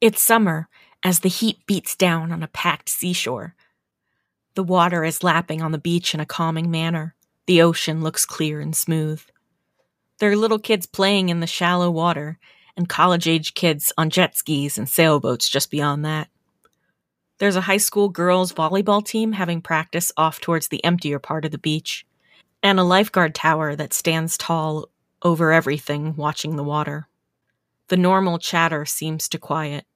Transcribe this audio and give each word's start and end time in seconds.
It's 0.00 0.22
summer 0.22 0.68
as 1.02 1.20
the 1.20 1.28
heat 1.28 1.66
beats 1.66 1.96
down 1.96 2.30
on 2.30 2.44
a 2.44 2.48
packed 2.48 2.88
seashore. 2.88 3.56
The 4.54 4.62
water 4.62 5.02
is 5.04 5.24
lapping 5.24 5.60
on 5.60 5.72
the 5.72 5.78
beach 5.78 6.14
in 6.14 6.20
a 6.20 6.26
calming 6.26 6.70
manner. 6.70 7.16
The 7.46 7.62
ocean 7.62 8.00
looks 8.00 8.24
clear 8.24 8.60
and 8.60 8.76
smooth. 8.76 9.20
There 10.20 10.30
are 10.30 10.36
little 10.36 10.60
kids 10.60 10.86
playing 10.86 11.30
in 11.30 11.40
the 11.40 11.48
shallow 11.48 11.90
water, 11.90 12.38
and 12.76 12.88
college 12.88 13.26
age 13.26 13.54
kids 13.54 13.92
on 13.98 14.08
jet 14.08 14.36
skis 14.36 14.78
and 14.78 14.88
sailboats 14.88 15.48
just 15.48 15.68
beyond 15.68 16.04
that. 16.04 16.28
There's 17.38 17.56
a 17.56 17.62
high 17.62 17.78
school 17.78 18.08
girls 18.08 18.52
volleyball 18.52 19.04
team 19.04 19.32
having 19.32 19.60
practice 19.60 20.12
off 20.16 20.40
towards 20.40 20.68
the 20.68 20.84
emptier 20.84 21.18
part 21.18 21.44
of 21.44 21.50
the 21.50 21.58
beach, 21.58 22.06
and 22.62 22.78
a 22.78 22.84
lifeguard 22.84 23.34
tower 23.34 23.74
that 23.74 23.92
stands 23.92 24.38
tall 24.38 24.90
over 25.22 25.50
everything 25.50 26.14
watching 26.14 26.54
the 26.54 26.62
water. 26.62 27.07
The 27.88 27.96
normal 27.96 28.38
chatter 28.38 28.84
seems 28.84 29.30
to 29.30 29.38
quiet. 29.38 29.86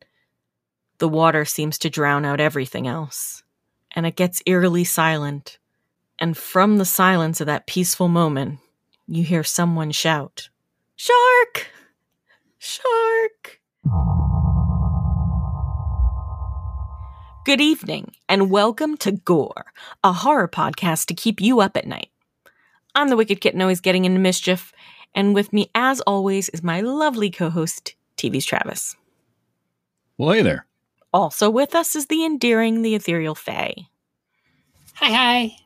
The 0.97 1.11
water 1.11 1.45
seems 1.45 1.77
to 1.81 1.91
drown 1.91 2.25
out 2.25 2.41
everything 2.41 2.87
else, 2.87 3.43
and 3.95 4.07
it 4.07 4.17
gets 4.17 4.43
eerily 4.47 4.85
silent. 4.85 5.59
And 6.19 6.35
from 6.35 6.79
the 6.79 6.87
silence 6.87 7.43
of 7.43 7.49
that 7.49 7.67
peaceful 7.67 8.09
moment, 8.09 8.61
you 9.07 9.25
hear 9.25 9.45
someone 9.45 9.91
shout, 9.91 10.49
Shark! 10.97 11.67
Shark! 12.59 13.61
Good 17.45 17.61
evening, 17.61 18.13
and 18.27 18.51
welcome 18.51 18.97
to 18.99 19.13
Gore, 19.13 19.67
a 20.03 20.15
horror 20.15 20.49
podcast 20.49 21.07
to 21.07 21.15
keep 21.15 21.43
you 21.43 21.61
up 21.61 21.77
at 21.77 21.87
night. 21.87 22.09
I'm 22.95 23.09
the 23.09 23.17
Wicked 23.17 23.43
Kitten 23.43 23.61
always 23.61 23.81
getting 23.83 24.07
into 24.07 24.19
mischief, 24.21 24.73
and 25.15 25.35
with 25.35 25.53
me, 25.53 25.71
as 25.75 26.01
always, 26.03 26.49
is 26.51 26.63
my 26.63 26.81
lovely 26.81 27.31
co 27.31 27.51
host, 27.51 27.95
TV's 28.17 28.45
Travis. 28.45 28.97
Well, 30.19 30.33
hey 30.33 30.43
there. 30.43 30.67
Also 31.13 31.51
with 31.51 31.75
us 31.75 31.95
is 31.95 32.07
the 32.07 32.25
endearing, 32.25 32.83
the 32.83 32.95
ethereal 32.95 33.35
Faye. 33.35 33.89
Hi, 34.95 35.11
hi. 35.11 35.57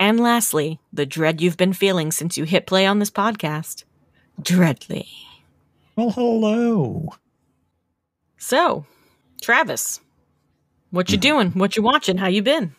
And 0.00 0.20
lastly, 0.20 0.78
the 0.92 1.04
dread 1.04 1.40
you've 1.40 1.56
been 1.56 1.72
feeling 1.72 2.12
since 2.12 2.38
you 2.38 2.44
hit 2.44 2.66
play 2.66 2.86
on 2.86 2.98
this 2.98 3.10
podcast, 3.10 3.84
Dreadly. 4.40 5.08
Well, 5.96 6.10
hello. 6.10 7.08
So, 8.36 8.86
Travis, 9.42 10.00
what 10.90 11.10
you 11.10 11.16
hmm. 11.16 11.22
doing? 11.22 11.50
What 11.52 11.76
you 11.76 11.82
watching? 11.82 12.18
How 12.18 12.28
you 12.28 12.42
been? 12.42 12.74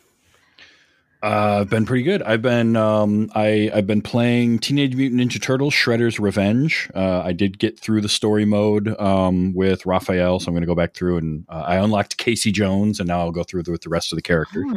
Uh, 1.22 1.58
I've 1.60 1.68
been 1.68 1.84
pretty 1.84 2.02
good. 2.02 2.22
I've 2.22 2.40
been 2.40 2.76
um, 2.76 3.30
I 3.34 3.70
I've 3.74 3.86
been 3.86 4.00
playing 4.00 4.58
Teenage 4.60 4.94
Mutant 4.94 5.20
Ninja 5.20 5.40
Turtles: 5.40 5.74
Shredder's 5.74 6.18
Revenge. 6.18 6.88
Uh, 6.94 7.20
I 7.20 7.32
did 7.32 7.58
get 7.58 7.78
through 7.78 8.00
the 8.00 8.08
story 8.08 8.46
mode 8.46 8.98
um, 8.98 9.52
with 9.54 9.84
Raphael, 9.84 10.40
so 10.40 10.48
I'm 10.48 10.54
going 10.54 10.62
to 10.62 10.66
go 10.66 10.74
back 10.74 10.94
through 10.94 11.18
and 11.18 11.44
uh, 11.50 11.64
I 11.66 11.76
unlocked 11.76 12.16
Casey 12.16 12.50
Jones, 12.50 13.00
and 13.00 13.08
now 13.08 13.20
I'll 13.20 13.32
go 13.32 13.42
through 13.42 13.64
with 13.66 13.82
the 13.82 13.90
rest 13.90 14.12
of 14.12 14.16
the 14.16 14.22
characters. 14.22 14.64
Hmm. 14.66 14.76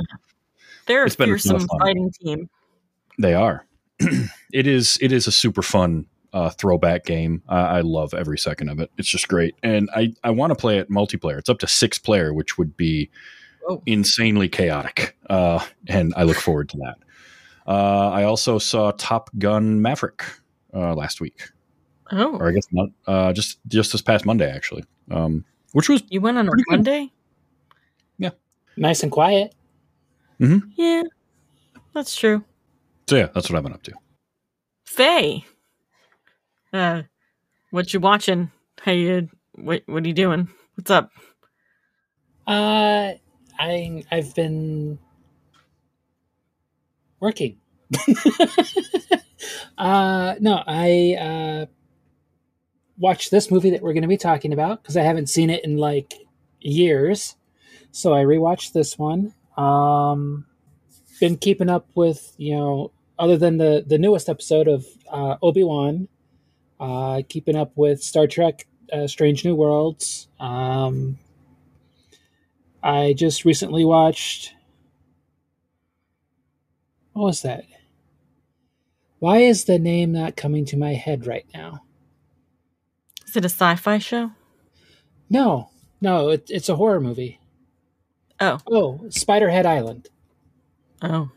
They're 0.86 1.04
a 1.04 1.08
a 1.08 1.12
fearsome 1.12 1.66
fighting 1.80 2.12
team. 2.22 2.50
They 3.18 3.34
are. 3.36 3.66
it 4.00 4.68
is. 4.68 4.98
It 5.02 5.14
is 5.14 5.28
a 5.28 5.32
super 5.32 5.62
fun 5.62 6.08
uh, 6.34 6.50
throwback 6.50 7.06
game. 7.06 7.42
I, 7.48 7.60
I 7.60 7.82
love 7.82 8.14
every 8.14 8.38
second 8.38 8.68
of 8.68 8.82
it. 8.82 8.92
It's 8.98 9.08
just 9.08 9.30
great, 9.30 9.56
and 9.64 9.90
I 9.96 10.14
I 10.26 10.32
want 10.32 10.52
to 10.52 10.56
play 10.56 10.78
it 10.78 10.90
multiplayer. 10.90 11.38
It's 11.38 11.50
up 11.50 11.60
to 11.60 11.68
six 11.68 11.98
player, 12.00 12.34
which 12.34 12.58
would 12.58 12.76
be 12.76 13.10
Oh. 13.68 13.82
insanely 13.86 14.50
chaotic, 14.50 15.16
uh, 15.30 15.64
and 15.88 16.14
I 16.18 16.24
look 16.24 16.38
forward 16.38 16.70
to 16.70 16.78
that. 16.78 16.96
Uh, 17.66 18.10
I 18.10 18.24
also 18.24 18.58
saw 18.60 18.92
Top 18.98 19.30
Gun 19.38 19.82
Maverick 19.82 20.24
uh, 20.74 20.94
last 20.96 21.22
week, 21.22 21.50
Oh, 22.12 22.36
or 22.38 22.50
I 22.50 22.52
guess 22.52 22.68
not. 22.72 22.90
Uh, 23.08 23.32
just 23.34 23.60
just 23.68 23.92
this 23.94 24.02
past 24.02 24.26
Monday, 24.26 24.52
actually, 24.52 24.84
um, 25.12 25.46
which 25.72 25.88
was 25.88 26.04
you 26.10 26.20
went 26.22 26.38
on 26.38 26.48
a 26.48 26.52
Pretty 26.52 26.64
good. 26.70 26.76
Monday? 26.78 27.12
Nice 28.76 29.04
and 29.04 29.12
quiet. 29.12 29.54
Yeah, 30.40 31.04
that's 31.94 32.16
true. 32.16 32.44
so. 33.08 33.16
Yeah, 33.18 33.28
that's 33.36 33.48
what 33.50 33.56
I've 33.58 33.64
been 33.64 33.72
up 33.74 33.84
to. 33.84 33.94
Faye, 34.84 35.46
uh, 36.74 37.04
what 37.70 37.94
you 37.94 38.00
watching? 38.00 38.50
How 38.82 38.92
you? 38.94 39.30
What 39.54 39.84
What 39.86 40.04
are 40.04 40.08
you 40.08 40.14
doing? 40.14 40.50
What's 40.74 40.90
up? 40.90 41.12
Uh, 42.48 43.14
I 43.64 44.04
I've 44.12 44.36
been 44.36 45.00
working. 47.20 47.58
uh, 49.78 50.36
no, 50.40 50.64
I 50.68 51.16
uh 51.20 51.66
watched 52.98 53.32
this 53.32 53.50
movie 53.50 53.70
that 53.70 53.82
we're 53.82 53.94
going 53.94 54.04
to 54.04 54.08
be 54.10 54.18
talking 54.18 54.52
about 54.54 54.84
because 54.84 54.98
I 54.98 55.04
haven't 55.04 55.30
seen 55.30 55.50
it 55.50 55.64
in 55.64 55.78
like 55.78 56.14
years. 56.60 57.36
So 57.92 58.14
I 58.14 58.24
rewatched 58.24 58.74
this 58.74 58.98
one. 58.98 59.34
Um, 59.58 60.46
been 61.20 61.38
keeping 61.38 61.70
up 61.70 61.88
with 61.96 62.34
you 62.38 62.56
know 62.56 62.92
other 63.18 63.38
than 63.38 63.58
the 63.58 63.84
the 63.88 63.98
newest 63.98 64.28
episode 64.28 64.68
of 64.68 64.86
uh, 65.10 65.38
Obi 65.42 65.64
Wan. 65.64 66.10
Uh, 66.82 67.22
keeping 67.30 67.56
up 67.56 67.72
with 67.78 68.04
Star 68.04 68.28
Trek: 68.28 68.68
uh, 68.92 69.08
Strange 69.08 69.46
New 69.46 69.56
Worlds. 69.56 70.28
Um, 70.38 71.18
I 72.84 73.14
just 73.14 73.46
recently 73.46 73.86
watched. 73.86 74.54
What 77.14 77.24
was 77.24 77.42
that? 77.44 77.64
Why 79.20 79.38
is 79.38 79.66
the 79.66 79.80
name 79.80 80.12
not 80.12 80.36
coming 80.36 80.66
to 80.66 80.78
my 80.78 80.94
head 80.94 81.26
right 81.26 81.46
now? 81.54 81.84
Is 83.28 83.36
it 83.38 83.46
a 83.46 83.50
sci-fi 83.50 84.00
show? 84.00 84.32
No, 85.30 85.70
no, 86.02 86.30
it, 86.30 86.46
it's 86.50 86.70
a 86.70 86.76
horror 86.76 87.00
movie. 87.00 87.40
Oh, 88.40 88.58
Oh, 88.70 89.00
Spiderhead 89.08 89.66
Island. 89.66 90.10
oh, 91.02 91.30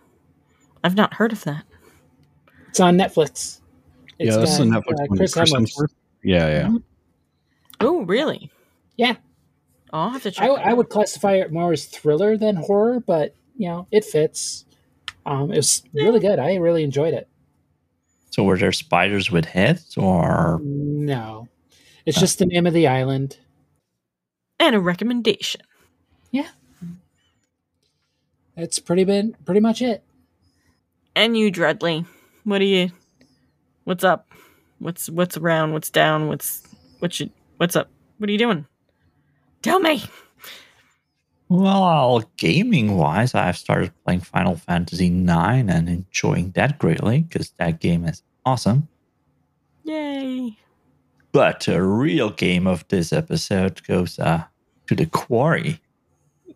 I've 0.82 0.96
not 0.96 1.14
heard 1.14 1.32
of 1.32 1.44
that. 1.44 1.64
It's 2.68 2.80
on 2.80 2.96
Netflix. 2.98 3.60
It's 4.18 4.34
yeah, 4.34 4.36
this 4.38 4.50
is 4.54 4.60
a 4.60 4.66
got, 4.66 4.82
Netflix 4.82 4.92
uh, 5.00 5.06
one. 5.08 5.18
Chris 5.18 5.34
Chris 5.34 5.52
Hemsworth. 5.52 5.60
Hemsworth? 5.62 5.94
Yeah, 6.24 6.48
yeah. 6.48 6.66
Mhm. 6.68 6.82
Oh, 7.80 8.02
really? 8.04 8.50
Yeah, 8.96 9.16
I'll 9.96 10.10
have 10.10 10.22
to 10.24 10.30
check. 10.30 10.42
I, 10.48 10.54
that 10.54 10.66
I 10.66 10.72
would 10.74 10.88
classify 10.88 11.34
it 11.36 11.52
more 11.52 11.72
as 11.72 11.86
thriller 11.86 12.36
than 12.36 12.56
horror, 12.56 13.00
but 13.00 13.34
you 13.56 13.68
know, 13.68 13.86
it 13.90 14.04
fits. 14.04 14.64
Um, 15.24 15.50
it 15.50 15.56
was 15.56 15.82
really 15.94 16.20
good. 16.20 16.38
I 16.38 16.54
really 16.56 16.84
enjoyed 16.84 17.14
it. 17.14 17.28
So 18.30 18.44
were 18.44 18.58
there 18.58 18.72
spiders 18.72 19.30
with 19.30 19.46
heads 19.46 19.96
or 19.96 20.60
No, 20.62 21.48
it's 22.04 22.20
just 22.20 22.38
the 22.38 22.46
name 22.46 22.66
of 22.66 22.74
the 22.74 22.86
island. 22.86 23.38
and 24.60 24.76
a 24.76 24.80
recommendation. 24.80 25.62
Yeah, 26.30 26.48
that's 28.54 28.78
pretty 28.78 29.04
been 29.04 29.34
pretty 29.44 29.60
much 29.60 29.80
it. 29.80 30.02
And 31.14 31.36
you, 31.36 31.50
Dreadly, 31.50 32.04
what 32.44 32.60
are 32.60 32.64
you? 32.64 32.90
What's 33.84 34.04
up? 34.04 34.28
What's 34.78 35.08
what's 35.08 35.38
around? 35.38 35.72
What's 35.72 35.88
down? 35.90 36.28
What's 36.28 36.62
what 36.98 37.18
you? 37.18 37.30
What's 37.56 37.74
up? 37.76 37.88
What 38.18 38.28
are 38.28 38.32
you 38.32 38.38
doing? 38.38 38.66
Tell 39.62 39.80
me. 39.80 40.02
well 41.48 42.22
gaming 42.36 42.96
wise 42.96 43.34
I've 43.34 43.56
started 43.56 43.92
playing 44.04 44.20
Final 44.20 44.56
Fantasy 44.56 45.06
IX 45.06 45.68
and 45.70 45.88
enjoying 45.88 46.50
that 46.52 46.78
greatly 46.78 47.20
because 47.22 47.50
that 47.58 47.80
game 47.80 48.04
is 48.04 48.22
awesome. 48.44 48.88
Yay! 49.84 50.56
But 51.32 51.68
a 51.68 51.82
real 51.82 52.30
game 52.30 52.66
of 52.66 52.86
this 52.88 53.12
episode 53.12 53.82
goes 53.86 54.18
uh, 54.18 54.44
to 54.88 54.94
the 54.94 55.06
quarry. 55.06 55.80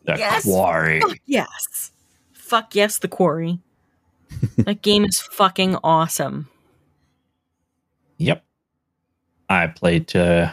The 0.05 0.17
Yes. 0.19 0.45
quarry. 0.45 1.01
Fuck 1.01 1.19
yes. 1.27 1.93
Fuck 2.33 2.75
yes, 2.75 2.99
the 2.99 3.09
quarry. 3.09 3.61
that 4.59 4.83
game 4.83 5.05
is 5.05 5.21
fucking 5.21 5.77
awesome. 5.85 6.49
Yep. 8.19 8.45
I 9.49 9.67
played 9.69 10.15
uh, 10.17 10.53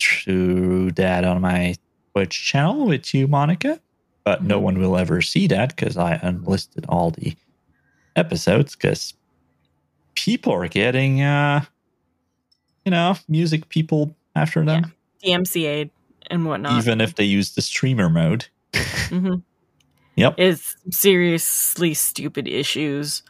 through 0.00 0.92
that 0.92 1.24
on 1.24 1.40
my 1.40 1.74
Twitch 2.12 2.42
channel 2.44 2.86
with 2.86 3.14
you, 3.14 3.28
Monica, 3.28 3.80
but 4.24 4.42
no 4.42 4.58
one 4.58 4.78
will 4.78 4.96
ever 4.96 5.20
see 5.22 5.46
that 5.48 5.74
because 5.76 5.96
I 5.96 6.18
unlisted 6.22 6.86
all 6.88 7.10
the 7.10 7.36
episodes 8.16 8.74
because 8.74 9.14
people 10.14 10.52
are 10.52 10.68
getting, 10.68 11.22
uh, 11.22 11.64
you 12.84 12.90
know, 12.90 13.16
music 13.28 13.68
people 13.68 14.14
after 14.34 14.64
them, 14.64 14.92
DMCA 15.24 15.90
and 16.28 16.46
whatnot. 16.46 16.78
even 16.78 17.00
if 17.00 17.14
they 17.14 17.24
use 17.24 17.52
the 17.52 17.62
streamer 17.62 18.08
mode. 18.08 18.46
hmm 19.08 19.36
Yep. 20.16 20.38
Is 20.38 20.76
seriously 20.90 21.94
stupid 21.94 22.46
issues. 22.46 23.22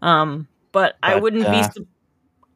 Um, 0.00 0.48
but, 0.72 0.96
I 1.02 1.16
wouldn't 1.16 1.42
be. 1.42 1.60
uh, 1.60 1.70
su- 1.70 1.86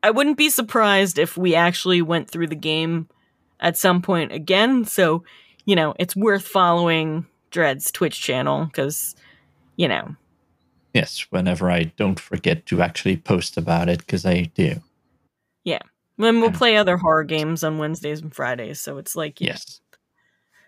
I 0.02 0.10
wouldn't 0.10 0.36
be 0.36 0.48
surprised 0.48 1.18
if 1.18 1.36
we 1.36 1.54
actually 1.54 2.02
went 2.02 2.30
through 2.30 2.46
the 2.48 2.54
game 2.54 3.08
at 3.64 3.76
some 3.76 4.00
point 4.00 4.30
again. 4.30 4.84
So, 4.84 5.24
you 5.64 5.74
know, 5.74 5.94
it's 5.98 6.14
worth 6.14 6.46
following 6.46 7.26
Dred's 7.50 7.90
Twitch 7.90 8.20
channel 8.20 8.66
because, 8.66 9.16
you 9.76 9.88
know, 9.88 10.14
Yes, 10.92 11.26
whenever 11.30 11.72
I 11.72 11.84
don't 11.96 12.20
forget 12.20 12.66
to 12.66 12.80
actually 12.80 13.16
post 13.16 13.56
about 13.56 13.88
it 13.88 13.98
because 13.98 14.24
I 14.24 14.42
do. 14.42 14.80
Yeah. 15.64 15.80
then 16.18 16.40
we'll 16.40 16.52
play 16.52 16.76
other 16.76 16.96
horror 16.96 17.24
games 17.24 17.64
on 17.64 17.78
Wednesdays 17.78 18.20
and 18.20 18.32
Fridays. 18.32 18.80
So 18.80 18.98
it's 18.98 19.16
like, 19.16 19.40
know, 19.40 19.48
Yes. 19.48 19.80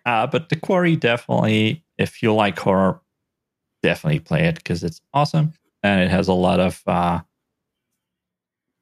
Uh, 0.05 0.27
but 0.27 0.49
The 0.49 0.57
Quarry 0.57 0.97
definitely, 0.97 1.85
if 1.97 2.25
you 2.25 2.35
like 2.35 2.59
horror, 2.59 3.01
definitely 3.85 4.19
play 4.19 4.47
it 4.47 4.57
because 4.57 4.83
it's 4.83 5.01
awesome 5.15 5.53
and 5.85 6.01
it 6.01 6.11
has 6.11 6.27
a 6.27 6.33
lot 6.33 6.59
of 6.59 6.83
uh, 6.89 7.21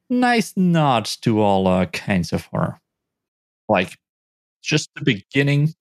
nice 0.09 0.53
nods 0.55 1.17
to 1.17 1.41
all 1.41 1.67
uh, 1.67 1.85
kinds 1.87 2.33
of 2.33 2.45
horror. 2.45 2.79
Like 3.69 3.99
just 4.65 4.89
the 4.95 5.03
beginning. 5.03 5.73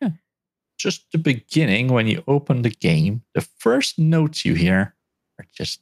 Yeah. 0.00 0.10
Just 0.78 1.10
the 1.12 1.18
beginning 1.18 1.88
when 1.88 2.06
you 2.06 2.22
open 2.28 2.62
the 2.62 2.70
game, 2.70 3.22
the 3.34 3.46
first 3.58 3.98
notes 3.98 4.44
you 4.44 4.54
hear 4.54 4.94
are 5.38 5.46
just 5.52 5.80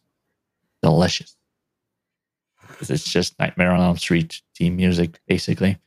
delicious. 0.82 1.36
It's 2.80 3.10
just 3.10 3.38
Nightmare 3.38 3.72
on 3.72 3.80
Elm 3.80 3.96
Street 3.96 4.40
theme 4.56 4.76
music, 4.76 5.18
basically. 5.26 5.78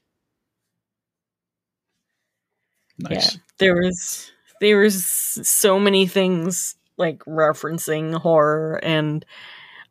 Nice. 2.99 3.35
Yeah, 3.35 3.41
there 3.57 3.75
was 3.75 4.31
there 4.59 4.77
was 4.77 5.03
so 5.03 5.79
many 5.79 6.05
things 6.05 6.75
like 6.97 7.19
referencing 7.25 8.13
horror 8.15 8.79
and 8.83 9.25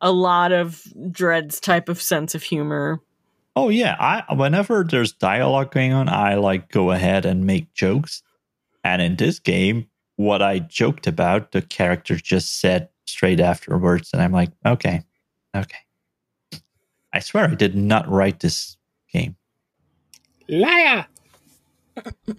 a 0.01 0.13
lot 0.13 0.53
of 0.53 0.83
Dread's 1.11 1.61
type 1.61 1.89
of 1.89 2.01
sense 2.01 2.35
of 2.35 2.43
humor. 2.43 3.01
Oh 3.63 3.69
yeah, 3.69 3.95
I 4.01 4.33
whenever 4.33 4.85
there's 4.85 5.13
dialogue 5.13 5.71
going 5.71 5.93
on, 5.93 6.09
I 6.09 6.37
like 6.37 6.71
go 6.71 6.93
ahead 6.93 7.27
and 7.27 7.45
make 7.45 7.75
jokes. 7.75 8.23
And 8.83 9.03
in 9.03 9.17
this 9.17 9.39
game, 9.39 9.87
what 10.17 10.41
I 10.41 10.61
joked 10.61 11.07
about, 11.07 11.53
the 11.53 11.61
character 11.61 12.17
just 12.17 12.59
said 12.59 12.89
straight 13.05 13.39
afterwards, 13.39 14.15
and 14.15 14.23
I'm 14.23 14.33
like, 14.33 14.49
okay, 14.65 15.03
okay. 15.55 15.77
I 17.13 17.21
swear 17.21 17.51
I 17.51 17.55
did 17.55 17.77
not 17.77 18.09
write 18.09 18.41
this 18.41 18.79
game. 19.13 19.37
Liar! 20.49 21.07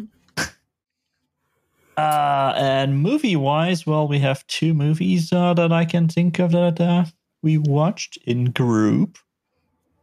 Uh, 1.98 2.54
and 2.56 3.00
movie 3.00 3.36
wise, 3.36 3.86
well, 3.86 4.08
we 4.08 4.18
have 4.18 4.48
two 4.48 4.74
movies 4.74 5.32
uh, 5.32 5.54
that 5.54 5.72
I 5.72 5.86
can 5.86 6.08
think 6.08 6.40
of 6.40 6.52
that 6.52 6.80
uh, 6.82 7.06
we 7.44 7.60
watched 7.60 8.18
in 8.26 8.46
group, 8.46 9.20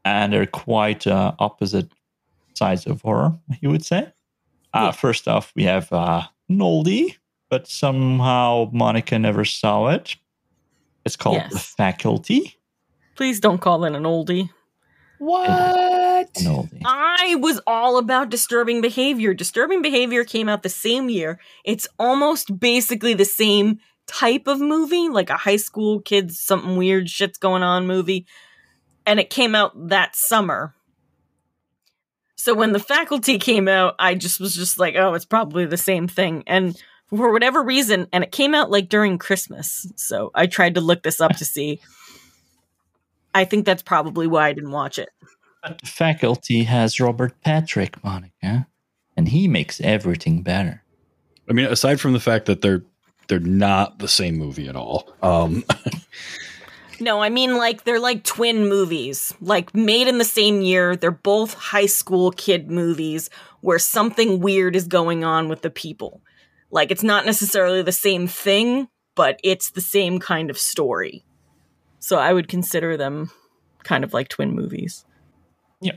and 0.05 0.33
they're 0.33 0.47
quite 0.47 1.07
uh, 1.07 1.33
opposite 1.39 1.91
sides 2.55 2.87
of 2.87 3.03
horror, 3.03 3.39
you 3.61 3.71
would 3.71 3.85
say. 3.85 4.13
Uh, 4.75 4.87
Yeah. 4.87 4.91
First 4.93 5.29
off, 5.29 5.53
we 5.55 5.65
have 5.65 5.93
uh, 5.93 6.23
Noldy, 6.51 7.17
but 7.49 7.67
somehow 7.69 8.69
Monica 8.73 9.19
never 9.19 9.45
saw 9.45 9.89
it. 9.89 10.17
It's 11.05 11.17
called 11.17 11.37
Yes. 11.37 11.53
The 11.53 11.59
Faculty. 11.59 12.57
Please 13.17 13.41
don't 13.41 13.61
call 13.61 13.85
it 13.85 13.95
an 13.95 14.03
oldie. 14.05 14.51
What? 15.19 16.33
Noldy. 16.43 16.81
I 16.85 17.37
was 17.41 17.61
all 17.67 17.99
about 17.99 18.31
disturbing 18.31 18.81
behavior. 18.81 19.35
Disturbing 19.35 19.83
behavior 19.83 20.25
came 20.25 20.49
out 20.49 20.63
the 20.63 20.69
same 20.69 21.09
year. 21.09 21.41
It's 21.65 21.89
almost 21.99 22.59
basically 22.61 23.15
the 23.15 23.25
same 23.25 23.79
type 24.07 24.47
of 24.47 24.61
movie, 24.61 25.09
like 25.09 25.31
a 25.31 25.37
high 25.37 25.57
school 25.57 26.01
kids, 26.01 26.41
something 26.41 26.77
weird 26.77 27.11
shit's 27.11 27.39
going 27.39 27.63
on 27.63 27.87
movie. 27.87 28.27
And 29.09 29.19
it 29.19 29.31
came 29.31 29.55
out 29.55 29.89
that 29.89 30.15
summer. 30.15 30.75
So 32.37 32.53
when 32.53 32.73
the 32.73 32.79
faculty 32.79 33.39
came 33.39 33.67
out, 33.67 33.95
I 33.99 34.15
just 34.15 34.39
was 34.39 34.55
just 34.55 34.79
like, 34.79 34.97
oh, 34.97 35.15
it's 35.15 35.25
probably 35.25 35.65
the 35.65 35.79
same 35.79 36.07
thing. 36.07 36.45
And 36.47 36.77
for 37.09 37.33
whatever 37.33 37.63
reason, 37.63 38.07
and 38.13 38.23
it 38.23 38.33
came 38.33 38.55
out 38.55 38.71
like 38.71 38.91
during 38.91 39.17
Christmas. 39.17 39.91
So 39.97 40.31
I 40.35 40.47
tried 40.47 40.75
to 40.75 40.83
look 40.83 41.03
this 41.03 41.23
up 41.23 41.37
to 41.37 41.47
see. 41.47 41.81
I 43.35 43.47
think 43.47 43.65
that's 43.65 43.83
probably 43.83 44.27
why 44.27 44.49
I 44.49 44.53
didn't 44.53 44.73
watch 44.73 44.99
it. 44.99 45.09
But 45.63 45.79
the 45.81 45.87
Faculty 45.87 46.65
has 46.65 47.01
Robert 47.01 47.33
Patrick, 47.43 48.05
Monica, 48.05 48.67
and 49.17 49.29
he 49.31 49.49
makes 49.49 49.81
everything 49.81 50.43
better. 50.43 50.83
I 51.49 51.55
mean, 51.55 51.65
aside 51.65 51.99
from 51.99 52.13
the 52.13 52.21
fact 52.21 52.45
that 52.45 52.61
they're 52.61 52.83
they're 53.29 53.41
not 53.41 54.01
the 54.01 54.09
same 54.09 54.37
movie 54.37 54.69
at 54.69 54.77
all. 54.77 55.11
Um, 55.23 55.65
No, 57.01 57.23
I 57.23 57.29
mean 57.29 57.57
like 57.57 57.85
they're 57.85 58.01
like 58.01 58.25
twin 58.25 58.69
movies, 58.69 59.35
like 59.41 59.75
made 59.75 60.09
in 60.09 60.19
the 60.19 60.25
same 60.25 60.63
year. 60.63 60.97
They're 60.97 61.11
both 61.11 61.55
high 61.55 61.87
school 61.87 62.33
kid 62.33 62.71
movies 62.71 63.31
where 63.61 63.79
something 63.79 64.41
weird 64.41 64.75
is 64.75 64.87
going 64.87 65.25
on 65.25 65.49
with 65.49 65.63
the 65.63 65.71
people. 65.71 66.21
Like 66.71 66.91
it's 66.91 67.03
not 67.03 67.27
necessarily 67.27 67.83
the 67.83 67.93
same 67.93 68.27
thing, 68.27 68.89
but 69.15 69.41
it's 69.45 69.71
the 69.71 69.81
same 69.81 70.19
kind 70.19 70.51
of 70.51 70.59
story. 70.59 71.25
So 71.99 72.19
I 72.19 72.33
would 72.33 72.49
consider 72.49 72.97
them 72.97 73.31
kind 73.85 74.05
of 74.05 74.13
like 74.13 74.29
twin 74.29 74.55
movies. 74.55 75.05
Yeah. 75.81 75.97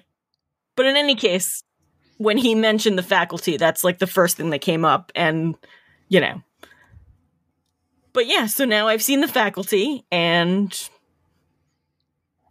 But 0.76 0.86
in 0.86 0.96
any 0.96 1.16
case, 1.16 1.64
when 2.18 2.38
he 2.38 2.54
mentioned 2.56 2.98
the 2.98 3.04
faculty, 3.04 3.58
that's 3.58 3.84
like 3.84 4.00
the 4.00 4.08
first 4.08 4.38
thing 4.38 4.52
that 4.52 4.62
came 4.62 4.86
up 4.86 5.12
and 5.16 5.56
you 6.10 6.20
know. 6.20 6.42
But 8.14 8.28
yeah, 8.28 8.46
so 8.48 8.66
now 8.66 8.88
I've 8.88 9.02
seen 9.02 9.22
the 9.22 9.28
faculty 9.28 10.06
and 10.12 10.90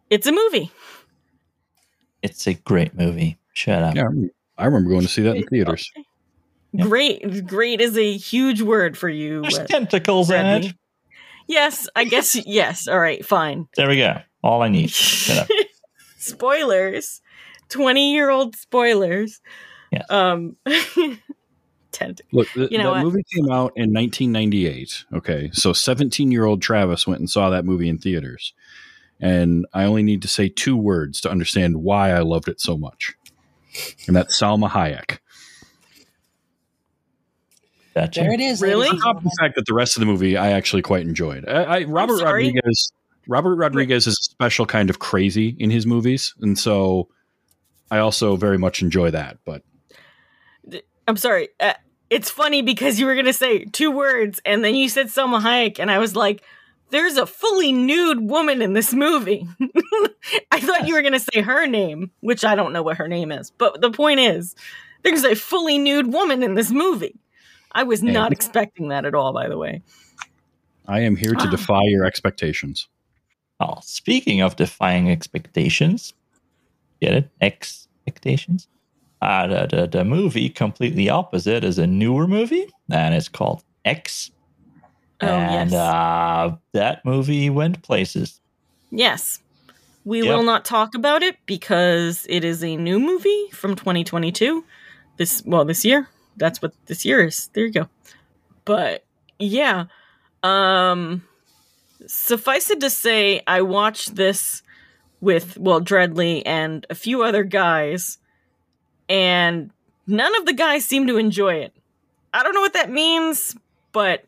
it's 0.08 0.26
a 0.26 0.32
movie. 0.32 0.70
It's 2.22 2.46
a 2.46 2.54
great 2.54 2.94
movie. 2.94 3.38
Shut 3.52 3.82
up. 3.82 3.94
yeah, 3.94 4.04
I 4.58 4.64
remember- 4.66 4.90
going 4.90 5.02
to 5.02 5.08
see 5.08 5.22
that 5.22 5.36
in 5.36 5.44
theaters. 5.46 5.90
Yeah. 6.72 6.84
Great, 6.84 7.46
great 7.46 7.80
is 7.80 7.98
a 7.98 8.16
huge 8.16 8.62
word 8.62 8.96
for 8.96 9.08
you. 9.08 9.42
There's 9.42 9.58
uh, 9.58 9.66
tentacles 9.66 10.30
in 10.30 10.46
it. 10.46 10.74
Yes, 11.48 11.88
I 11.96 12.04
guess 12.04 12.34
yes. 12.46 12.86
All 12.86 12.98
right, 12.98 13.24
fine. 13.26 13.66
There 13.76 13.88
we 13.88 13.96
go. 13.96 14.18
All 14.42 14.62
I 14.62 14.68
need. 14.68 14.90
Shut 14.90 15.38
up. 15.38 15.48
spoilers. 16.18 17.20
20-year-old 17.70 18.56
spoilers. 18.56 19.40
Yes. 19.92 20.04
Um 20.10 20.56
tent. 21.92 22.20
Look, 22.32 22.48
th- 22.48 22.70
You 22.70 22.78
know 22.78 22.94
that 22.94 23.04
what? 23.04 23.12
movie 23.12 23.24
came 23.34 23.46
out 23.50 23.72
in 23.76 23.92
1998. 23.92 25.04
Okay, 25.14 25.50
so 25.52 25.72
17 25.72 26.30
year 26.32 26.44
old 26.44 26.62
Travis 26.62 27.06
went 27.06 27.20
and 27.20 27.28
saw 27.30 27.50
that 27.50 27.64
movie 27.64 27.88
in 27.88 27.98
theaters, 27.98 28.52
and 29.20 29.66
I 29.74 29.84
only 29.84 30.02
need 30.02 30.22
to 30.22 30.28
say 30.28 30.48
two 30.48 30.76
words 30.76 31.20
to 31.22 31.30
understand 31.30 31.82
why 31.82 32.10
I 32.10 32.20
loved 32.20 32.48
it 32.48 32.60
so 32.60 32.76
much, 32.76 33.14
and 34.06 34.14
that's 34.16 34.40
Salma 34.40 34.70
Hayek. 34.70 35.18
Gotcha. 37.94 38.20
There 38.20 38.32
it 38.32 38.40
is. 38.40 38.62
Really? 38.62 38.88
On 38.88 38.98
top 38.98 39.16
of 39.16 39.24
the 39.24 39.36
fact 39.40 39.56
that 39.56 39.66
the 39.66 39.74
rest 39.74 39.96
of 39.96 40.00
the 40.00 40.06
movie 40.06 40.36
I 40.36 40.50
actually 40.52 40.82
quite 40.82 41.02
enjoyed. 41.02 41.48
I, 41.48 41.62
I 41.80 41.84
Robert? 41.84 42.22
Rodriguez. 42.22 42.92
Robert 43.26 43.56
Rodriguez 43.56 44.06
is 44.06 44.14
a 44.14 44.24
special 44.24 44.64
kind 44.66 44.90
of 44.90 44.98
crazy 44.98 45.54
in 45.58 45.70
his 45.70 45.86
movies, 45.86 46.34
and 46.40 46.58
so 46.58 47.08
I 47.90 47.98
also 47.98 48.36
very 48.36 48.58
much 48.58 48.80
enjoy 48.82 49.10
that. 49.10 49.38
But 49.44 49.62
I'm 51.10 51.16
sorry. 51.16 51.48
Uh, 51.58 51.74
it's 52.08 52.30
funny 52.30 52.62
because 52.62 52.98
you 52.98 53.06
were 53.06 53.14
going 53.14 53.26
to 53.26 53.32
say 53.32 53.64
two 53.64 53.90
words 53.90 54.40
and 54.44 54.64
then 54.64 54.74
you 54.74 54.88
said 54.88 55.06
Salma 55.08 55.40
Hayek 55.40 55.78
and 55.78 55.90
I 55.90 55.98
was 55.98 56.16
like 56.16 56.42
there's 56.90 57.16
a 57.16 57.26
fully 57.26 57.72
nude 57.72 58.20
woman 58.20 58.62
in 58.62 58.72
this 58.72 58.92
movie. 58.92 59.46
I 60.50 60.58
thought 60.60 60.88
you 60.88 60.94
were 60.94 61.02
going 61.02 61.12
to 61.12 61.20
say 61.20 61.40
her 61.40 61.66
name, 61.68 62.10
which 62.20 62.44
I 62.44 62.56
don't 62.56 62.72
know 62.72 62.82
what 62.82 62.96
her 62.96 63.06
name 63.06 63.30
is. 63.30 63.50
But 63.52 63.80
the 63.80 63.92
point 63.92 64.18
is, 64.18 64.56
there's 65.04 65.22
a 65.22 65.36
fully 65.36 65.78
nude 65.78 66.12
woman 66.12 66.42
in 66.42 66.54
this 66.56 66.72
movie. 66.72 67.14
I 67.70 67.84
was 67.84 68.00
Hey. 68.00 68.10
not 68.10 68.32
expecting 68.32 68.88
that 68.88 69.04
at 69.04 69.14
all, 69.14 69.32
by 69.32 69.48
the 69.48 69.56
way. 69.56 69.82
I 70.88 71.00
am 71.00 71.14
here 71.14 71.34
to 71.34 71.46
Ah. 71.46 71.50
defy 71.50 71.82
your 71.84 72.04
expectations. 72.04 72.88
Oh, 73.60 73.78
speaking 73.82 74.40
of 74.40 74.56
defying 74.56 75.08
expectations, 75.10 76.12
get 77.00 77.14
it? 77.14 77.30
Expectations. 77.40 78.66
Uh, 79.22 79.46
the, 79.46 79.66
the 79.66 79.86
the 79.98 80.04
movie 80.04 80.48
completely 80.48 81.08
opposite 81.10 81.62
is 81.64 81.78
a 81.78 81.86
newer 81.86 82.26
movie, 82.26 82.66
and 82.90 83.14
it's 83.14 83.28
called 83.28 83.62
X. 83.84 84.30
Oh, 85.20 85.26
and 85.26 85.70
yes. 85.70 85.78
uh, 85.78 86.56
that 86.72 87.04
movie 87.04 87.50
went 87.50 87.82
places. 87.82 88.40
Yes. 88.90 89.40
We 90.06 90.22
Yep. 90.22 90.28
will 90.28 90.42
not 90.42 90.64
talk 90.64 90.94
about 90.94 91.22
it 91.22 91.36
because 91.44 92.26
it 92.30 92.42
is 92.42 92.64
a 92.64 92.74
new 92.76 92.98
movie 92.98 93.48
from 93.52 93.74
2022. 93.76 94.64
This 95.18 95.42
well, 95.44 95.66
this 95.66 95.84
year. 95.84 96.08
That's 96.38 96.62
what 96.62 96.72
this 96.86 97.04
year 97.04 97.26
is. 97.26 97.48
There 97.52 97.66
you 97.66 97.72
go. 97.72 97.88
But 98.64 99.04
yeah, 99.38 99.84
um 100.42 101.22
suffice 102.06 102.70
it 102.70 102.80
to 102.80 102.88
say 102.88 103.42
I 103.46 103.60
watched 103.60 104.16
this 104.16 104.62
with 105.20 105.58
well 105.58 105.82
Dreadly 105.82 106.42
and 106.46 106.86
a 106.88 106.94
few 106.94 107.22
other 107.22 107.44
guys 107.44 108.16
and 109.10 109.70
none 110.06 110.34
of 110.36 110.46
the 110.46 110.54
guys 110.54 110.86
seem 110.86 111.08
to 111.08 111.18
enjoy 111.18 111.56
it. 111.56 111.74
I 112.32 112.42
don't 112.44 112.54
know 112.54 112.60
what 112.60 112.74
that 112.74 112.90
means, 112.90 113.56
but 113.92 114.24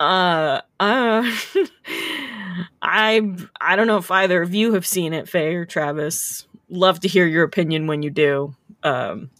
uh 0.00 0.60
uh 0.80 1.32
I 2.82 3.36
I 3.60 3.76
don't 3.76 3.86
know 3.86 3.96
if 3.96 4.10
either 4.10 4.42
of 4.42 4.54
you 4.54 4.74
have 4.74 4.86
seen 4.86 5.14
it, 5.14 5.28
Faye 5.28 5.54
or 5.54 5.64
Travis. 5.64 6.46
Love 6.68 7.00
to 7.00 7.08
hear 7.08 7.26
your 7.26 7.44
opinion 7.44 7.86
when 7.86 8.02
you 8.02 8.10
do. 8.10 8.54
Um 8.82 9.30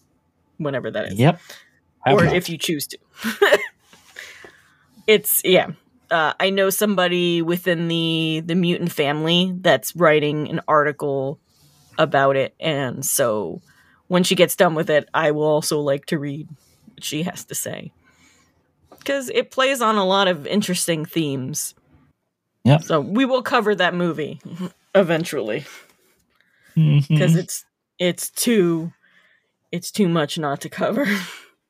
whenever 0.57 0.91
that 0.91 1.09
is. 1.09 1.15
Yep. 1.15 1.41
or 2.07 2.25
if 2.25 2.49
you 2.49 2.57
choose 2.57 2.87
to. 2.87 2.99
it's 5.07 5.43
yeah. 5.45 5.73
Uh, 6.11 6.33
I 6.41 6.49
know 6.49 6.71
somebody 6.71 7.43
within 7.43 7.89
the 7.89 8.43
the 8.47 8.55
mutant 8.55 8.93
family 8.93 9.53
that's 9.61 9.95
writing 9.95 10.49
an 10.49 10.63
article 10.67 11.39
about 11.99 12.37
it, 12.37 12.55
and 12.59 13.05
so 13.05 13.61
when 14.09 14.25
she 14.25 14.35
gets 14.35 14.57
done 14.57 14.75
with 14.75 14.91
it, 14.91 15.09
I 15.15 15.31
will 15.31 15.45
also 15.45 15.81
like 15.81 16.07
to 16.07 16.19
read 16.19 16.49
what 16.95 17.05
she 17.05 17.23
has 17.23 17.45
to 17.47 17.55
say. 17.55 17.93
Because 18.99 19.29
it 19.31 19.51
plays 19.51 19.81
on 19.81 19.97
a 19.97 20.05
lot 20.05 20.29
of 20.29 20.47
interesting 20.47 21.05
themes. 21.05 21.75
Yep. 22.65 22.83
So 22.83 23.01
we 23.01 23.25
will 23.25 23.43
cover 23.43 23.75
that 23.75 23.95
movie 23.95 24.41
eventually. 24.95 25.65
Because 26.75 27.35
it's 27.35 27.65
it's 27.99 28.31
too 28.31 28.93
it's 29.73 29.91
too 29.91 30.09
much 30.09 30.39
not 30.39 30.61
to 30.63 30.69
cover. 30.69 31.07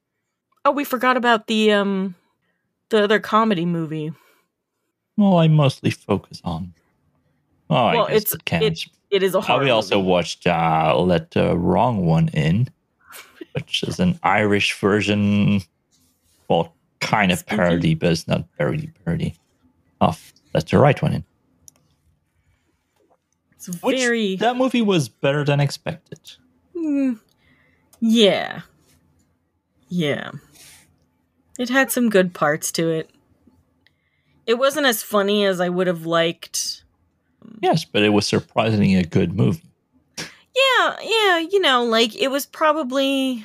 oh, 0.65 0.71
we 0.73 0.85
forgot 0.85 1.17
about 1.17 1.47
the 1.47 1.73
um 1.73 2.15
the 2.91 3.05
other 3.05 3.19
comedy 3.21 3.65
movie. 3.67 4.13
well, 5.17 5.39
I 5.39 5.49
mostly 5.49 5.91
focus 5.91 6.41
on. 6.45 6.75
Oh, 7.71 7.77
I 7.77 7.95
Well, 7.97 8.07
guess 8.09 8.33
it's- 8.35 8.63
it. 8.63 8.91
It- 9.11 9.23
is 9.23 9.35
a 9.35 9.41
horror. 9.41 9.65
we 9.65 9.71
also 9.71 9.97
movie. 9.97 10.09
watched 10.09 10.47
uh, 10.47 10.95
Let 10.99 11.31
the 11.33 11.57
Wrong 11.57 12.05
One 12.07 12.29
In, 12.29 12.69
which 13.53 13.83
is 13.85 13.99
an 14.01 14.19
Irish 14.23 14.75
version, 14.79 15.61
well, 16.49 16.75
kind 17.01 17.33
of 17.33 17.47
parody, 17.47 17.95
but 17.95 18.11
it's 18.13 18.27
not 18.29 18.45
parody 18.59 18.91
parody 19.05 19.35
of 20.01 20.33
Let 20.55 20.67
the 20.69 20.79
Right 20.79 21.01
One 21.01 21.13
In. 21.15 21.25
it's 23.55 23.69
Which 23.83 23.99
very 23.99 24.37
that 24.37 24.57
movie 24.57 24.83
was 24.83 25.09
better 25.09 25.45
than 25.45 25.61
expected. 25.61 26.21
Mm, 26.77 27.19
yeah. 28.01 28.61
Yeah. 29.89 30.33
It 31.59 31.71
had 31.71 31.91
some 31.91 32.09
good 32.09 32.35
parts 32.35 32.71
to 32.73 32.89
it. 32.91 33.11
It 34.47 34.59
wasn't 34.59 34.87
as 34.87 35.03
funny 35.03 35.45
as 35.45 35.61
I 35.61 35.69
would 35.69 35.87
have 35.89 36.07
liked. 36.07 36.85
Yes, 37.61 37.85
but 37.85 38.03
it 38.03 38.11
was 38.11 38.27
surprisingly 38.27 38.95
a 38.95 39.05
good 39.05 39.35
movie. 39.35 39.63
Yeah, 40.19 40.97
yeah, 41.03 41.39
you 41.39 41.61
know, 41.61 41.85
like 41.85 42.17
it 42.17 42.29
was 42.29 42.47
probably 42.47 43.45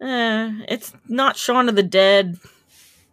uh 0.00 0.50
it's 0.68 0.92
not 1.08 1.36
Shaun 1.36 1.68
of 1.68 1.76
the 1.76 1.82
Dead, 1.82 2.38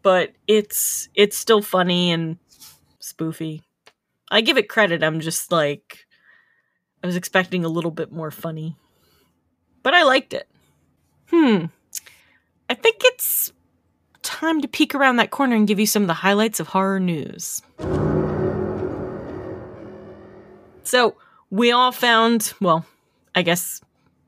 but 0.01 0.33
it's 0.47 1.09
it's 1.15 1.38
still 1.38 1.62
funny 1.62 2.12
and 2.12 2.38
spoofy. 3.01 3.62
I 4.31 4.41
give 4.41 4.57
it 4.57 4.69
credit. 4.69 5.03
I'm 5.03 5.19
just 5.19 5.51
like 5.51 6.05
I 7.03 7.07
was 7.07 7.15
expecting 7.15 7.65
a 7.65 7.69
little 7.69 7.91
bit 7.91 8.12
more 8.12 8.31
funny. 8.31 8.77
But 9.81 9.93
I 9.93 10.03
liked 10.03 10.33
it. 10.33 10.47
Hmm. 11.29 11.65
I 12.69 12.75
think 12.75 13.01
it's 13.03 13.51
time 14.21 14.62
to 14.62 14.67
peek 14.67 14.95
around 14.95 15.17
that 15.17 15.31
corner 15.31 15.55
and 15.55 15.67
give 15.67 15.79
you 15.79 15.85
some 15.85 16.03
of 16.03 16.07
the 16.07 16.13
highlights 16.13 16.62
of 16.62 16.67
horror 16.67 17.00
news. 17.00 17.62
So, 20.83 21.15
we 21.49 21.71
all 21.71 21.91
found, 21.91 22.53
well, 22.61 22.85
I 23.35 23.41
guess 23.41 23.81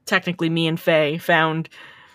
technically 0.06 0.50
me 0.50 0.68
and 0.68 0.80
Faye 0.80 1.18
found 1.18 1.70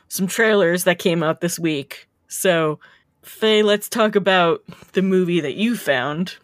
some 0.08 0.26
trailers 0.26 0.84
that 0.84 0.98
came 0.98 1.22
out 1.22 1.40
this 1.40 1.58
week. 1.58 2.08
So, 2.28 2.78
Faye, 3.22 3.62
let's 3.62 3.88
talk 3.88 4.16
about 4.16 4.62
the 4.92 5.02
movie 5.02 5.40
that 5.40 5.54
you 5.54 5.76
found. 5.76 6.36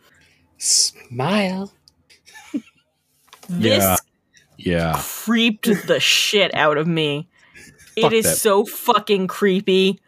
Smile. 0.58 1.72
This 3.48 3.82
Yeah. 3.82 3.96
Yeah. 4.58 5.00
creeped 5.02 5.86
the 5.86 6.00
shit 6.00 6.54
out 6.54 6.78
of 6.78 6.86
me. 6.86 7.28
Fuck 8.00 8.12
it 8.12 8.16
is 8.16 8.24
that. 8.24 8.36
so 8.36 8.64
fucking 8.64 9.26
creepy. 9.28 10.00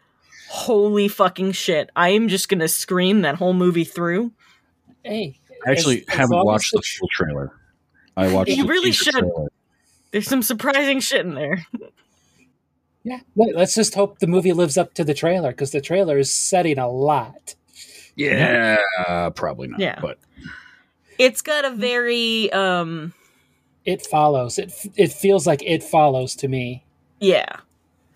Holy 0.49 1.07
fucking 1.07 1.51
shit. 1.53 1.89
I 1.95 2.09
am 2.09 2.27
just 2.27 2.49
gonna 2.49 2.67
scream 2.67 3.21
that 3.21 3.35
whole 3.35 3.53
movie 3.53 3.83
through. 3.83 4.31
Hey. 5.03 5.39
I 5.65 5.71
actually 5.71 6.01
as- 6.01 6.07
as 6.09 6.15
haven't 6.15 6.39
as 6.39 6.45
watched 6.45 6.71
the 6.71 6.77
the 6.79 6.81
tr- 6.83 6.97
full 6.99 7.07
trailer. 7.11 7.51
I 8.17 8.27
watched 8.33 8.51
You 8.51 8.65
really 8.67 8.91
should. 8.91 9.13
trailer. 9.13 9.47
There's 10.11 10.27
some 10.27 10.41
surprising 10.41 10.99
shit 10.99 11.25
in 11.25 11.35
there. 11.35 11.65
Yeah. 13.03 13.19
Let- 13.35 13.55
Let's 13.55 13.75
just 13.75 13.93
hope 13.95 14.19
the 14.19 14.27
movie 14.27 14.53
lives 14.53 14.77
up 14.77 14.93
to 14.95 15.03
the 15.03 15.13
trailer 15.13 15.51
because 15.51 15.71
the 15.71 15.81
trailer 15.81 16.17
is 16.17 16.33
setting 16.33 16.77
a 16.79 16.89
lot. 16.89 17.55
Yeah, 18.15 19.29
probably 19.35 19.67
not. 19.69 19.79
Yeah. 19.79 19.99
But 20.01 20.17
It's 21.17 21.41
got 21.41 21.63
a 21.65 21.71
very 21.71 22.51
um 22.51 23.13
It 23.85 24.05
follows. 24.05 24.57
It 24.59 24.73
it 24.97 25.13
feels 25.13 25.47
like 25.47 25.63
it 25.63 25.83
follows 25.83 26.35
to 26.37 26.47
me. 26.47 26.83
yeah, 27.19 27.57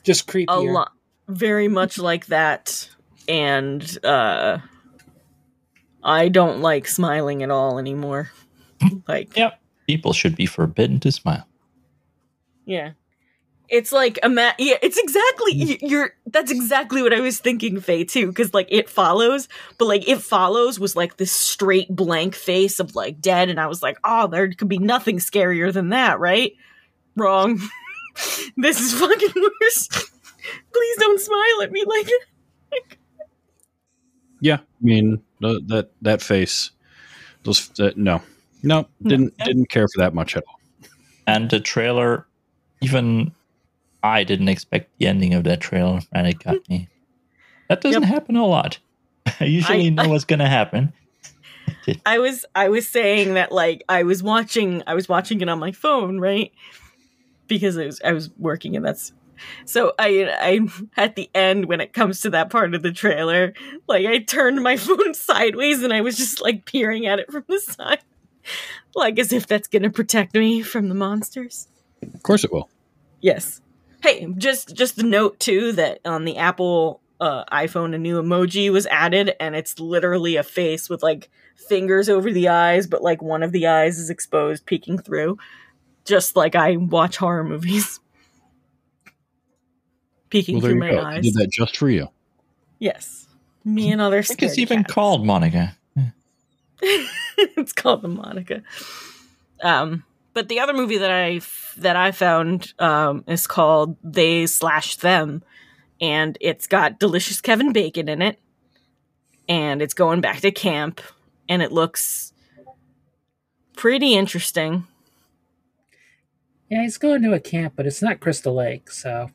Just 0.04 0.28
creepy. 0.28 0.52
a 0.52 0.58
lot 0.60 0.92
very 1.30 1.70
much 1.70 1.98
like 1.98 2.26
that 2.26 2.90
and 3.30 3.98
uh 4.04 4.58
I 6.04 6.28
don't 6.28 6.60
like 6.60 6.86
smiling 6.88 7.44
at 7.44 7.50
all 7.52 7.80
anymore. 7.80 8.32
like 9.08 9.38
Yep. 9.38 9.60
People 9.88 10.14
should 10.14 10.36
be 10.36 10.46
forbidden 10.46 11.00
to 11.02 11.12
smile. 11.12 11.48
Yeah. 12.66 12.92
It's 13.70 13.92
like 13.92 14.20
a 14.22 14.30
ma- 14.30 14.54
yeah, 14.60 14.76
it's 14.82 14.98
exactly 14.98 15.54
mm. 15.56 15.78
you're 15.82 16.12
that's 16.28 16.52
exactly 16.52 17.02
what 17.02 17.14
I 17.14 17.22
was 17.22 17.40
thinking 17.40 17.80
Faye 17.80 18.04
too 18.04 18.32
cuz 18.34 18.54
like 18.54 18.68
it 18.70 18.90
follows 18.90 19.48
but 19.78 19.86
like 19.86 20.08
it 20.08 20.22
follows 20.22 20.80
was 20.80 20.96
like 20.96 21.18
this 21.18 21.32
straight 21.32 21.90
blank 21.90 22.36
face 22.36 22.80
of 22.80 22.96
like 22.96 23.20
dead 23.20 23.50
and 23.50 23.60
I 23.60 23.68
was 23.68 23.82
like 23.82 23.98
oh 24.04 24.28
there 24.28 24.52
could 24.52 24.68
be 24.68 24.80
nothing 24.80 25.18
scarier 25.18 25.74
than 25.74 25.90
that 25.90 26.20
right? 26.20 26.54
Wrong. 27.16 27.60
This 28.56 28.80
is 28.80 28.94
fucking 28.94 29.34
worse. 29.34 29.88
Please 29.88 30.98
don't 31.00 31.20
smile 31.20 31.64
at 31.64 31.72
me 31.72 31.84
like 31.84 32.08
yeah, 34.44 34.58
I 34.58 34.82
mean 34.82 35.24
that 35.40 35.92
that 36.02 36.22
face, 36.22 36.72
those 37.44 37.70
that 37.78 37.98
no, 37.98 38.22
no, 38.64 38.88
didn't 39.02 39.38
didn't 39.38 39.70
care 39.70 39.88
for 39.94 40.00
that 40.02 40.14
much 40.14 40.36
at 40.36 40.44
all. 40.48 40.60
And 41.28 41.50
the 41.50 41.60
trailer, 41.60 42.28
even 42.82 43.32
I 44.02 44.24
didn't 44.24 44.50
expect 44.50 44.92
the 45.00 45.08
ending 45.08 45.34
of 45.34 45.44
that 45.46 45.62
trailer, 45.62 46.00
and 46.12 46.28
it 46.28 46.44
got 46.44 46.58
me. 46.70 46.90
That 47.70 47.82
doesn't 47.82 48.02
Yep. 48.02 48.10
happen 48.12 48.36
a 48.36 48.46
lot. 48.46 48.80
I 49.40 49.46
usually 49.46 49.88
I- 49.88 49.90
know 49.90 50.10
what's 50.10 50.26
going 50.26 50.40
to 50.40 50.48
happen. 50.48 50.94
I 52.06 52.20
was 52.20 52.46
I 52.56 52.70
was 52.70 52.88
saying 52.88 53.36
that 53.36 53.52
like 53.52 53.84
I 53.88 54.04
was 54.04 54.22
watching 54.22 54.84
I 54.88 54.94
was 54.96 55.08
watching 55.08 55.42
it 55.42 55.50
on 55.50 55.60
my 55.60 55.72
phone, 55.72 56.20
right? 56.20 56.52
Because 57.48 57.78
I 57.78 57.86
was 57.86 58.02
I 58.04 58.12
was 58.14 58.30
working 58.38 58.76
and 58.76 58.86
that's 58.86 59.12
so 59.66 59.94
I 60.00 60.30
I 60.40 60.60
at 60.98 61.16
the 61.16 61.30
end 61.34 61.66
when 61.66 61.82
it 61.82 61.94
comes 61.94 62.22
to 62.22 62.30
that 62.32 62.50
part 62.50 62.74
of 62.76 62.82
the 62.84 62.92
trailer, 62.92 63.54
like 63.88 64.06
I 64.06 64.20
turned 64.20 64.62
my 64.62 64.78
phone 64.78 65.14
sideways 65.14 65.84
and 65.84 65.94
I 65.94 66.02
was 66.02 66.18
just 66.18 66.42
like 66.42 66.66
peering 66.66 67.06
at 67.06 67.20
it 67.20 67.32
from 67.32 67.46
the 67.48 67.60
side. 67.60 68.00
Like 68.96 69.18
as 69.18 69.34
if 69.34 69.48
that's 69.48 69.68
gonna 69.68 69.90
protect 69.90 70.36
me 70.36 70.62
from 70.62 70.88
the 70.90 70.94
monsters. 70.96 71.68
Of 72.14 72.22
course 72.22 72.44
it 72.44 72.52
will. 72.54 72.70
Yes. 73.22 73.60
Hey, 74.04 74.28
just 74.38 74.76
just 74.76 75.00
a 75.00 75.04
note 75.04 75.40
too 75.40 75.72
that 75.72 76.00
on 76.06 76.26
the 76.26 76.38
Apple 76.38 77.02
uh, 77.20 77.44
iPhone 77.46 77.96
a 77.96 77.98
new 77.98 78.22
emoji 78.22 78.72
was 78.72 78.86
added 78.88 79.34
and 79.40 79.56
it's 79.56 79.80
literally 79.80 80.36
a 80.36 80.44
face 80.44 80.90
with 80.90 81.02
like 81.02 81.30
fingers 81.56 82.08
over 82.10 82.32
the 82.32 82.50
eyes, 82.50 82.86
but 82.86 83.02
like 83.02 83.22
one 83.24 83.42
of 83.42 83.52
the 83.52 83.66
eyes 83.66 83.98
is 83.98 84.12
exposed, 84.12 84.68
peeking 84.68 85.00
through. 85.00 85.40
Just 86.06 86.36
like 86.36 86.54
I 86.54 86.76
watch 86.78 87.18
horror 87.18 87.44
movies. 87.44 88.00
Peeking 90.30 90.56
Well, 90.58 90.66
through 90.66 90.80
my 90.80 90.92
go. 90.92 90.98
I 90.98 91.16
eyes. 91.16 91.24
did 91.24 91.34
that 91.36 91.50
just 91.52 91.78
for 91.78 91.90
you. 91.90 92.08
Yes. 92.80 93.28
Me 93.66 93.92
and 93.92 94.02
other 94.02 94.20
I 94.20 94.24
think 94.24 94.44
it's 94.44 94.58
even 94.58 94.84
cats. 94.84 94.94
called 94.94 95.26
Monica. 95.26 95.76
it's 97.58 97.74
called 97.74 98.02
the 98.02 98.08
Monica. 98.08 98.64
Um, 99.62 100.04
but 100.34 100.50
the 100.50 100.60
other 100.60 100.74
movie 100.74 100.98
that 100.98 101.12
I 101.12 101.42
that 101.78 101.96
I 101.96 102.12
found 102.12 102.74
um, 102.80 103.24
is 103.28 103.48
called 103.48 103.98
They 104.04 104.46
Slash 104.48 104.98
Them, 104.98 105.44
and 106.02 106.38
it's 106.42 106.68
got 106.68 107.00
delicious 107.00 107.42
Kevin 107.42 107.72
Bacon 107.72 108.10
in 108.10 108.22
it, 108.22 108.40
and 109.48 109.82
it's 109.82 109.94
going 109.94 110.22
back 110.22 110.42
to 110.42 110.52
camp, 110.52 111.02
and 111.48 111.62
it 111.62 111.72
looks 111.72 112.34
pretty 113.76 114.16
interesting. 114.16 114.88
Yeah, 116.70 116.82
he's 116.82 116.98
going 116.98 117.22
to 117.24 117.34
a 117.34 117.40
camp, 117.40 117.74
but 117.76 117.86
it's 117.86 118.02
not 118.02 118.20
Crystal 118.20 118.56
Lake, 118.56 118.90
so 118.90 119.30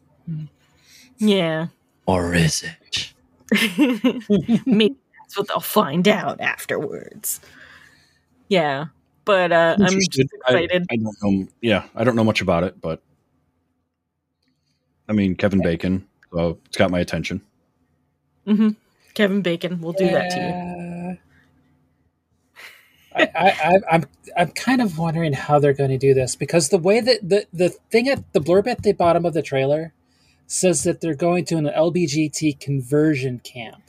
Yeah, 1.19 1.69
Or 2.07 2.35
is 2.35 2.65
it? 2.65 3.13
maybe 4.67 4.97
that's 5.21 5.37
what 5.37 5.47
they'll 5.49 5.61
find 5.61 6.09
out 6.09 6.41
afterwards. 6.41 7.41
Yeah, 8.49 8.87
but 9.25 9.53
uh, 9.53 9.77
I'm 9.79 9.87
just 9.87 10.19
Interested. 10.19 10.29
I- 10.47 10.51
excited. 10.53 10.87
I, 10.91 10.97
don't 10.97 11.17
know. 11.23 11.49
Yeah, 11.61 11.85
I 11.95 12.05
don't 12.05 12.17
know 12.17 12.25
much 12.25 12.41
about 12.41 12.65
it, 12.65 12.81
but 12.81 13.03
I 15.09 15.13
mean 15.13 15.37
Kevin 15.37 15.63
Bacon, 15.63 16.07
so 16.33 16.59
it's 16.67 16.77
got 16.77 16.91
my 16.91 17.01
attention. 17.01 17.41
hmm 18.47 18.71
Kevin 19.15 19.43
Bacon 19.43 19.81
we'll 19.81 19.93
do 19.93 20.11
that 20.11 20.31
to 20.31 20.41
you. 20.41 21.19
I, 23.15 23.23
I, 23.35 23.49
I, 23.51 23.79
I'm 23.91 24.05
I'm 24.37 24.51
kind 24.53 24.81
of 24.81 24.99
wondering 24.99 25.33
how 25.33 25.59
they're 25.59 25.73
going 25.73 25.91
to 25.91 25.99
do 25.99 26.15
this 26.15 26.37
because 26.37 26.69
the 26.69 26.79
way 26.79 27.01
that 27.01 27.29
the 27.29 27.47
the 27.53 27.71
thing 27.91 28.09
at 28.09 28.33
the 28.33 28.41
blurb 28.41 28.67
at 28.67 28.83
the 28.83 28.93
bottom 28.93 29.27
of 29.27 29.35
the 29.35 29.43
trailer 29.43 29.93
says 30.47 30.85
that 30.85 31.01
they're 31.01 31.15
going 31.15 31.45
to 31.47 31.57
an 31.57 31.67
LBGT 31.67 32.61
conversion 32.61 33.41
camp. 33.41 33.83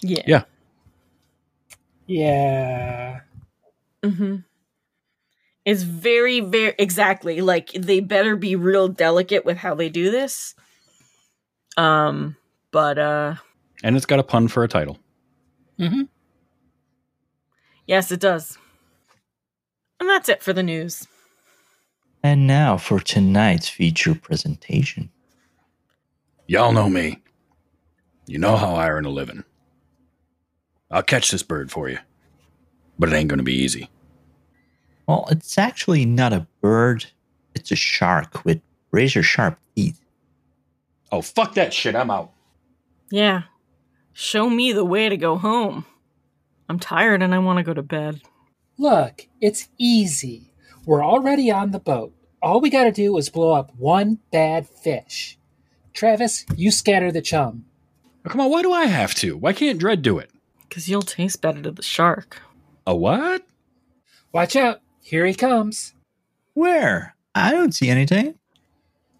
Yeah. 0.00 0.22
Yeah. 0.26 0.42
Yeah, 2.06 3.20
hmm 4.04 4.36
It's 5.64 5.82
very, 5.82 6.40
very 6.40 6.74
exactly 6.78 7.40
like 7.40 7.70
they 7.72 8.00
better 8.00 8.36
be 8.36 8.56
real 8.56 8.88
delicate 8.88 9.44
with 9.44 9.58
how 9.58 9.74
they 9.74 9.88
do 9.88 10.10
this. 10.10 10.54
Um, 11.76 12.36
but 12.72 12.98
uh, 12.98 13.34
And 13.82 13.96
it's 13.96 14.06
got 14.06 14.18
a 14.18 14.22
pun 14.24 14.48
for 14.48 14.64
a 14.64 14.68
title. 14.68 14.98
Mm 15.78 15.88
hmm 15.90 16.02
yes, 17.86 18.12
it 18.12 18.20
does. 18.20 18.56
And 19.98 20.08
that's 20.08 20.28
it 20.28 20.42
for 20.42 20.52
the 20.52 20.62
news. 20.62 21.06
And 22.22 22.46
now 22.46 22.76
for 22.76 23.00
tonight's 23.00 23.68
feature 23.68 24.14
presentation. 24.14 25.10
Y'all 26.46 26.72
know 26.72 26.88
me. 26.88 27.18
You 28.26 28.38
know 28.38 28.56
how 28.56 28.74
I 28.74 28.88
earn 28.88 29.04
a 29.06 29.10
living. 29.10 29.44
I'll 30.90 31.02
catch 31.02 31.30
this 31.30 31.42
bird 31.42 31.70
for 31.70 31.88
you. 31.88 31.98
But 33.00 33.08
it 33.08 33.16
ain't 33.16 33.30
gonna 33.30 33.42
be 33.42 33.54
easy. 33.54 33.88
Well, 35.06 35.26
it's 35.30 35.56
actually 35.56 36.04
not 36.04 36.34
a 36.34 36.46
bird, 36.60 37.06
it's 37.54 37.72
a 37.72 37.76
shark 37.76 38.44
with 38.44 38.60
razor 38.90 39.22
sharp 39.22 39.58
teeth. 39.74 40.00
Oh, 41.10 41.22
fuck 41.22 41.54
that 41.54 41.72
shit. 41.72 41.96
I'm 41.96 42.10
out. 42.10 42.30
Yeah, 43.10 43.44
show 44.12 44.50
me 44.50 44.72
the 44.72 44.84
way 44.84 45.08
to 45.08 45.16
go 45.16 45.38
home. 45.38 45.86
I'm 46.68 46.78
tired 46.78 47.22
and 47.22 47.34
I 47.34 47.38
want 47.38 47.56
to 47.56 47.62
go 47.62 47.72
to 47.72 47.82
bed. 47.82 48.20
Look, 48.76 49.26
it's 49.40 49.70
easy. 49.78 50.52
We're 50.84 51.04
already 51.04 51.50
on 51.50 51.70
the 51.70 51.80
boat. 51.80 52.12
All 52.42 52.60
we 52.60 52.68
gotta 52.68 52.92
do 52.92 53.16
is 53.16 53.30
blow 53.30 53.52
up 53.52 53.72
one 53.78 54.18
bad 54.30 54.68
fish. 54.68 55.38
Travis, 55.94 56.44
you 56.54 56.70
scatter 56.70 57.10
the 57.10 57.22
chum. 57.22 57.64
Oh, 58.26 58.28
come 58.28 58.42
on, 58.42 58.50
why 58.50 58.60
do 58.60 58.72
I 58.72 58.84
have 58.84 59.14
to? 59.16 59.38
Why 59.38 59.54
can't 59.54 59.78
Dread 59.78 60.02
do 60.02 60.18
it? 60.18 60.30
Because 60.68 60.86
you'll 60.86 61.00
taste 61.00 61.40
better 61.40 61.62
to 61.62 61.70
the 61.70 61.82
shark. 61.82 62.42
A 62.90 62.94
what? 62.96 63.46
Watch 64.32 64.56
out, 64.56 64.80
here 65.00 65.24
he 65.24 65.32
comes. 65.32 65.94
Where? 66.54 67.14
I 67.36 67.52
don't 67.52 67.72
see 67.72 67.88
anything. 67.88 68.34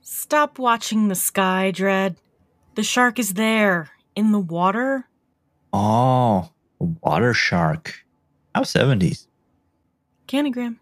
Stop 0.02 0.58
watching 0.58 1.06
the 1.06 1.14
sky, 1.14 1.70
Dread. 1.70 2.16
The 2.74 2.82
shark 2.82 3.20
is 3.20 3.34
there, 3.34 3.90
in 4.16 4.32
the 4.32 4.40
water. 4.40 5.06
Oh, 5.72 6.50
a 6.80 6.84
water 7.00 7.32
shark. 7.32 8.04
How 8.56 8.62
70s? 8.62 9.28
Canogram. 10.26 10.78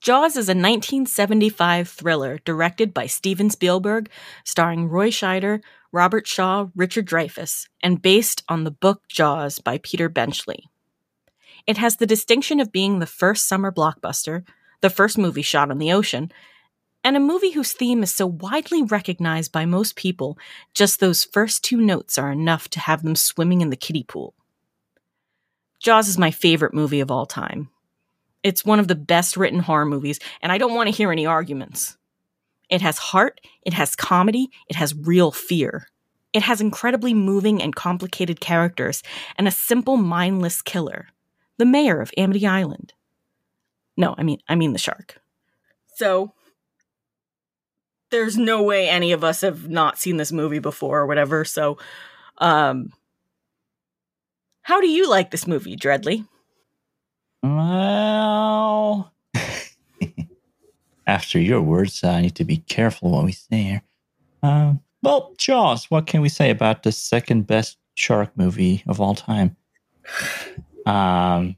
Jaws 0.00 0.36
is 0.36 0.48
a 0.48 0.54
1975 0.54 1.88
thriller 1.88 2.38
directed 2.44 2.94
by 2.94 3.06
Steven 3.06 3.50
Spielberg, 3.50 4.08
starring 4.44 4.88
Roy 4.88 5.10
Scheider, 5.10 5.62
Robert 5.90 6.28
Shaw, 6.28 6.68
Richard 6.76 7.08
Dreyfuss, 7.08 7.66
and 7.82 8.00
based 8.00 8.44
on 8.48 8.62
the 8.62 8.70
book 8.70 9.02
Jaws 9.08 9.58
by 9.58 9.78
Peter 9.78 10.08
Benchley. 10.08 10.70
It 11.66 11.78
has 11.78 11.96
the 11.96 12.06
distinction 12.06 12.60
of 12.60 12.72
being 12.72 12.98
the 12.98 13.06
first 13.06 13.46
summer 13.46 13.72
blockbuster, 13.72 14.44
the 14.80 14.90
first 14.90 15.18
movie 15.18 15.42
shot 15.42 15.70
on 15.70 15.78
the 15.78 15.92
ocean, 15.92 16.32
and 17.02 17.16
a 17.16 17.20
movie 17.20 17.50
whose 17.50 17.72
theme 17.72 18.02
is 18.02 18.10
so 18.10 18.26
widely 18.26 18.82
recognized 18.82 19.52
by 19.52 19.64
most 19.64 19.96
people, 19.96 20.38
just 20.74 21.00
those 21.00 21.24
first 21.24 21.64
two 21.64 21.78
notes 21.78 22.18
are 22.18 22.30
enough 22.30 22.68
to 22.70 22.80
have 22.80 23.02
them 23.02 23.16
swimming 23.16 23.62
in 23.62 23.70
the 23.70 23.76
kiddie 23.76 24.04
pool. 24.04 24.34
Jaws 25.78 26.08
is 26.08 26.18
my 26.18 26.30
favorite 26.30 26.74
movie 26.74 27.00
of 27.00 27.10
all 27.10 27.24
time. 27.24 27.70
It's 28.42 28.64
one 28.64 28.78
of 28.78 28.88
the 28.88 28.94
best 28.94 29.36
written 29.36 29.60
horror 29.60 29.86
movies, 29.86 30.18
and 30.42 30.52
I 30.52 30.58
don't 30.58 30.74
want 30.74 30.88
to 30.88 30.94
hear 30.94 31.10
any 31.10 31.24
arguments. 31.24 31.96
It 32.68 32.82
has 32.82 32.98
heart, 32.98 33.40
it 33.62 33.72
has 33.72 33.96
comedy, 33.96 34.50
it 34.68 34.76
has 34.76 34.94
real 34.94 35.30
fear. 35.30 35.88
It 36.32 36.42
has 36.42 36.60
incredibly 36.60 37.14
moving 37.14 37.60
and 37.60 37.74
complicated 37.74 38.40
characters 38.40 39.02
and 39.36 39.48
a 39.48 39.50
simple 39.50 39.96
mindless 39.96 40.62
killer, 40.62 41.08
the 41.60 41.66
mayor 41.66 42.00
of 42.00 42.10
Amity 42.16 42.46
Island. 42.46 42.94
No, 43.96 44.14
I 44.16 44.22
mean 44.22 44.38
I 44.48 44.54
mean 44.54 44.72
the 44.72 44.78
shark. 44.78 45.20
So 45.94 46.32
there's 48.10 48.38
no 48.38 48.62
way 48.62 48.88
any 48.88 49.12
of 49.12 49.22
us 49.22 49.42
have 49.42 49.68
not 49.68 49.98
seen 49.98 50.16
this 50.16 50.32
movie 50.32 50.58
before 50.58 51.00
or 51.00 51.06
whatever, 51.06 51.44
so 51.44 51.76
um 52.38 52.94
how 54.62 54.80
do 54.80 54.88
you 54.88 55.08
like 55.08 55.30
this 55.30 55.46
movie, 55.46 55.76
Dreadly? 55.76 56.26
Well, 57.42 59.12
after 61.06 61.38
your 61.38 61.60
words, 61.60 62.02
I 62.02 62.22
need 62.22 62.36
to 62.36 62.44
be 62.44 62.58
careful 62.58 63.10
what 63.10 63.24
we 63.24 63.32
say 63.32 63.62
here. 63.62 63.82
Um, 64.42 64.80
well, 65.02 65.34
Jaws, 65.36 65.90
what 65.90 66.06
can 66.06 66.22
we 66.22 66.28
say 66.30 66.50
about 66.50 66.84
the 66.84 66.92
second 66.92 67.46
best 67.46 67.76
shark 67.94 68.30
movie 68.36 68.82
of 68.86 69.00
all 69.00 69.14
time? 69.14 69.56
Um, 70.86 71.56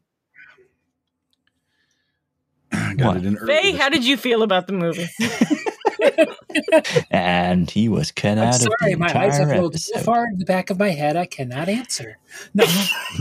Got 2.97 3.19
it 3.19 3.27
in 3.27 3.37
early 3.37 3.47
Faye, 3.55 3.73
this- 3.73 3.81
how 3.81 3.89
did 3.89 4.05
you 4.05 4.17
feel 4.17 4.43
about 4.43 4.67
the 4.67 4.73
movie? 4.73 5.09
and 7.11 7.71
he 7.71 7.89
was 7.89 8.11
cut 8.13 8.39
I'm 8.39 8.49
out 8.49 8.55
sorry, 8.57 8.93
of 8.93 8.99
the 8.99 9.05
my 9.05 9.07
eyes 9.27 9.39
have 9.39 9.51
rolled 9.51 9.79
so 9.79 10.01
far 10.01 10.27
in 10.27 10.39
the 10.39 10.45
back 10.45 10.71
of 10.71 10.79
my 10.79 10.89
head 10.91 11.17
I 11.17 11.27
cannot 11.27 11.69
answer. 11.69 12.19
No. 12.55 12.65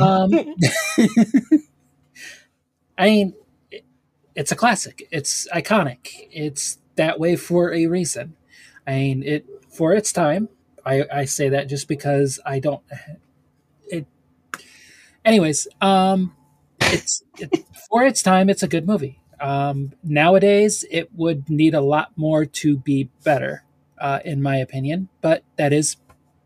um, 0.02 0.32
I 2.98 3.06
mean, 3.06 3.34
it- 3.70 3.86
it's 4.36 4.52
a 4.52 4.56
classic. 4.56 5.08
It's 5.12 5.48
iconic. 5.54 6.28
It's 6.32 6.78
that 6.96 7.20
way 7.20 7.36
for 7.36 7.74
a 7.74 7.88
reason. 7.88 8.36
I 8.88 8.92
mean, 8.92 9.24
it 9.24 9.46
for 9.70 9.94
its 9.94 10.12
time. 10.14 10.50
I, 10.86 11.06
I 11.14 11.26
say 11.26 11.50
that 11.50 11.68
just 11.70 11.88
because 11.88 12.40
I 12.46 12.60
don't. 12.60 12.82
Anyways, 15.24 15.68
um, 15.82 16.36
it's 16.82 17.24
it, 17.38 17.66
for 17.90 18.04
its 18.04 18.24
time. 18.24 18.50
It's 18.50 18.64
a 18.64 18.68
good 18.68 18.88
movie. 18.88 19.20
Um, 19.40 19.94
nowadays, 20.04 20.86
it 20.90 21.14
would 21.16 21.50
need 21.50 21.74
a 21.74 21.82
lot 21.82 22.12
more 22.16 22.46
to 22.46 22.78
be 22.78 23.10
better, 23.24 23.64
uh, 24.00 24.20
in 24.26 24.42
my 24.42 24.58
opinion. 24.58 25.10
But 25.22 25.44
that 25.58 25.74
is 25.74 25.98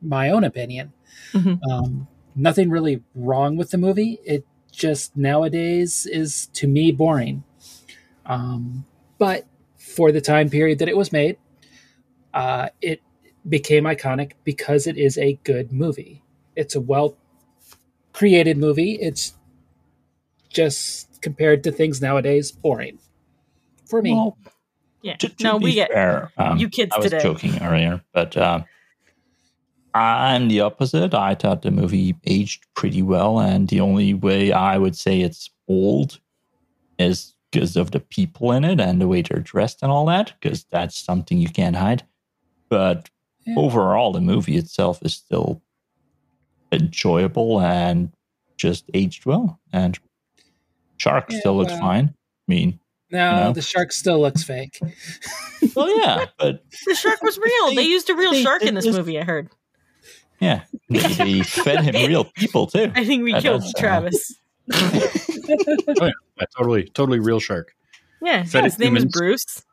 my 0.02 0.30
own 0.30 0.44
opinion. 0.44 0.94
Mhm. 1.34 1.60
Um, 1.70 2.08
nothing 2.36 2.70
really 2.70 3.02
wrong 3.14 3.56
with 3.58 3.72
the 3.72 3.78
movie. 3.78 4.20
It 4.26 4.46
just 4.72 5.16
nowadays 5.16 6.06
is 6.06 6.48
to 6.54 6.68
me 6.68 6.92
boring. 6.92 7.44
Um, 8.26 8.86
but 9.18 9.46
for 9.78 10.12
the 10.12 10.22
time 10.22 10.50
period 10.50 10.80
that 10.80 10.90
it 10.90 10.98
was 10.98 11.12
made, 11.12 11.38
uh, 12.34 12.70
it 12.82 13.02
became 13.48 13.84
iconic 13.86 14.34
because 14.44 14.88
it 14.88 14.98
is 14.98 15.18
a 15.18 15.40
good 15.44 15.72
movie. 15.72 16.24
It's 16.56 16.76
a 16.76 16.82
well 16.82 17.18
created 18.16 18.58
movie. 18.58 18.94
It's 18.94 19.34
just 20.50 21.22
compared 21.22 21.64
to 21.64 21.72
things 21.72 22.02
nowadays, 22.02 22.52
boring 22.52 23.00
for 23.86 24.02
me. 24.02 24.14
Well, 24.14 24.38
Yeah. 25.02 25.18
to, 25.18 25.30
to 25.30 25.44
no, 25.44 25.58
we 25.58 25.76
get 25.76 25.92
fair, 25.92 26.32
um, 26.38 26.58
you 26.60 26.70
kids 26.70 26.96
I 26.96 27.00
was 27.00 27.12
today. 27.12 27.22
joking 27.22 27.62
earlier, 27.62 28.02
but 28.14 28.36
um, 28.38 28.66
I'm 29.94 30.48
the 30.48 30.62
opposite. 30.62 31.14
I 31.14 31.36
thought 31.36 31.62
the 31.62 31.72
movie 31.72 32.16
aged 32.26 32.66
pretty 32.76 33.02
well, 33.02 33.40
and 33.40 33.68
the 33.68 33.82
only 33.82 34.14
way 34.14 34.52
I 34.52 34.78
would 34.78 34.96
say 34.96 35.22
it's 35.22 35.50
old 35.68 36.20
is 36.98 37.34
because 37.52 37.76
of 37.76 37.92
the 37.92 38.00
people 38.00 38.52
in 38.52 38.64
it 38.66 38.80
and 38.80 39.00
the 39.00 39.08
way 39.08 39.22
they're 39.22 39.40
dressed 39.40 39.84
and 39.84 39.92
all 39.92 40.06
that, 40.08 40.34
because 40.40 40.66
that's 40.72 40.98
something 40.98 41.38
you 41.38 41.50
can't 41.50 41.76
hide. 41.76 42.04
But 42.70 43.10
Yeah. 43.46 43.56
overall, 43.58 44.12
the 44.12 44.22
movie 44.22 44.58
itself 44.58 45.00
is 45.04 45.14
still 45.14 45.62
enjoyable 46.82 47.62
and 47.62 48.12
just 48.58 48.86
aged 48.94 49.26
well. 49.26 49.60
And 49.74 49.98
Shark 50.98 51.26
Yeah, 51.30 51.40
still 51.40 51.58
looks 51.58 51.72
well- 51.74 51.82
fine. 51.82 52.14
I 52.48 52.52
mean, 52.52 52.80
no, 53.12 53.46
no. 53.46 53.54
the 53.54 53.62
shark 53.62 53.92
still 53.92 54.20
looks 54.20 54.44
fake. 54.44 54.80
well, 55.76 56.00
yeah, 56.00 56.26
but 56.38 56.64
the 56.86 56.96
shark 56.96 57.22
was 57.24 57.38
real. 57.38 57.74
They 57.76 57.84
used 57.84 58.10
a 58.10 58.16
real 58.16 58.32
They- 58.32 58.44
shark 58.44 58.62
in 58.64 58.76
this 58.76 58.86
was- 58.86 58.98
movie, 58.98 59.20
I 59.20 59.24
heard. 59.24 59.50
Yeah, 60.40 60.64
they, 60.90 61.00
they 61.00 61.42
fed 61.44 61.84
him 61.86 62.08
real 62.10 62.26
people 62.26 62.68
too. 62.68 62.92
I 62.94 63.06
think 63.06 63.24
we 63.24 63.32
That 63.34 63.42
killed 63.42 63.62
does 63.62 63.72
sound- 63.72 63.82
Travis. 63.82 64.36
Oh, 65.48 66.06
yeah, 66.40 66.46
totally, 66.58 66.84
totally 66.90 67.20
real 67.20 67.40
shark. 67.40 67.74
Yeah, 68.22 68.44
Fed 68.44 68.64
his 68.64 68.80
name 68.80 68.98
is 68.98 69.04
humans. 69.04 69.14
Bruce. 69.16 69.64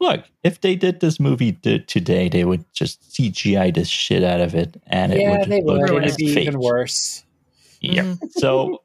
Yep. 0.00 0.10
Look, 0.10 0.24
if 0.44 0.60
they 0.60 0.76
did 0.76 1.00
this 1.00 1.18
movie 1.18 1.52
t- 1.52 1.80
today, 1.80 2.28
they 2.28 2.44
would 2.44 2.64
just 2.72 3.02
CGI 3.12 3.74
the 3.74 3.84
shit 3.84 4.22
out 4.22 4.40
of 4.40 4.54
it, 4.54 4.80
and 4.86 5.12
it 5.12 5.20
yeah, 5.20 5.38
would 5.38 5.48
they 5.48 5.62
look 5.62 5.90
would. 5.90 6.04
It'd 6.04 6.16
be 6.16 6.34
fake. 6.34 6.46
even 6.48 6.60
worse. 6.60 7.24
Yeah. 7.80 8.02
Mhm. 8.02 8.18
So, 8.32 8.82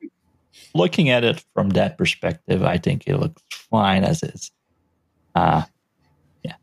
looking 0.73 1.09
at 1.09 1.23
it 1.23 1.43
from 1.53 1.69
that 1.71 1.97
perspective, 1.97 2.63
I 2.63 2.77
think 2.77 3.03
it 3.07 3.17
looks 3.17 3.41
fine 3.49 4.03
as 4.03 4.23
is. 4.23 4.51
Uh, 5.35 5.63
yeah. 6.43 6.55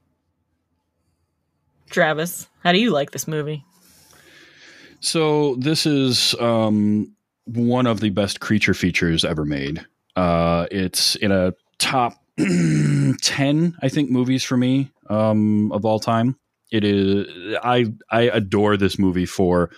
Travis, 1.88 2.48
how 2.62 2.72
do 2.72 2.78
you 2.78 2.90
like 2.90 3.10
this 3.10 3.26
movie? 3.26 3.64
So 5.00 5.54
this 5.56 5.86
is 5.86 6.34
um, 6.40 7.12
one 7.46 7.86
of 7.86 8.00
the 8.00 8.10
best 8.10 8.40
creature 8.40 8.74
features 8.74 9.24
ever 9.24 9.44
made. 9.44 9.84
Uh, 10.14 10.66
it's 10.70 11.16
in 11.16 11.32
a 11.32 11.54
top 11.78 12.19
ten, 13.22 13.76
I 13.82 13.88
think, 13.88 14.10
movies 14.10 14.44
for 14.44 14.56
me 14.56 14.90
um, 15.08 15.72
of 15.72 15.84
all 15.84 16.00
time. 16.00 16.36
It 16.70 16.84
is. 16.84 17.26
I 17.62 17.92
I 18.10 18.22
adore 18.22 18.76
this 18.76 18.98
movie 18.98 19.26
for 19.26 19.70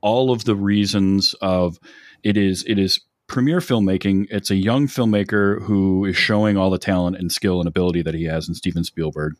all 0.00 0.30
of 0.30 0.44
the 0.44 0.54
reasons 0.54 1.34
of 1.40 1.78
it 2.22 2.36
is 2.36 2.64
it 2.66 2.78
is 2.78 3.00
premiere 3.26 3.58
filmmaking. 3.58 4.26
It's 4.30 4.50
a 4.50 4.56
young 4.56 4.86
filmmaker 4.86 5.62
who 5.62 6.04
is 6.04 6.16
showing 6.16 6.56
all 6.56 6.70
the 6.70 6.78
talent 6.78 7.16
and 7.16 7.32
skill 7.32 7.60
and 7.60 7.68
ability 7.68 8.02
that 8.02 8.14
he 8.14 8.24
has 8.24 8.48
in 8.48 8.54
Steven 8.54 8.84
Spielberg. 8.84 9.34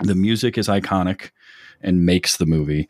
The 0.00 0.14
music 0.14 0.58
is 0.58 0.68
iconic 0.68 1.30
and 1.80 2.04
makes 2.04 2.36
the 2.36 2.46
movie. 2.46 2.88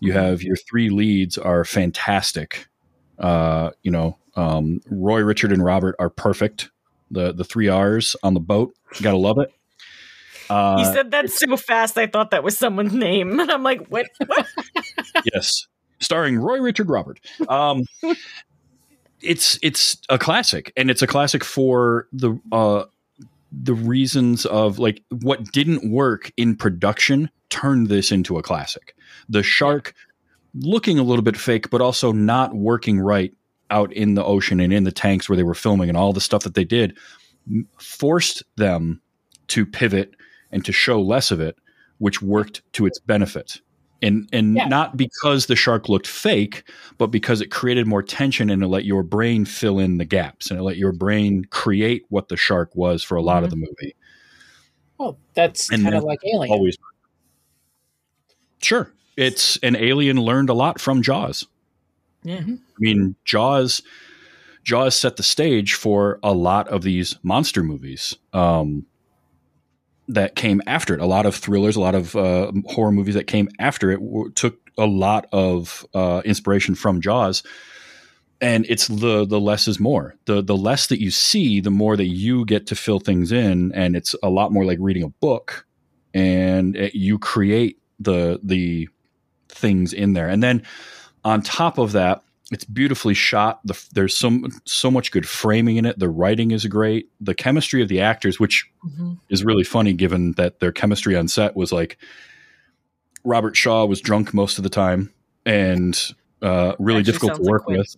You 0.00 0.12
have 0.12 0.42
your 0.42 0.56
three 0.56 0.88
leads 0.88 1.36
are 1.36 1.64
fantastic. 1.64 2.68
Uh, 3.18 3.70
you 3.82 3.90
know, 3.90 4.16
um, 4.36 4.80
Roy, 4.90 5.20
Richard, 5.20 5.52
and 5.52 5.62
Robert 5.62 5.94
are 5.98 6.08
perfect. 6.08 6.70
The 7.10 7.32
the 7.32 7.44
three 7.44 7.68
R's 7.68 8.16
on 8.22 8.34
the 8.34 8.40
boat. 8.40 8.74
You 8.96 9.02
gotta 9.02 9.16
love 9.16 9.38
it. 9.38 9.52
Uh, 10.50 10.78
he 10.78 10.84
said 10.84 11.12
that 11.12 11.30
so 11.30 11.56
fast. 11.56 11.96
I 11.96 12.06
thought 12.06 12.32
that 12.32 12.42
was 12.42 12.58
someone's 12.58 12.92
name, 12.92 13.38
and 13.38 13.50
I'm 13.52 13.62
like, 13.62 13.86
what? 13.86 14.06
what? 14.26 14.46
yes, 15.32 15.66
starring 16.00 16.38
Roy 16.38 16.60
Richard 16.60 16.90
Robert. 16.90 17.20
Um, 17.48 17.84
it's 19.20 19.58
it's 19.62 19.98
a 20.08 20.18
classic, 20.18 20.72
and 20.76 20.90
it's 20.90 21.02
a 21.02 21.06
classic 21.06 21.44
for 21.44 22.08
the 22.12 22.38
uh, 22.50 22.84
the 23.52 23.74
reasons 23.74 24.44
of 24.46 24.78
like 24.78 25.02
what 25.22 25.52
didn't 25.52 25.90
work 25.90 26.32
in 26.36 26.56
production 26.56 27.30
turned 27.48 27.88
this 27.88 28.10
into 28.10 28.36
a 28.36 28.42
classic. 28.42 28.96
The 29.28 29.42
shark 29.42 29.94
looking 30.54 30.98
a 30.98 31.02
little 31.02 31.22
bit 31.22 31.36
fake, 31.36 31.70
but 31.70 31.80
also 31.80 32.12
not 32.12 32.54
working 32.54 32.98
right 32.98 33.32
out 33.70 33.92
in 33.92 34.14
the 34.14 34.24
ocean 34.24 34.60
and 34.60 34.72
in 34.72 34.84
the 34.84 34.92
tanks 34.92 35.28
where 35.28 35.36
they 35.36 35.42
were 35.42 35.54
filming 35.54 35.88
and 35.88 35.96
all 35.96 36.12
the 36.12 36.20
stuff 36.20 36.42
that 36.42 36.54
they 36.54 36.64
did 36.64 36.96
forced 37.78 38.42
them 38.56 39.00
to 39.48 39.66
pivot 39.66 40.14
and 40.52 40.64
to 40.64 40.72
show 40.72 41.00
less 41.00 41.30
of 41.30 41.40
it, 41.40 41.56
which 41.98 42.22
worked 42.22 42.62
to 42.72 42.86
its 42.86 42.98
benefit. 42.98 43.60
And 44.02 44.28
and 44.32 44.56
yeah. 44.56 44.66
not 44.66 44.96
because 44.96 45.46
the 45.46 45.56
shark 45.56 45.88
looked 45.88 46.06
fake, 46.06 46.64
but 46.96 47.08
because 47.08 47.42
it 47.42 47.50
created 47.50 47.86
more 47.86 48.02
tension 48.02 48.48
and 48.48 48.62
it 48.62 48.68
let 48.68 48.86
your 48.86 49.02
brain 49.02 49.44
fill 49.44 49.78
in 49.78 49.98
the 49.98 50.06
gaps 50.06 50.50
and 50.50 50.58
it 50.58 50.62
let 50.62 50.78
your 50.78 50.92
brain 50.92 51.44
create 51.50 52.04
what 52.08 52.28
the 52.28 52.36
shark 52.36 52.74
was 52.74 53.02
for 53.02 53.16
a 53.16 53.22
lot 53.22 53.36
mm-hmm. 53.36 53.44
of 53.44 53.50
the 53.50 53.56
movie. 53.56 53.94
Well, 54.96 55.18
that's 55.34 55.68
kind 55.68 55.94
of 55.94 56.04
like 56.04 56.20
Alien. 56.24 56.52
Always. 56.52 56.78
Sure. 58.62 58.92
It's 59.16 59.58
an 59.58 59.76
alien 59.76 60.18
learned 60.18 60.48
a 60.48 60.54
lot 60.54 60.80
from 60.80 61.02
Jaws. 61.02 61.46
Yeah. 62.22 62.38
Mm-hmm. 62.38 62.54
I 62.54 62.78
mean, 62.78 63.16
Jaws 63.24 63.82
Jaws 64.62 64.94
set 64.94 65.16
the 65.16 65.22
stage 65.22 65.74
for 65.74 66.18
a 66.22 66.32
lot 66.32 66.68
of 66.68 66.82
these 66.82 67.16
monster 67.22 67.62
movies. 67.62 68.16
Um, 68.32 68.86
that 70.10 70.34
came 70.34 70.60
after 70.66 70.92
it. 70.92 71.00
A 71.00 71.06
lot 71.06 71.24
of 71.24 71.36
thrillers, 71.36 71.76
a 71.76 71.80
lot 71.80 71.94
of 71.94 72.16
uh, 72.16 72.50
horror 72.66 72.92
movies 72.92 73.14
that 73.14 73.26
came 73.26 73.48
after 73.58 73.92
it 73.92 74.00
w- 74.00 74.30
took 74.32 74.58
a 74.76 74.86
lot 74.86 75.26
of 75.32 75.86
uh, 75.94 76.20
inspiration 76.24 76.74
from 76.74 77.00
Jaws. 77.00 77.42
And 78.40 78.66
it's 78.68 78.88
the 78.88 79.26
the 79.26 79.38
less 79.38 79.68
is 79.68 79.78
more. 79.78 80.16
The 80.24 80.42
the 80.42 80.56
less 80.56 80.86
that 80.88 81.00
you 81.00 81.10
see, 81.10 81.60
the 81.60 81.70
more 81.70 81.96
that 81.96 82.06
you 82.06 82.44
get 82.44 82.66
to 82.68 82.74
fill 82.74 82.98
things 82.98 83.32
in, 83.32 83.70
and 83.72 83.94
it's 83.94 84.14
a 84.22 84.30
lot 84.30 84.50
more 84.50 84.64
like 84.64 84.78
reading 84.80 85.02
a 85.02 85.08
book. 85.08 85.66
And 86.14 86.74
it, 86.74 86.94
you 86.94 87.18
create 87.18 87.78
the 87.98 88.40
the 88.42 88.88
things 89.48 89.92
in 89.92 90.14
there, 90.14 90.28
and 90.28 90.42
then 90.42 90.62
on 91.24 91.42
top 91.42 91.78
of 91.78 91.92
that, 91.92 92.22
it's 92.50 92.64
beautifully 92.64 93.14
shot. 93.14 93.60
The, 93.64 93.80
there's 93.92 94.14
so 94.14 94.40
so 94.64 94.90
much 94.90 95.12
good 95.12 95.28
framing 95.28 95.76
in 95.76 95.86
it. 95.86 95.98
The 95.98 96.08
writing 96.08 96.50
is 96.50 96.66
great. 96.66 97.08
The 97.20 97.34
chemistry 97.34 97.82
of 97.82 97.88
the 97.88 98.00
actors, 98.00 98.40
which 98.40 98.68
mm-hmm. 98.84 99.14
is 99.28 99.44
really 99.44 99.64
funny, 99.64 99.92
given 99.92 100.32
that 100.32 100.60
their 100.60 100.72
chemistry 100.72 101.16
on 101.16 101.28
set 101.28 101.54
was 101.54 101.72
like 101.72 101.96
Robert 103.24 103.56
Shaw 103.56 103.84
was 103.84 104.00
drunk 104.00 104.34
most 104.34 104.58
of 104.58 104.64
the 104.64 104.70
time 104.70 105.12
and 105.46 105.98
uh, 106.42 106.74
really 106.78 107.02
difficult 107.02 107.36
to 107.36 107.42
work 107.42 107.68
like 107.68 107.78
with. 107.78 107.96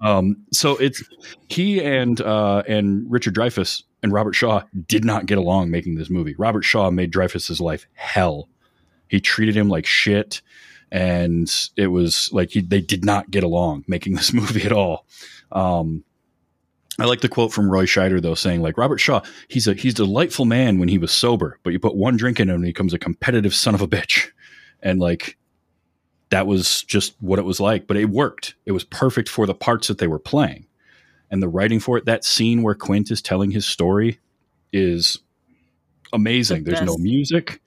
um, 0.00 0.38
so 0.52 0.76
it's 0.76 1.02
he 1.48 1.82
and 1.82 2.20
uh, 2.20 2.62
and 2.66 3.10
Richard 3.10 3.34
Dreyfuss 3.34 3.84
and 4.02 4.12
Robert 4.12 4.34
Shaw 4.34 4.62
did 4.88 5.04
not 5.04 5.26
get 5.26 5.38
along 5.38 5.70
making 5.70 5.94
this 5.94 6.10
movie. 6.10 6.34
Robert 6.36 6.62
Shaw 6.62 6.90
made 6.90 7.12
Dreyfuss's 7.12 7.60
life 7.60 7.86
hell. 7.94 8.48
He 9.08 9.20
treated 9.20 9.56
him 9.56 9.68
like 9.68 9.86
shit 9.86 10.40
and 10.92 11.70
it 11.74 11.86
was 11.86 12.30
like 12.32 12.50
he, 12.50 12.60
they 12.60 12.82
did 12.82 13.02
not 13.02 13.30
get 13.30 13.42
along 13.42 13.82
making 13.88 14.14
this 14.16 14.32
movie 14.32 14.62
at 14.62 14.72
all. 14.72 15.06
Um, 15.50 16.04
I 16.98 17.06
like 17.06 17.22
the 17.22 17.28
quote 17.28 17.52
from 17.52 17.70
Roy 17.70 17.86
Scheider 17.86 18.20
though, 18.20 18.34
saying 18.34 18.60
like 18.60 18.78
Robert 18.78 18.98
Shaw, 18.98 19.22
he's 19.48 19.66
a 19.66 19.72
he's 19.74 19.94
a 19.94 20.04
delightful 20.04 20.44
man 20.44 20.78
when 20.78 20.88
he 20.88 20.98
was 20.98 21.10
sober, 21.10 21.58
but 21.64 21.72
you 21.72 21.80
put 21.80 21.96
one 21.96 22.16
drink 22.16 22.38
in 22.38 22.48
him 22.48 22.56
and 22.56 22.66
he 22.66 22.70
becomes 22.70 22.92
a 22.92 22.98
competitive 22.98 23.54
son 23.54 23.74
of 23.74 23.80
a 23.80 23.88
bitch, 23.88 24.28
and 24.82 25.00
like 25.00 25.38
that 26.28 26.46
was 26.46 26.82
just 26.84 27.14
what 27.20 27.38
it 27.38 27.46
was 27.46 27.58
like. 27.58 27.86
But 27.86 27.96
it 27.96 28.10
worked. 28.10 28.54
It 28.66 28.72
was 28.72 28.84
perfect 28.84 29.30
for 29.30 29.46
the 29.46 29.54
parts 29.54 29.88
that 29.88 29.96
they 29.96 30.06
were 30.06 30.18
playing, 30.18 30.66
and 31.30 31.42
the 31.42 31.48
writing 31.48 31.80
for 31.80 31.96
it. 31.96 32.04
That 32.04 32.24
scene 32.24 32.62
where 32.62 32.74
Quint 32.74 33.10
is 33.10 33.22
telling 33.22 33.50
his 33.50 33.64
story 33.64 34.20
is 34.70 35.18
amazing. 36.12 36.64
The 36.64 36.72
There's 36.72 36.86
no 36.86 36.98
music, 36.98 37.62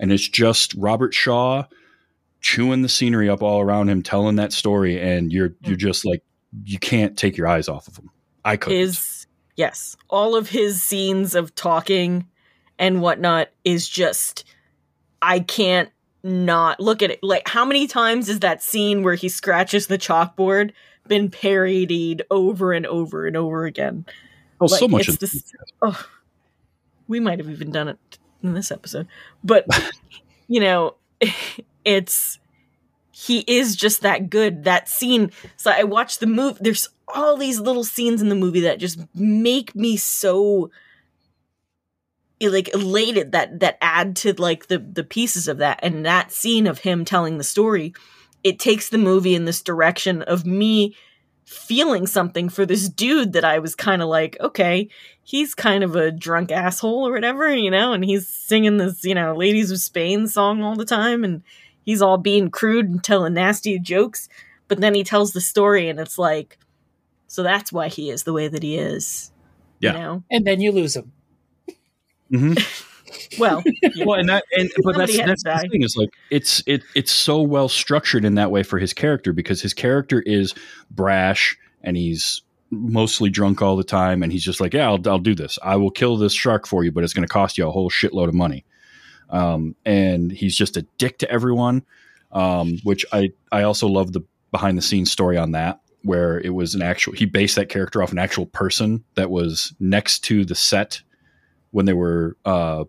and 0.00 0.10
it's 0.10 0.26
just 0.26 0.72
Robert 0.74 1.12
Shaw 1.12 1.66
chewing 2.40 2.82
the 2.82 2.88
scenery 2.88 3.28
up 3.28 3.42
all 3.42 3.60
around 3.60 3.88
him, 3.88 4.02
telling 4.02 4.36
that 4.36 4.52
story, 4.52 5.00
and 5.00 5.32
you're 5.32 5.54
you're 5.62 5.74
hmm. 5.74 5.80
just 5.80 6.04
like 6.04 6.22
you 6.64 6.78
can't 6.78 7.16
take 7.16 7.36
your 7.36 7.48
eyes 7.48 7.68
off 7.68 7.88
of 7.88 7.96
him. 7.96 8.10
I 8.44 8.56
could 8.56 8.72
his 8.72 9.26
yes, 9.56 9.96
all 10.08 10.36
of 10.36 10.48
his 10.48 10.82
scenes 10.82 11.34
of 11.34 11.54
talking 11.54 12.26
and 12.78 13.00
whatnot 13.00 13.48
is 13.64 13.88
just 13.88 14.44
I 15.20 15.40
can't 15.40 15.90
not 16.22 16.80
look 16.80 17.02
at 17.02 17.10
it. 17.10 17.20
Like 17.22 17.48
how 17.48 17.64
many 17.64 17.86
times 17.86 18.28
is 18.28 18.40
that 18.40 18.62
scene 18.62 19.02
where 19.02 19.14
he 19.14 19.28
scratches 19.28 19.86
the 19.86 19.98
chalkboard 19.98 20.72
been 21.08 21.30
parodied 21.30 22.22
over 22.30 22.72
and 22.72 22.86
over 22.86 23.26
and 23.26 23.36
over 23.36 23.64
again? 23.64 24.06
Oh, 24.60 24.66
like, 24.66 24.80
so 24.80 24.88
much. 24.88 25.08
It's 25.08 25.18
this, 25.18 25.52
oh, 25.82 26.06
we 27.08 27.20
might 27.20 27.38
have 27.38 27.50
even 27.50 27.70
done 27.70 27.88
it 27.88 27.98
in 28.42 28.54
this 28.54 28.70
episode, 28.70 29.06
but 29.44 29.66
you 30.48 30.60
know, 30.60 30.94
it's 31.86 32.38
he 33.10 33.44
is 33.46 33.76
just 33.76 34.02
that 34.02 34.28
good. 34.28 34.64
That 34.64 34.90
scene. 34.90 35.30
So 35.56 35.70
I 35.70 35.84
watched 35.84 36.20
the 36.20 36.26
movie. 36.26 36.58
There's 36.60 36.88
all 37.08 37.38
these 37.38 37.60
little 37.60 37.84
scenes 37.84 38.20
in 38.20 38.28
the 38.28 38.34
movie 38.34 38.60
that 38.60 38.78
just 38.78 38.98
make 39.14 39.74
me 39.74 39.96
so 39.96 40.70
like 42.42 42.74
elated 42.74 43.32
that 43.32 43.60
that 43.60 43.78
add 43.80 44.16
to 44.16 44.34
like 44.34 44.66
the 44.66 44.78
the 44.78 45.04
pieces 45.04 45.48
of 45.48 45.58
that 45.58 45.80
and 45.82 46.04
that 46.04 46.30
scene 46.30 46.66
of 46.66 46.80
him 46.80 47.02
telling 47.02 47.38
the 47.38 47.44
story 47.44 47.94
it 48.44 48.58
takes 48.58 48.90
the 48.90 48.98
movie 48.98 49.34
in 49.34 49.46
this 49.46 49.62
direction 49.62 50.20
of 50.22 50.44
me 50.44 50.94
feeling 51.46 52.06
something 52.06 52.48
for 52.48 52.66
this 52.66 52.88
dude 52.88 53.32
that 53.32 53.44
I 53.44 53.60
was 53.60 53.76
kind 53.76 54.02
of 54.02 54.08
like, 54.08 54.36
okay, 54.40 54.88
he's 55.22 55.54
kind 55.54 55.84
of 55.84 55.94
a 55.94 56.10
drunk 56.10 56.50
asshole 56.50 57.06
or 57.06 57.12
whatever, 57.12 57.54
you 57.54 57.70
know, 57.70 57.92
and 57.92 58.04
he's 58.04 58.28
singing 58.28 58.76
this, 58.76 59.04
you 59.04 59.14
know, 59.14 59.34
Ladies 59.34 59.70
of 59.70 59.78
Spain 59.78 60.26
song 60.26 60.62
all 60.62 60.74
the 60.74 60.84
time 60.84 61.24
and 61.24 61.42
he's 61.86 62.02
all 62.02 62.18
being 62.18 62.50
crude 62.50 62.90
and 62.90 63.02
telling 63.02 63.32
nasty 63.32 63.78
jokes, 63.78 64.28
but 64.68 64.80
then 64.80 64.94
he 64.94 65.04
tells 65.04 65.32
the 65.32 65.40
story 65.40 65.88
and 65.88 65.98
it's 65.98 66.18
like, 66.18 66.58
so 67.28 67.42
that's 67.42 67.72
why 67.72 67.88
he 67.88 68.10
is 68.10 68.24
the 68.24 68.34
way 68.34 68.48
that 68.48 68.62
he 68.62 68.76
is. 68.76 69.32
Yeah. 69.80 69.92
You 69.92 69.98
know? 69.98 70.22
And 70.30 70.46
then 70.46 70.60
you 70.60 70.72
lose 70.72 70.96
him. 70.96 71.12
Mm-hmm. 72.30 72.54
well, 73.38 73.62
yeah. 73.82 74.04
well, 74.04 74.18
and 74.18 74.28
that, 74.28 74.44
and 74.52 74.70
but 74.82 74.96
that's 74.96 75.16
that's 75.16 75.42
the 75.44 75.68
thing 75.70 75.82
is 75.82 75.96
like 75.96 76.10
it's 76.30 76.62
it 76.66 76.82
it's 76.96 77.12
so 77.12 77.40
well 77.40 77.68
structured 77.68 78.24
in 78.24 78.34
that 78.34 78.50
way 78.50 78.64
for 78.64 78.78
his 78.78 78.92
character 78.92 79.32
because 79.32 79.62
his 79.62 79.72
character 79.72 80.20
is 80.22 80.54
brash 80.90 81.56
and 81.82 81.96
he's 81.96 82.42
mostly 82.70 83.30
drunk 83.30 83.62
all 83.62 83.76
the 83.76 83.84
time 83.84 84.24
and 84.24 84.32
he's 84.32 84.42
just 84.42 84.60
like 84.60 84.74
yeah 84.74 84.88
I'll, 84.88 85.00
I'll 85.08 85.20
do 85.20 85.36
this 85.36 85.56
I 85.62 85.76
will 85.76 85.92
kill 85.92 86.16
this 86.16 86.32
shark 86.32 86.66
for 86.66 86.82
you 86.82 86.90
but 86.90 87.04
it's 87.04 87.12
going 87.12 87.22
to 87.26 87.32
cost 87.32 87.56
you 87.56 87.66
a 87.66 87.70
whole 87.70 87.88
shitload 87.90 88.26
of 88.26 88.34
money 88.34 88.64
um, 89.30 89.74
and 89.84 90.30
he's 90.30 90.56
just 90.56 90.76
a 90.76 90.82
dick 90.98 91.18
to 91.18 91.30
everyone. 91.30 91.84
Um, 92.32 92.78
which 92.82 93.06
I 93.12 93.30
I 93.52 93.62
also 93.62 93.86
love 93.86 94.12
the 94.12 94.20
behind 94.50 94.76
the 94.76 94.82
scenes 94.82 95.10
story 95.10 95.38
on 95.38 95.52
that, 95.52 95.80
where 96.02 96.40
it 96.40 96.50
was 96.50 96.74
an 96.74 96.82
actual 96.82 97.12
he 97.14 97.24
based 97.24 97.56
that 97.56 97.68
character 97.68 98.02
off 98.02 98.12
an 98.12 98.18
actual 98.18 98.46
person 98.46 99.04
that 99.14 99.30
was 99.30 99.72
next 99.80 100.20
to 100.24 100.44
the 100.44 100.54
set 100.54 101.00
when 101.70 101.86
they 101.86 101.92
were 101.92 102.36
uh, 102.44 102.84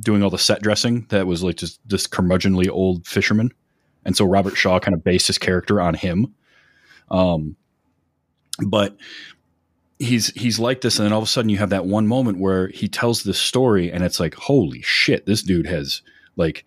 doing 0.00 0.22
all 0.22 0.30
the 0.30 0.38
set 0.38 0.62
dressing. 0.62 1.06
That 1.10 1.26
was 1.26 1.42
like 1.44 1.56
just 1.56 1.80
this 1.88 2.06
curmudgeonly 2.06 2.68
old 2.70 3.06
fisherman, 3.06 3.52
and 4.04 4.16
so 4.16 4.24
Robert 4.24 4.56
Shaw 4.56 4.80
kind 4.80 4.94
of 4.94 5.04
based 5.04 5.26
his 5.26 5.38
character 5.38 5.80
on 5.80 5.94
him. 5.94 6.34
Um, 7.10 7.56
but 8.66 8.96
he's 9.98 10.28
he's 10.40 10.58
like 10.58 10.80
this 10.80 10.98
and 10.98 11.06
then 11.06 11.12
all 11.12 11.18
of 11.18 11.24
a 11.24 11.30
sudden 11.30 11.48
you 11.48 11.58
have 11.58 11.70
that 11.70 11.86
one 11.86 12.06
moment 12.06 12.38
where 12.38 12.68
he 12.68 12.86
tells 12.88 13.24
this 13.24 13.38
story 13.38 13.90
and 13.90 14.04
it's 14.04 14.20
like 14.20 14.34
holy 14.34 14.80
shit 14.82 15.26
this 15.26 15.42
dude 15.42 15.66
has 15.66 16.02
like 16.36 16.64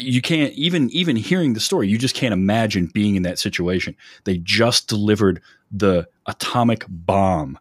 you 0.00 0.20
can't 0.20 0.52
even 0.54 0.90
even 0.90 1.16
hearing 1.16 1.54
the 1.54 1.60
story 1.60 1.88
you 1.88 1.98
just 1.98 2.14
can't 2.14 2.32
imagine 2.32 2.86
being 2.86 3.16
in 3.16 3.22
that 3.22 3.38
situation. 3.38 3.96
They 4.24 4.38
just 4.38 4.88
delivered 4.88 5.40
the 5.70 6.08
atomic 6.26 6.84
bomb 6.88 7.58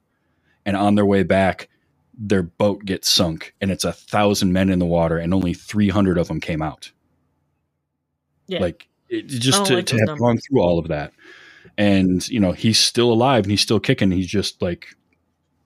and 0.65 0.77
on 0.77 0.95
their 0.95 1.05
way 1.05 1.23
back 1.23 1.69
their 2.15 2.43
boat 2.43 2.85
gets 2.85 3.09
sunk 3.09 3.55
and 3.59 3.71
it's 3.71 3.83
a 3.83 3.91
thousand 3.91 4.53
men 4.53 4.69
in 4.69 4.79
the 4.79 4.85
water 4.85 5.17
and 5.17 5.33
only 5.33 5.53
300 5.53 6.17
of 6.17 6.27
them 6.27 6.39
came 6.39 6.61
out. 6.61 6.91
Yeah. 8.47 8.59
Like 8.59 8.87
it, 9.09 9.27
just 9.27 9.61
oh 9.61 9.65
to, 9.65 9.83
to 9.83 9.97
have 10.07 10.19
gone 10.19 10.37
through 10.37 10.61
all 10.61 10.77
of 10.77 10.89
that. 10.89 11.11
And 11.77 12.27
you 12.29 12.39
know 12.39 12.51
he's 12.51 12.79
still 12.79 13.11
alive 13.11 13.45
and 13.45 13.51
he's 13.51 13.61
still 13.61 13.79
kicking. 13.79 14.11
He's 14.11 14.27
just 14.27 14.61
like 14.61 14.87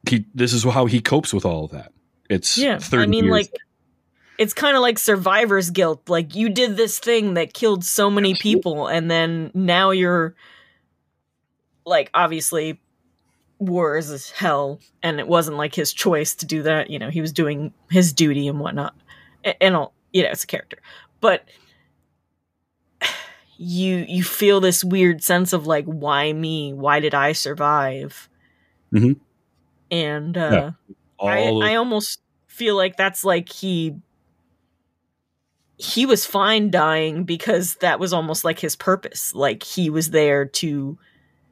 he. 0.09 0.25
This 0.33 0.53
is 0.53 0.63
how 0.63 0.85
he 0.85 1.01
copes 1.01 1.33
with 1.33 1.45
all 1.45 1.65
of 1.65 1.71
that. 1.71 1.91
It's 2.29 2.57
Yeah. 2.57 2.79
I 2.91 3.05
mean, 3.05 3.25
years 3.25 3.31
like, 3.31 3.53
it's 4.37 4.53
kind 4.53 4.75
of 4.75 4.81
like 4.81 4.99
survivor's 4.99 5.69
guilt. 5.69 6.09
Like, 6.09 6.35
you 6.35 6.49
did 6.49 6.77
this 6.77 6.99
thing 6.99 7.35
that 7.35 7.53
killed 7.53 7.83
so 7.83 8.09
many 8.09 8.35
people, 8.35 8.87
and 8.87 9.09
then 9.09 9.51
now 9.53 9.91
you're, 9.91 10.35
like, 11.85 12.09
obviously, 12.13 12.79
war 13.59 13.97
is 13.97 14.29
hell, 14.31 14.79
and 15.01 15.19
it 15.19 15.27
wasn't 15.27 15.57
like 15.57 15.73
his 15.73 15.93
choice 15.93 16.35
to 16.35 16.45
do 16.45 16.63
that. 16.63 16.89
You 16.89 16.99
know, 16.99 17.09
he 17.09 17.21
was 17.21 17.31
doing 17.31 17.73
his 17.89 18.13
duty 18.13 18.47
and 18.47 18.59
whatnot. 18.59 18.93
And 19.61 19.75
all, 19.75 19.93
you 20.11 20.23
know, 20.23 20.29
it's 20.29 20.43
a 20.43 20.47
character. 20.47 20.77
But 21.21 21.45
you 23.57 24.05
you 24.07 24.23
feel 24.23 24.59
this 24.59 24.83
weird 24.83 25.23
sense 25.23 25.53
of 25.53 25.65
like 25.65 25.85
why 25.85 26.31
me 26.31 26.73
why 26.73 26.99
did 26.99 27.15
i 27.15 27.31
survive 27.31 28.29
Mhm. 28.93 29.17
And 29.91 30.37
uh 30.37 30.49
Yeah. 30.51 30.71
I, 31.19 31.37
of- 31.39 31.63
I 31.63 31.75
almost 31.75 32.21
feel 32.47 32.75
like 32.75 32.97
that's 32.97 33.23
like 33.23 33.49
he 33.49 33.95
he 35.77 36.05
was 36.05 36.25
fine 36.25 36.71
dying 36.71 37.23
because 37.23 37.75
that 37.75 37.99
was 37.99 38.11
almost 38.13 38.43
like 38.43 38.59
his 38.59 38.75
purpose 38.75 39.33
like 39.35 39.61
he 39.63 39.89
was 39.89 40.09
there 40.09 40.45
to 40.45 40.97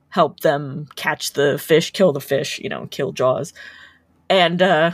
help 0.09 0.39
them 0.39 0.87
catch 0.95 1.33
the 1.33 1.57
fish 1.59 1.91
kill 1.91 2.11
the 2.11 2.21
fish 2.21 2.59
you 2.59 2.69
know 2.69 2.87
kill 2.87 3.11
jaws 3.11 3.53
and 4.29 4.61
uh 4.61 4.91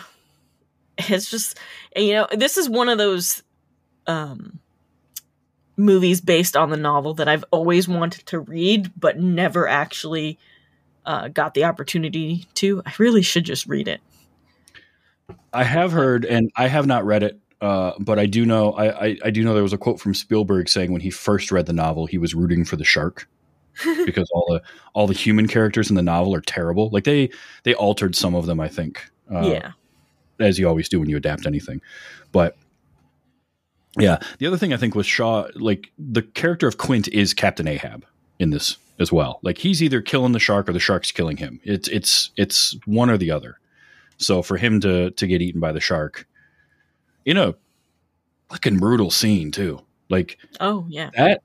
it's 0.97 1.29
just 1.29 1.57
you 1.95 2.13
know 2.13 2.27
this 2.33 2.57
is 2.57 2.69
one 2.69 2.89
of 2.89 2.97
those 2.97 3.41
um 4.07 4.59
movies 5.77 6.19
based 6.19 6.57
on 6.57 6.69
the 6.69 6.77
novel 6.77 7.13
that 7.13 7.27
i've 7.29 7.45
always 7.51 7.87
wanted 7.87 8.25
to 8.25 8.39
read 8.39 8.91
but 8.99 9.17
never 9.19 9.67
actually 9.67 10.37
uh, 11.05 11.27
got 11.29 11.53
the 11.53 11.63
opportunity 11.63 12.45
to 12.53 12.81
i 12.85 12.93
really 12.97 13.21
should 13.21 13.43
just 13.43 13.65
read 13.67 13.87
it 13.87 14.01
I 15.53 15.65
have 15.65 15.91
heard, 15.91 16.23
and 16.23 16.49
I 16.55 16.67
have 16.67 16.85
not 16.85 17.05
read 17.05 17.23
it, 17.23 17.39
uh, 17.59 17.91
but 17.99 18.17
I 18.17 18.25
do 18.25 18.45
know. 18.45 18.71
I, 18.71 19.05
I, 19.05 19.17
I 19.25 19.29
do 19.31 19.43
know 19.43 19.53
there 19.53 19.63
was 19.63 19.73
a 19.73 19.77
quote 19.77 19.99
from 19.99 20.13
Spielberg 20.13 20.69
saying 20.69 20.93
when 20.93 21.01
he 21.01 21.09
first 21.09 21.51
read 21.51 21.65
the 21.65 21.73
novel, 21.73 22.05
he 22.05 22.17
was 22.17 22.33
rooting 22.33 22.63
for 22.63 22.77
the 22.77 22.85
shark 22.85 23.27
because 24.05 24.29
all 24.33 24.45
the 24.49 24.61
all 24.93 25.07
the 25.07 25.13
human 25.13 25.47
characters 25.47 25.89
in 25.89 25.97
the 25.97 26.01
novel 26.01 26.33
are 26.35 26.41
terrible. 26.41 26.89
Like 26.89 27.03
they 27.03 27.31
they 27.63 27.73
altered 27.73 28.15
some 28.15 28.33
of 28.33 28.45
them, 28.45 28.61
I 28.61 28.69
think. 28.69 29.09
Uh, 29.29 29.41
yeah 29.41 29.71
as 30.41 30.59
you 30.59 30.67
always 30.67 30.89
do 30.89 30.99
when 30.99 31.09
you 31.09 31.17
adapt 31.17 31.45
anything. 31.45 31.81
But 32.31 32.57
yeah, 33.97 34.19
the 34.39 34.47
other 34.47 34.57
thing 34.57 34.73
I 34.73 34.77
think 34.77 34.95
was 34.95 35.05
Shaw, 35.05 35.47
like 35.55 35.91
the 35.97 36.21
character 36.21 36.67
of 36.67 36.77
Quint 36.77 37.07
is 37.09 37.33
Captain 37.33 37.67
Ahab 37.67 38.05
in 38.39 38.49
this 38.49 38.77
as 39.01 39.11
well. 39.11 39.39
Like 39.43 39.57
he's 39.57 39.83
either 39.83 40.01
killing 40.01 40.31
the 40.31 40.39
shark 40.39 40.69
or 40.69 40.73
the 40.73 40.79
shark's 40.79 41.11
killing 41.11 41.37
him. 41.37 41.59
It's 41.63 41.87
it's 41.89 42.31
it's 42.37 42.77
one 42.85 43.09
or 43.09 43.17
the 43.17 43.31
other. 43.31 43.57
So 44.17 44.41
for 44.41 44.57
him 44.57 44.79
to 44.81 45.11
to 45.11 45.27
get 45.27 45.41
eaten 45.41 45.59
by 45.59 45.71
the 45.71 45.79
shark 45.79 46.27
in 47.25 47.37
a 47.37 47.55
fucking 48.49 48.77
brutal 48.77 49.11
scene 49.11 49.51
too. 49.51 49.79
Like 50.09 50.37
oh 50.59 50.85
yeah 50.89 51.09
that 51.17 51.41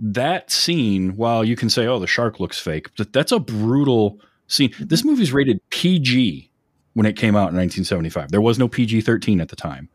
that 0.00 0.50
scene, 0.50 1.16
while 1.16 1.44
you 1.44 1.56
can 1.56 1.68
say, 1.68 1.86
"Oh, 1.86 1.98
the 1.98 2.06
shark 2.06 2.40
looks 2.40 2.58
fake," 2.58 2.88
but 2.96 3.12
that's 3.12 3.32
a 3.32 3.38
brutal 3.38 4.18
scene. 4.46 4.70
Mm-hmm. 4.70 4.86
This 4.86 5.04
movie's 5.04 5.32
rated 5.32 5.60
PG 5.70 6.50
when 6.94 7.06
it 7.06 7.16
came 7.16 7.36
out 7.36 7.50
in 7.50 7.56
1975. 7.56 8.30
There 8.30 8.40
was 8.40 8.58
no 8.58 8.66
PG-13 8.66 9.40
at 9.40 9.48
the 9.48 9.56
time, 9.56 9.88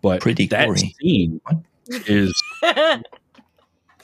but 0.00 0.20
Pretty 0.20 0.46
that 0.48 0.66
gory. 0.66 0.94
scene 1.00 1.40
is 2.06 2.42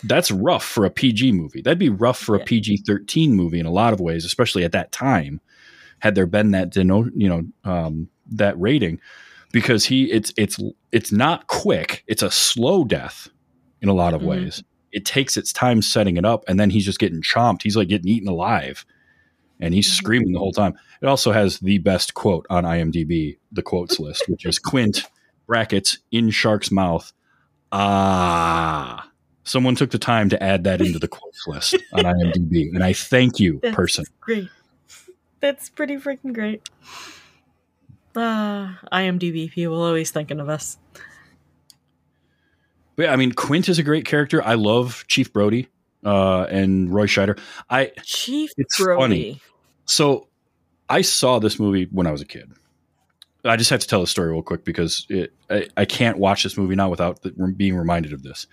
that's 0.04 0.30
rough 0.30 0.64
for 0.64 0.84
a 0.84 0.90
PG 0.90 1.32
movie. 1.32 1.60
That'd 1.62 1.78
be 1.78 1.88
rough 1.88 2.18
for 2.18 2.34
a 2.36 2.44
PG-13 2.44 3.30
movie 3.30 3.58
in 3.60 3.66
a 3.66 3.70
lot 3.70 3.92
of 3.92 4.00
ways, 4.00 4.24
especially 4.24 4.64
at 4.64 4.72
that 4.72 4.92
time. 4.92 5.40
Had 6.00 6.14
there 6.14 6.26
been 6.26 6.52
that 6.52 6.70
deno- 6.72 7.10
you 7.16 7.28
know 7.28 7.70
um, 7.70 8.08
that 8.30 8.58
rating, 8.60 9.00
because 9.52 9.84
he 9.84 10.04
it's 10.12 10.32
it's 10.36 10.58
it's 10.92 11.10
not 11.10 11.46
quick. 11.48 12.04
It's 12.06 12.22
a 12.22 12.30
slow 12.30 12.84
death 12.84 13.28
in 13.82 13.88
a 13.88 13.94
lot 13.94 14.14
of 14.14 14.20
Mhm. 14.22 14.26
ways. 14.26 14.62
It 14.92 15.04
takes 15.04 15.36
its 15.36 15.52
time 15.52 15.82
setting 15.82 16.16
it 16.16 16.24
up, 16.24 16.44
and 16.48 16.58
then 16.60 16.70
he's 16.70 16.84
just 16.84 16.98
getting 17.00 17.20
chomped. 17.20 17.62
He's 17.62 17.76
like 17.76 17.88
getting 17.88 18.08
eaten 18.08 18.28
alive, 18.28 18.86
and 19.60 19.74
he's 19.74 19.88
Mhm. 19.88 19.94
screaming 19.96 20.32
the 20.32 20.38
whole 20.38 20.52
time. 20.52 20.74
It 21.02 21.06
also 21.06 21.32
has 21.32 21.58
the 21.58 21.78
best 21.78 22.14
quote 22.14 22.46
on 22.48 22.64
IMDb, 22.64 23.38
the 23.50 23.62
quotes 23.62 23.98
list, 23.98 24.28
which 24.28 24.46
is 24.46 24.58
Quint 24.60 25.02
brackets 25.48 25.98
in 26.12 26.30
shark's 26.30 26.70
mouth. 26.70 27.12
Ah, 27.72 29.07
someone 29.48 29.74
took 29.74 29.90
the 29.90 29.98
time 29.98 30.28
to 30.28 30.42
add 30.42 30.64
that 30.64 30.80
into 30.80 30.98
the 30.98 31.08
quotes 31.08 31.46
list 31.46 31.74
on 31.92 32.04
IMDb, 32.04 32.68
and 32.74 32.84
I 32.84 32.92
thank 32.92 33.40
you, 33.40 33.58
That's 33.62 33.74
person. 33.76 34.04
great 34.20 34.48
that's 35.40 35.68
pretty 35.70 35.96
freaking 35.96 36.32
great 36.34 36.68
ah 38.16 38.76
imdb 38.92 39.50
people 39.52 39.80
always 39.80 40.10
thinking 40.10 40.40
of 40.40 40.48
us 40.48 40.78
But 42.96 43.04
yeah, 43.04 43.12
I 43.12 43.16
mean, 43.16 43.30
Quint 43.30 43.68
is 43.68 43.78
a 43.78 43.84
great 43.84 44.04
character. 44.04 44.42
I 44.44 44.54
love 44.54 45.04
Chief 45.06 45.32
Brody 45.32 45.68
uh, 46.04 46.46
and 46.50 46.92
Roy 46.92 47.06
Scheider. 47.06 47.38
I 47.70 47.92
chief 48.02 48.50
It's 48.56 48.76
brody 48.82 49.00
funny. 49.00 49.40
so 49.86 50.26
I 50.88 51.02
saw 51.02 51.38
this 51.38 51.60
movie 51.60 51.86
when 51.92 52.08
I 52.08 52.10
was 52.10 52.20
a 52.20 52.24
kid. 52.24 52.50
I 53.44 53.54
just 53.56 53.70
have 53.70 53.78
to 53.80 53.86
tell 53.86 54.00
the 54.00 54.08
story 54.08 54.32
real 54.32 54.42
quick 54.42 54.64
because 54.64 55.06
it, 55.08 55.32
I, 55.48 55.68
I 55.76 55.84
can't 55.84 56.18
watch 56.18 56.42
this 56.42 56.56
movie 56.58 56.74
now 56.74 56.88
without 56.88 57.22
the, 57.22 57.30
being 57.56 57.76
reminded 57.76 58.12
of 58.12 58.24
this. 58.24 58.48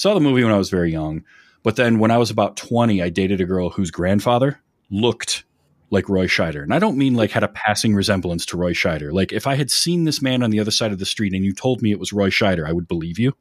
Saw 0.00 0.14
the 0.14 0.20
movie 0.20 0.42
when 0.42 0.54
I 0.54 0.56
was 0.56 0.70
very 0.70 0.90
young, 0.90 1.24
but 1.62 1.76
then 1.76 1.98
when 1.98 2.10
I 2.10 2.16
was 2.16 2.30
about 2.30 2.56
twenty, 2.56 3.02
I 3.02 3.10
dated 3.10 3.38
a 3.42 3.44
girl 3.44 3.68
whose 3.68 3.90
grandfather 3.90 4.58
looked 4.90 5.44
like 5.90 6.08
Roy 6.08 6.26
Scheider, 6.26 6.62
and 6.62 6.72
I 6.72 6.78
don't 6.78 6.96
mean 6.96 7.12
like 7.12 7.32
had 7.32 7.42
a 7.42 7.48
passing 7.48 7.94
resemblance 7.94 8.46
to 8.46 8.56
Roy 8.56 8.72
Scheider. 8.72 9.12
Like 9.12 9.30
if 9.30 9.46
I 9.46 9.56
had 9.56 9.70
seen 9.70 10.04
this 10.04 10.22
man 10.22 10.42
on 10.42 10.48
the 10.48 10.58
other 10.58 10.70
side 10.70 10.90
of 10.90 11.00
the 11.00 11.04
street 11.04 11.34
and 11.34 11.44
you 11.44 11.52
told 11.52 11.82
me 11.82 11.90
it 11.90 11.98
was 11.98 12.14
Roy 12.14 12.30
Scheider, 12.30 12.66
I 12.66 12.72
would 12.72 12.88
believe 12.88 13.18
you. 13.18 13.34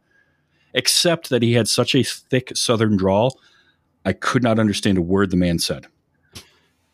Except 0.74 1.30
that 1.30 1.44
he 1.44 1.54
had 1.54 1.70
such 1.70 1.96
a 1.96 2.04
thick 2.04 2.52
Southern 2.56 2.98
drawl, 2.98 3.40
I 4.04 4.12
could 4.12 4.44
not 4.44 4.60
understand 4.60 4.98
a 4.98 5.02
word 5.02 5.32
the 5.32 5.38
man 5.38 5.60
said. 5.60 5.88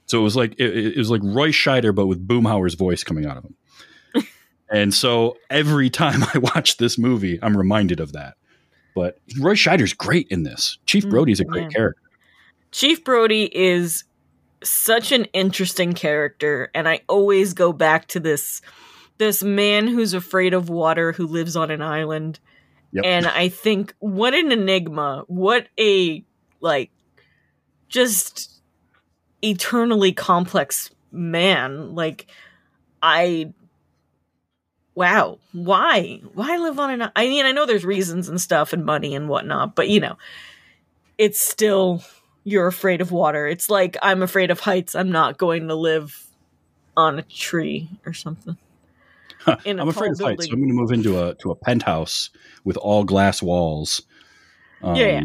So 0.05 0.19
it 0.19 0.23
was 0.23 0.35
like 0.35 0.53
it, 0.59 0.93
it 0.95 0.97
was 0.97 1.09
like 1.09 1.21
Roy 1.23 1.49
Scheider, 1.49 1.95
but 1.95 2.05
with 2.05 2.27
Boomhauer's 2.27 2.75
voice 2.75 3.03
coming 3.03 3.25
out 3.25 3.37
of 3.37 3.45
him. 3.45 4.27
and 4.71 4.93
so 4.93 5.37
every 5.49 5.89
time 5.89 6.23
I 6.35 6.37
watch 6.37 6.77
this 6.77 6.99
movie, 6.99 7.39
I'm 7.41 7.57
reminded 7.57 7.99
of 7.99 8.11
that. 8.11 8.35
But 8.95 9.19
Roy 9.39 9.53
Scheider's 9.53 9.93
great 9.93 10.27
in 10.29 10.43
this. 10.43 10.79
Chief 10.85 11.05
Mm, 11.05 11.09
Brody's 11.11 11.39
a 11.39 11.45
great 11.45 11.63
yeah. 11.63 11.69
character. 11.69 12.01
Chief 12.71 13.03
Brody 13.03 13.49
is 13.55 14.05
such 14.63 15.11
an 15.11 15.25
interesting 15.25 15.93
character, 15.93 16.71
and 16.73 16.87
I 16.87 17.01
always 17.07 17.53
go 17.53 17.71
back 17.71 18.07
to 18.07 18.19
this 18.19 18.61
this 19.17 19.43
man 19.43 19.87
who's 19.87 20.13
afraid 20.13 20.53
of 20.53 20.69
water 20.69 21.11
who 21.13 21.27
lives 21.27 21.55
on 21.55 21.71
an 21.71 21.81
island. 21.81 22.39
Yep. 22.91 23.05
And 23.05 23.27
I 23.27 23.49
think 23.49 23.93
what 23.99 24.33
an 24.33 24.51
enigma, 24.51 25.23
what 25.27 25.67
a 25.79 26.23
like 26.61 26.91
just 27.89 28.61
eternally 29.41 30.11
complex 30.11 30.91
man. 31.11 31.93
Like 31.95 32.27
I 33.01 33.53
wow, 34.95 35.37
why? 35.51 36.21
Why 36.33 36.57
live 36.57 36.79
on 36.79 37.01
an 37.01 37.11
I 37.15 37.27
mean, 37.27 37.45
I 37.45 37.51
know 37.51 37.65
there's 37.65 37.85
reasons 37.85 38.29
and 38.29 38.39
stuff 38.41 38.73
and 38.73 38.85
money 38.85 39.13
and 39.13 39.29
whatnot, 39.29 39.75
but 39.75 39.89
you 39.89 39.99
know, 39.99 40.17
it's 41.17 41.39
still 41.39 42.03
you're 42.43 42.67
afraid 42.67 43.01
of 43.01 43.11
water. 43.11 43.45
It's 43.47 43.69
like 43.69 43.97
I'm 44.01 44.23
afraid 44.23 44.51
of 44.51 44.61
heights. 44.61 44.95
I'm 44.95 45.11
not 45.11 45.37
going 45.37 45.67
to 45.67 45.75
live 45.75 46.27
on 46.95 47.19
a 47.19 47.23
tree 47.23 47.89
or 48.05 48.13
something. 48.13 48.57
In 49.65 49.79
a 49.79 49.83
I'm 49.83 49.89
afraid 49.89 50.13
of 50.13 50.19
heights. 50.19 50.47
So. 50.47 50.53
I'm 50.53 50.59
going 50.59 50.69
to 50.69 50.75
move 50.75 50.91
into 50.91 51.21
a 51.21 51.35
to 51.35 51.51
a 51.51 51.55
penthouse 51.55 52.29
with 52.63 52.77
all 52.77 53.03
glass 53.03 53.43
walls. 53.43 54.01
Um, 54.81 54.95
Yeah, 54.95 55.07
yeah. 55.07 55.23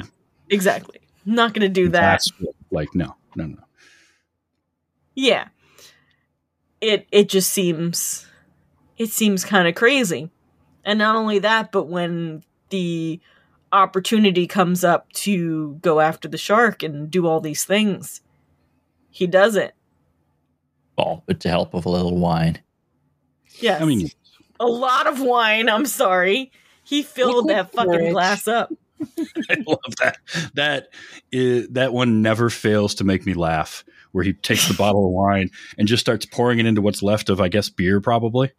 Exactly. 0.51 1.01
I'm 1.27 1.35
not 1.35 1.55
going 1.55 1.63
to 1.63 1.69
do 1.69 1.91
that. 1.91 2.25
Like 2.71 2.95
no, 2.95 3.17
no, 3.37 3.47
no. 3.47 3.59
Yeah. 5.15 5.49
It 6.81 7.07
it 7.13 7.29
just 7.29 7.53
seems 7.53 8.27
it 9.01 9.09
seems 9.09 9.47
kind 9.47 9.67
of 9.67 9.75
crazy. 9.75 10.29
And 10.85 10.99
not 10.99 11.17
only 11.17 11.39
that, 11.39 11.73
but 11.73 11.89
when 11.89 12.45
the 12.69 13.19
opportunity 13.73 14.47
comes 14.47 14.85
up 14.85 15.11
to 15.13 15.79
go 15.81 16.01
after 16.01 16.29
the 16.29 16.37
shark 16.37 16.83
and 16.83 17.11
do 17.11 17.27
all 17.27 17.41
these 17.41 17.65
things, 17.65 18.21
he 19.11 19.27
does 19.27 19.57
it. 19.57 19.75
All 20.97 21.25
with 21.27 21.41
the 21.41 21.49
help 21.49 21.73
of 21.73 21.87
a 21.87 21.89
little 21.89 22.19
wine. 22.19 22.61
Yes. 23.59 23.81
I 23.81 23.87
mean, 23.87 24.11
a 24.61 24.67
lot 24.67 25.07
of 25.07 25.19
wine, 25.19 25.71
I'm 25.71 25.87
sorry. 25.87 26.53
He 26.85 27.03
filled 27.03 27.49
that 27.49 27.73
fucking 27.73 27.91
courage. 27.91 28.13
glass 28.13 28.47
up. 28.47 28.71
I 29.49 29.65
love 29.67 29.97
that. 30.03 30.19
That 30.53 30.89
is, 31.33 31.69
that 31.69 31.95
one 31.95 32.21
never 32.21 32.51
fails 32.51 32.97
to 32.97 33.05
make 33.05 33.25
me 33.25 33.33
laugh. 33.33 33.83
Where 34.13 34.25
he 34.25 34.35
takes 34.35 34.69
the 34.69 34.75
bottle 34.75 35.07
of 35.07 35.13
wine 35.13 35.51
and 35.79 35.89
just 35.89 36.03
starts 36.03 36.27
pouring 36.27 36.59
it 36.59 36.67
into 36.67 36.83
what's 36.83 37.03
left 37.03 37.31
of, 37.31 37.41
I 37.41 37.49
guess, 37.49 37.71
beer 37.71 38.03
probably. 38.03 38.53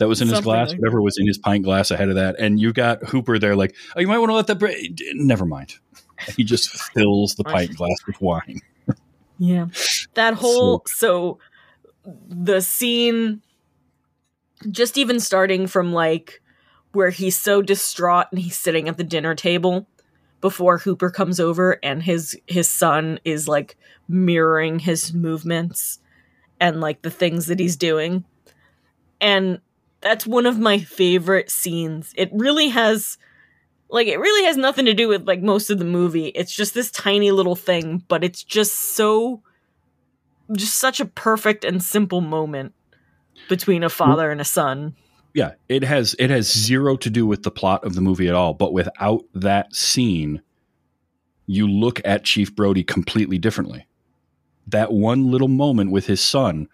That 0.00 0.08
was 0.08 0.22
in 0.22 0.28
his 0.28 0.40
glass, 0.40 0.70
like 0.70 0.78
whatever 0.78 1.02
was 1.02 1.18
in 1.18 1.26
his 1.26 1.36
pint 1.36 1.62
glass 1.62 1.90
ahead 1.90 2.08
of 2.08 2.14
that, 2.14 2.36
and 2.38 2.58
you 2.58 2.72
got 2.72 3.04
Hooper 3.04 3.38
there, 3.38 3.54
like, 3.54 3.76
oh, 3.94 4.00
you 4.00 4.08
might 4.08 4.16
want 4.16 4.30
to 4.30 4.34
let 4.34 4.46
that. 4.46 4.58
Bre-. 4.58 4.70
Never 5.12 5.44
mind. 5.44 5.74
He 6.38 6.42
just 6.42 6.70
fills 6.94 7.34
the 7.34 7.44
pint 7.44 7.76
glass 7.76 7.98
with 8.06 8.20
wine. 8.20 8.60
Yeah. 9.42 9.68
That 10.14 10.34
whole 10.34 10.82
so 10.84 11.38
the 12.28 12.60
scene 12.60 13.40
just 14.70 14.98
even 14.98 15.18
starting 15.18 15.66
from 15.66 15.94
like 15.94 16.42
where 16.92 17.08
he's 17.08 17.38
so 17.38 17.62
distraught 17.62 18.26
and 18.30 18.38
he's 18.38 18.58
sitting 18.58 18.86
at 18.86 18.98
the 18.98 19.02
dinner 19.02 19.34
table 19.34 19.88
before 20.42 20.76
Hooper 20.76 21.08
comes 21.08 21.40
over 21.40 21.78
and 21.82 22.02
his 22.02 22.38
his 22.48 22.68
son 22.68 23.18
is 23.24 23.48
like 23.48 23.78
mirroring 24.08 24.78
his 24.78 25.14
movements 25.14 26.00
and 26.60 26.82
like 26.82 27.00
the 27.00 27.10
things 27.10 27.46
that 27.46 27.58
he's 27.58 27.76
doing. 27.76 28.26
And 29.22 29.60
that's 30.00 30.26
one 30.26 30.46
of 30.46 30.58
my 30.58 30.78
favorite 30.78 31.50
scenes. 31.50 32.12
It 32.16 32.30
really 32.32 32.68
has 32.68 33.18
like 33.88 34.06
it 34.06 34.18
really 34.18 34.44
has 34.46 34.56
nothing 34.56 34.86
to 34.86 34.94
do 34.94 35.08
with 35.08 35.26
like 35.26 35.42
most 35.42 35.70
of 35.70 35.78
the 35.78 35.84
movie. 35.84 36.28
It's 36.28 36.54
just 36.54 36.74
this 36.74 36.90
tiny 36.90 37.30
little 37.30 37.56
thing, 37.56 38.04
but 38.08 38.24
it's 38.24 38.42
just 38.42 38.74
so 38.74 39.42
just 40.52 40.78
such 40.78 41.00
a 41.00 41.04
perfect 41.04 41.64
and 41.64 41.82
simple 41.82 42.20
moment 42.20 42.72
between 43.48 43.82
a 43.82 43.88
father 43.90 44.30
and 44.30 44.40
a 44.40 44.44
son. 44.44 44.96
Yeah, 45.34 45.52
it 45.68 45.84
has 45.84 46.14
it 46.18 46.30
has 46.30 46.52
zero 46.52 46.96
to 46.98 47.10
do 47.10 47.26
with 47.26 47.42
the 47.42 47.50
plot 47.50 47.84
of 47.84 47.94
the 47.94 48.00
movie 48.00 48.28
at 48.28 48.34
all, 48.34 48.54
but 48.54 48.72
without 48.72 49.24
that 49.34 49.74
scene, 49.74 50.42
you 51.46 51.68
look 51.68 52.00
at 52.04 52.24
Chief 52.24 52.54
Brody 52.54 52.82
completely 52.82 53.38
differently. 53.38 53.86
That 54.66 54.92
one 54.92 55.30
little 55.30 55.48
moment 55.48 55.90
with 55.90 56.06
his 56.06 56.20
son 56.20 56.68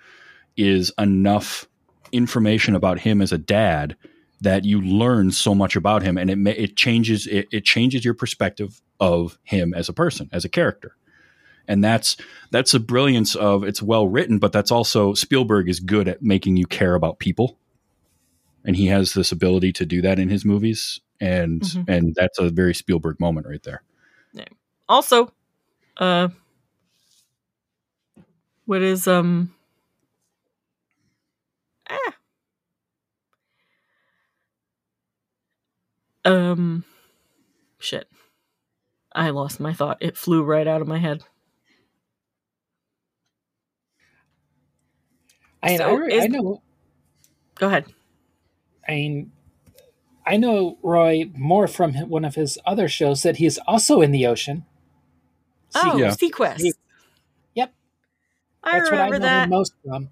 is 0.56 0.92
enough 0.98 1.66
information 2.12 2.74
about 2.74 3.00
him 3.00 3.20
as 3.20 3.32
a 3.32 3.38
dad 3.38 3.96
that 4.40 4.64
you 4.64 4.80
learn 4.80 5.30
so 5.30 5.54
much 5.54 5.76
about 5.76 6.02
him 6.02 6.18
and 6.18 6.30
it 6.30 6.38
it 6.58 6.76
changes 6.76 7.26
it, 7.26 7.48
it 7.50 7.64
changes 7.64 8.04
your 8.04 8.14
perspective 8.14 8.80
of 9.00 9.38
him 9.44 9.72
as 9.74 9.88
a 9.88 9.92
person 9.92 10.28
as 10.32 10.44
a 10.44 10.48
character 10.48 10.96
and 11.68 11.82
that's 11.82 12.16
that's 12.50 12.72
the 12.72 12.80
brilliance 12.80 13.34
of 13.34 13.64
it's 13.64 13.82
well 13.82 14.08
written 14.08 14.38
but 14.38 14.52
that's 14.52 14.70
also 14.70 15.14
Spielberg 15.14 15.68
is 15.68 15.80
good 15.80 16.08
at 16.08 16.22
making 16.22 16.56
you 16.56 16.66
care 16.66 16.94
about 16.94 17.18
people 17.18 17.58
and 18.64 18.76
he 18.76 18.86
has 18.86 19.14
this 19.14 19.32
ability 19.32 19.72
to 19.72 19.86
do 19.86 20.02
that 20.02 20.18
in 20.18 20.28
his 20.28 20.44
movies 20.44 21.00
and 21.20 21.62
mm-hmm. 21.62 21.90
and 21.90 22.14
that's 22.14 22.38
a 22.38 22.50
very 22.50 22.74
Spielberg 22.74 23.18
moment 23.20 23.46
right 23.46 23.62
there 23.62 23.82
yeah. 24.32 24.44
also 24.88 25.32
uh 25.96 26.28
what 28.66 28.82
is 28.82 29.06
um 29.08 29.54
ah 31.88 32.12
Um, 36.26 36.84
shit. 37.78 38.08
I 39.14 39.30
lost 39.30 39.60
my 39.60 39.72
thought. 39.72 39.98
It 40.00 40.16
flew 40.16 40.42
right 40.42 40.66
out 40.66 40.82
of 40.82 40.88
my 40.88 40.98
head. 40.98 41.22
I, 45.62 45.76
so 45.76 46.02
I, 46.02 46.06
is, 46.08 46.24
I 46.24 46.26
know. 46.26 46.62
Go 47.54 47.68
ahead. 47.68 47.86
I 48.86 48.92
mean, 48.92 49.32
I 50.26 50.36
know 50.36 50.78
Roy 50.82 51.30
more 51.34 51.66
from 51.66 51.94
one 51.94 52.24
of 52.24 52.34
his 52.34 52.58
other 52.66 52.88
shows 52.88 53.22
that 53.22 53.36
he's 53.36 53.58
also 53.66 54.02
in 54.02 54.10
the 54.10 54.26
ocean. 54.26 54.64
Oh, 55.74 55.96
yeah. 55.96 56.10
seaQuest. 56.10 56.74
Yep. 57.54 57.72
I 58.62 58.78
That's 58.78 58.90
remember 58.90 59.14
what 59.14 59.16
I 59.16 59.18
know 59.18 59.24
that. 59.26 59.48
most 59.48 59.74
from 59.84 60.10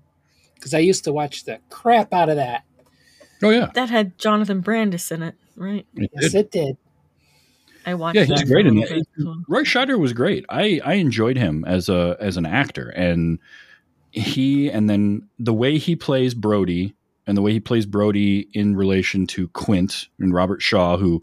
because 0.55 0.75
I 0.75 0.79
used 0.79 1.05
to 1.05 1.13
watch 1.13 1.45
the 1.45 1.59
crap 1.71 2.13
out 2.13 2.29
of 2.29 2.37
that. 2.37 2.65
Oh 3.43 3.51
yeah, 3.51 3.71
that 3.75 3.91
had 3.91 4.19
Jonathan 4.19 4.61
Brandis 4.61 5.13
in 5.13 5.23
it 5.23 5.35
right? 5.57 5.87
It 5.95 6.11
yes, 6.15 6.33
did. 6.33 6.41
it 6.41 6.51
did. 6.51 6.77
I 7.87 7.95
watched. 7.95 8.17
Yeah, 8.17 8.25
he's 8.25 8.45
great 8.45 8.67
in 8.67 8.77
that. 8.77 9.05
Roy 9.49 9.63
Scheider 9.63 9.99
was 9.99 10.13
great. 10.13 10.45
I 10.49 10.81
I 10.85 10.95
enjoyed 10.95 11.37
him 11.37 11.65
as 11.65 11.89
a 11.89 12.17
as 12.21 12.37
an 12.37 12.47
actor, 12.47 12.89
and 12.91 13.39
he 14.11 14.71
and 14.71 14.89
then 14.89 15.29
the 15.39 15.53
way 15.53 15.79
he 15.79 15.97
plays 15.97 16.35
Brody 16.35 16.95
and 17.27 17.37
the 17.37 17.43
way 17.43 17.53
he 17.53 17.61
plays 17.61 17.87
Brody 17.87 18.49
in 18.53 18.77
relation 18.77 19.27
to 19.29 19.49
Quint 19.49 20.09
and 20.19 20.33
Robert 20.33 20.63
Shaw, 20.63 20.97
who 20.97 21.23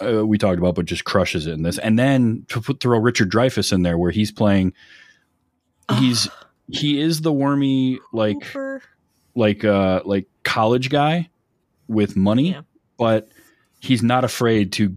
uh, 0.00 0.26
we 0.26 0.38
talked 0.38 0.58
about, 0.58 0.74
but 0.74 0.86
just 0.86 1.04
crushes 1.04 1.46
it 1.46 1.52
in 1.52 1.62
this. 1.62 1.78
And 1.78 1.98
then 1.98 2.44
to 2.48 2.60
put, 2.60 2.80
throw 2.80 2.98
Richard 2.98 3.30
Dreyfuss 3.30 3.72
in 3.72 3.82
there, 3.82 3.98
where 3.98 4.10
he's 4.10 4.32
playing, 4.32 4.72
he's 5.98 6.28
he 6.70 7.00
is 7.00 7.20
the 7.20 7.32
wormy 7.32 7.98
like 8.12 8.42
Hooper. 8.42 8.82
like 9.34 9.64
uh 9.64 10.00
like 10.04 10.26
college 10.42 10.88
guy 10.88 11.28
with 11.86 12.16
money. 12.16 12.52
Yeah 12.52 12.62
but 12.96 13.28
he's 13.80 14.02
not 14.02 14.24
afraid 14.24 14.72
to 14.72 14.96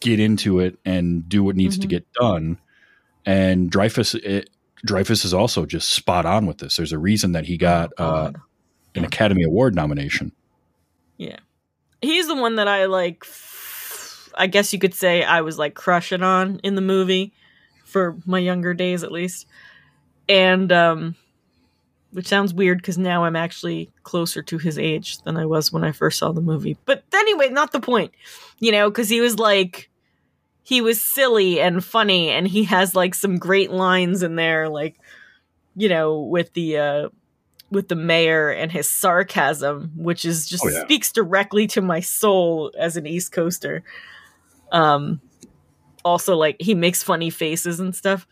get 0.00 0.20
into 0.20 0.58
it 0.60 0.78
and 0.84 1.28
do 1.28 1.42
what 1.42 1.56
needs 1.56 1.76
mm-hmm. 1.76 1.82
to 1.82 1.88
get 1.88 2.12
done. 2.12 2.58
And 3.24 3.70
Dreyfuss, 3.70 4.14
it, 4.14 4.50
Dreyfuss 4.86 5.24
is 5.24 5.32
also 5.32 5.64
just 5.64 5.90
spot 5.90 6.26
on 6.26 6.46
with 6.46 6.58
this. 6.58 6.76
There's 6.76 6.92
a 6.92 6.98
reason 6.98 7.32
that 7.32 7.46
he 7.46 7.56
got 7.56 7.92
oh, 7.98 8.04
uh, 8.04 8.32
an 8.94 9.04
Academy 9.04 9.44
Award 9.44 9.74
nomination. 9.74 10.32
Yeah, 11.16 11.38
he's 12.02 12.26
the 12.26 12.34
one 12.34 12.56
that 12.56 12.68
I 12.68 12.86
like. 12.86 13.24
I 14.36 14.48
guess 14.48 14.72
you 14.72 14.78
could 14.78 14.94
say 14.94 15.22
I 15.22 15.42
was 15.42 15.58
like 15.58 15.74
crushing 15.74 16.22
on 16.22 16.58
in 16.64 16.74
the 16.74 16.80
movie 16.80 17.32
for 17.84 18.16
my 18.26 18.40
younger 18.40 18.74
days, 18.74 19.04
at 19.04 19.12
least. 19.12 19.46
And 20.28 20.72
um, 20.72 21.14
which 22.14 22.28
sounds 22.28 22.54
weird 22.54 22.78
because 22.78 22.96
now 22.96 23.24
I'm 23.24 23.36
actually 23.36 23.90
closer 24.04 24.42
to 24.42 24.58
his 24.58 24.78
age 24.78 25.18
than 25.22 25.36
I 25.36 25.46
was 25.46 25.72
when 25.72 25.84
I 25.84 25.92
first 25.92 26.18
saw 26.18 26.32
the 26.32 26.40
movie. 26.40 26.78
But 26.84 27.02
anyway, 27.12 27.48
not 27.48 27.72
the 27.72 27.80
point, 27.80 28.12
you 28.60 28.72
know, 28.72 28.88
because 28.88 29.08
he 29.08 29.20
was 29.20 29.38
like, 29.38 29.90
he 30.62 30.80
was 30.80 31.02
silly 31.02 31.60
and 31.60 31.84
funny, 31.84 32.30
and 32.30 32.46
he 32.48 32.64
has 32.64 32.94
like 32.94 33.14
some 33.14 33.38
great 33.38 33.70
lines 33.70 34.22
in 34.22 34.36
there, 34.36 34.68
like, 34.68 34.96
you 35.76 35.88
know, 35.88 36.20
with 36.20 36.52
the, 36.54 36.78
uh, 36.78 37.08
with 37.70 37.88
the 37.88 37.96
mayor 37.96 38.50
and 38.50 38.70
his 38.70 38.88
sarcasm, 38.88 39.90
which 39.96 40.24
is 40.24 40.46
just 40.46 40.64
oh, 40.64 40.68
yeah. 40.68 40.84
speaks 40.84 41.12
directly 41.12 41.66
to 41.66 41.82
my 41.82 42.00
soul 42.00 42.72
as 42.78 42.96
an 42.96 43.06
East 43.06 43.32
Coaster. 43.32 43.82
Um, 44.70 45.20
also, 46.04 46.36
like 46.36 46.56
he 46.60 46.74
makes 46.74 47.02
funny 47.02 47.30
faces 47.30 47.80
and 47.80 47.94
stuff. 47.94 48.26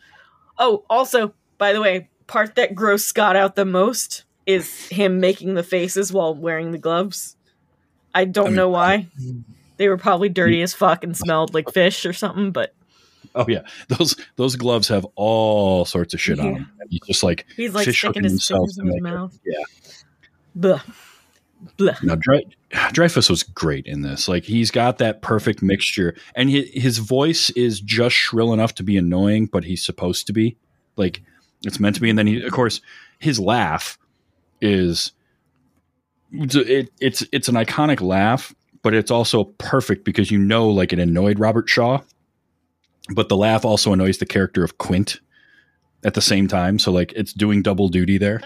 Oh, 0.57 0.85
also, 0.89 1.33
by 1.57 1.73
the 1.73 1.81
way, 1.81 2.09
part 2.27 2.55
that 2.55 2.75
grossed 2.75 3.05
Scott 3.05 3.35
out 3.35 3.55
the 3.55 3.65
most 3.65 4.23
is 4.45 4.87
him 4.87 5.19
making 5.19 5.53
the 5.53 5.63
faces 5.63 6.11
while 6.11 6.35
wearing 6.35 6.71
the 6.71 6.77
gloves. 6.77 7.35
I 8.13 8.25
don't 8.25 8.45
I 8.45 8.49
mean, 8.49 8.55
know 8.55 8.69
why. 8.69 9.07
They 9.77 9.89
were 9.89 9.97
probably 9.97 10.29
dirty 10.29 10.61
as 10.61 10.71
fuck 10.71 11.03
and 11.03 11.17
smelled 11.17 11.55
like 11.55 11.73
fish 11.73 12.05
or 12.05 12.13
something, 12.13 12.51
but 12.51 12.75
Oh 13.35 13.45
yeah, 13.47 13.61
those 13.87 14.15
those 14.35 14.55
gloves 14.55 14.87
have 14.89 15.05
all 15.15 15.85
sorts 15.85 16.13
of 16.13 16.21
shit 16.21 16.37
yeah. 16.37 16.45
on 16.45 16.53
them. 16.53 16.71
He's 16.89 17.01
just 17.07 17.23
like 17.23 17.45
he's 17.55 17.73
like 17.73 17.89
sticking 17.89 18.23
his 18.23 18.47
fingers 18.47 18.77
in 18.77 18.87
his 18.87 19.01
mouth. 19.01 19.37
Yeah. 19.45 19.63
Blah. 20.55 20.81
Blah. 21.77 21.95
Now 22.03 22.15
Dre- 22.15 22.45
Dreyfuss 22.71 23.29
was 23.29 23.43
great 23.43 23.85
in 23.85 24.01
this. 24.01 24.27
Like 24.27 24.43
he's 24.43 24.69
got 24.69 24.97
that 24.99 25.21
perfect 25.21 25.61
mixture, 25.63 26.15
and 26.35 26.49
his, 26.49 26.69
his 26.73 26.97
voice 26.99 27.49
is 27.51 27.79
just 27.79 28.15
shrill 28.15 28.53
enough 28.53 28.75
to 28.75 28.83
be 28.83 28.97
annoying, 28.97 29.47
but 29.47 29.63
he's 29.63 29.83
supposed 29.83 30.27
to 30.27 30.33
be. 30.33 30.57
Like 30.95 31.23
it's 31.65 31.79
meant 31.79 31.95
to 31.95 32.01
be. 32.01 32.09
And 32.09 32.19
then 32.19 32.27
he, 32.27 32.43
of 32.43 32.51
course, 32.51 32.81
his 33.19 33.39
laugh 33.39 33.97
is 34.61 35.11
it, 36.31 36.89
it's 36.99 37.23
it's 37.31 37.47
an 37.47 37.55
iconic 37.55 38.01
laugh, 38.01 38.53
but 38.81 38.93
it's 38.93 39.11
also 39.11 39.45
perfect 39.57 40.03
because 40.05 40.31
you 40.31 40.39
know, 40.39 40.69
like 40.69 40.93
it 40.93 40.99
annoyed 40.99 41.39
Robert 41.39 41.69
Shaw, 41.69 42.01
but 43.13 43.29
the 43.29 43.37
laugh 43.37 43.65
also 43.65 43.93
annoys 43.93 44.17
the 44.17 44.25
character 44.25 44.63
of 44.63 44.77
Quint 44.77 45.19
at 46.03 46.13
the 46.13 46.21
same 46.21 46.47
time. 46.47 46.79
So 46.79 46.91
like 46.91 47.13
it's 47.13 47.33
doing 47.33 47.61
double 47.61 47.89
duty 47.89 48.17
there. 48.17 48.41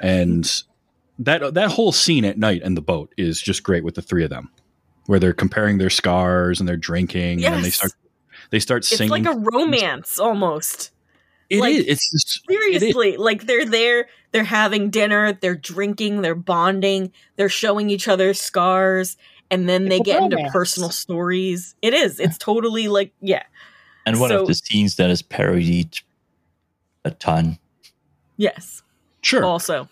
and 0.00 0.62
that 1.18 1.54
that 1.54 1.70
whole 1.70 1.92
scene 1.92 2.24
at 2.24 2.38
night 2.38 2.62
in 2.62 2.74
the 2.74 2.80
boat 2.80 3.12
is 3.16 3.40
just 3.40 3.62
great 3.62 3.84
with 3.84 3.94
the 3.94 4.02
three 4.02 4.24
of 4.24 4.30
them 4.30 4.50
where 5.08 5.18
they're 5.18 5.32
comparing 5.32 5.78
their 5.78 5.88
scars 5.88 6.60
and 6.60 6.68
they're 6.68 6.76
drinking 6.76 7.38
yes. 7.38 7.54
and 7.54 7.64
they 7.64 7.70
start 7.70 7.92
they 8.50 8.60
start 8.60 8.84
singing. 8.84 9.24
It's 9.24 9.26
like 9.26 9.36
a 9.36 9.38
romance 9.38 10.18
almost. 10.18 10.90
It 11.48 11.60
like, 11.60 11.76
is. 11.76 11.86
It's 11.86 12.10
just, 12.10 12.42
seriously 12.46 13.14
it 13.14 13.18
like 13.18 13.46
they're 13.46 13.64
there, 13.64 14.08
they're 14.32 14.44
having 14.44 14.90
dinner, 14.90 15.32
they're 15.32 15.56
drinking, 15.56 16.20
they're 16.20 16.34
bonding, 16.34 17.10
they're 17.36 17.48
showing 17.48 17.88
each 17.88 18.06
other 18.06 18.34
scars, 18.34 19.16
and 19.50 19.66
then 19.66 19.86
it's 19.86 19.96
they 19.96 20.00
get 20.00 20.20
romance. 20.20 20.40
into 20.40 20.52
personal 20.52 20.90
stories. 20.90 21.74
It 21.80 21.94
is. 21.94 22.20
It's 22.20 22.36
totally 22.38 22.88
like 22.88 23.12
yeah. 23.22 23.44
And 24.04 24.20
one 24.20 24.28
so, 24.28 24.42
of 24.42 24.46
the 24.46 24.54
scenes 24.54 24.96
that 24.96 25.08
is 25.08 25.22
parodied 25.22 26.00
a 27.06 27.12
ton. 27.12 27.58
Yes. 28.36 28.82
Sure. 29.22 29.42
Also. 29.42 29.88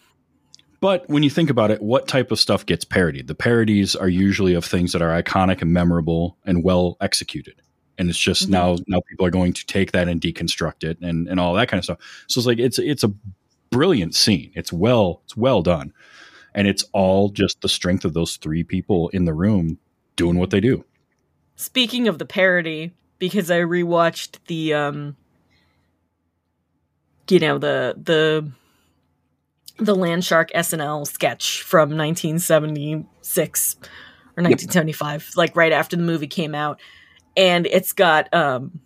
But 0.87 1.09
when 1.09 1.24
you 1.24 1.30
think 1.30 1.51
about 1.51 1.72
it, 1.72 1.82
what 1.82 2.07
type 2.07 2.30
of 2.30 2.39
stuff 2.39 2.64
gets 2.64 2.84
parodied? 2.84 3.26
The 3.26 3.34
parodies 3.34 3.97
are 3.97 4.09
usually 4.09 4.55
of 4.55 4.64
things 4.64 4.93
that 4.93 5.03
are 5.03 5.20
iconic 5.20 5.61
and 5.61 5.72
memorable 5.72 6.39
and 6.47 6.62
well 6.62 6.97
executed. 7.01 7.61
And 7.99 8.09
it's 8.09 8.16
just 8.16 8.45
mm-hmm. 8.45 8.53
now 8.53 8.76
now 8.87 9.01
people 9.09 9.26
are 9.26 9.32
going 9.32 9.53
to 9.55 9.66
take 9.66 9.91
that 9.91 10.07
and 10.07 10.20
deconstruct 10.20 10.84
it 10.84 11.01
and, 11.01 11.26
and 11.26 11.41
all 11.41 11.55
that 11.55 11.66
kind 11.66 11.80
of 11.80 11.84
stuff. 11.84 11.99
So 12.28 12.39
it's 12.39 12.47
like 12.47 12.61
it's 12.61 12.78
it's 12.78 13.03
a 13.03 13.12
brilliant 13.70 14.14
scene. 14.14 14.53
It's 14.55 14.72
well 14.72 15.22
it's 15.24 15.37
well 15.37 15.61
done. 15.61 15.93
And 16.55 16.68
it's 16.68 16.84
all 16.93 17.30
just 17.30 17.62
the 17.62 17.68
strength 17.68 18.05
of 18.05 18.14
those 18.14 18.37
three 18.37 18.62
people 18.62 19.09
in 19.09 19.24
the 19.24 19.34
room 19.34 19.80
doing 20.14 20.39
what 20.39 20.51
they 20.51 20.61
do. 20.61 20.84
Speaking 21.57 22.07
of 22.07 22.20
the 22.20 22.26
parody, 22.26 22.93
because 23.18 23.51
I 23.51 23.59
rewatched 23.59 24.37
the 24.47 24.74
um 24.74 25.16
you 27.28 27.41
know, 27.41 27.59
the 27.59 27.97
the 28.01 28.53
the 29.79 29.95
Land 29.95 30.24
Shark 30.24 30.51
SNL 30.55 31.07
sketch 31.07 31.62
from 31.62 31.97
1976 31.97 33.74
or 34.37 34.43
1975, 34.43 35.31
like 35.37 35.55
right 35.57 35.72
after 35.72 35.97
the 35.97 36.03
movie 36.03 36.27
came 36.27 36.55
out. 36.55 36.81
And 37.37 37.66
it's 37.66 37.93
got 37.93 38.33
um 38.35 38.81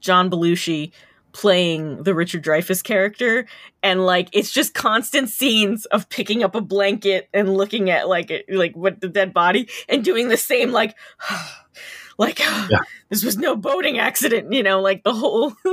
John 0.00 0.30
Belushi 0.30 0.92
playing 1.32 2.02
the 2.02 2.12
Richard 2.14 2.42
Dreyfuss 2.42 2.82
character 2.82 3.46
and 3.84 4.04
like 4.04 4.28
it's 4.32 4.50
just 4.50 4.74
constant 4.74 5.28
scenes 5.28 5.84
of 5.86 6.08
picking 6.08 6.42
up 6.42 6.56
a 6.56 6.60
blanket 6.60 7.28
and 7.32 7.54
looking 7.54 7.88
at 7.88 8.08
like 8.08 8.30
it, 8.32 8.46
like 8.50 8.74
what 8.74 9.00
the 9.00 9.08
dead 9.08 9.32
body 9.32 9.68
and 9.88 10.02
doing 10.04 10.26
the 10.28 10.36
same 10.36 10.72
like 10.72 10.96
like 12.18 12.38
Yeah. 12.68 12.80
this 13.10 13.22
was 13.22 13.36
no 13.36 13.54
boating 13.54 13.98
accident 14.00 14.52
you 14.52 14.64
know 14.64 14.80
like 14.80 15.04
the 15.04 15.12
whole 15.14 15.52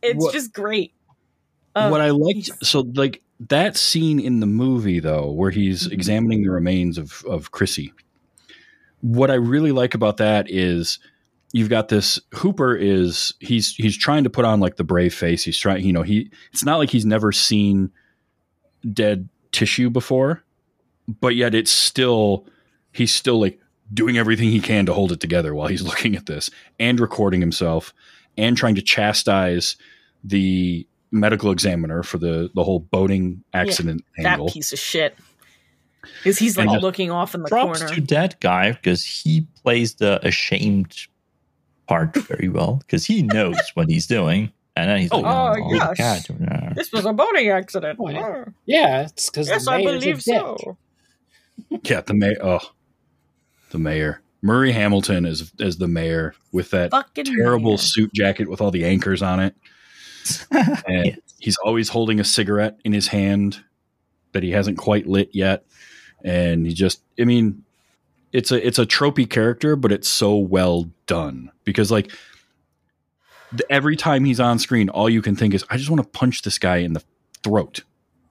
it's 0.00 0.22
What- 0.24 0.32
just 0.32 0.52
great 0.52 0.94
Um, 1.74 1.90
what 1.90 2.00
I 2.00 2.10
liked, 2.10 2.46
he's- 2.46 2.68
so 2.68 2.80
like 2.94 3.22
that 3.48 3.76
scene 3.76 4.20
in 4.20 4.40
the 4.40 4.46
movie 4.46 5.00
though, 5.00 5.30
where 5.30 5.50
he's 5.50 5.88
Mhm. 5.88 5.92
examining 5.92 6.42
the 6.42 6.50
remains 6.50 6.98
of 6.98 7.24
of 7.28 7.50
Chrissy. 7.50 7.92
What 9.00 9.30
I 9.30 9.34
really 9.34 9.72
like 9.72 9.94
about 9.94 10.18
that 10.18 10.48
is 10.50 10.98
you've 11.52 11.68
got 11.68 11.88
this 11.88 12.20
Hooper 12.34 12.74
is 12.76 13.34
he's 13.40 13.74
he's 13.74 13.96
trying 13.96 14.24
to 14.24 14.30
put 14.30 14.44
on 14.44 14.60
like 14.60 14.76
the 14.76 14.84
brave 14.84 15.12
face. 15.14 15.42
He's 15.44 15.58
trying, 15.58 15.84
you 15.84 15.92
know, 15.92 16.02
he 16.02 16.30
it's 16.52 16.64
not 16.64 16.76
like 16.78 16.90
he's 16.90 17.04
never 17.06 17.32
seen 17.32 17.90
dead 18.92 19.28
tissue 19.50 19.90
before, 19.90 20.42
but 21.20 21.34
yet 21.34 21.54
it's 21.54 21.70
still 21.70 22.46
he's 22.92 23.12
still 23.12 23.40
like 23.40 23.58
doing 23.92 24.16
everything 24.16 24.50
he 24.50 24.60
can 24.60 24.86
to 24.86 24.94
hold 24.94 25.12
it 25.12 25.20
together 25.20 25.54
while 25.54 25.68
he's 25.68 25.82
looking 25.90 26.14
at 26.16 26.26
this 26.26 26.48
and 26.78 27.00
recording 27.00 27.40
himself 27.40 27.92
and 28.38 28.56
trying 28.56 28.74
to 28.74 28.82
chastise 28.82 29.76
the 30.24 30.86
medical 31.12 31.50
examiner 31.52 32.02
for 32.02 32.18
the 32.18 32.50
the 32.54 32.64
whole 32.64 32.80
boating 32.80 33.44
accident 33.54 34.04
that 34.18 34.32
angle. 34.32 34.48
piece 34.50 34.72
of 34.72 34.78
shit 34.78 35.16
because 36.18 36.38
he's 36.38 36.56
like 36.56 36.68
And 36.68 36.82
looking 36.82 37.10
off 37.10 37.34
in 37.34 37.42
the 37.42 37.48
Props 37.48 37.80
corner 37.80 37.94
to 37.94 38.00
that 38.14 38.40
guy 38.40 38.72
because 38.72 39.04
he 39.04 39.46
plays 39.62 39.94
the 39.94 40.24
ashamed 40.26 40.96
part 41.86 42.16
very 42.16 42.48
well 42.48 42.76
because 42.78 43.04
he 43.06 43.22
knows 43.22 43.56
what 43.74 43.88
he's 43.88 44.06
doing. 44.06 44.50
And 44.74 44.88
then 44.88 45.00
he's 45.00 45.10
Oh, 45.12 45.20
like, 45.20 45.58
Oh, 45.62 45.68
the 45.70 45.76
yes. 45.76 45.96
cat." 45.98 46.36
Yeah. 46.40 46.72
this 46.74 46.90
was 46.92 47.04
a 47.04 47.12
boating 47.12 47.48
accident 47.50 47.98
Oh, 48.00 48.08
yeah. 48.08 48.22
Oh, 48.26 48.44
Yeah, 48.64 49.02
it's 49.02 49.28
because 49.28 49.48
yes 49.48 49.66
the 49.66 49.70
i 49.72 49.76
mayor's 49.78 49.96
a 49.96 49.98
believe 50.00 50.16
dick. 50.24 50.34
so 50.40 50.76
Yeah, 51.84 52.00
the 52.00 52.14
mayor. 52.14 52.36
Oh, 52.42 52.60
the 53.70 53.78
mayor. 53.78 54.22
Murray 54.40 54.72
Hamilton 54.72 55.24
is 55.26 55.52
as 55.60 55.76
the 55.76 55.86
mayor 55.88 56.34
with 56.52 56.70
that 56.70 56.90
fucking 56.90 57.26
terrible 57.26 57.72
man. 57.72 57.78
suit 57.78 58.12
jacket 58.14 58.48
with 58.48 58.60
all 58.60 58.70
the 58.72 58.84
anchors 58.84 59.22
on 59.22 59.38
it, 59.40 59.54
and 59.54 59.62
Yes. 60.88 61.18
he's 61.38 61.56
always 61.64 61.88
holding 61.88 62.20
a 62.20 62.24
cigarette 62.24 62.78
in 62.84 62.92
his 62.92 63.08
hand 63.08 63.62
that 64.32 64.42
he 64.42 64.50
hasn't 64.50 64.78
quite 64.78 65.06
lit 65.06 65.30
yet, 65.32 65.64
and 66.24 66.66
he 66.66 66.72
just. 66.74 67.02
I 67.20 67.24
mean, 67.24 67.64
it's 68.32 68.50
a 68.52 68.66
it's 68.66 68.78
a 68.78 68.86
tropey 68.86 69.28
character, 69.28 69.76
but 69.76 69.92
it's 69.92 70.08
so 70.08 70.36
well 70.36 70.90
done 71.06 71.50
because 71.64 71.90
like. 71.90 72.10
the- 73.52 73.70
Every 73.70 73.96
time 73.96 74.24
he's 74.24 74.40
on 74.40 74.58
screen, 74.58 74.88
all 74.88 75.10
you 75.10 75.22
can 75.22 75.36
think 75.36 75.54
is, 75.54 75.64
"I 75.70 75.76
just 75.76 75.90
want 75.90 76.02
to 76.02 76.08
punch 76.18 76.42
this 76.42 76.58
guy 76.58 76.76
in 76.78 76.92
the 76.94 77.02
throat." 77.42 77.80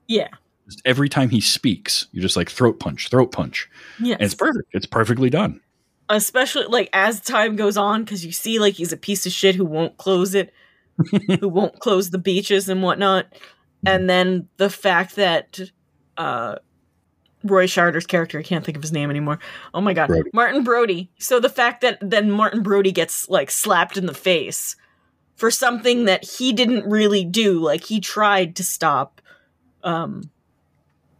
yeah 0.08 0.28
Just 0.66 0.82
every 0.86 1.08
time 1.10 1.30
he 1.30 1.40
speaks, 1.40 2.08
you're 2.12 2.22
just 2.24 2.36
like 2.36 2.50
throat 2.50 2.80
punch, 2.80 3.10
throat 3.10 3.32
punch, 3.32 3.70
Yeah. 4.00 4.18
it's 4.20 4.34
perfect. 4.34 4.68
It's 4.74 4.86
perfectly 4.86 5.30
done. 5.30 5.62
especially 6.10 6.66
like 6.66 6.90
as 6.92 7.22
time 7.22 7.56
goes 7.56 7.78
on 7.78 8.04
because 8.04 8.26
you 8.26 8.32
see 8.34 8.60
like 8.60 8.74
he's 8.74 8.92
a 8.92 8.98
piece 8.98 9.26
of 9.26 9.32
shit 9.32 9.56
who 9.56 9.64
won't 9.64 9.96
close 9.98 10.34
it 10.36 10.54
who 11.40 11.48
won't 11.50 11.80
close 11.80 12.10
the 12.10 12.18
beaches 12.18 12.70
and 12.70 12.82
whatnot. 12.84 13.28
And 13.86 14.10
then 14.10 14.48
the 14.58 14.70
fact 14.70 15.16
that 15.16 15.60
uh 16.18 16.56
roy 17.44 17.66
Scheider's 17.66 18.06
character 18.06 18.38
i 18.38 18.44
can't 18.44 18.64
think 18.64 18.76
of 18.78 18.84
his 18.84 18.92
name 18.92 19.10
anymore. 19.10 19.40
Oh 19.74 19.82
my 19.82 19.94
god. 19.94 20.08
Brody. 20.08 20.30
martin 20.34 20.64
brody. 20.64 21.10
So 21.20 21.40
the 21.40 21.50
fact 21.50 21.82
that 21.82 21.98
then 22.02 22.30
martin 22.32 22.62
brody 22.64 22.92
gets 22.92 23.28
like 23.30 23.50
slapped 23.50 23.98
in 23.98 24.06
the 24.06 24.14
face 24.14 24.76
for 25.36 25.50
something 25.50 26.06
that 26.06 26.24
he 26.24 26.54
didn't 26.54 26.88
really 26.90 27.24
do. 27.26 27.60
Like 27.60 27.84
he 27.84 28.00
tried 28.00 28.56
to 28.58 28.64
stop 28.64 29.22
um 29.84 30.30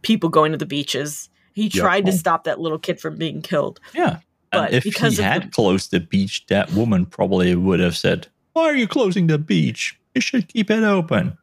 people 0.02 0.28
going 0.28 0.52
to 0.52 0.58
the 0.58 0.66
beaches. 0.66 1.28
He 1.54 1.64
Yep. 1.64 1.72
tried 1.72 2.06
to 2.06 2.12
stop 2.12 2.44
that 2.44 2.60
little 2.60 2.78
kid 2.78 3.00
from 3.00 3.16
being 3.16 3.42
killed. 3.42 3.80
Yeah. 3.94 4.18
But 4.52 4.66
and 4.66 4.74
if 4.76 4.84
because 4.84 5.16
he 5.16 5.22
had 5.22 5.44
the- 5.44 5.48
closed 5.48 5.90
the 5.90 6.00
beach, 6.00 6.44
that 6.48 6.72
woman 6.72 7.06
probably 7.06 7.54
would 7.54 7.80
have 7.80 7.96
said, 7.96 8.28
Why 8.52 8.64
are 8.64 8.76
you 8.76 8.86
closing 8.86 9.26
the 9.26 9.38
beach? 9.38 9.98
You 10.14 10.20
should 10.20 10.48
keep 10.48 10.70
it 10.70 10.82
open. 10.82 11.36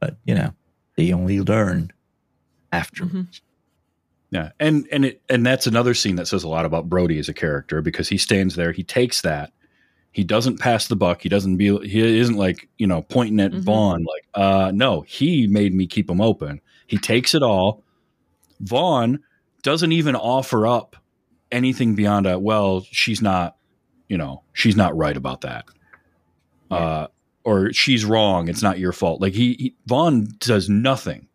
But, 0.00 0.16
you 0.24 0.34
know, 0.34 0.52
they 0.96 1.12
only 1.12 1.40
learn 1.40 1.92
after. 2.72 3.04
Mhm. 3.04 3.40
Yeah, 4.30 4.50
and 4.58 4.86
and 4.90 5.04
it 5.04 5.22
and 5.28 5.46
that's 5.46 5.66
another 5.68 5.94
scene 5.94 6.16
that 6.16 6.26
says 6.26 6.42
a 6.42 6.48
lot 6.48 6.64
about 6.64 6.88
Brody 6.88 7.18
as 7.20 7.28
a 7.28 7.34
character 7.34 7.80
because 7.82 8.08
he 8.08 8.18
stands 8.18 8.56
there, 8.56 8.72
he 8.72 8.82
takes 8.82 9.20
that, 9.20 9.52
he 10.10 10.24
doesn't 10.24 10.58
pass 10.58 10.88
the 10.88 10.96
buck, 10.96 11.22
he 11.22 11.28
doesn't 11.28 11.56
be, 11.56 11.76
he 11.86 12.00
isn't 12.18 12.36
like 12.36 12.68
you 12.76 12.86
know 12.86 13.02
pointing 13.02 13.38
at 13.38 13.52
Mhm. 13.52 13.60
Vaughn 13.60 14.04
like, 14.04 14.26
uh, 14.34 14.72
no, 14.74 15.02
he 15.02 15.46
made 15.46 15.72
me 15.72 15.86
keep 15.86 16.10
him 16.10 16.20
open. 16.20 16.60
He 16.88 16.98
takes 16.98 17.34
it 17.34 17.42
all. 17.44 17.84
Vaughn 18.60 19.20
doesn't 19.62 19.92
even 19.92 20.16
offer 20.16 20.66
up 20.66 20.96
anything 21.52 21.94
beyond 21.94 22.26
a 22.26 22.36
well, 22.36 22.84
she's 22.90 23.22
not, 23.22 23.56
you 24.08 24.18
know, 24.18 24.42
she's 24.52 24.74
not 24.76 24.96
right 24.96 25.16
about 25.16 25.42
that, 25.42 25.66
uh, 26.70 27.06
or 27.44 27.72
she's 27.72 28.04
wrong. 28.04 28.48
It's 28.48 28.62
not 28.62 28.78
your 28.78 28.92
fault. 28.92 29.20
Like 29.20 29.32
he, 29.34 29.54
he 29.58 29.74
Vaughn 29.86 30.28
does 30.38 30.68
nothing, 30.68 31.28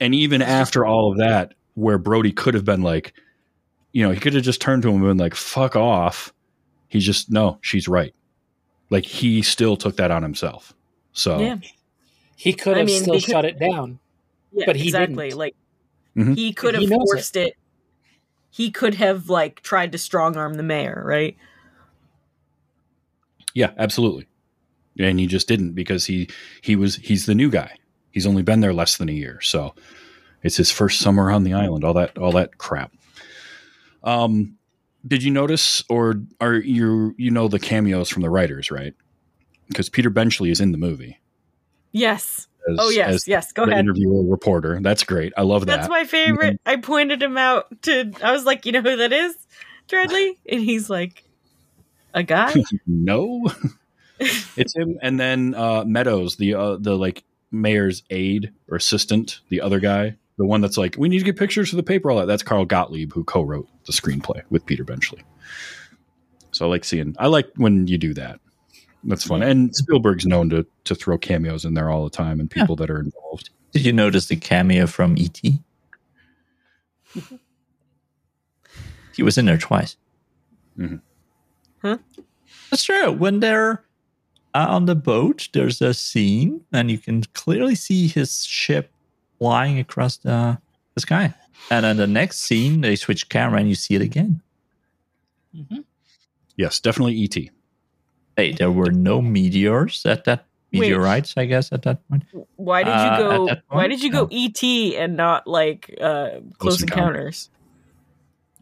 and 0.00 0.14
even 0.14 0.42
after 0.42 0.84
all 0.86 1.12
of 1.12 1.18
that, 1.18 1.54
where 1.74 1.98
Brody 1.98 2.32
could 2.32 2.54
have 2.54 2.64
been 2.64 2.82
like, 2.82 3.12
you 3.92 4.02
know, 4.02 4.10
he 4.10 4.18
could 4.20 4.34
have 4.34 4.42
just 4.44 4.60
turned 4.60 4.82
to 4.82 4.88
him 4.88 4.96
and 4.96 5.04
been 5.04 5.18
like, 5.18 5.34
"Fuck 5.34 5.76
off." 5.76 6.32
He's 6.88 7.04
just 7.04 7.30
no, 7.30 7.58
she's 7.60 7.88
right. 7.88 8.14
Like 8.90 9.04
he 9.04 9.42
still 9.42 9.76
took 9.76 9.96
that 9.96 10.10
on 10.10 10.22
himself. 10.22 10.72
So 11.12 11.38
yeah 11.40 11.56
He 12.36 12.52
could 12.52 12.74
I 12.76 12.78
have 12.80 12.86
mean, 12.86 13.02
still 13.02 13.14
because- 13.14 13.24
shut 13.30 13.44
it 13.44 13.58
down. 13.58 13.98
Yeah, 14.52 14.64
But 14.66 14.76
he 14.76 14.84
exactly. 14.88 15.28
didn't. 15.28 15.38
Like 15.38 15.56
Mhm. 16.16 16.36
he 16.36 16.52
could 16.52 16.74
have 16.74 16.82
he 16.82 16.86
knows 16.88 17.00
forced 17.12 17.36
it. 17.36 17.54
He 18.50 18.70
could 18.70 18.94
have 18.94 19.28
like 19.28 19.60
tried 19.62 19.92
to 19.92 19.98
strong 19.98 20.36
arm 20.36 20.54
the 20.54 20.62
mayor, 20.62 21.02
right? 21.04 21.36
yeah, 23.54 23.72
absolutely. 23.78 24.26
And 24.98 25.20
he 25.20 25.26
just 25.26 25.48
didn't 25.48 25.72
because 25.72 26.06
he 26.06 26.28
he 26.62 26.76
was 26.76 26.96
he's 26.96 27.26
the 27.26 27.34
new 27.34 27.50
guy. 27.50 27.76
He's 28.12 28.26
only 28.26 28.42
been 28.42 28.60
there 28.60 28.72
less 28.72 28.96
than 28.96 29.08
a 29.08 29.12
year, 29.12 29.40
so 29.42 29.74
it's 30.42 30.56
his 30.56 30.70
first 30.70 31.00
summer 31.00 31.30
on 31.30 31.44
the 31.44 31.52
island. 31.52 31.84
All 31.84 31.94
that 31.94 32.16
all 32.16 32.32
that 32.32 32.58
crap. 32.58 32.92
Um, 34.02 34.56
did 35.06 35.22
you 35.22 35.30
notice, 35.30 35.84
or 35.88 36.22
are 36.40 36.54
you 36.54 37.14
you 37.18 37.30
know 37.30 37.48
the 37.48 37.58
cameos 37.58 38.08
from 38.08 38.22
the 38.22 38.30
writers, 38.30 38.70
right? 38.70 38.94
Because 39.68 39.88
Peter 39.88 40.10
Benchley 40.10 40.50
is 40.50 40.60
in 40.60 40.72
the 40.72 40.78
movie. 40.78 41.18
Yes. 41.92 42.48
As, 42.68 42.76
Oh 42.80 42.88
yes, 42.88 43.28
yes. 43.28 43.52
Go 43.52 43.64
ahead. 43.64 43.78
interviewer 43.78 44.24
reporter. 44.24 44.78
That's 44.80 45.04
great. 45.04 45.32
I 45.36 45.42
love 45.42 45.66
that. 45.66 45.76
That's 45.76 45.88
my 45.88 46.04
favorite. 46.04 46.60
I 46.66 46.76
pointed 46.76 47.22
him 47.22 47.36
out 47.36 47.82
to. 47.82 48.12
I 48.22 48.32
was 48.32 48.44
like, 48.44 48.66
you 48.66 48.72
know 48.72 48.82
who 48.82 48.96
that 48.96 49.12
is, 49.12 49.36
Dreadly, 49.88 50.36
and 50.48 50.60
he's 50.60 50.90
like, 50.90 51.24
a 52.14 52.22
guy. 52.22 52.54
no, 52.86 53.46
it's 54.20 54.74
him. 54.74 54.98
And 55.02 55.18
then 55.18 55.54
uh, 55.54 55.84
Meadows, 55.84 56.36
the 56.36 56.54
uh, 56.54 56.76
the 56.76 56.96
like 56.96 57.24
mayor's 57.50 58.02
aide 58.10 58.52
or 58.68 58.76
assistant, 58.76 59.40
the 59.48 59.60
other 59.60 59.80
guy, 59.80 60.16
the 60.38 60.44
one 60.46 60.60
that's 60.60 60.76
like, 60.76 60.96
we 60.98 61.08
need 61.08 61.20
to 61.20 61.24
get 61.24 61.36
pictures 61.36 61.70
for 61.70 61.76
the 61.76 61.82
paper. 61.82 62.10
All 62.10 62.18
that. 62.18 62.26
That's 62.26 62.42
Carl 62.42 62.64
Gottlieb, 62.64 63.12
who 63.12 63.24
co-wrote 63.24 63.68
the 63.86 63.92
screenplay 63.92 64.42
with 64.50 64.66
Peter 64.66 64.84
Benchley. 64.84 65.22
So 66.52 66.66
I 66.66 66.68
like 66.68 66.84
seeing. 66.84 67.14
I 67.18 67.26
like 67.26 67.50
when 67.56 67.86
you 67.86 67.98
do 67.98 68.14
that. 68.14 68.40
That's 69.04 69.24
fun. 69.24 69.42
And 69.42 69.74
Spielberg's 69.74 70.26
known 70.26 70.50
to 70.50 70.66
to 70.84 70.94
throw 70.94 71.16
cameos 71.18 71.64
in 71.64 71.74
there 71.74 71.90
all 71.90 72.04
the 72.04 72.10
time 72.10 72.40
and 72.40 72.50
people 72.50 72.76
that 72.76 72.90
are 72.90 72.98
involved. 72.98 73.50
Did 73.72 73.84
you 73.84 73.92
notice 73.92 74.26
the 74.26 74.36
cameo 74.36 74.86
from 74.86 75.16
E.T.? 75.18 75.60
he 79.14 79.22
was 79.22 79.38
in 79.38 79.44
there 79.44 79.58
twice. 79.58 79.96
Mm-hmm. 80.78 80.96
Huh? 81.82 81.98
That's 82.70 82.84
true. 82.84 83.12
When 83.12 83.40
they're 83.40 83.84
on 84.64 84.86
the 84.86 84.94
boat, 84.94 85.48
there's 85.52 85.82
a 85.82 85.92
scene, 85.94 86.62
and 86.72 86.90
you 86.90 86.98
can 86.98 87.22
clearly 87.34 87.74
see 87.74 88.06
his 88.08 88.44
ship 88.44 88.90
flying 89.38 89.78
across 89.78 90.16
the, 90.18 90.58
the 90.94 91.00
sky. 91.00 91.34
And 91.70 91.84
then 91.84 91.96
the 91.96 92.06
next 92.06 92.38
scene, 92.40 92.80
they 92.80 92.96
switch 92.96 93.28
camera, 93.28 93.58
and 93.60 93.68
you 93.68 93.74
see 93.74 93.94
it 93.94 94.02
again. 94.02 94.40
Mhm. 95.54 95.84
Yes, 96.56 96.80
definitely 96.80 97.22
ET. 97.24 97.50
Hey, 98.36 98.52
there 98.52 98.70
were 98.70 98.90
no 98.90 99.20
meteors 99.22 100.04
at 100.06 100.24
that 100.24 100.44
Wait. 100.72 100.80
meteorites, 100.80 101.34
I 101.36 101.46
guess, 101.46 101.72
at 101.72 101.82
that 101.82 102.06
point. 102.08 102.24
Why 102.56 102.82
did 102.82 102.90
you 102.90 102.94
Uh, 102.96 103.18
go? 103.18 103.48
at 103.48 103.62
Why 103.68 103.88
did 103.88 104.02
you 104.02 104.10
no. 104.10 104.26
go 104.26 104.28
ET 104.30 104.62
and 104.96 105.16
not 105.16 105.46
like 105.46 105.94
uh, 106.00 106.28
Close 106.30 106.42
Close 106.58 106.82
Encounter. 106.82 107.08
Encounters? 107.14 107.50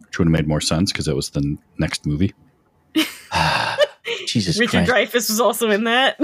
which 0.06 0.18
would 0.20 0.26
have 0.28 0.32
made 0.32 0.46
more 0.46 0.60
sense 0.60 0.92
because 0.92 1.08
it 1.08 1.16
was 1.16 1.30
the 1.30 1.56
next 1.78 2.06
movie. 2.06 2.32
Jesus 4.34 4.58
Richard 4.60 4.86
Christ. 4.86 5.12
Dreyfuss 5.12 5.30
was 5.30 5.40
also 5.40 5.70
in 5.70 5.84
that. 5.84 6.20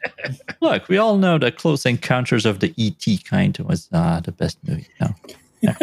Look, 0.60 0.88
we 0.88 0.98
all 0.98 1.16
know 1.16 1.36
that 1.38 1.56
Close 1.56 1.84
Encounters 1.84 2.46
of 2.46 2.60
the 2.60 2.72
ET 2.78 3.24
kind 3.24 3.56
was 3.58 3.88
uh, 3.92 4.20
the 4.20 4.30
best 4.32 4.58
movie. 4.66 4.86
No. 5.00 5.08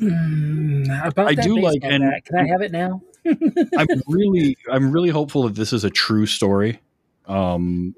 Mm, 0.00 1.06
about 1.06 1.28
I 1.28 1.34
do 1.34 1.58
like- 1.60 1.80
baseball 1.80 1.92
and- 1.92 2.02
bat, 2.10 2.24
Can 2.24 2.38
I 2.38 2.46
have 2.48 2.60
it 2.62 2.72
now? 2.72 3.00
I'm 3.24 3.86
really, 4.08 4.56
I'm 4.70 4.90
really 4.90 5.10
hopeful 5.10 5.44
that 5.44 5.54
this 5.54 5.72
is 5.72 5.84
a 5.84 5.90
true 5.90 6.26
story 6.26 6.80
um, 7.28 7.94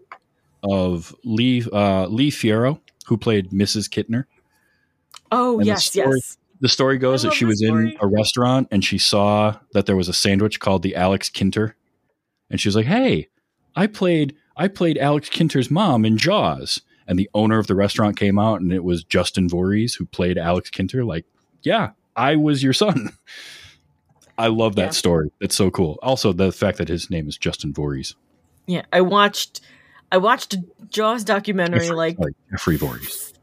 of 0.62 1.14
Lee 1.24 1.64
uh, 1.72 2.06
Lee 2.08 2.30
Fierro, 2.30 2.78
who 3.06 3.16
played 3.16 3.50
Mrs. 3.52 3.88
Kintner. 3.88 4.24
Oh 5.32 5.52
And 5.52 5.62
the 5.62 5.66
yes, 5.66 5.86
story- 5.86 6.16
yes. 6.16 6.36
The 6.61 6.68
story 6.68 6.98
goes 6.98 7.22
that 7.22 7.32
she 7.34 7.44
was 7.44 7.59
story. 7.64 7.90
in 7.90 7.96
a 8.00 8.07
restaurant 8.07 8.68
and 8.70 8.84
she 8.84 8.96
saw 8.98 9.57
that 9.72 9.86
there 9.86 9.96
was 9.96 10.09
a 10.09 10.12
sandwich 10.14 10.61
called 10.61 10.82
the 10.82 10.94
Alex 10.96 11.28
Kintner, 11.28 11.74
and 12.50 12.61
she 12.61 12.68
was 12.68 12.76
like, 12.76 12.86
"Hey, 12.86 13.28
I 13.76 13.86
played 13.86 14.34
I 14.57 14.68
played 14.68 14.96
Alex 14.98 15.28
Kintner's 15.28 15.70
mom 15.70 16.05
in 16.05 16.16
Jaws." 16.16 16.80
And 17.07 17.18
the 17.18 17.28
owner 17.34 17.59
of 17.59 17.66
the 17.66 17.74
restaurant 17.74 18.16
came 18.16 18.38
out, 18.38 18.62
and 18.62 18.72
it 18.72 18.82
was 18.82 19.05
Justin 19.05 19.46
Voorhees 19.46 19.94
who 19.94 20.07
played 20.07 20.38
Alex 20.38 20.70
Kintner. 20.70 21.05
Like, 21.07 21.26
yeah, 21.62 21.90
I 22.16 22.36
was 22.36 22.62
your 22.62 22.72
son. 22.72 23.11
I 24.38 24.46
love 24.46 24.76
that 24.76 24.82
Yeah. 24.86 24.90
story. 24.90 25.30
It's 25.40 25.55
so 25.55 25.70
cool. 25.70 25.98
Also, 26.02 26.32
the 26.32 26.50
fact 26.50 26.78
that 26.78 26.88
his 26.88 27.11
name 27.11 27.28
is 27.28 27.36
Justin 27.36 27.74
Voorhees. 27.74 28.14
Yeah, 28.66 28.82
I 28.90 29.02
watched 29.02 29.61
I 30.11 30.16
watched 30.16 30.55
a 30.55 30.64
Jaws 30.88 31.24
documentary 31.24 31.80
Jeffrey- 31.80 31.94
like 31.96 32.16
sorry, 32.16 32.34
Jeffrey 32.50 32.76
Voorhees. 32.78 33.34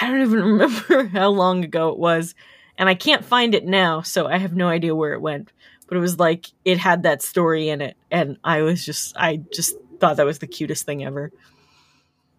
I 0.00 0.08
don't 0.08 0.22
even 0.22 0.42
remember 0.44 1.04
how 1.06 1.30
long 1.30 1.64
ago 1.64 1.90
it 1.90 1.98
was, 1.98 2.34
and 2.78 2.88
I 2.88 2.94
can't 2.94 3.24
find 3.24 3.54
it 3.54 3.64
now, 3.64 4.02
so 4.02 4.26
I 4.26 4.38
have 4.38 4.54
no 4.54 4.68
idea 4.68 4.94
where 4.94 5.12
it 5.12 5.20
went. 5.20 5.52
But 5.86 5.96
it 5.98 6.00
was 6.00 6.18
like 6.18 6.46
it 6.64 6.78
had 6.78 7.02
that 7.02 7.22
story 7.22 7.68
in 7.68 7.80
it, 7.80 7.96
and 8.10 8.38
I 8.42 8.62
was 8.62 8.84
just 8.84 9.16
I 9.16 9.36
just 9.52 9.76
thought 10.00 10.16
that 10.16 10.26
was 10.26 10.38
the 10.38 10.46
cutest 10.46 10.84
thing 10.86 11.04
ever. 11.04 11.30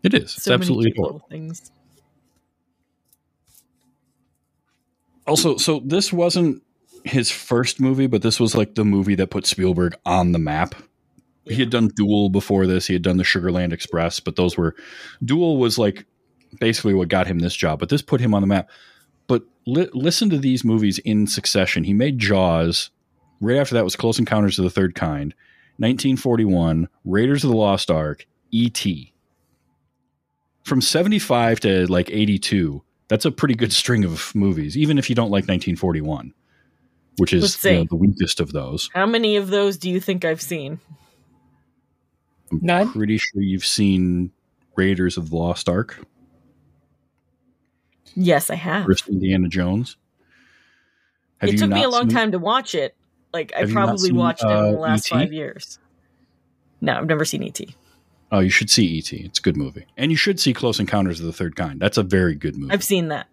It 0.03 0.13
is. 0.13 0.35
It's 0.35 0.43
So 0.43 0.53
absolutely 0.53 0.85
many 0.85 0.93
cute 0.93 0.97
adorable. 0.97 1.13
little 1.15 1.27
things. 1.29 1.71
Also, 5.27 5.57
so 5.57 5.81
this 5.83 6.13
wasn't 6.13 6.61
his 7.03 7.31
first 7.31 7.79
movie, 7.79 8.07
but 8.07 8.21
this 8.21 8.39
was 8.39 8.55
like 8.55 8.75
the 8.75 8.85
movie 8.85 9.15
that 9.15 9.29
put 9.31 9.45
Spielberg 9.45 9.95
on 10.05 10.31
the 10.31 10.39
map. 10.39 10.75
He 11.45 11.55
had 11.55 11.69
done 11.69 11.89
Duel 11.95 12.29
before 12.29 12.65
this. 12.65 12.87
He 12.87 12.93
had 12.93 13.03
done 13.03 13.17
the 13.17 13.23
Sugarland 13.23 13.71
Express, 13.71 14.19
but 14.19 14.35
those 14.35 14.57
were 14.57 14.75
Duel 15.23 15.57
was 15.57 15.77
like 15.77 16.05
basically 16.59 16.93
what 16.93 17.07
got 17.07 17.27
him 17.27 17.39
this 17.39 17.55
job, 17.55 17.79
but 17.79 17.89
this 17.89 18.01
put 18.01 18.21
him 18.21 18.33
on 18.33 18.41
the 18.41 18.47
map. 18.47 18.69
But 19.27 19.43
li- 19.65 19.89
listen 19.93 20.29
to 20.29 20.37
these 20.37 20.63
movies 20.63 20.99
in 20.99 21.27
succession. 21.27 21.83
He 21.83 21.93
made 21.93 22.19
Jaws. 22.19 22.89
Right 23.41 23.57
after 23.57 23.75
that 23.75 23.83
was 23.83 23.95
Close 23.95 24.17
Encounters 24.17 24.57
of 24.57 24.63
the 24.63 24.69
Third 24.71 24.95
Kind, 24.95 25.33
1941, 25.77 26.87
Raiders 27.03 27.43
of 27.43 27.49
the 27.49 27.55
Lost 27.55 27.91
Ark, 27.91 28.25
E.T. 28.51 29.13
From 30.63 30.81
75 30.81 31.59
to 31.61 31.85
like 31.87 32.09
82, 32.09 32.81
that's 33.07 33.25
a 33.25 33.31
pretty 33.31 33.55
good 33.55 33.73
string 33.73 34.03
of 34.03 34.33
movies, 34.33 34.77
even 34.77 34.97
if 34.97 35.09
you 35.09 35.15
don't 35.15 35.29
like 35.29 35.43
1941, 35.43 36.33
which 37.17 37.33
is 37.33 37.55
see. 37.55 37.71
you 37.71 37.77
know, 37.79 37.85
the 37.89 37.95
weakest 37.97 38.39
of 38.39 38.51
those. 38.51 38.89
How 38.93 39.05
many 39.05 39.35
of 39.35 39.49
those 39.49 39.77
do 39.77 39.89
you 39.89 39.99
think 39.99 40.23
I've 40.25 40.41
seen? 40.41 40.79
I'm 42.51 42.59
None? 42.61 42.91
pretty 42.91 43.17
sure 43.17 43.41
you've 43.41 43.65
seen 43.65 44.31
Raiders 44.75 45.17
of 45.17 45.29
the 45.29 45.35
Lost 45.35 45.67
Ark, 45.69 46.03
Yes, 48.15 48.49
I 48.49 48.55
have. 48.55 48.85
first 48.85 49.07
Indiana 49.09 49.47
Jones. 49.47 49.97
Have 51.39 51.49
it 51.49 51.57
took 51.57 51.69
me 51.69 51.83
a 51.83 51.89
long 51.89 52.03
seen- 52.09 52.17
time 52.17 52.31
to 52.31 52.39
watch 52.39 52.73
it. 52.75 52.95
Like 53.33 53.51
I 53.55 53.59
Have 53.59 53.69
you 53.69 53.75
not 53.75 53.85
probably 53.87 54.07
seen, 54.07 54.15
watched 54.15 54.43
it 54.43 54.47
in 54.49 54.53
uh, 54.55 54.71
the 54.71 54.77
last 54.77 55.07
E.T.? 55.07 55.15
five 55.19 55.33
years. 55.33 55.79
No, 56.79 56.97
I've 56.97 57.07
never 57.07 57.25
seen 57.25 57.43
E 57.43 57.47
ET. 57.49 57.61
Oh, 58.31 58.39
you 58.39 58.49
should 58.49 58.69
see 58.69 58.85
E.T. 58.85 59.17
It's 59.17 59.39
a 59.39 59.41
good 59.41 59.57
movie, 59.57 59.85
and 59.97 60.11
you 60.11 60.17
should 60.17 60.39
see 60.39 60.53
Close 60.53 60.79
Encounters 60.79 61.19
of 61.19 61.25
the 61.25 61.33
Third 61.33 61.55
Kind. 61.57 61.79
That's 61.81 61.97
a 61.97 62.03
very 62.03 62.35
good 62.35 62.55
movie. 62.57 62.71
I've 62.73 62.83
seen 62.83 63.09
that. 63.09 63.27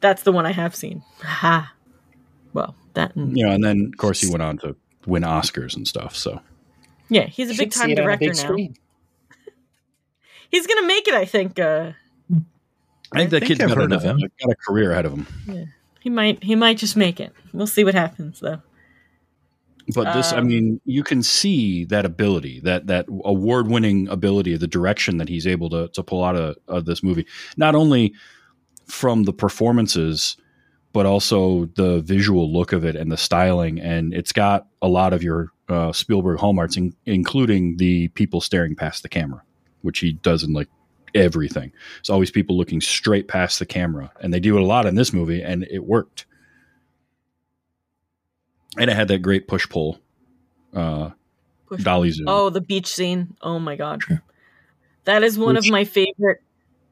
That's 0.00 0.22
the 0.22 0.32
one 0.32 0.46
I 0.46 0.52
have 0.52 0.74
seen. 0.74 1.02
Ha. 1.22 1.72
Well, 2.54 2.74
that. 2.94 3.14
and- 3.14 3.36
you 3.36 3.44
know, 3.46 3.52
and 3.52 3.62
then 3.62 3.90
of 3.92 3.98
course 3.98 4.20
he 4.22 4.30
went 4.30 4.42
on 4.42 4.56
to 4.58 4.74
win 5.06 5.22
Oscars 5.22 5.76
and 5.76 5.86
stuff. 5.86 6.16
So 6.16 6.40
Yeah, 7.10 7.26
he's 7.26 7.50
a 7.50 7.54
big 7.62 7.70
time 7.72 7.90
it 7.90 7.98
a 7.98 8.02
director 8.02 8.30
big 8.32 8.36
now. 8.68 8.68
He's 10.50 10.66
gonna 10.66 10.86
make 10.86 11.08
it, 11.08 11.14
I 11.14 11.24
think. 11.24 11.58
Uh, 11.58 11.92
I 13.14 13.18
think 13.18 13.30
that 13.30 13.40
think 13.40 13.48
kid's 13.48 13.60
I've 13.60 13.68
got, 13.68 13.78
heard 13.78 13.92
a, 13.92 13.96
of 13.96 14.02
him. 14.02 14.18
got 14.18 14.50
a 14.50 14.56
career 14.56 14.92
ahead 14.92 15.04
of 15.06 15.12
him. 15.12 15.26
Yeah. 15.46 15.64
he 16.00 16.10
might. 16.10 16.42
He 16.42 16.54
might 16.54 16.78
just 16.78 16.96
make 16.96 17.20
it. 17.20 17.32
We'll 17.52 17.66
see 17.66 17.84
what 17.84 17.94
happens, 17.94 18.40
though. 18.40 18.60
But 19.94 20.14
this, 20.14 20.32
I 20.32 20.38
Um, 20.38 20.46
mean, 20.48 20.80
you 20.84 21.02
can 21.02 21.22
see 21.24 21.84
that 21.86 22.04
ability, 22.04 22.60
that 22.60 22.86
that 22.86 23.06
award 23.24 23.66
winning 23.68 24.08
ability, 24.08 24.56
the 24.56 24.68
direction 24.68 25.16
that 25.16 25.28
he's 25.28 25.46
able 25.46 25.68
to 25.70 25.88
to 25.88 26.02
pull 26.04 26.22
out 26.22 26.36
of, 26.36 26.56
of 26.68 26.84
this 26.84 27.02
movie, 27.02 27.26
not 27.56 27.74
only 27.74 28.14
from 28.86 29.24
the 29.24 29.32
performances, 29.32 30.36
but 30.92 31.04
also 31.04 31.64
the 31.74 32.00
visual 32.02 32.52
look 32.52 32.72
of 32.72 32.84
it 32.84 32.94
and 32.94 33.10
the 33.10 33.16
styling, 33.16 33.80
and 33.80 34.14
it's 34.14 34.32
got 34.32 34.66
a 34.82 34.88
lot 34.88 35.12
of 35.12 35.22
your 35.22 35.50
uh, 35.68 35.92
Spielberg 35.92 36.38
hallmarks, 36.38 36.76
in, 36.76 36.94
including 37.06 37.76
the 37.78 38.08
people 38.08 38.40
staring 38.40 38.76
past 38.76 39.02
the 39.02 39.08
camera, 39.08 39.42
which 39.80 39.98
he 39.98 40.12
does 40.12 40.44
in 40.44 40.52
like 40.52 40.68
everything. 41.14 41.72
It's 42.00 42.10
always 42.10 42.30
people 42.30 42.56
looking 42.56 42.80
straight 42.80 43.28
past 43.28 43.58
the 43.58 43.66
camera, 43.66 44.12
and 44.20 44.32
they 44.32 44.40
do 44.40 44.56
it 44.56 44.62
a 44.62 44.66
lot 44.66 44.86
in 44.86 44.94
this 44.94 45.12
movie, 45.12 45.42
and 45.42 45.64
it 45.70 45.84
worked. 45.84 46.26
And 48.78 48.90
it 48.90 48.94
had 48.96 49.08
that 49.08 49.18
great 49.18 49.48
push 49.48 49.68
pull, 49.68 49.98
uh, 50.74 51.10
Push- 51.66 51.82
dolly 51.84 52.10
zoom. 52.10 52.26
Oh, 52.28 52.48
the 52.50 52.60
beach 52.60 52.86
scene. 52.86 53.36
Oh 53.42 53.58
my 53.58 53.76
god. 53.76 54.02
Sure. 54.02 54.22
That 55.04 55.22
is 55.22 55.38
one 55.38 55.56
Which- 55.56 55.66
of 55.66 55.72
my 55.72 55.84
favorite 55.84 56.40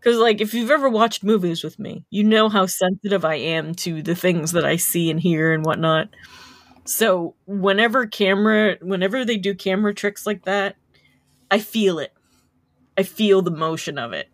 cuz 0.01 0.17
like 0.17 0.41
if 0.41 0.55
you've 0.55 0.71
ever 0.71 0.89
watched 0.89 1.23
movies 1.25 1.63
with 1.63 1.79
me, 1.79 2.05
you 2.11 2.25
know 2.25 2.49
how 2.49 2.67
sensitive 2.67 3.25
I 3.25 3.37
am 3.37 3.75
to 3.77 4.03
the 4.03 4.15
things 4.15 4.53
that 4.53 4.65
I 4.65 4.77
see 4.77 5.11
and 5.11 5.21
hear 5.21 5.53
and 5.53 5.65
whatnot. 5.65 6.09
So, 6.87 7.35
whenever 7.47 8.07
camera 8.07 8.77
whenever 8.83 9.25
they 9.25 9.37
do 9.37 9.55
camera 9.55 9.95
tricks 9.95 10.27
like 10.27 10.45
that, 10.45 10.77
I 11.51 11.61
feel 11.61 11.99
it. 11.99 12.13
I 12.97 13.03
feel 13.03 13.43
the 13.43 13.51
motion 13.51 13.99
of 13.99 14.13
it. 14.13 14.29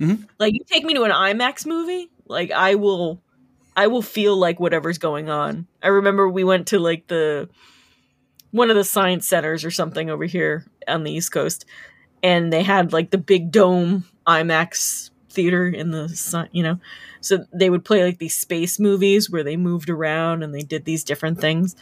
Mhm. 0.00 0.28
Like 0.38 0.54
you 0.54 0.60
take 0.66 0.84
me 0.84 0.94
to 0.94 1.04
an 1.04 1.10
IMAX 1.12 1.66
movie, 1.66 2.10
like 2.26 2.50
I 2.50 2.74
will 2.76 3.22
I 3.76 3.88
will 3.88 4.02
feel 4.02 4.36
like 4.36 4.60
whatever's 4.60 4.98
going 4.98 5.30
on. 5.30 5.66
I 5.82 5.88
remember 5.88 6.28
we 6.28 6.44
went 6.44 6.68
to 6.68 6.78
like 6.78 7.06
the 7.08 7.48
one 8.50 8.70
of 8.70 8.76
the 8.76 8.84
science 8.84 9.26
centers 9.26 9.64
or 9.64 9.70
something 9.70 10.10
over 10.10 10.24
here 10.24 10.66
on 10.86 11.04
the 11.04 11.12
East 11.12 11.32
Coast, 11.32 11.64
and 12.22 12.52
they 12.52 12.62
had 12.62 12.92
like 12.92 13.10
the 13.10 13.18
big 13.18 13.50
dome 13.50 14.04
IMAX 14.26 15.10
theater 15.30 15.68
in 15.68 15.90
the 15.90 16.08
sun, 16.10 16.48
you 16.52 16.62
know. 16.62 16.78
So 17.20 17.46
they 17.54 17.70
would 17.70 17.84
play 17.84 18.04
like 18.04 18.18
these 18.18 18.36
space 18.36 18.78
movies 18.80 19.30
where 19.30 19.44
they 19.44 19.56
moved 19.56 19.90
around 19.90 20.42
and 20.42 20.54
they 20.54 20.62
did 20.62 20.84
these 20.84 21.04
different 21.04 21.40
things, 21.40 21.76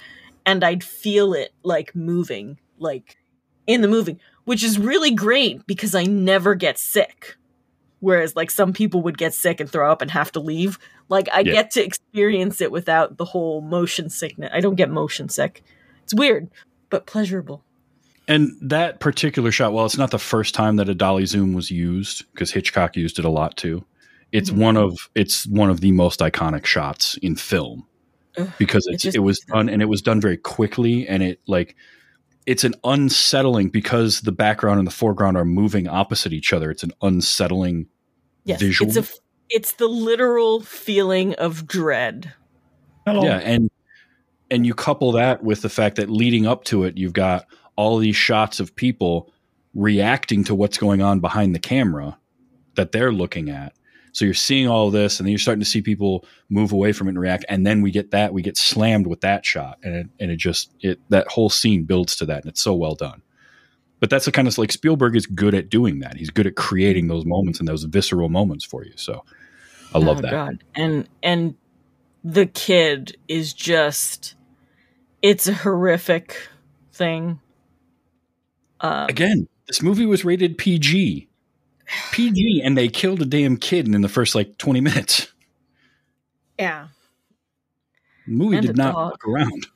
and 0.47 0.65
I'd 0.65 0.85
feel 0.85 1.35
it 1.35 1.53
like 1.63 1.95
moving, 1.95 2.59
like 2.79 3.19
in 3.67 3.83
the 3.83 3.89
movie, 3.89 4.19
which 4.51 4.65
is 4.65 4.81
really 4.81 5.13
great 5.13 5.65
because 5.69 5.95
I 5.95 6.03
never 6.03 6.57
get 6.57 6.77
sick. 6.77 7.37
Whereas 8.01 8.35
like 8.35 8.51
some 8.51 8.73
people 8.73 9.01
would 9.03 9.17
get 9.17 9.33
sick 9.33 9.61
and 9.61 9.71
throw 9.71 9.89
up 9.93 10.03
and 10.03 10.11
have 10.11 10.33
to 10.33 10.41
leave. 10.41 10.77
Like 11.09 11.29
I 11.33 11.39
Yeah. 11.43 11.53
get 11.53 11.71
to 11.73 11.85
experience 11.85 12.61
it 12.61 12.73
without 12.73 13.17
the 13.17 13.25
whole 13.25 13.61
motion 13.61 14.11
sickness. 14.11 14.51
I 14.53 14.59
don't 14.59 14.75
get 14.75 14.91
motion 14.91 15.29
sick. 15.29 15.63
It's 16.03 16.13
weird, 16.13 16.49
but 16.89 17.07
pleasurable. 17.07 17.63
And 18.27 18.51
that 18.61 18.99
particular 18.99 19.53
shot, 19.53 19.73
well, 19.73 19.87
it's 19.87 19.97
not 19.97 20.11
the 20.11 20.19
first 20.19 20.53
time 20.53 20.75
that 20.77 20.89
a 20.89 20.95
dolly 20.97 21.27
zoom 21.27 21.53
was 21.53 21.71
used 21.71 22.25
because 22.33 22.51
Hitchcock 22.51 22.97
used 22.97 23.21
it 23.21 23.25
a 23.25 23.31
lot 23.31 23.57
too. 23.57 23.85
It's 24.33 24.51
Mhm. 24.51 24.57
one 24.59 24.77
of 24.77 24.99
it's 25.15 25.47
one 25.47 25.71
of 25.71 25.81
the 25.81 25.93
most 25.93 26.19
iconic 26.19 26.67
shots 26.67 27.17
in 27.23 27.37
film 27.37 27.87
Ugh, 28.37 28.51
because 28.59 28.85
it 28.89 29.15
it 29.15 29.21
was 29.21 29.39
done 29.47 29.69
and 29.69 29.81
it 29.81 29.89
was 29.89 30.03
done 30.03 30.21
very 30.21 30.39
quickly 30.39 31.07
and 31.07 31.23
it 31.23 31.39
like 31.47 31.77
it's 32.51 32.65
an 32.65 32.75
unsettling 32.83 33.69
because 33.69 34.23
the 34.23 34.33
background 34.33 34.81
and 34.81 34.87
the 34.89 34.93
foreground 34.93 35.37
are 35.37 35.45
moving 35.45 35.87
opposite 35.87 36.33
each 36.33 36.53
other. 36.53 36.69
It's 36.69 36.83
an 36.83 36.91
unsettling 37.01 37.87
Yes, 38.45 38.59
visual. 38.59 38.89
it's 38.89 38.97
a 38.97 39.03
f- 39.03 39.19
it's 39.49 39.73
the 39.75 39.87
literal 39.87 40.61
feeling 40.61 41.35
of 41.35 41.69
dread. 41.69 42.33
Hello. 43.07 43.23
Yeah, 43.23 43.37
and 43.37 43.71
and 44.51 44.67
you 44.67 44.75
couple 44.75 45.13
that 45.13 45.45
with 45.45 45.63
the 45.63 45.69
fact 45.69 45.95
that 45.97 46.11
leading 46.11 46.45
up 46.45 46.65
to 46.65 46.83
it, 46.83 46.99
you've 46.99 47.13
got 47.13 47.47
all 47.77 47.99
these 47.99 48.17
shots 48.17 48.59
of 48.59 48.75
people 48.75 49.33
reacting 49.73 50.43
to 50.43 50.55
what's 50.57 50.77
going 50.77 51.03
on 51.03 51.21
behind 51.21 51.55
the 51.55 51.61
camera 51.61 52.19
that 52.75 52.91
they're 52.91 53.13
looking 53.13 53.49
at. 53.49 53.75
So 54.13 54.25
you're 54.25 54.35
seeing 54.35 54.69
all 54.69 54.91
this, 54.91 55.19
and 55.19 55.27
then 55.27 55.33
you're 55.33 55.39
starting 55.39 55.61
to 55.61 55.69
see 55.69 55.83
people 55.83 56.25
move 56.49 56.73
away 56.73 56.93
from 56.93 57.07
it 57.09 57.11
and 57.11 57.21
react, 57.21 57.45
and 57.49 57.67
then 57.67 57.83
we 57.83 57.91
get 57.91 58.11
that 58.11 58.33
we 58.33 58.43
get 58.43 58.57
slammed 58.57 59.07
with 59.07 59.21
that 59.21 59.45
shot, 59.45 59.79
and 59.83 59.95
it, 59.95 60.07
and 60.19 60.31
it 60.31 60.37
just 60.37 60.73
it 60.81 61.01
that 61.11 61.29
whole 61.29 61.51
scene 61.51 61.85
builds 61.85 62.17
to 62.17 62.27
that, 62.27 62.43
and 62.43 62.51
it's 62.51 62.63
so 62.63 62.75
well 62.75 62.95
done. 62.95 63.23
But 64.01 64.09
that's 64.09 64.25
the 64.25 64.33
kind 64.33 64.49
of 64.49 64.57
like 64.57 64.73
Spielberg 64.73 65.15
is 65.15 65.27
good 65.27 65.55
at 65.55 65.69
doing 65.69 66.01
that. 66.01 66.17
He's 66.17 66.31
good 66.31 66.47
at 66.47 66.57
creating 66.57 67.09
those 67.09 67.27
moments 67.27 67.59
and 67.59 67.69
those 67.69 67.85
visceral 67.85 68.31
moments 68.31 68.65
for 68.65 68.85
you. 68.85 68.93
So 68.97 69.25
I 69.95 69.99
love 69.99 70.19
oh, 70.19 70.23
that. 70.23 70.31
God. 70.31 70.65
And 70.75 71.09
and 71.23 71.55
the 72.25 72.47
kid 72.47 73.17
is 73.29 73.53
just 73.53 74.35
it's 75.23 75.47
a 75.47 75.53
horrific 75.53 76.49
thing. 76.93 77.41
Um, 78.81 79.07
Again, 79.09 79.49
this 79.67 79.83
movie 79.83 80.07
was 80.07 80.25
rated 80.25 80.57
PG. 80.57 81.29
PG, 82.13 82.63
and 82.65 82.77
they 82.77 82.89
killed 82.89 83.21
a 83.23 83.25
damn 83.25 83.57
kid 83.57 83.87
in 83.93 84.01
the 84.01 84.09
first 84.09 84.35
like 84.35 84.57
20 84.59 84.81
minutes. 84.81 85.33
yeah. 86.59 86.89
The 88.27 88.33
movie 88.33 88.57
And 88.59 88.67
did 88.67 88.77
not 88.77 88.95
dog. 88.95 89.11
look 89.13 89.27
around. 89.27 89.67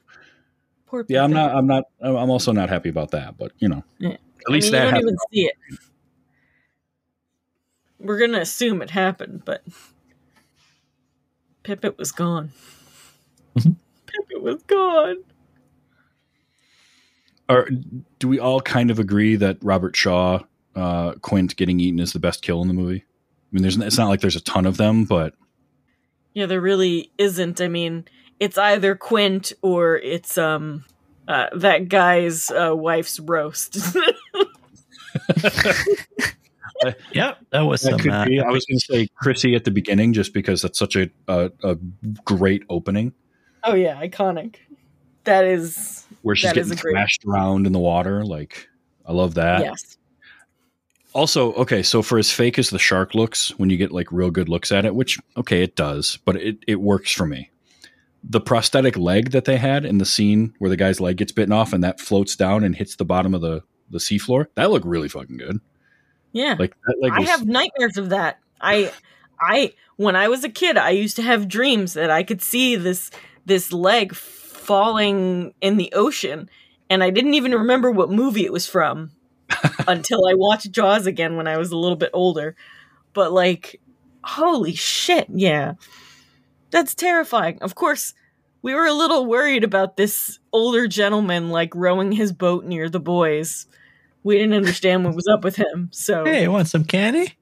Poor 0.87 1.05
Yeah, 1.09 1.25
I'm 1.25 1.33
not. 1.33 1.55
I'm 1.55 1.67
not. 1.67 1.85
I'm 2.01 2.31
also 2.31 2.53
not 2.53 2.69
happy 2.69 2.89
about 2.89 3.11
that. 3.13 3.37
But 3.37 3.53
you 3.59 3.69
know, 3.69 3.83
Yeah. 3.99 4.11
at 4.11 4.51
least 4.51 4.69
I 4.69 4.71
mean, 4.71 4.73
that 4.73 4.79
you 4.79 4.81
don't 4.83 4.91
happened. 4.95 5.03
even 5.09 5.17
see 5.33 5.47
it. 5.47 5.79
We're 7.99 8.19
gonna 8.19 8.41
assume 8.41 8.83
it 8.83 8.91
happened, 8.91 9.43
but 9.45 9.65
Pippet 11.65 11.97
was 11.99 12.13
gone. 12.13 12.53
Mhm. 13.57 13.77
Pippet 14.07 14.43
was 14.43 14.63
gone. 14.65 15.17
Or 17.49 17.69
do 18.19 18.29
we 18.29 18.39
all 18.39 18.61
kind 18.61 18.91
of 18.91 18.99
agree 18.99 19.37
that 19.37 19.59
Robert 19.63 19.97
Shaw, 19.97 20.41
uh, 20.77 21.13
Quint 21.23 21.57
getting 21.57 21.81
eaten 21.81 22.01
is 22.01 22.13
the 22.13 22.19
best 22.19 22.43
kill 22.43 22.63
in 22.63 22.69
the 22.69 22.75
movie? 22.75 23.05
I 23.05 23.47
mean, 23.53 23.63
there's. 23.63 23.77
It's 23.79 23.99
not 23.99 24.09
like 24.09 24.21
there's 24.21 24.37
a 24.37 24.41
ton 24.43 24.67
of 24.67 24.77
them, 24.77 25.05
but 25.05 25.35
Yeah, 26.35 26.47
there 26.47 26.61
really 26.61 27.11
isn't. 27.19 27.61
I 27.61 27.69
mean, 27.69 28.05
it's 28.41 28.59
either 28.59 28.95
Quint 28.97 29.53
or 29.63 29.97
it's 29.97 30.37
um 30.39 30.85
uh, 31.29 31.47
that 31.57 31.89
guy's 31.89 32.51
uh, 32.51 32.75
wife's 32.77 33.19
roast. 33.21 33.79
Yep, 37.13 37.39
that 37.51 37.61
was 37.63 37.81
that 37.83 38.01
some. 38.01 38.11
uh. 38.11 38.25
I 38.25 38.51
was 38.51 38.67
going 38.67 38.79
to 38.79 38.85
say 38.85 39.09
Chrissy 39.15 39.55
at 39.55 39.65
the 39.65 39.71
beginning, 39.71 40.13
just 40.13 40.35
because 40.35 40.61
that's 40.61 40.79
such 40.79 40.97
a 40.97 41.09
a, 41.29 41.51
a 41.63 41.77
great 42.25 42.63
opening 42.69 43.13
oh 43.63 43.75
yeah, 43.75 43.99
iconic. 44.03 44.57
That 45.23 45.45
is 45.47 46.05
where 46.23 46.37
she's 46.37 46.51
That 46.51 46.59
is 46.59 46.69
getting 46.69 46.79
a 46.79 46.83
great- 46.83 46.93
thrashed 46.93 47.25
around 47.27 47.67
in 47.67 47.73
the 47.73 47.79
water. 47.79 48.25
Like, 48.25 48.69
I 49.07 49.13
love 49.13 49.35
that. 49.35 49.61
yes. 49.63 49.97
Also, 51.15 51.53
okay, 51.53 51.83
so 51.83 52.03
for 52.03 52.19
as 52.19 52.33
fake 52.33 52.59
as 52.59 52.71
the 52.71 52.79
shark 52.79 53.15
looks, 53.15 53.57
when 53.57 53.71
you 53.71 53.77
get 53.77 53.93
like 53.93 54.11
real 54.11 54.33
good 54.33 54.49
looks 54.49 54.73
at 54.73 54.85
it, 54.85 54.97
which 54.97 55.19
okay, 55.37 55.63
it 55.63 55.77
does, 55.77 56.19
but 56.25 56.37
it, 56.37 56.59
it 56.67 56.81
works 56.81 57.13
for 57.13 57.25
me. 57.25 57.51
The 58.25 58.41
prosthetic 58.41 58.97
leg 58.97 59.31
that 59.31 59.45
they 59.45 59.57
had 59.57 59.85
in 59.85 59.99
the 59.99 60.07
scene 60.07 60.55
where 60.59 60.71
the 60.71 60.77
guy's 60.77 61.01
leg 61.01 61.19
gets 61.19 61.31
bitten 61.31 61.53
off 61.53 61.73
and 61.73 61.85
that 61.85 62.01
floats 62.01 62.35
down 62.35 62.65
and 62.65 62.75
hits 62.75 62.97
the 62.97 63.05
bottom 63.05 63.35
of 63.35 63.41
the 63.41 63.63
the 63.91 63.99
seafloor, 63.99 64.47
that 64.57 64.71
looked 64.71 64.87
really 64.87 65.09
fucking 65.09 65.37
good. 65.37 65.61
Yeah. 66.33 66.57
Like 66.59 66.75
that 66.87 66.97
leg 67.01 67.13
I 67.13 67.21
was, 67.21 67.29
have 67.29 67.47
nightmares 67.47 67.97
of 67.97 68.09
that. 68.09 68.41
I 68.61 68.93
I 69.41 69.75
when 69.97 70.17
I 70.17 70.27
was 70.27 70.43
a 70.43 70.49
kid, 70.49 70.77
I 70.77 70.91
used 70.91 71.17
to 71.17 71.23
have 71.23 71.47
dreams 71.47 71.93
that 71.93 72.11
I 72.11 72.25
could 72.25 72.43
see 72.43 72.75
this 72.75 73.13
this 73.47 73.73
leg 73.73 74.17
falling 74.17 75.55
in 75.61 75.77
the 75.77 75.93
ocean 75.93 76.49
and 76.91 77.05
I 77.05 77.11
didn't 77.11 77.35
even 77.35 77.53
remember 77.53 77.91
what 77.91 78.11
movie 78.11 78.45
it 78.45 78.53
was 78.53 78.67
from 78.67 79.13
until 79.89 80.27
I 80.27 80.35
watched 80.35 80.71
Jaws 80.73 81.07
again 81.07 81.37
when 81.37 81.47
I 81.47 81.57
was 81.59 81.71
a 81.73 81.77
little 81.77 81.97
bit 81.97 82.11
older. 82.13 82.57
But 83.13 83.33
like 83.33 83.81
holy 84.25 84.75
shit, 84.75 85.27
yeah. 85.29 85.75
That's 86.71 86.95
terrifying. 86.95 87.59
Of 87.61 87.75
course, 87.75 88.15
we 88.63 88.75
were 88.75 88.87
a 88.87 88.93
little 88.95 89.27
worried 89.27 89.63
about 89.65 89.97
this 89.97 90.39
older 90.53 90.89
gentleman 90.89 91.51
like 91.51 91.75
rowing 91.75 92.11
his 92.13 92.33
boat 92.33 92.65
near 92.65 92.89
the 92.89 93.01
boys. 93.01 93.67
We 94.23 94.37
didn't 94.39 94.55
understand 94.55 95.05
what 95.05 95.15
was 95.15 95.29
up 95.29 95.45
with 95.45 95.57
him. 95.57 95.91
So 95.93 96.25
hey, 96.25 96.49
want 96.49 96.69
some 96.69 96.85
candy? 96.85 97.35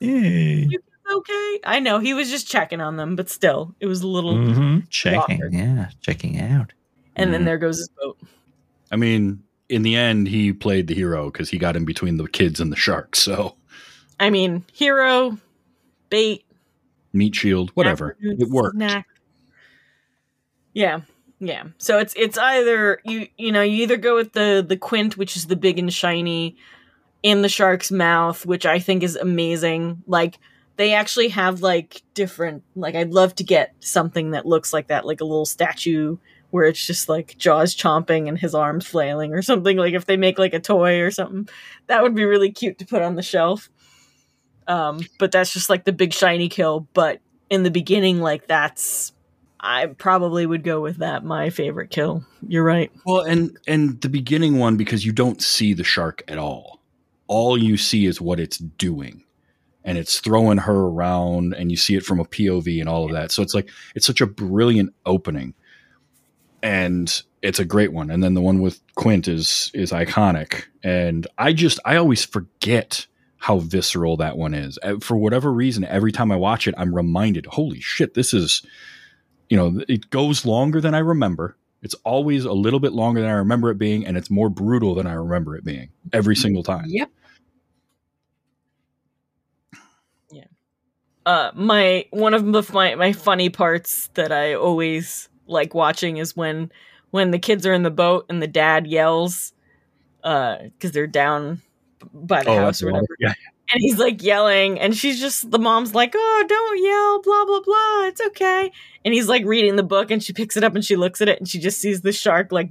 Hey. 0.00 0.68
okay. 1.12 1.60
I 1.64 1.78
know 1.80 1.98
he 1.98 2.14
was 2.14 2.30
just 2.30 2.48
checking 2.48 2.80
on 2.80 2.96
them, 2.96 3.14
but 3.14 3.28
still, 3.28 3.74
it 3.80 3.86
was 3.86 4.00
a 4.02 4.08
little. 4.08 4.34
hmm 4.36 4.78
Checking, 4.88 5.36
awkward. 5.36 5.52
yeah, 5.54 5.90
checking 6.00 6.40
out. 6.40 6.72
And 7.14 7.32
then 7.32 7.42
Mhm. 7.42 7.44
there 7.44 7.58
goes 7.58 7.76
his 7.78 7.90
boat. 8.02 8.18
I 8.90 8.96
mean, 8.96 9.42
in 9.72 9.82
the 9.82 9.96
end, 9.96 10.28
he 10.28 10.52
played 10.52 10.86
the 10.86 10.94
hero 10.94 11.30
because 11.30 11.48
he 11.48 11.56
got 11.56 11.76
in 11.76 11.86
between 11.86 12.18
the 12.18 12.28
kids 12.28 12.60
and 12.60 12.70
the 12.70 12.76
sharks. 12.76 13.18
So 13.18 13.56
I 14.20 14.28
mean, 14.28 14.64
hero, 14.72 15.38
bait, 16.10 16.44
meat 17.12 17.34
shield, 17.34 17.70
whatever, 17.70 18.16
it 18.20 18.50
worked. 18.50 18.76
snack. 18.76 19.06
Yeah, 20.74 21.00
yeah. 21.40 21.64
So 21.78 21.98
it's 21.98 22.12
it's 22.16 22.36
either 22.36 23.00
you 23.04 23.28
you 23.38 23.50
know 23.50 23.62
you 23.62 23.82
either 23.82 23.96
go 23.96 24.14
with 24.14 24.34
the 24.34 24.64
the 24.66 24.76
quint, 24.76 25.16
which 25.16 25.36
is 25.36 25.46
the 25.46 25.56
big 25.56 25.78
and 25.78 25.92
shiny, 25.92 26.56
in 27.22 27.40
the 27.40 27.48
shark's 27.48 27.90
mouth, 27.90 28.44
which 28.44 28.66
I 28.66 28.78
think 28.78 29.02
is 29.02 29.16
amazing. 29.16 30.02
Like 30.06 30.38
they 30.76 30.92
actually 30.92 31.28
have 31.28 31.62
like 31.62 32.02
different. 32.12 32.62
Like 32.76 32.94
I'd 32.94 33.14
love 33.14 33.34
to 33.36 33.44
get 33.44 33.74
something 33.80 34.32
that 34.32 34.44
looks 34.44 34.74
like 34.74 34.88
that, 34.88 35.06
like 35.06 35.22
a 35.22 35.24
little 35.24 35.46
statue 35.46 36.18
where 36.52 36.64
it's 36.64 36.86
just 36.86 37.08
like 37.08 37.36
jaws 37.36 37.74
chomping 37.74 38.28
and 38.28 38.38
his 38.38 38.54
arms 38.54 38.86
flailing 38.86 39.34
or 39.34 39.42
something 39.42 39.76
like 39.76 39.94
if 39.94 40.06
they 40.06 40.16
make 40.16 40.38
like 40.38 40.54
a 40.54 40.60
toy 40.60 41.00
or 41.00 41.10
something 41.10 41.48
that 41.88 42.02
would 42.02 42.14
be 42.14 42.24
really 42.24 42.52
cute 42.52 42.78
to 42.78 42.86
put 42.86 43.02
on 43.02 43.16
the 43.16 43.22
shelf 43.22 43.68
um 44.68 45.00
but 45.18 45.32
that's 45.32 45.52
just 45.52 45.68
like 45.68 45.84
the 45.84 45.92
big 45.92 46.12
shiny 46.12 46.48
kill 46.48 46.86
but 46.94 47.20
in 47.50 47.64
the 47.64 47.70
beginning 47.70 48.20
like 48.20 48.46
that's 48.46 49.12
i 49.60 49.86
probably 49.86 50.46
would 50.46 50.62
go 50.62 50.80
with 50.80 50.98
that 50.98 51.24
my 51.24 51.50
favorite 51.50 51.90
kill 51.90 52.24
you're 52.48 52.64
right 52.64 52.90
Well, 53.06 53.22
and 53.22 53.56
and 53.66 54.00
the 54.00 54.08
beginning 54.08 54.58
one 54.58 54.76
because 54.76 55.06
you 55.06 55.12
don't 55.12 55.40
see 55.42 55.74
the 55.74 55.84
shark 55.84 56.22
at 56.28 56.38
all. 56.38 56.80
All 57.28 57.56
you 57.56 57.76
see 57.76 58.06
is 58.06 58.20
what 58.20 58.40
it's 58.40 58.58
doing. 58.58 59.24
And 59.84 59.98
it's 59.98 60.20
throwing 60.20 60.58
her 60.58 60.76
around 60.76 61.54
and 61.54 61.70
you 61.70 61.76
see 61.76 61.96
it 61.96 62.04
from 62.04 62.20
a 62.20 62.24
POV 62.24 62.78
and 62.78 62.88
all 62.88 63.04
of 63.04 63.12
that. 63.12 63.32
So 63.32 63.42
it's 63.42 63.54
like 63.54 63.68
it's 63.94 64.06
such 64.06 64.20
a 64.20 64.26
brilliant 64.26 64.94
opening. 65.06 65.54
And 66.62 67.22
it's 67.42 67.58
a 67.58 67.64
great 67.64 67.92
one. 67.92 68.10
And 68.10 68.22
then 68.22 68.34
the 68.34 68.40
one 68.40 68.60
with 68.60 68.80
Quint 68.94 69.28
is 69.28 69.70
is 69.74 69.90
iconic. 69.92 70.64
And 70.84 71.26
I 71.38 71.52
just 71.52 71.80
I 71.84 71.96
always 71.96 72.24
forget 72.24 73.06
how 73.38 73.58
visceral 73.58 74.16
that 74.18 74.36
one 74.38 74.54
is. 74.54 74.78
Uh, 74.82 74.96
For 75.00 75.16
whatever 75.16 75.52
reason, 75.52 75.84
every 75.84 76.12
time 76.12 76.30
I 76.30 76.36
watch 76.36 76.68
it, 76.68 76.74
I'm 76.78 76.94
reminded, 76.94 77.46
holy 77.46 77.80
shit, 77.80 78.14
this 78.14 78.32
is 78.32 78.62
you 79.50 79.56
know, 79.56 79.82
it 79.88 80.08
goes 80.10 80.46
longer 80.46 80.80
than 80.80 80.94
I 80.94 80.98
remember. 81.00 81.56
It's 81.82 81.94
always 82.04 82.44
a 82.44 82.52
little 82.52 82.80
bit 82.80 82.92
longer 82.92 83.20
than 83.20 83.28
I 83.28 83.34
remember 83.34 83.70
it 83.70 83.76
being, 83.78 84.06
and 84.06 84.16
it's 84.16 84.30
more 84.30 84.48
brutal 84.48 84.94
than 84.94 85.06
I 85.06 85.14
remember 85.14 85.56
it 85.56 85.64
being 85.64 85.90
every 86.12 86.36
single 86.36 86.62
time. 86.62 86.84
Yep. 86.86 87.10
Yeah. 90.30 90.44
Uh 91.26 91.50
my 91.54 92.06
one 92.10 92.34
of 92.34 92.44
the 92.44 92.70
my, 92.72 92.94
my 92.94 93.12
funny 93.12 93.50
parts 93.50 94.08
that 94.14 94.32
i 94.32 94.54
always 94.54 95.28
like 95.52 95.74
watching 95.74 96.16
is 96.16 96.36
when 96.36 96.72
when 97.10 97.30
the 97.30 97.38
kids 97.38 97.66
are 97.66 97.72
in 97.74 97.82
the 97.82 97.90
boat 97.90 98.26
and 98.28 98.42
the 98.42 98.46
dad 98.48 98.86
yells 98.86 99.52
uh 100.24 100.56
because 100.62 100.92
they're 100.92 101.06
down 101.06 101.60
by 102.12 102.42
the 102.42 102.50
Oh, 102.50 102.56
house 102.56 102.82
or 102.82 102.86
whatever. 102.86 103.06
Yeah. 103.20 103.34
and 103.72 103.80
he's 103.80 103.98
like 103.98 104.22
yelling 104.22 104.80
and 104.80 104.96
she's 104.96 105.20
just 105.20 105.50
the 105.50 105.58
mom's 105.58 105.94
like 105.94 106.14
oh 106.16 106.44
don't 106.48 106.82
yell 106.82 107.22
blah 107.22 107.44
blah 107.44 107.60
blah 107.60 108.06
it's 108.08 108.20
okay. 108.28 108.72
And 109.04 109.12
he's 109.14 109.28
like 109.28 109.44
reading 109.44 109.76
the 109.76 109.82
book 109.82 110.10
and 110.10 110.22
she 110.22 110.32
picks 110.32 110.56
it 110.56 110.64
up 110.64 110.74
and 110.74 110.84
she 110.84 110.96
looks 110.96 111.20
at 111.20 111.28
it 111.28 111.38
and 111.38 111.48
she 111.48 111.58
just 111.58 111.80
sees 111.80 112.00
the 112.02 112.12
shark 112.12 112.50
like 112.52 112.70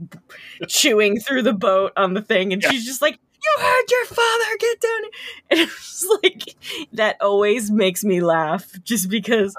chewing 0.67 1.19
through 1.19 1.43
the 1.43 1.53
boat 1.53 1.91
on 1.97 2.13
the 2.13 2.21
thing 2.21 2.51
and 2.53 2.61
Yeah. 2.63 2.71
she's 2.71 2.85
just 2.85 3.01
like 3.01 3.19
you 3.43 3.63
heard 3.63 3.83
your 3.89 4.05
father 4.05 4.57
get 4.59 4.81
down 4.81 5.01
and 5.51 5.59
it's 5.61 6.07
like 6.23 6.55
that 6.93 7.17
always 7.21 7.71
makes 7.71 8.03
me 8.03 8.21
laugh 8.21 8.71
just 8.83 9.09
because 9.09 9.55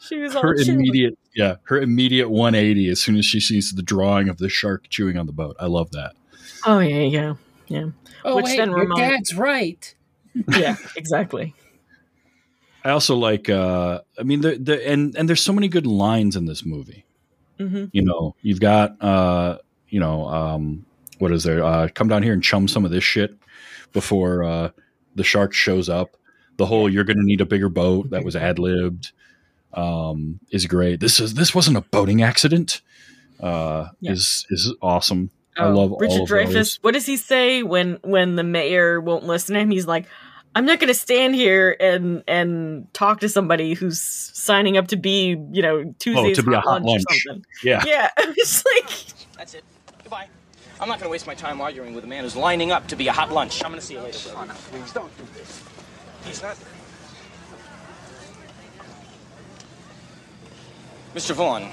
she 0.00 0.18
was 0.18 0.32
Her 0.32 0.54
immediate, 0.54 1.18
yeah, 1.38 1.54
her 1.64 1.80
immediate 1.80 2.28
180 2.28 2.88
as 2.90 3.00
soon 3.00 3.16
as 3.16 3.24
she 3.24 3.38
sees 3.40 3.72
the 3.72 3.82
drawing 3.82 4.28
of 4.28 4.36
the 4.38 4.48
shark 4.48 4.88
chewing 4.90 5.16
on 5.16 5.26
the 5.26 5.32
boat. 5.32 5.56
I 5.60 5.66
love 5.66 5.92
that. 5.92 6.12
oh 6.66 6.80
yeah 6.80 7.02
yeah 7.02 7.34
yeah 7.68 7.86
Oh 8.24 8.36
Which 8.36 8.46
wait, 8.46 8.56
then 8.58 8.70
your 8.70 8.80
remind- 8.80 9.00
dad's 9.12 9.34
right. 9.36 9.94
yeah 10.56 10.76
exactly 10.96 11.54
I 12.84 12.90
also 12.90 13.16
like. 13.16 13.48
uh 13.48 14.00
I 14.18 14.22
mean, 14.22 14.40
the 14.40 14.56
the 14.56 14.88
and 14.88 15.16
and 15.16 15.28
there's 15.28 15.42
so 15.42 15.52
many 15.52 15.68
good 15.68 15.86
lines 15.86 16.36
in 16.36 16.46
this 16.46 16.64
movie. 16.64 17.04
hmm 17.58 17.86
You 17.92 18.02
know, 18.02 18.34
you've 18.42 18.60
got, 18.60 19.00
uh 19.02 19.58
you 19.88 20.00
know, 20.00 20.26
um 20.28 20.84
what 21.18 21.32
is 21.32 21.44
there? 21.44 21.62
Uh 21.64 21.88
Come 21.94 22.08
down 22.08 22.22
here 22.22 22.32
and 22.32 22.42
chum 22.42 22.68
some 22.68 22.84
of 22.84 22.90
this 22.90 23.04
shit 23.04 23.36
before 23.92 24.44
uh 24.44 24.70
the 25.14 25.24
shark 25.24 25.52
shows 25.54 25.88
up. 25.88 26.16
The 26.56 26.66
whole 26.66 26.88
"you're 26.90 27.04
going 27.04 27.18
to 27.18 27.24
need 27.24 27.40
a 27.40 27.46
bigger 27.46 27.68
boat" 27.68 28.10
that 28.10 28.24
was 28.24 28.34
ad 28.48 28.58
libbed 28.58 29.12
um, 29.74 30.40
is 30.50 30.66
great. 30.66 31.00
This 31.00 31.20
is 31.20 31.34
this 31.34 31.54
wasn't 31.54 31.76
a 31.76 31.80
boating 31.82 32.22
accident. 32.22 32.80
Uh, 33.40 33.88
Yeah. 34.00 34.12
Is 34.12 34.46
is 34.50 34.74
awesome. 34.82 35.30
I 35.56 35.64
Oh, 35.64 35.72
love 35.74 35.92
Richard 35.98 36.22
of 36.22 36.28
Dreyfuss. 36.28 36.52
those. 36.52 36.78
What 36.82 36.94
does 36.94 37.06
he 37.06 37.16
say 37.16 37.62
when 37.62 37.98
when 38.02 38.36
the 38.36 38.44
mayor 38.44 39.00
won't 39.00 39.24
listen 39.24 39.54
to 39.54 39.60
him? 39.60 39.70
He's 39.70 39.86
like, 39.86 40.06
"I'm 40.54 40.64
not 40.66 40.78
going 40.80 40.88
to 40.88 40.94
stand 40.98 41.34
here 41.34 41.76
and 41.80 42.22
and 42.28 42.92
talk 42.94 43.20
to 43.20 43.28
somebody 43.28 43.74
who's 43.74 44.00
signing 44.00 44.76
up 44.76 44.88
to 44.88 44.96
be, 44.96 45.36
you 45.52 45.62
know, 45.62 45.94
Tuesday's 45.98 46.38
Oh, 46.38 46.42
to 46.42 46.48
be 46.50 46.54
a 46.54 46.60
hot 46.60 46.82
or 46.82 46.84
lunch. 46.86 47.02
something." 47.26 47.44
Yeah. 47.64 47.82
Yeah, 47.86 48.10
it's 48.18 48.64
like, 48.64 48.90
That's 49.36 49.54
it. 49.54 49.64
Goodbye. 50.02 50.28
I'm 50.80 50.86
not 50.88 50.98
going 51.00 51.08
to 51.08 51.10
waste 51.10 51.26
my 51.26 51.34
time 51.34 51.60
arguing 51.60 51.92
with 51.94 52.04
a 52.04 52.06
man 52.06 52.22
who's 52.22 52.36
lining 52.36 52.70
up 52.70 52.86
to 52.88 52.96
be 52.96 53.08
a 53.08 53.12
hot 53.12 53.32
lunch. 53.32 53.64
I'm 53.64 53.70
going 53.72 53.80
to 53.80 53.86
see 53.86 53.94
you 53.94 54.00
later. 54.00 54.18
Please 54.70 54.92
don't 54.92 55.16
do 55.18 55.24
this. 55.34 55.62
He's 56.24 56.40
not. 56.40 56.56
Mr. 61.18 61.34
Vaughn, 61.34 61.64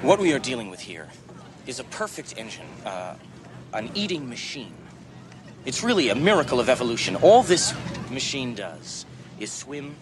what 0.00 0.18
we 0.18 0.32
are 0.32 0.38
dealing 0.38 0.70
with 0.70 0.80
here 0.80 1.06
is 1.66 1.80
a 1.80 1.84
perfect 1.84 2.32
engine, 2.38 2.66
uh, 2.86 3.14
an 3.74 3.90
eating 3.94 4.26
machine. 4.26 4.72
It's 5.66 5.84
really 5.84 6.08
a 6.08 6.14
miracle 6.14 6.60
of 6.60 6.70
evolution. 6.70 7.14
All 7.16 7.42
this 7.42 7.74
machine 8.10 8.54
does 8.54 9.04
is 9.38 9.52
swim 9.52 9.96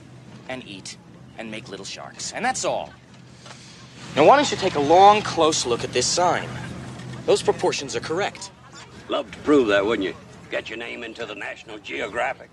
and 0.48 0.64
eat 0.64 0.96
and 1.38 1.50
make 1.50 1.68
little 1.68 1.84
sharks. 1.84 2.32
And 2.32 2.44
that's 2.44 2.64
all. 2.64 2.92
Now, 4.14 4.26
why 4.26 4.36
don't 4.36 4.48
you 4.48 4.56
take 4.56 4.76
a 4.76 4.80
long, 4.80 5.20
close 5.20 5.66
look 5.66 5.82
at 5.82 5.92
this 5.92 6.06
sign? 6.06 6.48
Those 7.26 7.42
proportions 7.42 7.96
are 7.96 8.00
correct. 8.00 8.52
Love 9.08 9.28
to 9.28 9.38
prove 9.38 9.66
that, 9.66 9.84
wouldn't 9.84 10.06
you? 10.06 10.14
Get 10.52 10.68
your 10.68 10.78
name 10.78 11.02
into 11.02 11.26
the 11.26 11.34
National 11.34 11.78
Geographic. 11.78 12.50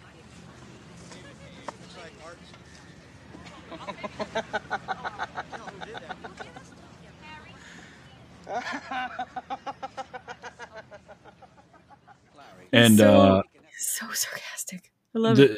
And 12.71 12.97
So- 12.97 13.21
uh, 13.21 13.41
So 13.79 14.07
sarcastic. 14.11 14.91
I 15.15 15.19
love 15.19 15.39
it. 15.39 15.57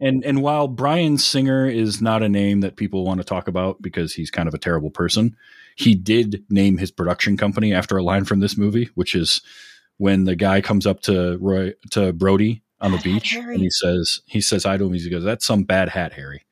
and 0.00 0.24
and 0.24 0.42
while 0.42 0.66
Bryan 0.66 1.18
Singer 1.18 1.68
is 1.68 2.00
not 2.00 2.22
a 2.22 2.28
name 2.28 2.60
that 2.60 2.76
people 2.76 3.04
want 3.04 3.18
to 3.18 3.24
talk 3.24 3.48
about 3.48 3.80
because 3.82 4.14
he's 4.14 4.30
kind 4.30 4.48
of 4.48 4.54
a 4.54 4.58
terrible 4.58 4.90
person, 4.90 5.36
he 5.76 5.94
did 5.94 6.42
name 6.48 6.78
his 6.78 6.90
production 6.90 7.36
company 7.36 7.72
after 7.74 7.96
a 7.98 8.02
line 8.02 8.24
from 8.24 8.40
this 8.40 8.56
movie, 8.56 8.88
which 8.94 9.14
is 9.14 9.42
when 9.98 10.24
the 10.24 10.34
guy 10.36 10.60
comes 10.62 10.86
up 10.86 11.00
to 11.02 11.36
Roy 11.38 11.74
to 11.90 12.12
Brody 12.14 12.62
on 12.80 12.92
the 12.92 12.98
beach 12.98 13.32
Harry. 13.32 13.54
and 13.54 13.62
he 13.62 13.70
says 13.70 14.20
he 14.26 14.40
says 14.40 14.64
hi 14.64 14.76
to 14.78 14.86
him. 14.86 14.94
He 14.94 15.10
goes, 15.10 15.22
"That's 15.24 15.44
some 15.44 15.64
bad 15.64 15.90
hat, 15.90 16.14
Harry." 16.14 16.42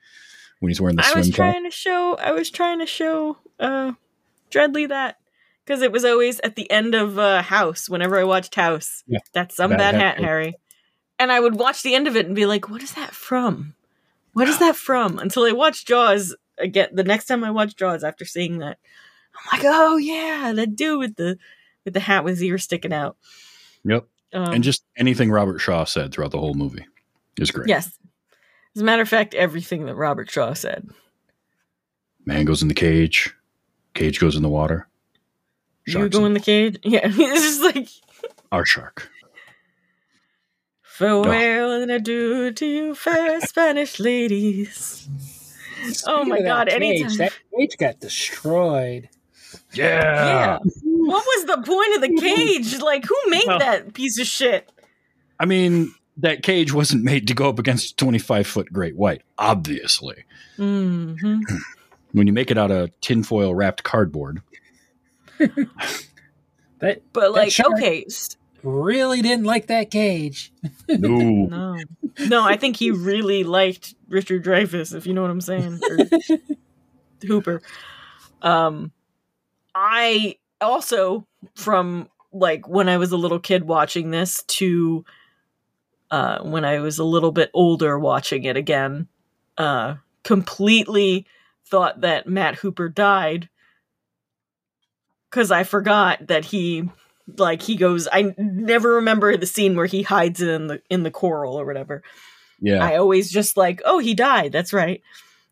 When 0.63 0.71
he's 0.71 0.81
wearing 0.81 0.95
the 0.95 1.05
I 1.05 1.19
was 1.19 1.29
trying 1.29 1.65
to 1.65 1.73
show 1.73 2.15
I 2.15 2.31
was 2.31 2.49
trying 2.49 2.79
to 2.79 2.87
show 2.87 3.37
uh 3.59 3.95
Dreadly 4.49 4.89
that 4.91 5.17
because 5.65 5.83
it 5.83 5.91
was 5.91 6.05
always 6.05 6.39
at 6.41 6.55
the 6.55 6.71
end 6.71 6.95
of 6.95 7.19
uh 7.19 7.43
House 7.43 7.89
whenever 7.89 8.17
I 8.17 8.23
watched 8.23 8.55
House. 8.55 9.03
Yeah. 9.09 9.19
That's 9.33 9.57
some 9.57 9.71
Bad 9.71 9.79
bad, 9.79 9.95
Hat 9.97 10.03
hat, 10.03 10.19
Harry. 10.19 10.45
Harry. 10.45 10.55
And 11.19 11.33
I 11.33 11.41
would 11.41 11.57
watch 11.57 11.83
the 11.83 11.97
end 11.97 12.07
of 12.07 12.15
it 12.15 12.27
and 12.27 12.37
be 12.37 12.47
like, 12.47 12.71
what 12.71 12.81
is 12.81 12.95
that 12.95 13.13
from? 13.13 13.75
What 14.35 14.47
is 14.47 14.61
that 14.61 14.77
from? 14.77 15.19
Until 15.19 15.43
I 15.43 15.51
watched 15.51 15.89
Jaws 15.89 16.37
again 16.59 16.91
the 16.93 17.03
next 17.03 17.27
time 17.27 17.43
I 17.43 17.51
watched 17.51 17.77
Jaws 17.77 18.05
after 18.05 18.25
seeing 18.25 18.59
that. 18.59 18.79
I'm 19.35 19.59
like, 19.59 19.67
oh 19.69 19.97
yeah, 19.97 20.53
that 20.55 20.77
dude 20.77 21.01
with 21.01 21.17
the 21.17 21.39
with 21.85 21.95
the 21.95 21.99
hat 21.99 22.23
with 22.23 22.35
his 22.35 22.45
ear 22.45 22.59
sticking 22.59 22.93
out. 22.93 23.17
Yep. 23.85 24.07
Um, 24.33 24.55
and 24.55 24.63
just 24.63 24.85
anything 24.97 25.33
Robert 25.33 25.59
Shaw 25.59 25.83
said 25.83 26.13
throughout 26.13 26.31
the 26.31 26.39
whole 26.39 26.55
movie 26.55 26.87
is 27.37 27.51
great. 27.51 27.69
yes. 27.69 27.99
As 28.75 28.83
a 28.83 28.85
matter 28.85 29.03
of 29.03 29.09
fact, 29.09 29.35
everything 29.35 29.87
that 29.87 29.95
Robert 29.95 30.31
Shaw 30.31 30.55
said. 30.55 30.89
Man 32.25 32.45
goes 32.45 32.63
in 32.63 32.69
the 32.69 32.75
cage. 32.75 33.35
Cage 33.95 34.19
goes 34.21 34.37
in 34.37 34.43
the 34.43 34.49
water. 34.49 34.89
you 35.87 36.09
go 36.09 36.21
in- 36.21 36.27
in 36.27 36.35
the 36.35 36.41
cage? 36.41 36.79
Yeah. 36.85 37.01
it's 37.05 37.43
just 37.43 37.63
like 37.63 37.89
Our 38.51 38.65
shark. 38.65 39.11
Farewell 40.83 41.73
and 41.83 41.91
adieu 41.91 42.53
to 42.53 42.67
you, 42.67 42.95
fair 42.95 43.41
Spanish 43.41 43.99
ladies. 43.99 45.09
Oh 46.07 46.25
my 46.25 46.41
God, 46.43 46.69
cage, 46.69 46.77
anytime- 46.77 47.17
that 47.17 47.33
cage 47.57 47.77
got 47.79 48.01
destroyed. 48.01 49.09
Yeah. 49.75 50.05
Yeah. 50.27 50.59
What 50.85 51.25
was 51.25 51.45
the 51.47 51.63
point 51.63 51.95
of 51.97 52.03
the 52.03 52.21
cage? 52.21 52.79
Like, 52.81 53.05
who 53.05 53.17
made 53.29 53.43
Well- 53.47 53.59
that 53.59 53.95
piece 53.95 54.19
of 54.21 54.27
shit? 54.27 54.71
I 55.41 55.45
mean, 55.47 55.93
that 56.19 56.43
cage 56.43 56.73
wasn't 56.73 57.05
made 57.05 57.27
to 57.29 57.35
go 57.35 57.49
up 57.49 57.59
against 57.59 57.93
a 57.93 57.97
25 57.97 58.47
foot 58.47 58.73
great 58.73 58.97
white, 58.97 59.23
obviously. 59.39 60.25
hmm 60.57 61.15
When 62.13 62.27
you 62.27 62.33
make 62.35 62.51
it 62.51 62.59
out 62.59 62.71
of 62.71 62.91
tinfoil 63.01 63.55
wrapped 63.55 63.85
cardboard, 63.85 64.43
That 66.83 67.03
But 67.13 67.33
like, 67.33 67.53
shark- 67.53 67.75
okay, 67.75 68.05
really 68.63 69.23
didn't 69.23 69.45
like 69.45 69.69
that 69.69 69.91
cage. 69.91 70.53
no. 70.89 71.09
no, 71.47 71.77
no. 72.27 72.43
I 72.43 72.57
think 72.57 72.77
he 72.77 72.91
really 72.91 73.45
liked 73.45 73.95
Richard 74.09 74.45
Dreyfuss, 74.45 74.95
if 74.95 75.07
you 75.07 75.15
know 75.15 75.23
what 75.23 75.31
I'm 75.31 75.41
saying, 75.41 75.81
or 75.89 75.99
Hooper. 77.27 77.63
Um, 78.43 78.91
I 79.75 80.37
also 80.61 81.25
from 81.55 82.09
like 82.33 82.67
when 82.67 82.89
I 82.89 82.97
was 82.97 83.13
a 83.13 83.17
little 83.17 83.39
kid 83.39 83.65
watching 83.65 84.11
this 84.11 84.43
to 84.49 85.05
uh, 86.13 86.43
when 86.43 86.63
I 86.63 86.79
was 86.81 86.99
a 86.99 87.05
little 87.05 87.33
bit 87.33 87.51
older 87.55 87.99
watching 87.99 88.45
it 88.45 88.57
again, 88.57 89.09
uh, 89.57 89.95
completely 90.23 91.27
thought 91.65 92.03
that 92.03 92.29
Matt 92.29 92.57
Hooper 92.57 92.91
died 92.91 93.49
because 95.31 95.51
I 95.51 95.65
forgot 95.65 96.27
that 96.27 96.45
he 96.45 96.91
like 97.39 97.63
he 97.63 97.77
goes. 97.77 98.09
I 98.13 98.35
never 98.37 98.97
remember 98.97 99.39
the 99.39 99.47
scene 99.47 99.75
where 99.75 99.87
he 99.87 100.03
hides 100.03 100.43
in 100.43 100.67
the 100.67 100.83
in 100.91 101.03
the 101.03 101.11
coral 101.11 101.59
or 101.59 101.65
whatever. 101.65 102.03
Yeah. 102.61 102.85
I 102.85 102.97
always 102.97 103.33
just 103.33 103.57
like, 103.57 103.81
oh, 103.87 103.99
he 103.99 104.13
died. 104.13 104.53
That's 104.53 104.75
right. 104.75 105.03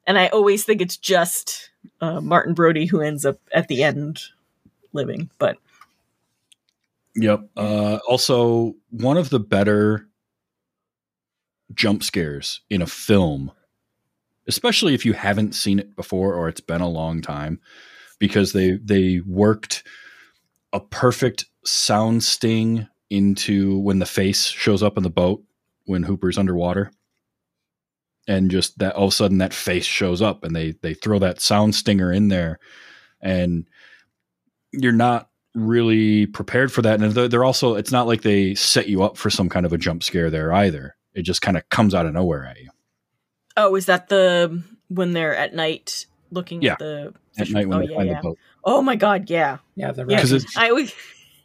And 0.06 0.18
I 0.18 0.28
always 0.28 0.64
think 0.64 0.82
it's 0.82 0.98
just 0.98 1.70
uh, 2.02 2.20
Martin 2.20 2.52
Brody 2.52 2.84
who 2.84 3.00
ends 3.00 3.24
up 3.24 3.40
at 3.50 3.68
the 3.68 3.82
end 3.82 4.20
living. 4.92 5.30
But 5.38 5.56
Yep. 7.16 7.48
Uh, 7.56 7.98
also, 8.08 8.76
one 8.90 9.16
of 9.16 9.30
the 9.30 9.40
better 9.40 10.06
jump 11.74 12.02
scares 12.02 12.60
in 12.70 12.82
a 12.82 12.86
film, 12.86 13.52
especially 14.46 14.94
if 14.94 15.04
you 15.04 15.12
haven't 15.12 15.54
seen 15.54 15.78
it 15.78 15.96
before 15.96 16.34
or 16.34 16.48
it's 16.48 16.60
been 16.60 16.80
a 16.80 16.88
long 16.88 17.22
time, 17.22 17.60
because 18.18 18.52
they 18.52 18.72
they 18.82 19.20
worked 19.26 19.84
a 20.72 20.80
perfect 20.80 21.46
sound 21.64 22.22
sting 22.22 22.86
into 23.10 23.78
when 23.78 23.98
the 23.98 24.06
face 24.06 24.46
shows 24.46 24.82
up 24.82 24.96
in 24.96 25.02
the 25.02 25.10
boat 25.10 25.42
when 25.86 26.04
Hooper's 26.04 26.38
underwater. 26.38 26.92
And 28.28 28.50
just 28.50 28.78
that 28.78 28.94
all 28.94 29.06
of 29.06 29.12
a 29.12 29.16
sudden 29.16 29.38
that 29.38 29.52
face 29.52 29.84
shows 29.84 30.22
up 30.22 30.44
and 30.44 30.54
they 30.54 30.72
they 30.82 30.94
throw 30.94 31.18
that 31.18 31.40
sound 31.40 31.74
stinger 31.74 32.12
in 32.12 32.28
there 32.28 32.60
and 33.20 33.66
you're 34.72 34.92
not 34.92 35.30
really 35.54 36.26
prepared 36.26 36.70
for 36.70 36.82
that 36.82 37.00
and 37.00 37.12
they're, 37.12 37.44
also 37.44 37.74
it's 37.74 37.90
not 37.90 38.06
like 38.06 38.22
they 38.22 38.54
set 38.54 38.88
you 38.88 39.02
up 39.02 39.16
for 39.16 39.30
some 39.30 39.48
kind 39.48 39.66
of 39.66 39.72
a 39.72 39.78
jump 39.78 40.04
scare 40.04 40.30
there 40.30 40.52
either 40.52 40.94
it 41.14 41.22
just 41.22 41.42
kind 41.42 41.56
of 41.56 41.68
comes 41.68 41.94
out 41.94 42.06
of 42.06 42.12
nowhere 42.12 42.44
at 42.46 42.58
you 42.60 42.70
oh, 43.56 43.74
is 43.76 43.86
that 43.86 44.08
the 44.08 44.62
when 44.88 45.12
they're 45.12 45.34
at 45.36 45.54
night 45.54 46.06
looking 46.30 46.62
Yeah. 46.62 46.72
at 46.72 46.78
the 46.78 47.14
at 47.38 47.46
fish- 47.46 47.50
night 47.54 47.68
when 47.68 47.78
oh, 47.78 47.80
they 47.86 47.90
yeah, 47.92 47.96
find 47.96 48.08
yeah. 48.08 48.16
the 48.16 48.22
boat 48.22 48.38
Oh 48.62 48.82
my 48.82 48.94
god, 48.94 49.30
yeah. 49.30 49.58
Yeah, 49.74 49.92
the 49.92 50.02
Yeah. 50.02 50.16
because 50.16 50.32
it's 50.32 50.56
I 50.56 50.68
always 50.68 50.94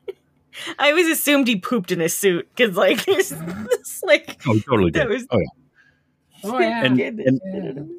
I 0.79 0.89
always 0.89 1.07
assumed 1.07 1.47
he 1.47 1.55
pooped 1.57 1.91
in 1.91 1.99
his 1.99 2.15
suit 2.15 2.47
because 2.55 2.75
like 2.75 3.03
there's 3.05 3.29
this 3.29 4.03
like 4.03 4.39
oh 4.47 4.59
totally 4.59 4.91
did 4.91 5.07
was- 5.09 5.25
oh 5.31 5.39
yeah 5.39 5.45
Oh 6.43 6.59
yeah. 6.59 6.85
and, 6.85 6.99
and 6.99 7.91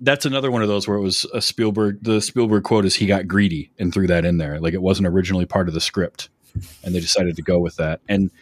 that's 0.00 0.26
another 0.26 0.50
one 0.50 0.60
of 0.60 0.68
those 0.68 0.86
where 0.86 0.98
it 0.98 1.00
was 1.00 1.24
a 1.32 1.40
Spielberg. 1.40 1.98
The 2.02 2.20
Spielberg 2.20 2.62
quote 2.64 2.84
is 2.84 2.94
he 2.96 3.06
got 3.06 3.26
greedy 3.26 3.70
and 3.78 3.94
threw 3.94 4.06
that 4.08 4.26
in 4.26 4.36
there. 4.36 4.60
Like 4.60 4.74
it 4.74 4.82
wasn't 4.82 5.08
originally 5.08 5.46
part 5.46 5.68
of 5.68 5.72
the 5.74 5.80
script, 5.80 6.28
and 6.84 6.94
they 6.94 7.00
decided 7.00 7.36
to 7.36 7.42
go 7.42 7.58
with 7.58 7.76
that. 7.76 8.00
And 8.06 8.26
it 8.26 8.32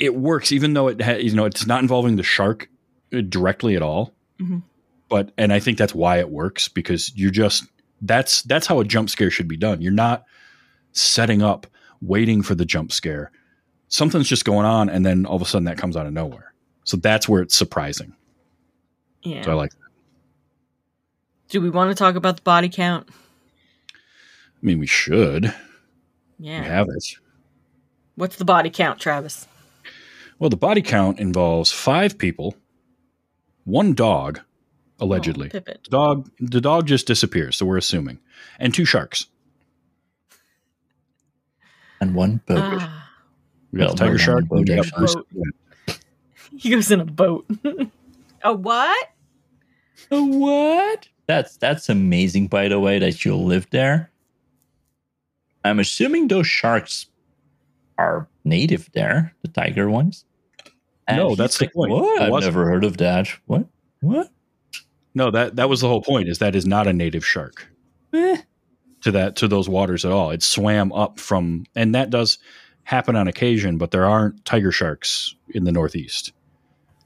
it 0.00 0.16
works, 0.16 0.50
even 0.50 0.74
though 0.74 0.88
it 0.88 1.00
ha- 1.00 1.18
you 1.18 1.32
know 1.34 1.44
it's 1.44 1.66
not 1.66 1.80
involving 1.82 2.16
the 2.16 2.22
shark 2.24 2.68
uh, 3.14 3.20
directly 3.20 3.76
at 3.76 3.82
all. 3.82 4.12
Mhm. 4.40 4.62
But 5.08 5.32
and 5.38 5.52
I 5.52 5.60
think 5.60 5.78
that's 5.78 5.94
why 5.94 6.18
it 6.18 6.30
works 6.30 6.66
because 6.68 7.12
you're 7.16 7.30
just 7.30 7.64
that's 8.00 8.42
that's 8.42 8.66
how 8.66 8.80
a 8.80 8.84
jump 8.84 9.10
scare 9.10 9.30
should 9.30 9.48
be 9.48 9.56
done. 9.56 9.80
You're 9.82 9.92
not 9.92 10.24
setting 10.92 11.42
up, 11.42 11.66
waiting 12.00 12.42
for 12.42 12.54
the 12.54 12.64
jump 12.64 12.90
scare. 12.92 13.30
Something's 13.88 14.28
just 14.28 14.44
going 14.44 14.66
on, 14.66 14.88
and 14.88 15.04
then 15.04 15.26
all 15.26 15.36
of 15.36 15.42
a 15.42 15.44
sudden 15.44 15.64
that 15.66 15.78
comes 15.78 15.96
out 15.96 16.06
of 16.06 16.12
nowhere. 16.12 16.52
So 16.84 16.96
that's 16.96 17.28
where 17.28 17.42
it's 17.42 17.54
surprising. 17.54 18.14
yeah. 19.22 19.42
So 19.42 19.50
I 19.50 19.54
like. 19.54 19.72
Do 21.48 21.60
we 21.60 21.68
want 21.70 21.90
to 21.90 21.94
talk 21.96 22.14
about 22.14 22.36
the 22.36 22.42
body 22.42 22.68
count? 22.68 23.08
I 23.92 24.66
mean, 24.66 24.78
we 24.78 24.86
should. 24.86 25.52
Yeah. 26.38 26.60
We 26.60 26.66
have 26.66 26.88
it. 26.88 27.04
What's 28.14 28.36
the 28.36 28.44
body 28.44 28.70
count, 28.70 29.00
Travis? 29.00 29.48
Well, 30.40 30.50
the 30.50 30.56
body 30.56 30.82
count 30.82 31.20
involves 31.20 31.70
five 31.70 32.16
people, 32.18 32.56
one 33.64 33.92
dog, 33.94 34.40
allegedly. 34.98 35.48
Oh, 35.48 35.50
Pippin. 35.60 35.78
the 35.84 35.90
dog, 35.90 36.30
the 36.40 36.60
dog 36.60 36.86
just 36.86 37.06
disappears, 37.06 37.56
so 37.56 37.66
we're 37.66 37.76
assuming, 37.76 38.18
and 38.58 38.74
two 38.74 38.84
sharks. 38.86 39.26
And 42.00 42.14
one 42.14 42.40
boat. 42.46 42.58
Ah, 42.80 43.10
We 43.72 43.78
got 43.80 43.88
Well, 43.88 43.94
tiger 43.94 44.18
shark. 44.18 44.44
one 44.48 44.60
we 44.60 44.64
got 44.74 44.90
boat, 44.90 45.14
Bruce- 45.86 45.98
he 46.56 46.70
goes 46.70 46.90
in 46.90 47.00
a 47.00 47.04
boat. 47.04 47.46
a 48.42 48.52
what? 48.54 49.08
A 50.10 50.22
what? 50.24 51.08
That's 51.26 51.56
that's 51.58 51.88
amazing, 51.90 52.48
by 52.48 52.68
the 52.68 52.80
way, 52.80 52.98
that 52.98 53.24
you 53.24 53.36
live 53.36 53.68
there. 53.70 54.10
I'm 55.64 55.78
assuming 55.78 56.28
those 56.28 56.46
sharks 56.46 57.06
are 57.98 58.26
native 58.44 58.90
there, 58.94 59.34
the 59.42 59.48
tiger 59.48 59.90
ones. 59.90 60.24
No, 61.16 61.30
he's 61.30 61.38
that's 61.38 61.58
the 61.58 61.68
point. 61.68 61.92
What? 61.92 62.22
I've 62.22 62.42
never 62.42 62.64
heard 62.66 62.84
of 62.84 62.98
that. 62.98 63.28
What? 63.46 63.66
What? 64.00 64.30
No, 65.14 65.30
that 65.30 65.56
that 65.56 65.68
was 65.68 65.80
the 65.80 65.88
whole 65.88 66.02
point. 66.02 66.28
Is 66.28 66.38
that 66.38 66.54
is 66.54 66.66
not 66.66 66.86
a 66.86 66.92
native 66.92 67.26
shark 67.26 67.66
Eh, 68.12 68.38
to 69.02 69.10
that 69.12 69.36
to 69.36 69.48
those 69.48 69.68
waters 69.68 70.04
at 70.04 70.12
all. 70.12 70.30
It 70.30 70.42
swam 70.42 70.92
up 70.92 71.18
from, 71.18 71.64
and 71.74 71.94
that 71.94 72.10
does 72.10 72.38
happen 72.84 73.16
on 73.16 73.28
occasion, 73.28 73.78
but 73.78 73.90
there 73.90 74.06
aren't 74.06 74.44
tiger 74.44 74.72
sharks 74.72 75.34
in 75.48 75.64
the 75.64 75.72
Northeast. 75.72 76.32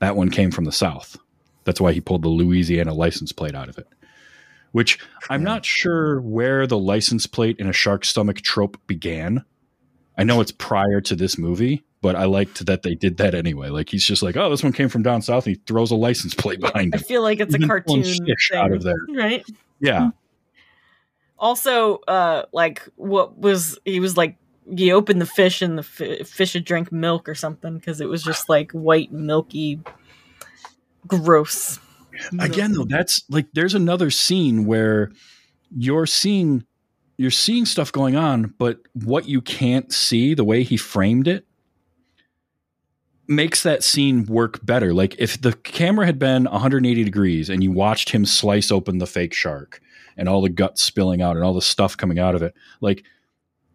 That 0.01 0.17
one 0.17 0.31
came 0.31 0.51
from 0.51 0.65
the 0.65 0.73
South. 0.73 1.17
That's 1.65 1.81
why 1.81 1.93
he 1.93 2.01
pulled 2.01 2.23
the 2.23 2.29
Louisiana 2.29 2.93
license 2.95 3.33
plate 3.33 3.55
out 3.55 3.69
of 3.69 3.79
it. 3.79 3.87
Which 4.73 4.99
I'm 5.31 5.45
not 5.45 5.65
sure 5.65 6.21
where 6.21 6.67
the 6.67 6.79
license 6.79 7.27
plate 7.27 7.59
in 7.59 7.69
a 7.69 7.73
shark 7.73 8.05
stomach 8.05 8.41
trope 8.41 8.77
began. 8.87 9.45
I 10.19 10.25
know 10.25 10.41
it's 10.41 10.53
prior 10.53 11.01
to 11.03 11.17
this 11.17 11.39
movie, 11.39 11.85
but 12.05 12.17
I 12.17 12.27
liked 12.27 12.67
that 12.67 12.83
they 12.83 12.95
did 12.95 13.17
that 13.17 13.35
anyway. 13.35 13.71
Like 13.71 13.89
he's 13.89 14.05
just 14.05 14.23
like, 14.23 14.37
oh, 14.37 14.51
this 14.51 14.63
one 14.63 14.75
came 14.75 14.91
from 14.91 15.03
down 15.03 15.23
south, 15.23 15.47
and 15.47 15.57
he 15.57 15.63
throws 15.67 15.91
a 15.91 15.95
license 15.95 16.35
plate 16.35 16.61
behind 16.61 16.93
him. 16.95 17.01
I 17.01 17.03
feel 17.03 17.23
like 17.23 17.41
it's 17.41 17.55
a 17.55 17.57
Even 17.57 17.67
pulling 17.83 18.03
cartoon 18.03 18.27
thing, 18.27 18.37
out 18.55 18.73
of 18.73 18.83
there. 18.83 18.95
right? 19.09 19.43
Yeah, 19.81 20.11
Also, 21.39 21.97
uh, 22.07 22.43
like 22.53 22.83
what 22.97 23.39
was 23.39 23.79
he 23.87 24.01
was 24.01 24.19
like? 24.19 24.37
He 24.77 24.93
opened 24.93 25.23
the 25.23 25.27
fish 25.27 25.63
and 25.63 25.79
the 25.79 26.19
f- 26.21 26.29
fish 26.29 26.53
had 26.53 26.67
drank 26.67 26.93
milk 26.93 27.27
or 27.27 27.35
something 27.35 27.75
because 27.79 28.03
it 28.03 28.09
was 28.11 28.23
just 28.23 28.51
like 28.51 28.71
white, 28.73 29.11
milky, 29.11 29.81
gross. 31.07 31.79
again 32.39 32.73
though 32.73 32.85
that's 32.85 33.25
like 33.31 33.47
there's 33.55 33.75
another 33.75 34.11
scene 34.11 34.67
where 34.67 35.11
you're 35.75 36.07
seeing 36.07 36.65
you're 37.17 37.31
seeing 37.31 37.65
stuff 37.65 37.91
going 37.91 38.15
on 38.15 38.55
but 38.59 38.79
what 38.93 39.27
you 39.27 39.41
can't 39.41 39.93
see 39.93 40.33
the 40.35 40.45
way 40.45 40.63
he 40.63 40.77
framed 40.77 41.27
it 41.27 41.45
makes 43.27 43.63
that 43.63 43.83
scene 43.83 44.25
work 44.27 44.65
better 44.67 44.93
like 44.93 45.15
if 45.19 45.41
the 45.41 45.53
camera 45.53 46.05
had 46.05 46.19
been 46.19 46.45
180 46.45 47.05
degrees 47.05 47.49
and 47.49 47.63
you 47.63 47.73
watched 47.73 48.11
him 48.11 48.27
slice 48.27 48.71
open 48.71 48.99
the 48.99 49.07
fake 49.07 49.33
shark 49.33 49.81
and 50.17 50.29
all 50.29 50.43
the 50.43 50.49
guts 50.49 50.83
spilling 50.83 51.23
out 51.23 51.37
and 51.37 51.45
all 51.45 51.55
the 51.55 51.63
stuff 51.63 51.97
coming 51.97 52.19
out 52.19 52.35
of 52.35 52.43
it 52.43 52.55
like 52.81 53.03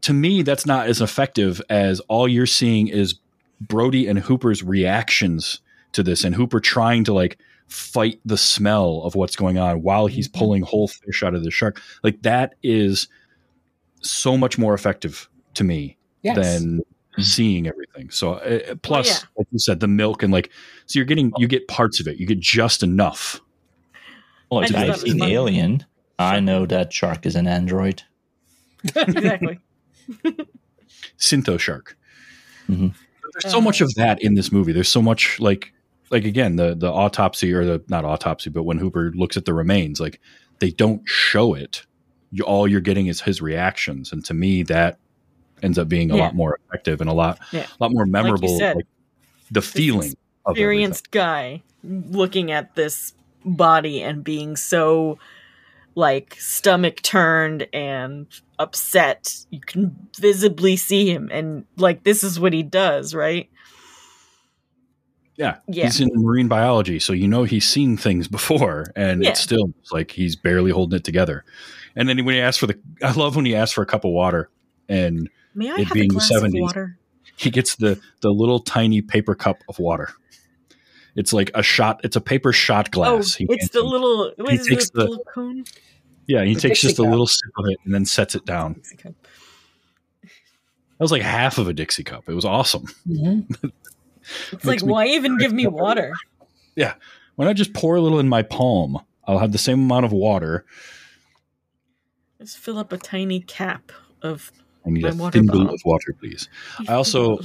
to 0.01 0.13
me 0.13 0.41
that's 0.43 0.65
not 0.65 0.87
as 0.87 1.01
effective 1.01 1.61
as 1.69 1.99
all 2.01 2.27
you're 2.27 2.45
seeing 2.45 2.87
is 2.87 3.15
brody 3.59 4.07
and 4.07 4.19
hooper's 4.19 4.63
reactions 4.63 5.61
to 5.93 6.03
this 6.03 6.23
and 6.23 6.35
hooper 6.35 6.59
trying 6.59 7.03
to 7.03 7.13
like 7.13 7.39
fight 7.67 8.19
the 8.25 8.37
smell 8.37 9.01
of 9.03 9.15
what's 9.15 9.35
going 9.35 9.57
on 9.57 9.81
while 9.81 10.07
he's 10.07 10.27
Mhm. 10.27 10.33
pulling 10.33 10.61
whole 10.63 10.87
fish 10.87 11.21
out 11.23 11.35
of 11.35 11.43
the 11.43 11.51
shark. 11.51 11.79
Like 12.03 12.21
that 12.23 12.55
is 12.63 13.07
so 14.01 14.37
much 14.37 14.57
more 14.57 14.73
effective 14.73 15.29
to 15.55 15.63
me 15.63 15.97
Yes. 16.23 16.35
than 16.37 16.81
seeing 17.21 17.67
everything. 17.67 18.09
So 18.09 18.33
uh, 18.33 18.75
plus, 18.81 19.07
yeah. 19.07 19.27
like 19.37 19.47
you 19.51 19.59
said, 19.59 19.79
the 19.79 19.87
milk 19.87 20.23
and 20.23 20.31
like 20.31 20.51
so 20.85 20.99
you're 20.99 21.05
getting 21.05 21.31
you 21.37 21.47
get 21.47 21.67
parts 21.67 21.99
of 21.99 22.07
it. 22.07 22.17
You 22.17 22.25
get 22.25 22.39
just 22.39 22.83
enough. 22.83 23.41
Well, 24.49 24.61
I 24.61 24.63
if 24.63 24.69
just 24.69 24.79
I've 24.79 24.87
thought 24.87 24.97
it 24.97 25.03
was 25.03 25.11
seen 25.11 25.19
funny. 25.19 25.33
Alien, 25.33 25.85
I 26.17 26.39
know 26.39 26.65
that 26.65 26.91
shark 26.91 27.25
is 27.25 27.35
an 27.35 27.47
android. 27.47 28.03
exactly. 28.95 29.59
Syntho 31.17 31.59
shark. 31.59 31.97
Mhm. 32.67 32.93
But 33.21 33.43
There's 33.43 33.53
so 33.53 33.61
much 33.61 33.81
of 33.81 33.93
that 33.95 34.21
in 34.21 34.35
this 34.35 34.51
movie. 34.51 34.71
There's 34.71 34.89
so 34.89 35.01
much 35.01 35.39
like 35.39 35.73
like 36.11 36.25
again 36.25 36.55
the 36.55 36.75
the 36.75 36.91
autopsy 36.91 37.53
or 37.53 37.65
the 37.65 37.83
not 37.87 38.05
autopsy, 38.05 38.49
but 38.49 38.63
when 38.63 38.77
Hooper 38.77 39.11
looks 39.15 39.37
at 39.37 39.45
the 39.45 39.53
remains, 39.53 39.99
like 39.99 40.19
they 40.59 40.71
don't 40.71 41.01
show 41.05 41.53
it. 41.53 41.85
You, 42.31 42.43
all 42.43 42.67
you're 42.67 42.81
getting 42.81 43.07
is 43.07 43.21
his 43.21 43.41
reactions, 43.41 44.11
and 44.11 44.23
to 44.25 44.33
me 44.33 44.63
that 44.63 44.99
ends 45.63 45.77
up 45.77 45.87
being 45.89 46.11
a 46.11 46.15
Yeah. 46.15 46.23
lot 46.23 46.35
more 46.35 46.59
effective 46.67 47.01
and 47.01 47.09
a 47.09 47.13
lot 47.13 47.39
Yeah. 47.51 47.65
lot 47.79 47.91
more 47.91 48.05
memorable. 48.05 48.57
said, 48.57 48.75
like, 48.77 48.85
the 49.51 49.61
feeling 49.61 50.15
of. 50.45 50.51
Experienced 50.55 51.11
guy 51.11 51.61
looking 51.83 52.51
at 52.51 52.75
this 52.75 53.13
body 53.45 54.01
and 54.01 54.23
being 54.23 54.55
so 54.55 55.17
like 55.95 56.35
stomach 56.39 57.01
turned 57.01 57.67
and 57.73 58.27
upset. 58.57 59.35
You 59.49 59.59
can 59.59 59.95
visibly 60.17 60.77
see 60.77 61.09
him, 61.11 61.29
and 61.31 61.65
like 61.77 62.03
this 62.03 62.23
is 62.23 62.39
what 62.39 62.53
he 62.53 62.63
does, 62.63 63.13
right? 63.15 63.49
Yeah. 65.35 65.57
Yeah. 65.67 65.85
He's 65.85 66.01
in 66.01 66.09
marine 66.15 66.47
biology, 66.49 66.99
so 66.99 67.13
you 67.13 67.27
know 67.27 67.43
he's 67.43 67.67
seen 67.67 67.95
things 67.97 68.27
before, 68.27 68.91
and 68.95 69.23
Yeah. 69.23 69.29
it's 69.31 69.39
still 69.39 69.73
like 69.91 70.11
he's 70.11 70.35
barely 70.35 70.71
holding 70.71 70.97
it 70.97 71.03
together. 71.03 71.45
And 71.95 72.07
then 72.07 72.23
when 72.25 72.35
he 72.35 72.41
asks 72.41 72.59
for 72.59 72.67
the, 72.67 72.77
I 73.03 73.11
love 73.13 73.35
when 73.35 73.45
he 73.45 73.55
asks 73.55 73.73
for 73.73 73.81
a 73.81 73.85
cup 73.85 74.03
of 74.05 74.11
water, 74.11 74.49
and 74.89 75.29
May 75.55 75.69
I 75.71 75.75
It 75.75 75.83
have 75.85 75.91
a 75.91 75.93
being 75.93 76.09
the 76.09 76.15
glass 76.15 76.31
of 76.31 76.43
70s. 76.43 76.61
water? 76.61 76.97
he 77.35 77.49
gets 77.49 77.75
the 77.75 77.99
the 78.21 78.29
little 78.29 78.59
tiny 78.59 79.01
paper 79.01 79.33
cup 79.35 79.63
of 79.69 79.79
water. 79.79 80.11
It's 81.15 81.31
like 81.33 81.51
a 81.55 81.63
shot. 81.63 82.01
It's 82.03 82.15
a 82.15 82.21
paper 82.21 82.51
shot 82.53 82.91
glass. 82.91 83.35
oh, 83.35 83.37
He 83.39 83.45
it's 83.49 83.63
hands 83.63 83.71
the 83.71 83.79
him. 83.81 83.85
little. 83.87 84.33
What 84.37 84.53
is 84.53 84.67
takes 84.67 84.85
it? 84.87 84.93
the- 84.93 85.03
The 85.03 85.09
little 85.09 85.25
cone. 85.25 85.63
yeah. 86.27 86.43
He 86.43 86.53
the 86.53 86.59
takes 86.61 86.81
Dixie 86.81 86.87
just 86.87 86.99
a 86.99 87.03
little 87.03 87.27
sip 87.27 87.51
of 87.57 87.65
it 87.67 87.77
and 87.85 87.93
then 87.93 88.05
sets 88.05 88.35
it 88.35 88.45
down. 88.45 88.81
That 90.23 91.03
was 91.03 91.11
like 91.11 91.21
half 91.21 91.57
of 91.57 91.67
a 91.67 91.73
Dixie 91.73 92.03
cup. 92.03 92.27
It 92.27 92.33
was 92.33 92.45
awesome. 92.45 92.85
Mhm. 93.07 93.71
It's 94.51 94.65
like, 94.65 94.81
why 94.81 95.07
even 95.07 95.37
give 95.39 95.51
me 95.53 95.65
water? 95.65 96.13
Yeah, 96.75 96.93
why 97.35 97.45
not 97.45 97.55
just 97.55 97.73
pour 97.73 97.95
a 97.95 98.01
little 98.01 98.19
in 98.19 98.29
my 98.29 98.43
palm? 98.43 98.99
I'll 99.25 99.39
have 99.39 99.53
the 99.53 99.57
same 99.57 99.79
amount 99.79 100.05
of 100.05 100.11
water. 100.11 100.65
Just 102.39 102.59
fill 102.59 102.77
up 102.77 102.93
a 102.93 102.97
tiny 102.97 103.39
cap 103.39 103.91
of. 104.21 104.51
I 104.85 104.89
need 104.89 105.03
My 105.15 105.27
a 105.27 105.31
thimble 105.31 105.59
bottle. 105.59 105.73
of 105.75 105.81
water, 105.85 106.15
please. 106.19 106.47
I 106.87 106.93
also 106.93 107.39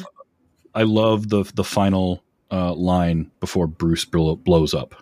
I 0.74 0.82
love 0.82 1.28
the 1.28 1.44
the 1.54 1.64
final 1.64 2.22
uh, 2.50 2.74
line 2.74 3.30
before 3.40 3.66
Bruce 3.66 4.04
blow, 4.04 4.36
blows 4.36 4.74
up 4.74 4.94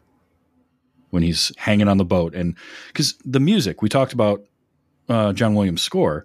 when 1.11 1.23
he's 1.23 1.53
hanging 1.59 1.89
on 1.89 1.99
the 1.99 2.05
boat, 2.05 2.35
and 2.35 2.57
because 2.89 3.15
the 3.25 3.41
music 3.41 3.83
we 3.83 3.89
talked 3.89 4.13
about 4.13 4.43
uh, 5.09 5.33
John 5.33 5.55
Williams' 5.55 5.83
score, 5.83 6.25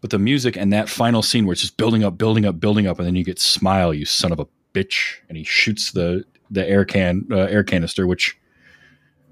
but 0.00 0.10
the 0.10 0.18
music 0.18 0.56
and 0.56 0.72
that 0.72 0.88
final 0.88 1.22
scene 1.22 1.46
where 1.46 1.52
it's 1.52 1.62
just 1.62 1.76
building 1.76 2.04
up, 2.04 2.16
building 2.16 2.46
up, 2.46 2.60
building 2.60 2.86
up, 2.86 2.98
and 2.98 3.06
then 3.06 3.16
you 3.16 3.24
get 3.24 3.38
smile, 3.40 3.92
you 3.92 4.04
son 4.04 4.32
of 4.32 4.38
a 4.38 4.46
bitch, 4.72 5.16
and 5.28 5.36
he 5.36 5.44
shoots 5.44 5.92
the 5.92 6.24
the 6.50 6.66
air 6.68 6.84
can 6.84 7.26
uh, 7.30 7.36
air 7.50 7.64
canister, 7.64 8.06
which 8.06 8.38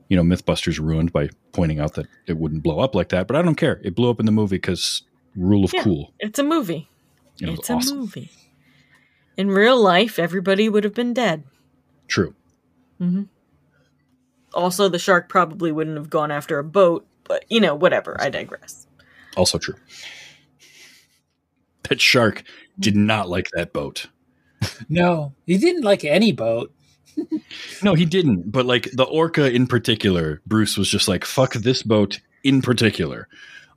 you 0.09 0.17
know 0.17 0.23
MythBusters 0.23 0.81
ruined 0.81 1.13
by 1.13 1.31
pointing 1.53 1.81
out 1.81 1.95
that 1.95 2.07
it 2.27 2.37
wouldn't 2.37 2.63
blow 2.63 2.81
up 2.81 2.95
like 2.95 3.09
that, 3.11 3.27
but 3.27 3.37
I 3.37 3.43
don't 3.43 3.55
care. 3.57 3.81
It 3.85 3.95
blew 3.95 4.11
up 4.11 4.21
in 4.21 4.27
the 4.27 4.33
movie 4.33 4.57
because 4.57 5.03
rule 5.39 5.65
of 5.65 5.73
Yeah. 5.73 5.83
cool. 5.85 6.13
It's 6.19 6.39
a 6.39 6.45
movie. 6.45 6.89
It 7.41 7.49
it's 7.51 7.71
awesome. 7.71 7.97
a 7.99 8.01
movie. 8.01 8.31
In 9.37 9.49
real 9.51 9.81
life, 9.81 10.19
everybody 10.19 10.69
would 10.69 10.85
have 10.85 10.95
been 10.95 11.15
dead. 11.15 11.45
True. 12.09 12.35
hmm 12.99 13.23
Also, 14.53 14.89
the 14.89 14.99
shark 14.99 15.29
probably 15.29 15.71
wouldn't 15.71 15.97
have 15.97 16.11
gone 16.11 16.31
after 16.33 16.59
a 16.59 16.65
boat, 16.65 17.07
but 17.25 17.45
you 17.49 17.61
know, 17.61 17.75
whatever. 17.75 18.17
I 18.21 18.31
digress. 18.31 18.87
Also 19.37 19.59
true. 19.59 19.77
That 21.89 22.01
shark 22.01 22.43
did 22.79 22.97
not 22.97 23.29
like 23.29 23.49
that 23.55 23.73
boat. 23.73 24.07
No, 24.89 25.35
he 25.47 25.57
didn't 25.59 25.83
like 25.83 26.05
any 26.05 26.33
boat. 26.33 26.73
No, 27.83 27.95
he 27.95 28.05
didn't. 28.05 28.51
But 28.51 28.67
like 28.67 28.91
the 28.93 29.05
orca 29.05 29.51
in 29.53 29.67
particular, 29.69 30.41
Bruce 30.47 30.77
was 30.77 30.89
just 30.91 31.07
like, 31.09 31.25
fuck 31.25 31.53
this 31.55 31.83
boat 31.83 32.21
in 32.45 32.61
particular. 32.63 33.29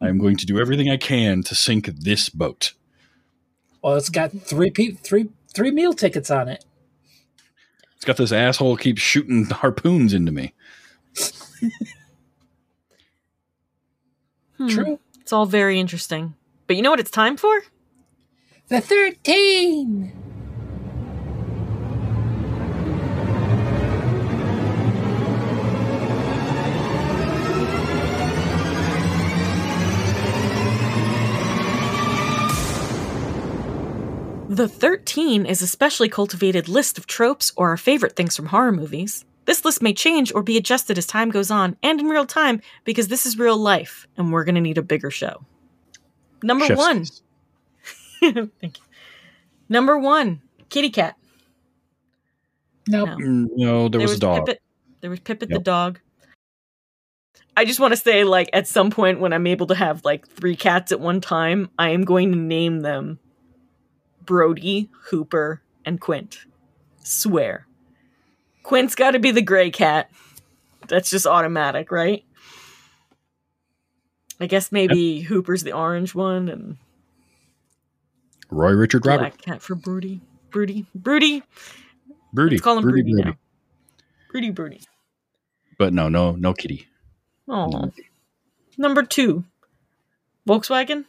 I 0.01 0.09
am 0.09 0.17
going 0.17 0.35
to 0.37 0.45
do 0.45 0.59
everything 0.59 0.89
I 0.89 0.97
can 0.97 1.43
to 1.43 1.55
sink 1.55 1.85
this 1.85 2.27
boat. 2.29 2.73
Well, 3.83 3.95
it's 3.95 4.09
got 4.09 4.31
three 4.31 4.71
pe- 4.71 4.91
three 4.91 5.29
three 5.53 5.71
meal 5.71 5.93
tickets 5.93 6.31
on 6.31 6.47
it. 6.49 6.65
It's 7.95 8.05
got 8.05 8.17
this 8.17 8.31
asshole 8.31 8.77
keeps 8.77 9.01
shooting 9.01 9.45
harpoons 9.45 10.13
into 10.13 10.31
me. 10.31 10.53
Hmm. 14.57 14.67
True. 14.67 14.99
It's 15.19 15.31
all 15.31 15.45
very 15.45 15.79
interesting. 15.79 16.33
But 16.67 16.75
you 16.75 16.81
know 16.81 16.89
what 16.89 16.99
it's 16.99 17.11
time 17.11 17.37
for? 17.37 17.61
The 18.69 18.81
thirteen. 18.81 20.13
The 34.51 34.67
13 34.67 35.45
is 35.45 35.61
a 35.61 35.67
specially 35.67 36.09
cultivated 36.09 36.67
list 36.67 36.97
of 36.97 37.07
tropes 37.07 37.53
or 37.55 37.69
our 37.69 37.77
favorite 37.77 38.17
things 38.17 38.35
from 38.35 38.47
horror 38.47 38.73
movies. 38.73 39.23
This 39.45 39.63
list 39.63 39.81
may 39.81 39.93
change 39.93 40.33
or 40.35 40.43
be 40.43 40.57
adjusted 40.57 40.97
as 40.97 41.07
time 41.07 41.29
goes 41.29 41.49
on 41.49 41.77
and 41.81 42.01
in 42.01 42.07
real 42.07 42.25
time 42.25 42.59
because 42.83 43.07
this 43.07 43.25
is 43.25 43.39
real 43.39 43.55
life 43.55 44.07
and 44.17 44.29
we're 44.29 44.43
going 44.43 44.55
to 44.55 44.61
need 44.61 44.77
a 44.77 44.81
bigger 44.81 45.09
show. 45.09 45.45
Number 46.43 46.65
Chef's 46.65 46.77
one. 46.77 47.05
Thank 48.59 48.77
you. 48.77 48.83
Number 49.69 49.97
one, 49.97 50.41
kitty 50.67 50.89
cat. 50.89 51.15
Nope. 52.89 53.07
No. 53.07 53.15
Mm, 53.15 53.47
No, 53.55 53.87
there, 53.87 54.01
was, 54.01 54.15
a 54.15 54.19
dog. 54.19 54.47
Pippet. 54.49 54.57
There 54.99 55.09
was 55.09 55.21
Pippet 55.21 55.47
the 55.47 55.59
dog. 55.59 56.01
I 57.55 57.63
just 57.63 57.79
want 57.79 57.93
to 57.93 57.97
say, 57.97 58.25
like, 58.25 58.49
at 58.51 58.67
some 58.67 58.91
point 58.91 59.21
when 59.21 59.31
I'm 59.31 59.47
able 59.47 59.67
to 59.67 59.75
have 59.75 60.03
like 60.03 60.27
three 60.27 60.57
cats 60.57 60.91
at 60.91 60.99
one 60.99 61.21
time, 61.21 61.69
I 61.79 61.91
am 61.91 62.03
going 62.03 62.33
to 62.33 62.37
name 62.37 62.81
them 62.81 63.17
Brody, 64.25 64.89
Hooper, 65.09 65.61
and 65.85 65.99
Quint. 65.99 66.39
Swear. 67.03 67.67
Quint's 68.63 68.95
got 68.95 69.11
to 69.11 69.19
be 69.19 69.31
the 69.31 69.41
gray 69.41 69.71
cat. 69.71 70.09
that's 70.87 71.09
just 71.09 71.25
automatic, 71.25 71.91
right? 71.91 72.23
I 74.39 74.47
guess 74.47 74.71
maybe 74.71 75.21
Hooper's 75.21 75.63
the 75.63 75.73
orange 75.73 76.15
one 76.15 76.49
and 76.49 76.77
Roy 78.49 78.71
Richard 78.71 79.05
Robert. 79.05 79.19
Black 79.19 79.37
Cat 79.41 79.61
for 79.61 79.75
Broody. 79.75 80.19
Broody. 80.49 80.85
Broody. 80.95 81.43
Broody. 82.33 82.55
Let's 82.55 82.63
call 82.63 82.77
him 82.77 82.83
Broody, 82.83 83.03
Broody, 83.03 83.21
Broody. 83.23 83.37
Broody 84.31 84.49
Broody. 84.49 84.81
But 85.77 85.93
no, 85.93 86.09
no, 86.09 86.31
no 86.31 86.53
kitty. 86.53 86.87
Oh. 87.47 87.91
Number 88.77 89.03
two. 89.03 89.45
Volkswagen? 90.47 91.03
I 91.03 91.05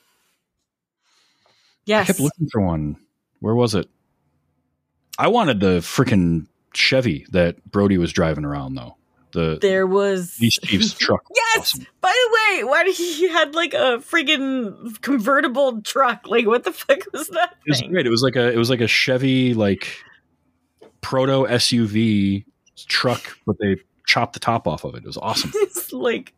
Yes. 1.87 2.07
kept 2.07 2.21
looking 2.21 2.49
for 2.51 2.61
one. 2.61 2.97
Where 3.43 3.55
was 3.55 3.75
it? 3.75 3.89
I 5.19 5.29
wanted 5.29 5.61
the 5.61 5.79
freaking 5.81 6.47
Chevy 6.73 7.27
that 7.33 7.63
Brody 7.71 7.99
was 7.99 8.13
driving 8.13 8.45
around 8.45 8.77
though. 8.77 8.97
The 9.33 9.59
there 9.61 9.87
was 9.87 10.37
Police 10.37 10.59
Chief's 10.63 10.93
truck. 10.99 11.23
Yes. 11.35 11.59
awesome. 11.75 11.87
By 12.01 12.11
the 12.13 12.35
way, 12.59 12.65
why 12.65 12.85
did 12.85 12.95
he 12.95 13.29
had 13.29 13.55
like 13.55 13.75
a 13.75 13.99
freaking 13.99 15.01
convertible 15.03 15.83
truck? 15.83 16.27
Like, 16.27 16.47
what 16.47 16.65
the 16.65 16.73
fuck 16.73 17.01
was 17.13 17.29
that 17.29 17.57
It 17.67 17.71
was 17.71 17.81
thing? 17.81 17.91
great. 17.91 18.07
It 18.07 18.11
was 18.11 18.23
like 18.23 18.37
a 18.37 18.53
it 18.53 18.57
was 18.57 18.71
like 18.71 18.81
a 18.81 18.87
Chevy 18.87 19.55
like 19.55 19.89
proto 21.01 21.47
SUV 21.49 22.45
truck, 22.87 23.39
but 23.47 23.57
they 23.59 23.77
chopped 24.07 24.35
the 24.35 24.41
top 24.41 24.69
off 24.69 24.85
of 24.85 24.95
it. 24.95 24.99
It 24.99 25.07
was 25.07 25.17
awesome. 25.19 25.51
It's 25.57 25.93
like, 25.93 26.33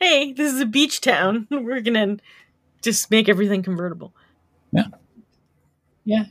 hey, 0.00 0.32
this 0.32 0.52
is 0.52 0.60
a 0.60 0.66
beach 0.66 1.00
town. 1.00 1.46
We're 1.50 1.80
gonna 1.80 2.18
just 2.82 3.10
make 3.10 3.28
everything 3.28 3.62
convertible. 3.62 4.12
Yeah, 4.72 4.84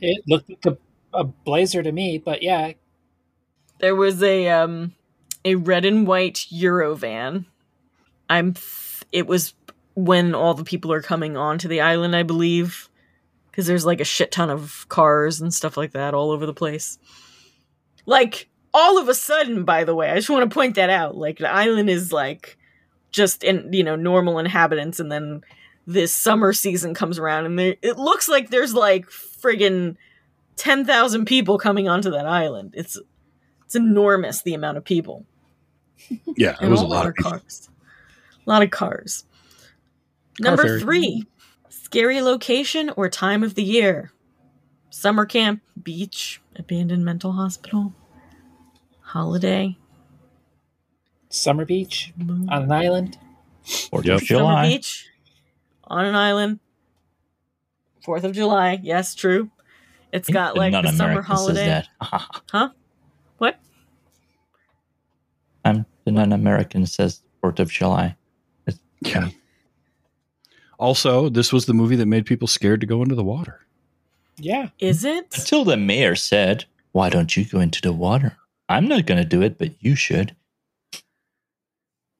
it 0.00 0.22
looked 0.28 0.48
like 0.48 0.66
a, 0.66 0.76
a 1.12 1.24
blazer 1.24 1.82
to 1.82 1.92
me, 1.92 2.18
but 2.18 2.42
yeah, 2.42 2.72
There 3.78 3.96
was 3.96 4.22
a 4.22 4.48
um 4.48 4.94
a 5.44 5.56
red 5.56 5.84
and 5.84 6.06
white 6.06 6.46
Eurovan. 6.52 7.46
I'm. 8.28 8.54
Th- 8.54 9.02
it 9.10 9.26
was 9.26 9.54
when 9.94 10.34
all 10.34 10.54
the 10.54 10.64
people 10.64 10.92
are 10.92 11.02
coming 11.02 11.36
onto 11.36 11.68
the 11.68 11.82
island, 11.82 12.16
I 12.16 12.22
believe, 12.22 12.88
because 13.50 13.66
there's 13.66 13.84
like 13.84 14.00
a 14.00 14.04
shit 14.04 14.32
ton 14.32 14.48
of 14.48 14.86
cars 14.88 15.40
and 15.40 15.52
stuff 15.52 15.76
like 15.76 15.92
that 15.92 16.14
all 16.14 16.30
over 16.30 16.46
the 16.46 16.54
place. 16.54 16.98
Like 18.06 18.48
all 18.72 18.98
of 18.98 19.08
a 19.08 19.14
sudden, 19.14 19.64
by 19.64 19.84
the 19.84 19.94
way, 19.94 20.10
I 20.10 20.14
just 20.14 20.30
want 20.30 20.48
to 20.48 20.54
point 20.54 20.76
that 20.76 20.88
out. 20.90 21.16
Like 21.16 21.38
the 21.38 21.50
island 21.50 21.90
is 21.90 22.12
like 22.12 22.56
just 23.10 23.44
in 23.44 23.72
you 23.72 23.84
know 23.84 23.96
normal 23.96 24.38
inhabitants, 24.38 24.98
and 24.98 25.12
then 25.12 25.42
this 25.86 26.14
summer 26.14 26.52
season 26.52 26.94
comes 26.94 27.18
around, 27.18 27.46
and 27.46 27.58
there 27.58 27.76
it 27.82 27.98
looks 27.98 28.28
like 28.28 28.50
there's 28.50 28.74
like 28.74 29.10
friggin' 29.42 29.96
ten 30.56 30.84
thousand 30.84 31.24
people 31.26 31.58
coming 31.58 31.88
onto 31.88 32.10
that 32.10 32.26
island. 32.26 32.74
It's 32.76 32.98
it's 33.64 33.74
enormous 33.74 34.42
the 34.42 34.54
amount 34.54 34.76
of 34.78 34.84
people. 34.84 35.24
Yeah, 36.36 36.56
it 36.60 36.68
was 36.68 36.80
a 36.80 36.84
all 36.84 36.90
lot 36.90 37.06
of 37.06 37.14
cars. 37.14 37.68
A 38.46 38.50
lot 38.50 38.62
of 38.62 38.70
cars. 38.70 39.24
Car 40.40 40.50
Number 40.50 40.62
ferry. 40.64 40.80
three, 40.80 41.26
scary 41.68 42.20
location 42.22 42.90
or 42.96 43.08
time 43.08 43.42
of 43.42 43.54
the 43.54 43.62
year. 43.62 44.12
Summer 44.90 45.24
camp, 45.26 45.62
beach, 45.82 46.40
abandoned 46.56 47.04
mental 47.04 47.32
hospital, 47.32 47.94
holiday, 49.00 49.76
Summer 51.30 51.64
Beach 51.64 52.12
on 52.20 52.62
an 52.64 52.72
island. 52.72 53.16
Fourth 53.64 54.04
Yep. 54.04 54.16
of 54.16 54.22
July. 54.24 54.62
summer 54.64 54.68
beach, 54.76 55.06
on 55.84 56.04
an 56.04 56.14
island, 56.14 56.58
Fourth 58.02 58.24
of 58.24 58.32
July. 58.32 58.78
Yes, 58.82 59.14
true. 59.14 59.50
It's 60.12 60.28
got 60.28 60.56
like 60.56 60.72
the 60.72 60.90
summer 60.92 61.14
Non-American 61.22 61.24
says 61.24 61.38
holiday. 61.38 61.66
that. 61.66 61.88
Huh? 62.50 62.68
What? 63.38 63.58
I'm 65.64 65.86
the 66.04 66.10
non-American 66.12 66.86
says 66.86 67.22
Fourth 67.40 67.60
of 67.60 67.70
July. 67.70 68.16
It's 68.66 68.78
Yeah. 69.00 69.28
Also, 70.78 71.28
this 71.28 71.52
was 71.52 71.66
the 71.66 71.74
movie 71.74 71.96
that 71.96 72.06
made 72.06 72.26
people 72.26 72.48
scared 72.48 72.80
to 72.80 72.86
go 72.86 73.02
into 73.02 73.14
the 73.14 73.22
water. 73.24 73.60
Yeah, 74.36 74.70
Is 74.80 75.04
it? 75.04 75.26
Until 75.38 75.64
the 75.64 75.76
mayor 75.76 76.16
said, 76.16 76.64
"Why 76.92 77.08
don't 77.08 77.36
you 77.36 77.44
go 77.44 77.60
into 77.60 77.80
the 77.80 77.92
water?" 77.92 78.36
I'm 78.68 78.88
not 78.88 79.06
going 79.06 79.22
to 79.22 79.28
do 79.28 79.42
it, 79.42 79.58
but 79.58 79.70
you 79.80 79.94
should. 79.94 80.34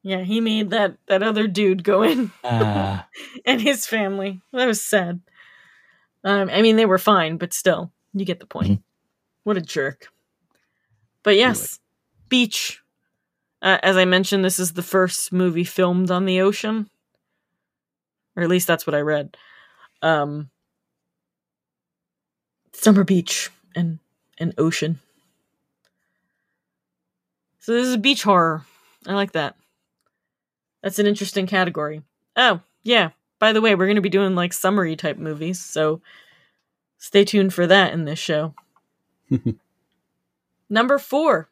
Yeah, 0.02 0.20
he 0.20 0.40
made 0.40 0.70
that 0.70 0.96
that 1.06 1.22
other 1.22 1.46
dude 1.48 1.82
go 1.82 2.02
in. 2.02 2.30
Ah, 2.44 3.06
and 3.44 3.60
his 3.60 3.86
family. 3.86 4.40
That 4.52 4.66
was 4.66 4.84
sad. 4.84 5.20
Um, 6.24 6.48
I 6.50 6.62
mean, 6.62 6.76
they 6.76 6.86
were 6.86 6.98
fine, 6.98 7.36
but 7.36 7.52
still, 7.52 7.92
you 8.14 8.24
get 8.24 8.40
the 8.40 8.46
point. 8.46 8.68
Mhm. 8.80 8.82
What 9.44 9.56
a 9.56 9.60
jerk. 9.60 10.08
But 11.22 11.36
yes, 11.36 11.80
beach. 12.28 12.80
Uh, 13.60 13.78
as 13.82 13.96
I 13.96 14.04
mentioned, 14.04 14.44
this 14.44 14.58
is 14.58 14.72
the 14.72 14.82
first 14.82 15.32
movie 15.32 15.64
filmed 15.64 16.10
on 16.10 16.24
the 16.26 16.40
ocean, 16.40 16.90
or 18.36 18.42
at 18.42 18.48
least 18.48 18.66
that's 18.66 18.86
what 18.86 18.94
I 18.94 19.00
read. 19.00 19.36
Um, 20.02 20.50
summer 22.72 23.04
beach 23.04 23.50
and 23.74 23.98
and 24.38 24.54
ocean. 24.58 24.98
So 27.60 27.72
this 27.72 27.86
is 27.86 27.96
beach 27.96 28.22
horror. 28.24 28.64
I 29.06 29.14
like 29.14 29.32
that. 29.32 29.56
That's 30.82 30.98
an 30.98 31.06
interesting 31.06 31.46
category. 31.46 32.02
Oh, 32.36 32.60
yeah. 32.82 33.10
By 33.42 33.52
the 33.52 33.60
way, 33.60 33.74
we're 33.74 33.86
going 33.86 33.96
to 33.96 34.00
be 34.00 34.08
doing 34.08 34.36
like 34.36 34.52
summary 34.52 34.94
type 34.94 35.18
movies, 35.18 35.60
so 35.60 36.00
stay 36.98 37.24
tuned 37.24 37.52
for 37.52 37.66
that 37.66 37.92
in 37.92 38.04
this 38.04 38.20
show. 38.20 38.54
Number 40.70 40.96
four, 40.96 41.50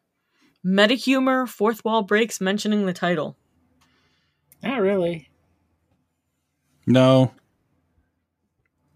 meta 0.62 0.94
humor, 0.94 1.48
fourth 1.48 1.84
wall 1.84 2.02
breaks 2.02 2.40
mentioning 2.40 2.86
the 2.86 2.92
title. 2.92 3.36
not 4.62 4.80
really. 4.80 5.30
No, 6.86 7.32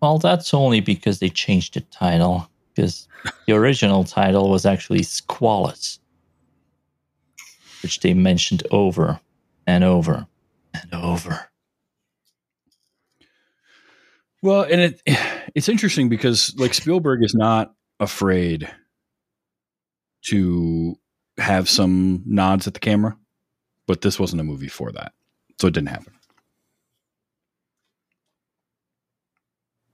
well, 0.01 0.18
that's 0.18 0.55
only 0.55 0.78
because 0.78 1.18
they 1.18 1.30
changed 1.30 1.74
the 1.74 1.80
title. 1.80 2.49
Because 2.76 3.09
the 3.49 3.55
original 3.55 4.05
title 4.05 4.49
was 4.49 4.64
actually 4.64 5.01
Squalus, 5.01 5.99
which 7.82 7.99
they 7.99 8.14
mentioned 8.14 8.62
over 8.70 9.18
and 9.66 9.82
over 9.82 10.28
and 10.72 10.95
over. 10.95 11.49
Well, 14.45 14.66
and 14.70 14.78
it 14.78 15.03
it's 15.55 15.70
interesting 15.70 16.11
because 16.11 16.55
like 16.59 16.74
Spielberg 16.74 17.24
is 17.24 17.34
not 17.34 17.72
afraid 17.99 18.70
to 20.26 20.97
have 21.38 21.66
some 21.68 22.22
nods 22.26 22.66
at 22.66 22.74
the 22.74 22.80
camera, 22.80 23.16
but 23.86 24.03
this 24.03 24.20
wasn't 24.20 24.42
a 24.42 24.45
movie 24.45 24.68
for 24.68 24.92
that. 24.92 25.12
So 25.59 25.66
it 25.66 25.72
didn't 25.72 25.88
happen. 25.88 26.12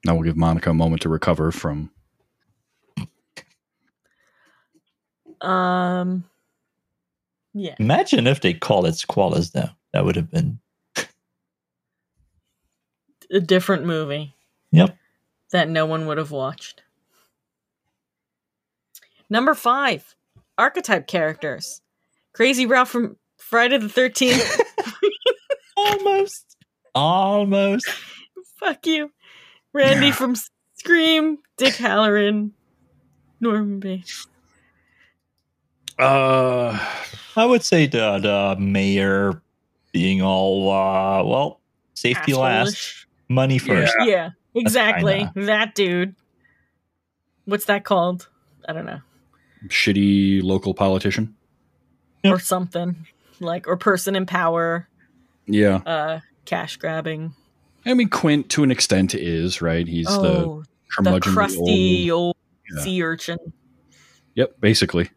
Now 0.04 0.14
we'll 0.14 0.24
give 0.24 0.36
Monica 0.36 0.70
a 0.70 0.74
moment 0.74 1.02
to 1.02 1.08
recover 1.08 1.52
from 1.52 1.92
Um, 5.40 6.24
yeah, 7.54 7.76
Imagine 7.78 8.26
if 8.26 8.40
they 8.40 8.52
called 8.52 8.86
it 8.86 8.94
Squalus, 8.94 9.52
though. 9.52 9.70
That 9.92 10.04
would 10.04 10.16
have 10.16 10.30
been. 10.30 10.58
a 13.32 13.40
different 13.40 13.86
movie 13.86 14.34
Yep. 14.72 14.96
that 15.52 15.68
no 15.68 15.84
one 15.86 16.06
would 16.06 16.18
have 16.18 16.30
watched. 16.30 16.82
Number 19.28 19.54
five, 19.54 20.14
archetype 20.58 21.06
characters. 21.06 21.80
Crazy 22.32 22.66
Ralph 22.66 22.90
from 22.90 23.16
Friday 23.36 23.78
the 23.78 23.86
13th. 23.86 24.60
Almost. 25.76 26.56
Almost. 26.94 27.88
Fuck 28.58 28.86
you. 28.86 29.10
Randy 29.72 30.06
Yeah. 30.06 30.12
from 30.12 30.34
Scream, 30.74 31.38
Dick 31.56 31.74
Hallorann, 31.74 32.50
Norman 33.40 33.80
Bates. 33.80 34.26
uh 35.98 36.78
I 37.36 37.44
would 37.44 37.62
say 37.62 37.86
the, 37.86 38.18
the 38.18 38.56
mayor 38.60 39.40
being 39.92 40.20
all, 40.22 40.70
uh, 40.70 41.22
well, 41.24 41.60
safety 41.94 42.32
last, 42.34 42.68
Asshole-ish. 42.68 43.06
money 43.28 43.58
first. 43.58 43.94
Yeah, 44.02 44.30
exactly. 44.54 45.28
That 45.34 45.74
dude. 45.74 46.14
What's 47.44 47.64
that 47.66 47.84
called? 47.84 48.28
I 48.68 48.72
don't 48.72 48.86
know. 48.86 49.00
shitty 49.68 50.42
local 50.42 50.74
politician. 50.74 51.34
Yep. 52.22 52.34
Or 52.34 52.38
something. 52.38 53.06
Like, 53.40 53.66
or 53.66 53.76
person 53.76 54.14
in 54.14 54.26
power, 54.26 54.88
Yeah. 55.46 55.76
uh, 55.86 56.20
cash 56.44 56.76
grabbing. 56.76 57.34
I 57.86 57.94
mean 57.94 58.10
Quint 58.10 58.50
to 58.50 58.62
an 58.62 58.70
extent 58.70 59.14
is, 59.14 59.62
right? 59.62 59.88
He's 59.88 60.06
the 60.06 60.12
oh, 60.12 60.62
the, 60.98 61.02
curmudgeonly 61.02 61.32
crusty 61.32 62.10
old, 62.10 62.36
Yeah. 62.74 62.82
sea 62.82 63.02
urchin. 63.02 63.38
Yep, 64.34 64.60
basically. 64.60 65.10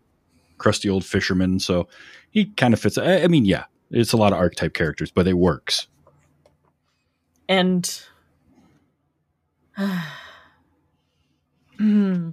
Crusty 0.58 0.90
old 0.90 1.04
fisherman. 1.04 1.60
So 1.60 1.88
he 2.32 2.46
kind 2.46 2.74
of 2.74 2.80
fits. 2.80 2.98
I, 2.98 3.24
I 3.24 3.28
mean, 3.28 3.44
yeah, 3.46 3.66
it's 3.92 4.14
a 4.14 4.18
lot 4.18 4.32
of 4.32 4.40
archetype 4.40 4.74
characters, 4.74 5.12
but 5.12 5.28
it 5.28 5.34
works. 5.34 5.88
And 7.50 8.02
Hmm. 11.80 12.30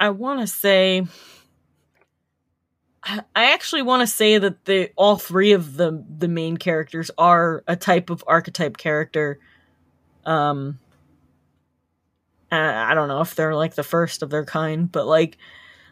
I 0.00 0.08
want 0.08 0.40
to 0.40 0.46
say 0.46 1.06
I 3.08 3.22
actually 3.52 3.82
want 3.82 4.02
to 4.02 4.06
say 4.06 4.36
that 4.38 4.64
the 4.66 4.90
all 4.96 5.16
three 5.16 5.52
of 5.52 5.76
the 5.76 6.04
the 6.18 6.28
main 6.28 6.56
characters 6.56 7.10
are 7.16 7.64
a 7.66 7.74
type 7.74 8.10
of 8.10 8.22
archetype 8.26 8.76
character. 8.76 9.38
Um, 10.26 10.78
I 12.52 12.92
I 12.92 12.94
don't 12.94 13.08
know 13.08 13.20
if 13.20 13.34
they're 13.34 13.54
like 13.54 13.74
the 13.74 13.82
first 13.82 14.22
of 14.22 14.30
their 14.30 14.44
kind, 14.44 14.90
but 14.90 15.06
like, 15.06 15.38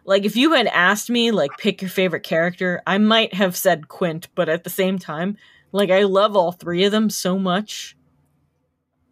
like 0.04 0.24
if 0.24 0.36
you 0.36 0.52
had 0.52 0.66
asked 0.66 1.08
me 1.08 1.30
like 1.30 1.56
pick 1.58 1.80
your 1.80 1.88
favorite 1.88 2.22
character, 2.22 2.82
I 2.86 2.98
might 2.98 3.32
have 3.32 3.56
said 3.56 3.88
Quint, 3.88 4.28
but 4.34 4.48
at 4.50 4.64
the 4.64 4.70
same 4.70 4.98
time, 4.98 5.38
like 5.72 5.90
I 5.90 6.02
love 6.02 6.36
all 6.36 6.52
three 6.52 6.84
of 6.84 6.92
them 6.92 7.08
so 7.08 7.38
much. 7.38 7.96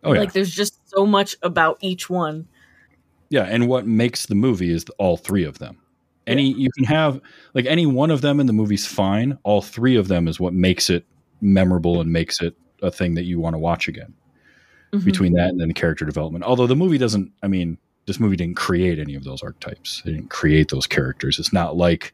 Oh 0.05 0.12
yeah, 0.12 0.20
Like 0.20 0.32
there's 0.32 0.50
just 0.55 0.78
so 0.88 1.07
much 1.07 1.36
about 1.42 1.78
each 1.80 2.09
one. 2.11 2.46
yeah. 3.30 3.44
And 3.44 3.68
what 3.68 3.86
makes 3.86 4.26
the 4.26 4.34
movie 4.34 4.70
is 4.70 4.84
all 4.98 5.16
three 5.16 5.44
of 5.44 5.59
them. 5.59 5.78
Any 6.26 6.52
you 6.55 6.70
can 6.76 6.84
have 6.84 7.20
like 7.55 7.66
any 7.66 7.84
one 7.86 8.11
of 8.11 8.20
them 8.22 8.40
in 8.40 8.46
the 8.46 8.52
movie's 8.52 8.86
fine. 8.86 9.36
All 9.42 9.61
three 9.62 9.96
of 9.96 10.09
them 10.09 10.26
is 10.28 10.38
what 10.40 10.55
makes 10.55 10.88
it 10.90 11.05
memorable 11.40 12.00
and 12.00 12.12
makes 12.12 12.40
it 12.40 12.55
a 12.82 12.90
thing 12.90 13.14
that 13.14 13.24
you 13.24 13.40
want 13.40 13.55
to 13.55 13.59
watch 13.59 13.88
again. 13.88 14.14
Mhm. 14.92 15.05
Between 15.05 15.32
that 15.34 15.48
and 15.50 15.61
then 15.61 15.72
character 15.72 16.05
development, 16.05 16.44
although 16.44 16.66
the 16.66 16.76
movie 16.76 16.98
doesn't. 16.98 17.32
I 17.42 17.48
mean, 17.48 17.76
this 18.07 18.20
movie 18.20 18.36
didn't 18.36 18.57
create 18.57 18.98
any 18.98 19.14
of 19.14 19.24
those 19.24 19.42
archetypes. 19.42 20.00
They 20.05 20.12
didn't 20.12 20.30
create 20.30 20.68
those 20.70 20.86
characters. 20.86 21.38
It's 21.38 21.52
not 21.52 21.76
like 21.76 22.12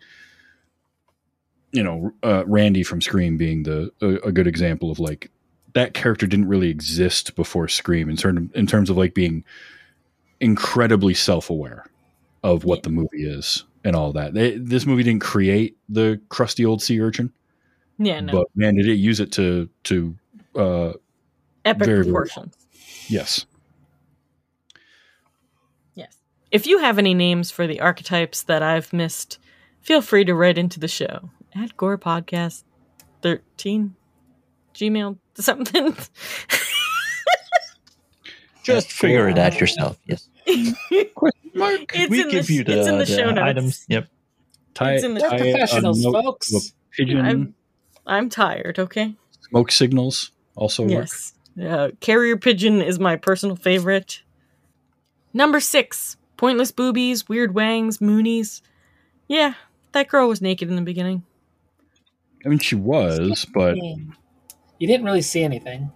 you 1.73 1.83
know 1.83 2.13
uh, 2.23 2.45
Randy 2.47 2.83
from 2.83 3.01
Scream 3.01 3.37
being 3.37 3.63
the 3.63 3.91
a, 4.01 4.29
a 4.29 4.33
good 4.33 4.47
example 4.47 4.91
of 4.91 4.99
like 4.99 5.31
that 5.75 5.95
character 5.95 6.27
didn't 6.27 6.49
really 6.49 6.69
exist 6.69 7.37
before 7.37 7.69
Scream 7.69 8.09
in 8.09 8.17
terms 8.17 8.51
in 8.55 8.67
terms 8.67 8.91
of 8.91 8.97
like 8.97 9.15
being 9.15 9.45
incredibly 10.41 11.15
self 11.15 11.51
aware 11.51 11.87
of 12.43 12.65
what 12.65 12.83
the 12.83 12.91
movie 12.91 13.25
is 13.27 13.65
and 13.85 13.95
all 13.95 14.13
that. 14.13 14.35
They, 14.35 14.57
this 14.57 14.87
movie 14.87 15.03
didn't 15.03 15.23
create 15.23 15.77
the 15.89 16.21
crusty 16.29 16.65
old 16.65 16.83
sea 16.83 17.01
urchin, 17.01 17.33
yeah, 17.99 18.21
no, 18.21 18.33
but 18.33 18.47
man, 18.55 18.77
did 18.77 18.89
it 18.89 18.95
use 18.95 19.21
it 19.21 19.33
to 19.33 19.69
to 19.85 20.17
uh, 20.57 20.93
epic 21.65 21.85
very, 21.85 22.03
very 22.03 22.05
proportions. 22.05 22.57
yes. 23.09 23.45
Yes. 25.95 26.17
If 26.51 26.67
you 26.67 26.79
have 26.79 26.99
any 26.99 27.15
names 27.15 27.51
for 27.51 27.67
the 27.67 27.81
archetypes 27.81 28.43
that 28.45 28.63
I've 28.63 28.93
missed, 28.93 29.39
feel 29.83 30.01
free 30.01 30.25
to 30.25 30.35
write 30.35 30.59
into 30.59 30.81
the 30.81 30.89
show 30.89 31.31
at 31.55 31.77
Gore 31.77 31.99
Podcast 31.99 32.65
13 33.23 33.95
Gmail 34.75 35.19
something. 35.45 35.97
Just 38.63 38.93
figure 38.93 39.29
it 39.29 39.39
out 39.39 39.59
yourself. 39.61 39.99
Yes. 40.07 40.29
It's 41.53 42.11
we 42.11 42.23
in 42.23 42.29
give 42.31 42.47
the, 42.47 42.55
you 42.55 42.65
the, 42.65 42.79
it's 42.79 42.89
in 42.89 42.99
the, 42.99 43.05
the 43.05 43.17
show 43.17 43.31
notes. 43.31 43.41
items. 43.41 43.85
Yep. 43.89 44.09
Tie, 44.75 44.93
It's 44.95 45.05
in 45.05 45.15
the- 45.15 45.21
We're 45.21 45.31
tie 45.31 45.39
professionals, 45.39 46.03
folks. 46.05 46.73
pigeon 46.93 47.21
I'm, 47.21 47.55
I'm 48.07 48.29
tired, 48.29 48.79
okay? 48.79 49.15
smoke 49.49 49.73
signals 49.73 50.31
also 50.55 50.85
work. 50.85 51.09
Yes. 51.09 51.33
Uh, 51.61 51.91
carrier 52.01 52.37
pigeon 52.37 52.81
is 52.81 52.99
my 53.01 53.17
personal 53.17 53.57
favorite. 53.57 54.23
Number 55.35 55.59
six, 55.61 56.17
pointless 56.37 56.71
boobies, 56.71 57.29
weird 57.29 57.53
wangs, 57.55 57.99
moonies. 57.99 58.63
Yeah, 59.27 59.55
that 59.93 60.09
girl 60.09 60.29
was 60.29 60.41
naked 60.41 60.69
in 60.71 60.77
the 60.77 60.83
beginning. 60.83 61.25
I 62.47 62.49
mean, 62.49 62.61
she 62.61 62.77
was, 62.77 63.45
but 63.53 63.77
You 64.81 64.89
didn't 64.89 65.05
really 65.07 65.23
see 65.23 65.43
anything. 65.45 65.93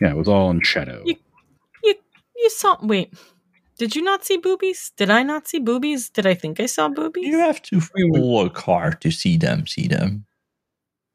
yeah, 0.00 0.10
it 0.10 0.16
was 0.16 0.28
all 0.28 0.50
in 0.50 0.62
shadow. 0.62 1.02
You- 1.04 1.16
You 1.82 1.94
you 2.36 2.48
saw 2.50 2.78
wait. 2.82 3.12
Did 3.76 3.94
you 3.96 4.02
not 4.02 4.24
see 4.24 4.38
boobies? 4.38 4.92
Did 4.96 5.10
I 5.10 5.22
not 5.24 5.48
see 5.48 5.58
boobies? 5.58 6.08
Did 6.08 6.26
I 6.26 6.34
think 6.34 6.60
I 6.60 6.66
saw 6.66 6.88
boobies? 6.88 7.26
You 7.26 7.38
have 7.40 7.60
to 7.62 7.80
look 7.96 8.56
hard 8.58 9.00
to 9.02 9.10
see 9.10 9.36
them. 9.36 9.66
See 9.66 9.88
them. 9.88 10.24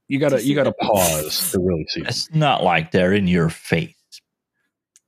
You 0.09 0.19
gotta 0.19 0.37
To 0.37 0.43
you 0.43 0.53
gotta 0.55 0.73
the- 0.79 0.85
pause 0.85 1.51
to 1.51 1.59
really 1.59 1.85
see. 1.89 2.01
It's 2.01 2.29
not 2.33 2.63
like 2.63 2.91
they're 2.91 3.13
in 3.13 3.27
your 3.27 3.49
face. 3.49 3.95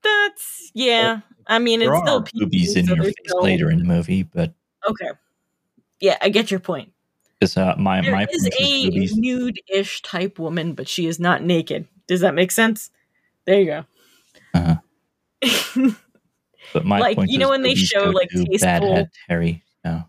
That's 0.03 0.71
yeah. 0.73 1.21
I 1.47 1.59
mean, 1.59 1.79
There 1.81 1.91
it's 1.93 2.01
still 2.01 2.17
are 2.19 2.25
boobies 2.33 2.75
in 2.75 2.85
so 2.87 2.95
your 2.95 3.03
face 3.05 3.13
still- 3.27 3.43
later 3.43 3.69
in 3.69 3.79
the 3.79 3.85
movie, 3.85 4.23
but 4.23 4.53
Okay. 4.89 5.09
Yeah, 5.99 6.17
I 6.21 6.29
get 6.29 6.49
your 6.51 6.59
point. 6.59 6.91
Because 7.41 7.57
uh, 7.57 7.75
my 7.77 8.01
There 8.01 8.11
my 8.11 8.27
is 8.31 8.41
point 8.43 8.53
is 8.59 8.59
a 8.59 8.85
boobies. 8.91 9.17
nude-ish 9.17 10.01
type 10.03 10.37
woman, 10.39 10.73
but 10.73 10.87
she 10.87 11.07
is 11.07 11.19
not 11.19 11.43
naked. 11.43 11.87
Does 12.07 12.21
that 12.21 12.35
make 12.35 12.51
sense? 12.51 12.91
There 13.45 13.59
you 13.59 13.65
go. 13.65 13.85
Uh-huh. 14.53 15.91
But 16.73 16.85
my 16.85 16.99
like, 16.99 17.17
point 17.17 17.29
you 17.31 17.37
know 17.37 17.49
when 17.49 17.63
they 17.63 17.75
show, 17.75 18.11
like, 18.11 18.29
tasteful- 18.29 18.95
head 18.95 19.09
Harry. 19.27 19.63
No. 19.83 20.05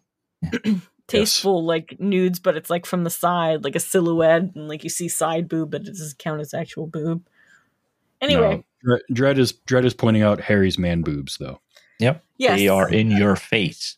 Tasteful 1.09 1.65
like 1.65 1.97
nudes, 1.99 2.39
but 2.39 2.57
it's 2.57 2.71
like 2.71 2.87
from 2.87 3.03
the 3.05 3.11
side, 3.11 3.65
like 3.65 3.75
a 3.75 3.81
silhouette, 3.81 4.43
and 4.55 4.69
like 4.69 4.85
you 4.85 4.91
see 4.91 5.09
side 5.09 5.49
boob, 5.49 5.73
but 5.73 5.81
it 5.83 5.87
doesn't 5.89 6.19
count 6.19 6.41
as 6.41 6.55
actual 6.55 6.87
boob. 6.87 7.27
Anyway, 8.21 8.65
No, 8.85 8.99
Dread 9.13 9.39
is 9.39 9.53
Dread 9.67 9.85
is 9.85 9.93
pointing 9.93 10.23
out 10.23 10.41
Harry's 10.41 10.79
man 10.79 11.03
boobs 11.03 11.37
though. 11.39 11.61
Yep. 11.99 12.23
yes, 12.39 12.59
They 12.59 12.69
are 12.69 12.89
in 12.89 13.11
your 13.11 13.35
face. 13.35 13.97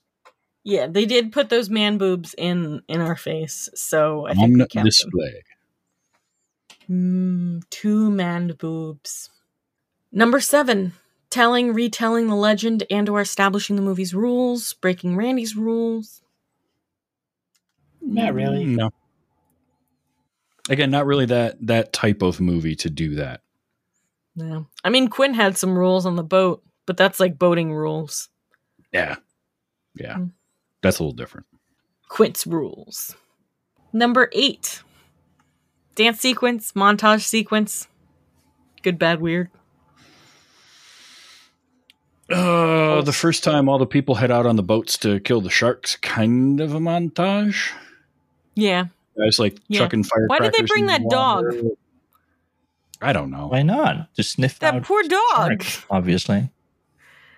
Yeah, 0.65 0.87
they 0.87 1.05
did 1.05 1.31
put 1.31 1.51
those 1.51 1.69
man 1.69 1.99
boobs 1.99 2.35
in 2.39 2.83
in 2.89 3.01
our 3.03 3.17
face, 3.17 3.69
so 3.75 4.27
I 4.27 4.33
think 4.33 4.45
On 4.45 4.53
we 4.55 4.59
count 4.61 4.73
them. 4.73 4.85
display. 4.87 5.43
Mm, 6.91 7.62
two 7.71 8.11
man 8.11 8.55
boobs. 8.59 9.29
Number 10.11 10.41
seven, 10.41 10.95
telling, 11.29 11.75
retelling 11.75 12.29
the 12.29 12.35
legend, 12.35 12.85
and 12.91 13.09
or 13.11 13.21
establishing 13.21 13.77
the 13.77 13.83
movie's 13.83 14.15
rules, 14.15 14.73
breaking 14.75 15.17
Randy's 15.17 15.55
rules. 15.55 16.23
Not 18.01 18.33
really. 18.33 18.65
No. 18.65 18.91
Again, 20.71 20.91
not 20.91 21.05
really 21.05 21.27
that 21.27 21.59
that 21.67 21.93
type 21.93 22.23
of 22.23 22.41
movie 22.41 22.77
to 22.77 22.89
do 22.89 23.17
that. 23.17 23.43
No, 24.35 24.67
I 24.83 24.89
mean 24.89 25.09
Quint 25.09 25.37
had 25.37 25.59
some 25.59 25.77
rules 25.77 26.07
on 26.07 26.17
the 26.17 26.23
boat, 26.23 26.62
but 26.87 26.97
that's 26.97 27.21
like 27.21 27.39
boating 27.39 27.73
rules. 27.75 28.31
Yeah. 28.93 29.17
Yeah. 29.95 30.17
Mm. 30.17 30.33
That's 30.85 30.99
a 30.99 31.03
little 31.03 31.16
different. 31.16 31.47
Quint's 32.09 32.47
rules. 32.47 33.16
Number 33.91 34.28
eight, 34.32 34.82
dance 35.95 36.20
sequence, 36.20 36.72
montage 36.72 37.22
sequence. 37.22 37.89
Good, 38.82 38.99
bad, 38.99 39.20
weird. 39.22 39.49
Uh, 42.30 43.01
the 43.03 43.12
first 43.12 43.45
time 43.45 43.68
all 43.68 43.78
the 43.78 43.87
people 43.87 44.16
head 44.16 44.30
out 44.30 44.45
on 44.47 44.57
the 44.57 44.62
boats 44.62 44.97
to 44.99 45.20
kill 45.20 45.41
the 45.41 45.49
sharks, 45.51 45.97
kind 45.97 46.61
of 46.61 46.75
a 46.75 46.79
montage. 46.79 47.71
Yeah, 48.54 48.87
Guys 49.18 49.38
like 49.38 49.57
Yeah. 49.68 49.80
chucking 49.80 50.04
firecrackers. 50.04 50.29
Why 50.29 50.38
did 50.41 50.53
they 50.54 50.67
bring 50.67 50.83
in 50.83 50.87
the 50.87 50.99
that 50.99 51.11
dog? 51.11 51.45
I 53.00 53.13
don't 53.13 53.30
know. 53.30 53.46
Why 53.49 53.63
not? 53.63 54.13
Just 54.14 54.33
sniff 54.33 54.59
that 54.59 54.75
out 54.75 54.83
poor 54.83 55.03
dog. 55.04 55.63
sharks, 55.63 55.87
obviously. 55.88 56.50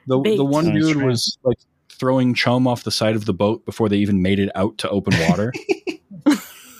The 0.07 0.19
Bait. 0.19 0.37
the 0.37 0.45
one 0.45 0.73
dude 0.75 0.97
was 1.03 1.37
like 1.43 1.59
throwing 1.99 2.35
chum 2.35 2.67
off 2.67 2.85
the 2.85 2.91
side 2.91 3.17
of 3.17 3.25
the 3.25 3.33
boat 3.35 3.65
before 3.65 3.89
they 3.89 3.97
even 3.97 4.23
made 4.23 4.39
it 4.39 4.51
out 4.55 4.79
to 4.79 4.89
open 4.91 5.15
water. 5.29 5.53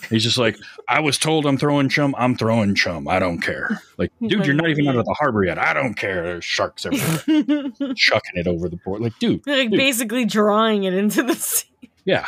He's 0.09 0.23
just 0.23 0.37
like, 0.37 0.57
I 0.87 1.01
was 1.01 1.17
told 1.17 1.45
I'm 1.45 1.57
throwing 1.57 1.89
chum. 1.89 2.15
I'm 2.17 2.37
throwing 2.37 2.75
chum. 2.75 3.09
I 3.09 3.19
don't 3.19 3.39
care. 3.41 3.81
Like, 3.97 4.11
dude, 4.25 4.45
you're 4.45 4.55
not 4.55 4.69
even 4.69 4.87
out 4.87 4.95
of 4.95 5.03
the 5.03 5.13
harbor 5.13 5.43
yet. 5.43 5.57
I 5.57 5.73
don't 5.73 5.95
care. 5.95 6.23
There's 6.23 6.45
sharks 6.45 6.85
everywhere. 6.85 7.71
Chucking 7.95 8.35
it 8.35 8.47
over 8.47 8.69
the 8.69 8.77
board. 8.85 9.01
Like, 9.01 9.19
dude, 9.19 9.45
like 9.45 9.69
Dude. 9.69 9.77
basically 9.77 10.23
drawing 10.23 10.85
it 10.85 10.93
into 10.93 11.23
the 11.23 11.35
sea. 11.35 11.67
yeah, 12.05 12.27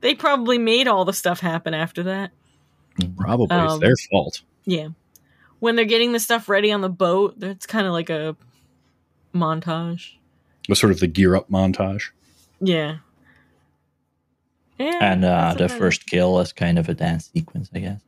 They 0.00 0.14
probably 0.14 0.56
made 0.56 0.88
all 0.88 1.04
the 1.04 1.12
stuff 1.12 1.40
happen 1.40 1.74
after 1.74 2.04
that. 2.04 2.30
probably 3.18 3.54
Um, 3.54 3.66
it's 3.72 3.80
their 3.80 3.94
fault. 4.10 4.40
Yeah. 4.64 4.88
When 5.58 5.76
they're 5.76 5.84
getting 5.84 6.12
the 6.12 6.20
stuff 6.20 6.48
ready 6.48 6.72
on 6.72 6.80
the 6.80 6.88
boat, 6.88 7.34
it's 7.42 7.66
kind 7.66 7.86
of 7.86 7.92
like 7.92 8.08
a 8.08 8.36
montage. 9.34 10.15
It 10.66 10.70
was 10.70 10.78
sort 10.80 10.92
of 10.92 11.00
the 11.00 11.06
gear 11.06 11.36
up 11.36 11.48
montage. 11.50 12.10
Yeah. 12.60 12.98
Yeah. 14.78 14.98
And 15.00 15.24
uh, 15.24 15.54
the 15.56 15.64
about 15.66 15.76
it. 15.76 15.78
first 15.78 16.06
kill 16.06 16.38
is 16.40 16.52
kind 16.52 16.78
of 16.78 16.88
a 16.88 16.94
dance 16.94 17.30
sequence, 17.32 17.70
I 17.74 17.78
guess. 17.78 18.00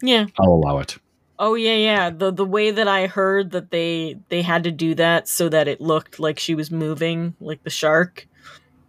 Yeah. 0.00 0.26
I'll 0.38 0.52
allow 0.52 0.78
it. 0.78 0.96
Oh 1.38 1.54
yeah, 1.54 1.74
yeah. 1.74 2.10
The 2.10 2.32
the 2.32 2.46
way 2.46 2.70
that 2.70 2.88
I 2.88 3.06
heard 3.08 3.50
that 3.50 3.70
they 3.70 4.18
they 4.30 4.40
had 4.40 4.64
to 4.64 4.70
do 4.72 4.94
that 4.94 5.28
so 5.28 5.50
that 5.50 5.68
it 5.68 5.82
looked 5.82 6.18
like 6.18 6.38
she 6.38 6.54
was 6.54 6.70
moving, 6.70 7.34
like 7.40 7.62
the 7.62 7.68
shark, 7.68 8.26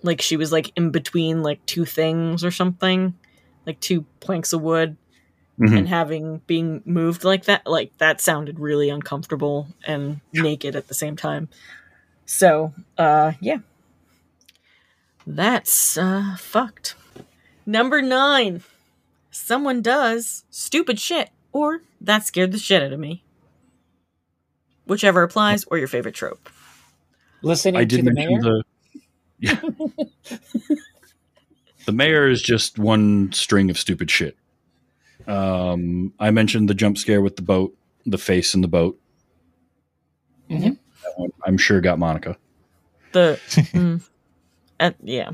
like 0.01 0.21
she 0.21 0.37
was 0.37 0.51
like 0.53 0.71
in 0.77 0.91
between 0.91 1.43
like 1.43 1.65
two 1.65 1.83
things 1.83 2.45
or 2.45 2.51
something, 2.51 3.13
like 3.65 3.81
two 3.81 4.05
planks 4.21 4.53
of 4.53 4.61
wood, 4.61 4.95
Mhm. 5.59 5.77
and 5.77 5.87
having 5.89 6.37
being 6.47 6.81
moved 6.85 7.25
like 7.25 7.45
that, 7.45 7.67
like 7.67 7.91
that 7.97 8.21
sounded 8.21 8.59
really 8.59 8.89
uncomfortable 8.89 9.67
and 9.85 10.21
naked 10.31 10.73
at 10.77 10.87
the 10.87 10.93
same 10.93 11.17
time. 11.17 11.49
So, 12.27 12.73
uh, 12.97 13.31
yeah, 13.39 13.59
that's 15.25 15.97
uh 15.97 16.35
fucked. 16.37 16.95
Number 17.65 18.01
nine, 18.01 18.63
someone 19.31 19.81
does 19.81 20.43
stupid 20.49 20.99
shit, 20.99 21.29
or 21.53 21.81
that 22.01 22.25
scared 22.25 22.51
the 22.51 22.59
shit 22.59 22.83
out 22.83 22.91
of 22.91 22.99
me. 22.99 23.23
Whichever 24.85 25.23
applies, 25.23 25.63
or 25.65 25.77
your 25.77 25.87
favorite 25.87 26.15
trope. 26.15 26.49
Listening 27.41 27.77
I 27.77 27.85
to 27.85 28.01
the 28.01 28.11
mayor. 28.11 28.41
the. 28.41 28.63
Yeah. 29.39 29.61
the 31.85 31.91
mayor 31.93 32.27
is 32.27 32.41
just 32.41 32.77
one 32.77 33.31
string 33.31 33.69
of 33.69 33.77
stupid 33.77 34.11
shit. 34.11 34.37
Um, 35.27 36.13
I 36.19 36.31
mentioned 36.31 36.69
the 36.69 36.73
jump 36.73 36.97
scare 36.97 37.21
with 37.21 37.37
the 37.37 37.41
boat, 37.41 37.73
the 38.05 38.17
face 38.17 38.53
in 38.53 38.61
the 38.61 38.67
boat. 38.67 38.99
Mhm. 40.49 40.77
That 41.47 41.53
one, 41.53 41.53
I'm 41.53 41.57
sure 41.57 41.81
got 41.81 41.99
Monica. 41.99 42.37
The 43.11 43.39
mm, 43.73 44.01
uh, 44.79 44.91
yeah. 45.03 45.31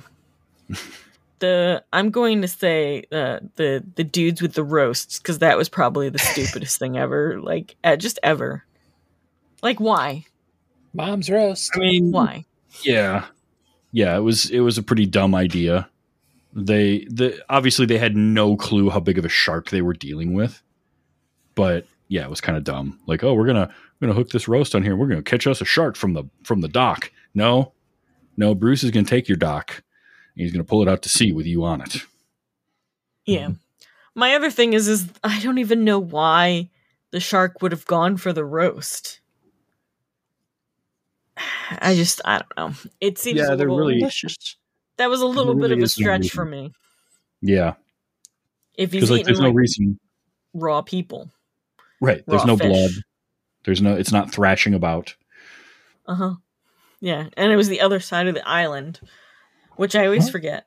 The 1.39 1.83
I'm 1.91 2.09
going 2.09 2.41
to 2.41 2.47
say 2.47 3.03
uh, 3.11 3.39
the 3.55 3.83
the 3.95 4.03
dudes 4.03 4.41
with 4.41 4.53
the 4.53 4.63
roasts 4.63 5.17
because 5.17 5.39
that 5.39 5.57
was 5.57 5.69
probably 5.69 6.09
the 6.09 6.19
stupidest 6.19 6.79
thing 6.79 6.97
ever. 6.97 7.41
Like 7.41 7.75
uh, 7.83 7.95
just 7.95 8.19
ever. 8.23 8.63
Like 9.61 9.79
why? 9.79 10.25
Mom's 10.93 11.29
roast. 11.29 11.71
I 11.75 11.79
mean, 11.79 12.11
Why? 12.11 12.45
Yeah, 12.83 13.25
yeah. 13.91 14.15
It 14.15 14.21
was 14.21 14.49
it 14.49 14.59
was 14.59 14.77
a 14.77 14.83
pretty 14.83 15.05
dumb 15.05 15.35
idea. 15.35 15.89
They 16.53 17.05
the 17.09 17.43
obviously 17.49 17.87
they 17.87 17.97
had 17.97 18.15
no 18.15 18.55
clue 18.55 18.89
how 18.89 18.99
big 18.99 19.17
of 19.17 19.25
a 19.25 19.29
shark 19.29 19.69
they 19.69 19.81
were 19.81 19.93
dealing 19.93 20.33
with, 20.33 20.61
but 21.55 21.87
yeah, 22.13 22.23
it 22.23 22.29
was 22.29 22.41
kind 22.41 22.55
of 22.57 22.63
dumb. 22.63 22.99
Like, 23.07 23.23
oh, 23.23 23.33
we're 23.33 23.47
gonna 23.47 23.73
we're 23.99 24.07
gonna 24.07 24.17
hook 24.17 24.29
this 24.29 24.47
roast 24.47 24.75
on 24.75 24.83
here. 24.83 24.95
We're 24.95 25.07
gonna 25.07 25.23
catch 25.23 25.47
us 25.47 25.61
a 25.61 25.65
shark 25.65 25.95
from 25.95 26.13
the 26.13 26.25
from 26.43 26.61
the 26.61 26.67
dock. 26.67 27.11
No, 27.33 27.73
no. 28.37 28.53
Bruce 28.53 28.83
is 28.83 28.91
gonna 28.91 29.05
take 29.07 29.27
your 29.27 29.37
dock. 29.37 29.83
And 30.35 30.43
he's 30.43 30.51
gonna 30.51 30.63
pull 30.63 30.81
it 30.83 30.87
out 30.87 31.01
to 31.03 31.09
sea 31.09 31.31
with 31.31 31.45
you 31.47 31.63
on 31.63 31.81
it. 31.81 31.97
Yeah. 33.25 33.45
Mm-hmm. 33.47 33.53
My 34.15 34.35
other 34.35 34.51
thing 34.51 34.73
is 34.73 34.87
is 34.87 35.09
I 35.23 35.39
don't 35.39 35.57
even 35.57 35.83
know 35.83 35.97
why 35.99 36.69
the 37.11 37.19
shark 37.19 37.61
would 37.63 37.71
have 37.71 37.85
gone 37.85 38.17
for 38.17 38.31
the 38.31 38.45
roast. 38.45 39.19
I 41.79 41.95
just 41.95 42.21
I 42.25 42.39
don't 42.39 42.57
know. 42.57 42.75
It 43.01 43.17
seems 43.17 43.39
Yeah, 43.39 43.45
a 43.45 43.47
they're 43.55 43.67
little, 43.69 43.77
really- 43.79 43.99
Delicious. 43.99 44.57
that 44.97 45.09
was 45.09 45.21
a 45.21 45.25
little 45.25 45.55
bit 45.55 45.71
of 45.71 45.79
a 45.79 45.81
is 45.83 45.97
no 45.97 46.03
stretch 46.03 46.29
for 46.29 46.45
me. 46.45 46.71
Yeah, 47.41 47.73
If 48.75 48.91
he's 48.93 49.01
because 49.01 49.09
like 49.11 49.19
eating 49.21 49.25
there's 49.25 49.39
like, 49.39 49.49
no 49.49 49.55
reason. 49.55 49.99
raw 50.53 50.81
people. 50.81 51.29
Right. 52.03 52.23
There's 52.27 52.45
no 52.45 52.57
fish. 52.57 52.67
blood. 52.67 52.91
There's 53.65 53.81
no. 53.81 53.95
It's 53.95 54.11
not 54.11 54.31
thrashing 54.31 54.73
about. 54.73 55.15
Uh 56.05 56.15
huh. 56.15 56.33
Yeah, 56.99 57.27
and 57.37 57.51
it 57.51 57.55
was 57.55 57.69
the 57.69 57.81
other 57.81 57.99
side 57.99 58.27
of 58.27 58.35
the 58.35 58.47
island, 58.47 58.99
which 59.77 59.95
I 59.95 60.05
always 60.05 60.25
Huh? 60.25 60.31
forget. 60.31 60.65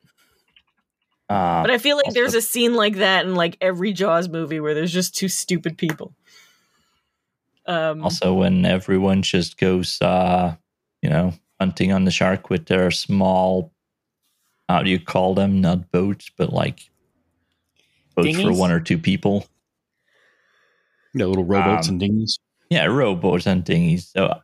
Uh, 1.28 1.62
But 1.62 1.70
I 1.70 1.78
feel 1.78 1.96
like 1.96 2.06
also- 2.06 2.14
there's 2.20 2.34
a 2.34 2.40
scene 2.40 2.74
like 2.74 2.96
that 2.96 3.26
in 3.26 3.34
like 3.34 3.56
every 3.60 3.92
Jaws 3.92 4.28
movie 4.28 4.60
where 4.60 4.74
there's 4.74 4.92
just 4.92 5.14
two 5.14 5.28
stupid 5.28 5.76
people. 5.76 6.14
Um, 7.66 8.02
also, 8.04 8.32
when 8.32 8.64
everyone 8.64 9.22
just 9.22 9.58
goes, 9.58 10.00
uh, 10.00 10.54
you 11.02 11.10
know, 11.10 11.32
hunting 11.60 11.92
on 11.92 12.04
the 12.04 12.10
shark 12.12 12.48
with 12.48 12.66
their 12.66 12.90
small, 12.90 13.72
how 14.68 14.82
do 14.82 14.90
you 14.90 15.00
call 15.00 15.34
them? 15.34 15.60
Not 15.60 15.90
boats, 15.90 16.30
but 16.36 16.52
like 16.52 16.88
boats 18.14 18.40
for 18.40 18.52
one 18.52 18.70
or 18.70 18.80
two 18.80 18.98
people. 18.98 19.46
Yeah, 21.16 21.26
little 21.26 21.44
rowboats 21.44 21.88
Um, 21.88 21.94
and 21.94 22.00
dinghies. 22.00 22.38
Yeah, 22.70 22.84
rowboats 22.86 23.46
and 23.46 23.64
dinghies. 23.64 24.08
So, 24.08 24.34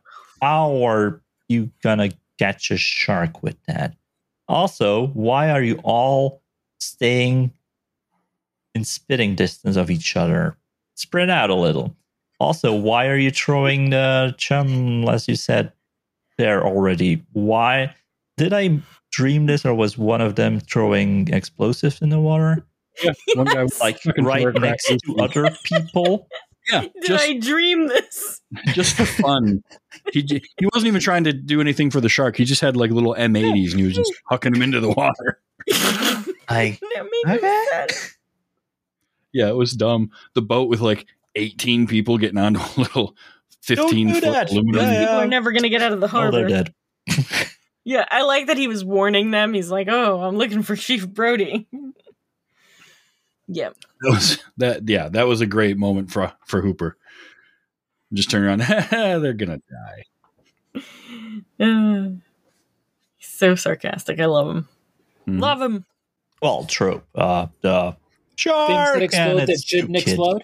how 0.41 0.83
are 0.85 1.21
you 1.47 1.71
gonna 1.81 2.09
catch 2.39 2.71
a 2.71 2.77
shark 2.77 3.43
with 3.43 3.57
that? 3.67 3.95
Also, 4.47 5.07
why 5.07 5.51
are 5.51 5.61
you 5.61 5.79
all 5.83 6.41
staying 6.79 7.51
in 8.75 8.83
spitting 8.83 9.35
distance 9.35 9.75
of 9.75 9.89
each 9.91 10.15
other? 10.17 10.57
Spread 10.95 11.29
out 11.29 11.49
a 11.49 11.55
little. 11.55 11.95
Also, 12.39 12.73
why 12.75 13.07
are 13.07 13.17
you 13.17 13.31
throwing 13.31 13.91
the 13.91 14.33
chum, 14.37 15.07
as 15.07 15.27
you 15.27 15.35
said, 15.35 15.71
there 16.37 16.65
already? 16.65 17.23
Why 17.33 17.93
did 18.37 18.51
I 18.53 18.79
dream 19.11 19.45
this, 19.45 19.63
or 19.65 19.73
was 19.75 19.97
one 19.97 20.21
of 20.21 20.35
them 20.35 20.59
throwing 20.59 21.27
explosives 21.31 22.01
in 22.01 22.09
the 22.09 22.19
water, 22.19 22.65
Yeah, 23.03 23.13
one 23.35 23.45
guy 23.47 23.63
was 23.63 23.79
like 23.81 23.99
right 24.17 24.53
next 24.59 24.87
to 24.87 25.15
other 25.19 25.49
people? 25.63 26.27
Yeah, 26.71 26.81
Did 27.01 27.05
just 27.05 27.23
I 27.23 27.37
dream 27.37 27.87
this? 27.87 28.41
just 28.67 28.95
for 28.95 29.05
fun. 29.05 29.63
He 30.11 30.21
he 30.57 30.65
wasn't 30.73 30.87
even 30.87 31.01
trying 31.01 31.23
to 31.25 31.33
do 31.33 31.61
anything 31.61 31.91
for 31.91 32.01
the 32.01 32.09
shark. 32.09 32.35
He 32.37 32.45
just 32.45 32.61
had 32.61 32.75
like 32.75 32.91
little 32.91 33.15
M80s 33.15 33.71
and 33.71 33.79
he 33.79 33.85
was 33.85 33.95
just 33.95 34.13
hucking 34.31 34.53
them 34.53 34.61
into 34.61 34.79
the 34.79 34.89
water. 34.91 35.41
I 36.49 36.77
that 36.95 37.07
made 37.11 37.23
no 37.25 37.33
Okay. 37.35 37.87
Yeah, 39.31 39.49
it 39.49 39.55
was 39.55 39.71
dumb. 39.71 40.11
The 40.35 40.41
boat 40.41 40.69
with 40.69 40.81
like 40.81 41.07
18 41.35 41.87
people 41.87 42.17
getting 42.17 42.37
onto 42.37 42.59
a 42.59 42.79
little 42.79 43.15
15 43.63 44.07
do 44.07 44.13
foot 44.15 44.21
that. 44.21 44.51
aluminum. 44.51 44.81
Yeah, 44.85 44.99
People 44.99 45.15
are 45.15 45.27
never 45.27 45.51
gonna 45.51 45.69
get 45.69 45.81
out 45.81 45.91
of 45.93 45.99
the 45.99 46.05
oh, 46.05 46.09
harbor. 46.09 46.47
they're 46.47 46.63
dead. 46.63 46.73
Yeah, 47.85 48.05
I 48.09 48.21
like 48.21 48.47
that 48.47 48.57
he 48.57 48.67
was 48.67 48.85
warning 48.85 49.31
them. 49.31 49.53
He's 49.53 49.69
like, 49.69 49.87
"Oh, 49.89 50.21
I'm 50.21 50.37
looking 50.37 50.61
for 50.63 50.75
Chief 50.75 51.07
Brody." 51.07 51.67
Yeah, 53.47 53.69
That 54.01 54.09
was 54.11 54.43
that. 54.57 54.87
Yeah, 54.87 55.09
that 55.09 55.27
was 55.27 55.41
a 55.41 55.45
great 55.45 55.77
moment 55.77 56.11
for 56.11 56.31
for 56.45 56.61
Hooper. 56.61 56.97
Just 58.13 58.29
turn 58.31 58.43
around. 58.43 58.59
They're 58.91 59.33
gonna 59.33 59.59
die. 59.69 60.81
Uh, 61.59 62.09
he's 63.17 63.27
so 63.37 63.55
sarcastic. 63.55 64.19
I 64.19 64.25
love 64.25 64.47
him. 64.55 64.67
Mhm. 65.27 65.39
Love 65.41 65.61
him. 65.61 65.85
well, 66.41 66.65
trope. 66.65 67.05
Uh, 67.15 67.47
the 67.61 67.91
Things 67.91 67.99
shark 68.35 68.93
that 68.95 69.03
explode 69.03 69.37
and 69.39 69.47
that 69.49 69.63
shouldn't 69.65 69.95
explode. 69.97 70.43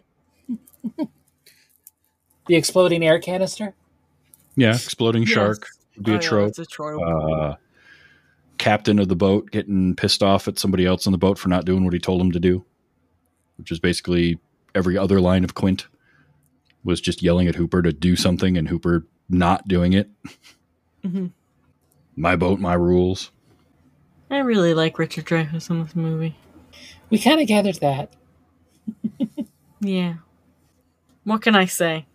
the 2.48 2.56
exploding 2.56 3.04
air 3.04 3.20
canister. 3.20 3.74
Yeah, 4.56 4.74
exploding 4.76 5.24
Yes. 5.24 5.32
shark 5.32 5.68
would 5.96 6.06
be 6.06 6.12
Oh, 6.14 6.16
a 6.16 6.20
trope. 6.20 6.50
It's 6.50 6.60
a 6.60 6.66
trope. 6.66 7.02
uh, 7.04 7.56
captain 8.58 9.00
of 9.00 9.08
the 9.08 9.16
boat 9.16 9.52
getting 9.52 9.96
pissed 9.96 10.22
off 10.24 10.48
at 10.48 10.60
somebody 10.60 10.86
else 10.86 11.08
on 11.08 11.12
the 11.12 11.18
boat 11.18 11.38
for 11.40 11.50
not 11.50 11.66
doing 11.66 11.84
what 11.84 11.94
he 11.94 12.00
told 12.00 12.20
him 12.22 12.32
to 12.32 12.40
do, 12.40 12.66
which 13.60 13.72
is 13.72 13.80
basically 13.80 14.40
every 14.74 14.98
other 14.98 15.20
line 15.22 15.44
of 15.44 15.54
Quint 15.54 15.88
was 16.84 17.00
just 17.02 17.22
yelling 17.22 17.48
at 17.48 17.56
Hooper 17.56 17.82
to 17.84 17.92
do 17.94 18.16
something 18.16 18.58
and 18.58 18.70
Hooper 18.70 19.06
not 19.30 19.68
doing 19.68 19.94
it. 19.94 20.10
Mhm. 21.04 21.32
My 22.16 22.36
boat, 22.36 22.60
my 22.60 22.74
rules. 22.74 23.32
I 24.32 24.38
really 24.40 24.74
like 24.74 24.98
Richard 24.98 25.26
Dreyfuss 25.26 25.70
in 25.70 25.84
this 25.84 25.96
movie. 25.96 26.36
We 27.10 27.20
kind 27.20 27.40
of 27.42 27.48
gathered 27.48 27.76
that. 27.82 28.12
Yeah. 29.82 30.16
What 31.24 31.42
can 31.42 31.56
I 31.56 31.64
say? 31.66 32.06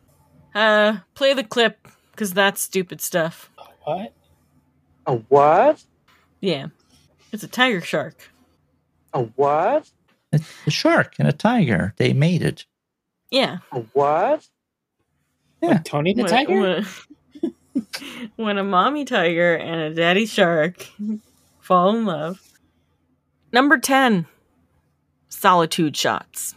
Uh, 0.55 0.99
play 1.15 1.33
the 1.33 1.43
clip 1.45 1.89
because 2.11 2.35
that's 2.35 2.61
stupid 2.61 3.01
stuff. 3.01 3.51
A 3.57 3.63
What? 3.85 4.13
A 5.07 5.15
what? 5.17 5.85
Yeah, 6.41 6.67
it's 7.33 7.43
a 7.43 7.49
tiger 7.49 7.81
shark. 7.81 8.31
A 9.15 9.23
what? 9.23 9.91
It's 10.35 10.53
a 10.67 10.71
shark 10.71 11.15
and 11.19 11.29
a 11.29 11.33
tiger. 11.33 11.95
They 11.97 12.13
made 12.13 12.43
it. 12.43 12.65
Yeah. 13.31 13.59
What? 13.93 14.47
Yeah. 15.63 15.69
Like 15.71 15.85
Tony 15.85 16.13
the 16.15 16.23
When- 16.23 16.31
Tiger? 16.31 16.61
When, 16.61 17.55
when 18.37 18.59
a 18.59 18.65
mommy 18.65 19.05
tiger 19.05 19.55
and 19.57 19.81
a 19.81 19.95
daddy 19.95 20.27
shark 20.27 20.87
fall 21.61 21.97
in 21.97 22.05
love. 22.05 22.41
Number 23.53 23.79
10 23.79 24.27
Solitude 25.29 25.97
shots. 25.97 26.55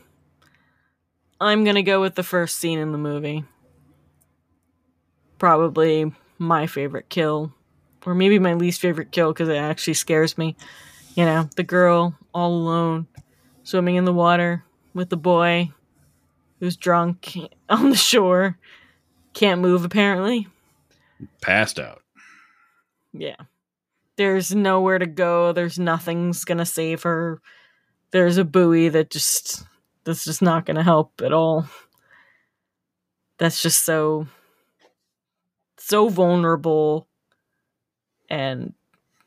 I'm 1.41 1.63
going 1.63 1.75
to 1.75 1.83
go 1.83 1.99
with 2.01 2.15
the 2.15 2.23
first 2.23 2.57
scene 2.57 2.79
in 2.79 2.91
the 2.91 2.97
movie. 2.97 3.43
Probably 5.39 6.11
my 6.39 6.65
favorite 6.67 7.09
kill, 7.09 7.53
or 8.05 8.15
maybe 8.15 8.39
my 8.39 8.53
least 8.53 8.81
favorite 8.81 9.11
kill 9.11 9.33
because 9.33 9.49
it 9.49 9.55
actually 9.57 9.93
scares 9.93 10.37
me. 10.37 10.55
You 11.15 11.25
know, 11.25 11.49
the 11.55 11.63
girl 11.63 12.15
all 12.33 12.51
alone 12.53 13.07
swimming 13.67 13.95
in 13.97 14.05
the 14.05 14.13
water 14.13 14.63
with 14.93 15.09
the 15.09 15.17
boy 15.17 15.69
who's 16.61 16.77
drunk 16.77 17.35
on 17.69 17.89
the 17.89 17.97
shore 17.97 18.57
can't 19.33 19.59
move 19.59 19.83
apparently. 19.83 20.47
Passed 21.41 21.77
out. 21.77 22.01
Yeah. 23.11 23.35
There's 24.15 24.55
nowhere 24.55 24.97
to 24.97 25.05
go. 25.05 25.51
There's 25.51 25.77
nothing's 25.77 26.45
gonna 26.45 26.65
save 26.65 27.03
her. 27.03 27.41
There's 28.11 28.37
a 28.37 28.45
buoy 28.45 28.87
that 28.87 29.09
just 29.09 29.65
that's 30.05 30.23
just 30.23 30.41
not 30.41 30.65
gonna 30.65 30.81
help 30.81 31.21
at 31.21 31.33
all. 31.33 31.67
That's 33.37 33.61
just 33.61 33.83
so 33.83 34.27
so 35.77 36.07
vulnerable 36.07 37.09
and 38.29 38.73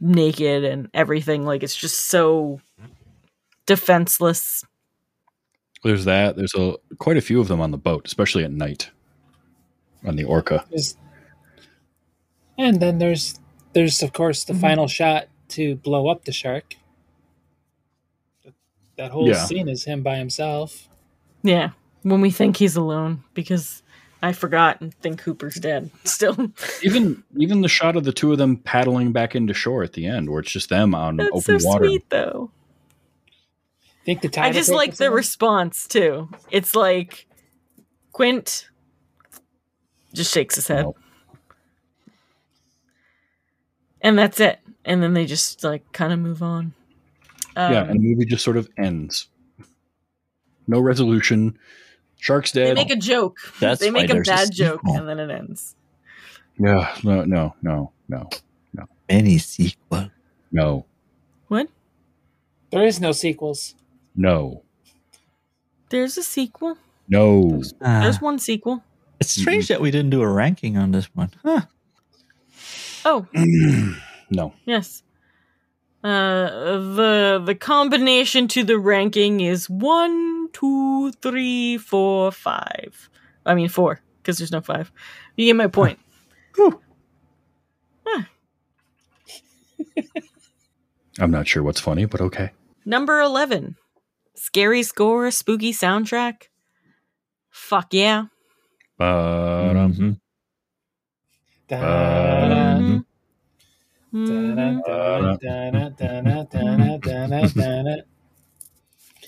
naked 0.00 0.64
and 0.64 0.88
everything. 0.94 1.44
Like 1.44 1.62
it's 1.62 1.76
just 1.76 2.08
so 2.08 2.62
defenseless. 3.74 4.64
There's 5.84 6.04
that. 6.04 6.34
There's 6.36 6.54
a 6.56 6.74
quite 6.98 7.16
a 7.16 7.20
few 7.20 7.40
of 7.40 7.46
them 7.46 7.60
on 7.60 7.70
the 7.70 7.78
boat, 7.78 8.04
especially 8.04 8.42
at 8.42 8.50
night 8.50 8.90
on 10.04 10.16
the 10.16 10.24
Orca. 10.24 10.64
There's- 10.70 10.96
and 12.58 12.80
then 12.82 12.98
there's 12.98 13.38
there's 13.72 14.02
of 14.02 14.12
course 14.12 14.42
the 14.42 14.54
Mhm. 14.54 14.60
final 14.60 14.88
shot 14.88 15.28
to 15.50 15.76
blow 15.76 16.08
up 16.08 16.24
the 16.24 16.32
shark. 16.32 16.74
That 18.96 19.12
whole 19.12 19.28
Yeah. 19.28 19.44
scene 19.44 19.68
is 19.68 19.84
him 19.84 20.02
by 20.02 20.16
himself. 20.16 20.88
Yeah. 21.42 21.70
When 22.02 22.20
we 22.20 22.30
think 22.30 22.56
he's 22.56 22.74
alone, 22.76 23.22
because 23.34 23.82
I 24.22 24.32
forgot 24.32 24.80
and 24.80 24.92
think 24.94 25.20
Hooper's 25.22 25.54
dead. 25.54 25.90
Still. 26.04 26.52
Even 26.82 27.22
even 27.36 27.60
the 27.62 27.68
shot 27.68 27.94
of 27.96 28.02
the 28.04 28.12
two 28.12 28.32
of 28.32 28.38
them 28.38 28.56
paddling 28.56 29.12
back 29.12 29.34
into 29.36 29.54
shore 29.54 29.82
at 29.84 29.92
the 29.94 30.06
end, 30.06 30.28
where 30.28 30.40
it's 30.40 30.50
just 30.52 30.68
them 30.70 30.94
on 30.94 31.16
That's 31.18 31.30
open 31.32 31.60
so 31.60 31.68
water. 31.68 31.84
sweet 31.86 32.10
though. 32.10 32.50
Think 34.04 34.22
the 34.22 34.40
I 34.40 34.50
just 34.50 34.70
like 34.70 34.96
the 34.96 35.06
in 35.06 35.12
response 35.12 35.86
too. 35.86 36.28
It's 36.50 36.74
like 36.74 37.26
Quint 38.12 38.68
just 40.14 40.32
shakes 40.32 40.54
his 40.56 40.66
head. 40.68 40.84
No. 40.84 40.96
And 44.00 44.18
that's 44.18 44.40
it. 44.40 44.58
And 44.84 45.02
then 45.02 45.12
they 45.14 45.26
just 45.26 45.62
like 45.62 45.90
kind 45.92 46.12
of 46.12 46.18
move 46.18 46.42
on. 46.42 46.72
Um, 47.56 47.72
yeah, 47.72 47.82
and 47.84 47.94
the 47.94 47.98
movie 47.98 48.24
just 48.24 48.44
sort 48.44 48.56
of 48.56 48.68
ends. 48.78 49.28
No 50.66 50.80
resolution. 50.80 51.58
Shark's 52.16 52.52
dead. 52.52 52.68
they 52.68 52.74
make 52.74 52.90
a 52.90 52.96
joke. 52.96 53.38
That's 53.60 53.80
they 53.80 53.90
make 53.90 54.08
a 54.10 54.14
there's 54.14 54.28
a 54.28 54.30
bad 54.30 54.52
joke 54.52 54.80
sequel. 54.80 54.96
and 54.96 55.08
then 55.08 55.18
it 55.18 55.30
ends. 55.30 55.74
yeah, 56.58 56.94
no, 57.02 57.24
no, 57.24 57.54
no, 57.62 57.92
no, 58.08 58.28
no, 58.74 58.84
Any 59.08 59.38
sequel. 59.38 60.10
no, 60.52 60.86
What? 61.48 61.68
There 62.70 62.84
is 62.84 63.00
no 63.00 63.12
sequels. 63.12 63.74
No, 64.16 64.62
There's 65.90 66.16
a 66.18 66.22
sequel. 66.22 66.76
no. 67.08 67.62
Ah, 67.82 68.00
There's 68.02 68.20
one 68.20 68.38
sequel. 68.38 68.82
it's 69.20 69.30
strange 69.40 69.68
that 69.68 69.80
we 69.80 69.90
didn't 69.90 70.10
do 70.10 70.22
a 70.22 70.28
ranking 70.28 70.76
on 70.76 70.92
this 70.92 71.06
one. 71.14 71.30
Huh. 71.44 71.62
Oh, 73.04 73.26
no. 74.30 74.52
yes. 74.66 75.02
Uh, 76.02 76.78
the 76.96 77.42
the 77.44 77.54
combination 77.54 78.48
to 78.48 78.64
the 78.64 78.78
ranking 78.78 79.40
is 79.40 79.68
one, 79.68 80.48
two, 80.52 81.12
three, 81.20 81.76
four, 81.78 82.32
five. 82.32 83.10
I 83.44 83.54
mean 83.54 83.68
four, 83.68 84.00
because 84.18 84.38
there's 84.38 84.52
no 84.52 84.60
five. 84.62 84.90
You 85.36 85.46
get 85.46 85.56
my 85.56 85.66
point. 85.66 85.98
Huh. 86.56 88.22
I'm 91.18 91.30
not 91.30 91.46
sure 91.48 91.62
what's 91.62 91.80
funny, 91.80 92.04
but 92.06 92.20
okay. 92.20 92.50
Number 92.86 93.20
eleven, 93.20 93.76
Scary 94.50 94.82
score, 94.82 95.30
spooky 95.30 95.72
soundtrack. 95.72 96.48
Fuck 97.50 97.94
yeah. 97.94 98.24
Mm-hmm. 98.98 100.10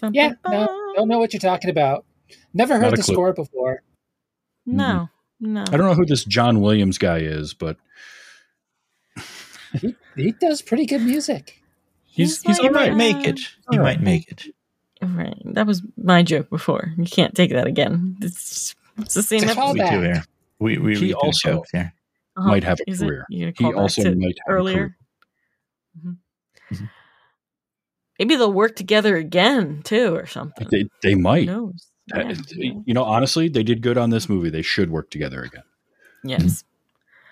Yeah, 0.13 0.33
no, 0.45 0.67
don't 0.97 1.07
know 1.07 1.21
what 1.21 1.33
you're 1.33 1.39
talking 1.39 1.71
about. 1.71 2.05
Never 2.53 2.81
heard 2.81 2.97
the 2.97 3.03
clue. 3.05 3.15
score 3.15 3.33
before. 3.33 3.85
No, 4.67 5.09
mm-hmm. 5.41 5.53
no. 5.53 5.61
I 5.61 5.77
don't 5.77 5.87
know 5.87 5.95
who 5.95 6.05
this 6.05 6.25
John 6.25 6.61
Williams 6.61 6.99
guy 6.99 7.19
is, 7.19 7.55
but 7.55 7.77
he, 9.81 9.95
he 10.17 10.33
does 10.33 10.63
pretty 10.63 10.87
good 10.87 11.03
music. 11.03 11.63
he's 12.03 12.43
he's, 12.43 12.59
all 12.59 12.71
right. 12.71 12.91
might 12.91 12.97
make 12.97 13.25
it. 13.25 13.39
He 13.71 13.79
might 13.79 14.01
make 14.01 14.29
it. 14.33 14.53
Right. 15.03 15.37
That 15.45 15.67
was 15.67 15.83
my 15.97 16.23
joke 16.23 16.49
before. 16.51 16.93
You 16.97 17.05
can't 17.07 17.35
take 17.35 17.51
that 17.51 17.67
again. 17.67 18.17
It's, 18.23 18.75
it's 18.99 19.15
the 19.15 19.23
same 19.23 19.43
It's 19.43 19.53
episode. 19.53 19.73
We 19.73 19.79
do 19.79 19.85
back. 19.85 19.93
here. 20.01 20.25
We 20.59 20.79
we 20.79 20.97
He 20.99 21.13
also- 21.15 21.53
jokes 21.55 21.71
here. 21.73 21.93
Uh-huh. 22.37 22.49
Might 22.49 22.65
have 22.65 22.79
a 22.87 22.91
Is 22.91 23.01
career. 23.01 23.27
You 23.29 23.53
gonna 23.53 23.73
He 23.73 23.79
also 23.79 24.15
might 24.15 24.39
have 24.47 24.55
a 24.55 24.57
earlier. 24.57 24.75
career. 24.77 24.97
Mhm. 26.07 26.17
Mhm. 26.73 26.91
Maybe 28.19 28.37
they'll 28.37 28.53
work 28.53 28.77
together 28.77 29.17
again 29.17 29.83
too, 29.83 30.15
or 30.15 30.27
something. 30.27 30.67
They 30.71 30.85
they 31.03 31.13
Who 31.13 31.19
might. 31.19 31.47
knows? 31.47 31.89
Yeah. 32.15 32.33
You 32.57 32.95
know, 32.95 33.05
honestly, 33.05 33.49
they 33.49 33.63
did 33.63 33.81
good 33.83 33.99
on 33.99 34.11
this 34.11 34.29
movie. 34.29 34.51
They 34.51 34.63
should 34.63 34.91
work 34.91 35.11
together 35.11 35.43
again. 35.43 35.63
Yes. 36.25 36.65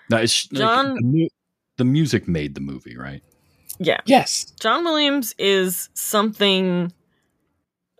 Now, 0.09 0.17
it's 0.17 0.51
like, 0.51 0.59
John- 0.59 0.95
the, 0.95 1.01
mu- 1.01 1.27
the 1.77 1.85
music 1.85 2.27
made 2.27 2.55
the 2.55 2.61
movie, 2.61 2.97
right? 2.97 3.23
Yeah. 3.79 3.99
Yes. 4.05 4.51
John 4.59 4.83
Williams 4.83 5.33
is 5.37 5.89
something 5.93 6.91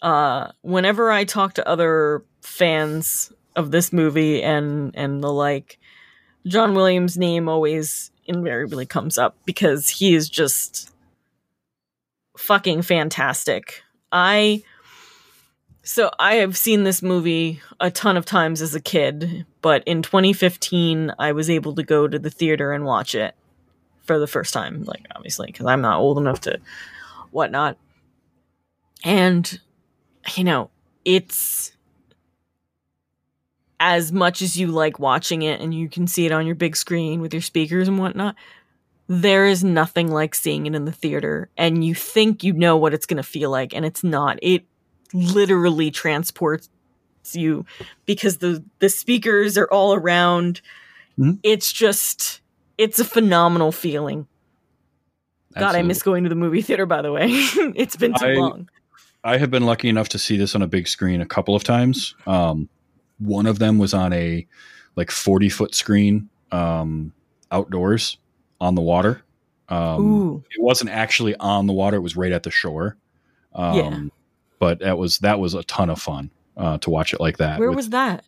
uh 0.01 0.51
whenever 0.61 1.11
I 1.11 1.23
talk 1.23 1.53
to 1.55 1.67
other 1.67 2.23
fans 2.41 3.31
of 3.55 3.71
this 3.71 3.91
movie 3.93 4.41
and 4.41 4.95
and 4.95 5.23
the 5.23 5.31
like 5.31 5.79
John 6.45 6.73
Williams 6.73 7.17
name 7.17 7.47
always 7.47 8.11
invariably 8.25 8.85
comes 8.85 9.17
up 9.17 9.37
because 9.45 9.89
he 9.89 10.15
is 10.15 10.29
just 10.29 10.91
fucking 12.37 12.81
fantastic. 12.81 13.83
I 14.11 14.63
so 15.83 16.11
I 16.19 16.35
have 16.35 16.57
seen 16.57 16.83
this 16.83 17.01
movie 17.01 17.61
a 17.79 17.89
ton 17.89 18.15
of 18.15 18.25
times 18.25 18.61
as 18.61 18.75
a 18.75 18.79
kid, 18.79 19.45
but 19.61 19.83
in 19.85 20.01
2015 20.01 21.13
I 21.17 21.31
was 21.31 21.49
able 21.49 21.75
to 21.75 21.83
go 21.83 22.07
to 22.07 22.19
the 22.19 22.29
theater 22.29 22.71
and 22.71 22.85
watch 22.85 23.15
it 23.15 23.35
for 24.03 24.19
the 24.19 24.27
first 24.27 24.53
time, 24.53 24.83
like 24.83 25.05
obviously 25.15 25.47
because 25.47 25.65
I'm 25.65 25.81
not 25.81 25.99
old 25.99 26.17
enough 26.17 26.41
to 26.41 26.59
whatnot. 27.31 27.77
And 29.03 29.59
you 30.35 30.43
know, 30.43 30.69
it's 31.06 31.72
as 33.80 34.11
much 34.11 34.41
as 34.41 34.56
you 34.57 34.68
like 34.68 34.99
watching 34.99 35.41
it 35.41 35.60
and 35.60 35.73
you 35.73 35.89
can 35.89 36.06
see 36.07 36.26
it 36.26 36.31
on 36.31 36.45
your 36.45 36.56
big 36.56 36.76
screen 36.76 37.19
with 37.19 37.34
your 37.34 37.41
speakers 37.41 37.88
and 37.88 37.98
whatnot, 37.98 38.35
there 39.07 39.45
is 39.48 39.64
nothing 39.64 40.11
like 40.11 40.35
seeing 40.35 40.68
it 40.68 40.76
in 40.76 40.85
the 40.85 40.91
theater 40.91 41.49
and 41.57 41.84
you 41.84 41.95
think 41.95 42.43
you 42.43 42.53
know 42.53 42.77
what 42.77 42.93
it's 42.93 43.06
going 43.06 43.18
to 43.18 43.23
feel 43.23 43.49
like 43.49 43.73
and 43.73 43.84
it's 43.84 44.03
not. 44.03 44.38
It 44.41 44.65
literally 45.14 45.91
transports 45.91 46.69
you 47.34 47.65
because 48.06 48.38
the 48.38 48.64
the 48.80 48.89
speakers 48.89 49.57
are 49.57 49.68
all 49.68 49.93
around. 49.93 50.61
Mhm. 51.18 51.39
It's 51.43 51.72
just 51.72 52.41
it's 52.77 52.99
a 52.99 53.06
phenomenal 53.06 53.72
feeling. 53.72 54.27
God, 55.56 55.76
I 55.76 55.81
miss 55.81 56.02
going 56.02 56.23
to 56.23 56.30
the 56.30 56.35
movie 56.35 56.61
theater 56.61 56.85
by 56.85 57.02
the 57.02 57.11
way. 57.11 57.27
it's 57.30 57.95
been 57.95 58.14
too 58.14 58.26
I- 58.26 58.34
long. 58.34 58.69
I 59.23 59.38
have 59.38 59.52
been 59.52 59.65
lucky 59.65 59.88
enough 59.89 60.10
to 60.10 60.19
see 60.19 60.38
this 60.38 60.56
on 60.56 60.61
a 60.61 60.68
big 60.68 60.88
screen 60.88 61.22
a 61.22 61.26
couple 61.26 61.56
of 61.56 61.64
times. 61.64 62.15
Um, 62.26 62.69
one 63.19 63.45
of 63.45 63.60
them 63.60 63.77
was 63.77 63.93
on 63.93 64.14
a 64.14 64.48
like 64.95 65.11
40 65.11 65.49
foot 65.49 65.76
screen 65.76 66.30
um, 66.52 67.14
outdoors 67.52 68.18
on 68.60 68.76
the 68.76 68.81
water. 68.81 69.22
Um, 69.69 70.43
it 70.52 70.61
wasn't 70.61 70.89
actually 70.89 71.35
on 71.38 71.65
the 71.68 71.73
water; 71.73 71.95
it 71.98 72.02
was 72.02 72.18
right 72.18 72.31
at 72.31 72.43
the 72.43 72.52
shore. 72.52 72.98
Um, 73.53 73.76
Yeah. 73.76 74.03
But 74.60 74.80
that 74.80 74.98
was 74.98 75.19
that 75.19 75.39
was 75.39 75.53
a 75.53 75.64
ton 75.64 75.89
of 75.89 75.99
fun 75.99 76.30
uh, 76.57 76.77
to 76.80 76.89
watch 76.89 77.14
it 77.14 77.19
like 77.22 77.38
that. 77.38 77.60
Where 77.60 77.69
with- 77.69 77.77
was 77.77 77.89
that? 77.89 78.26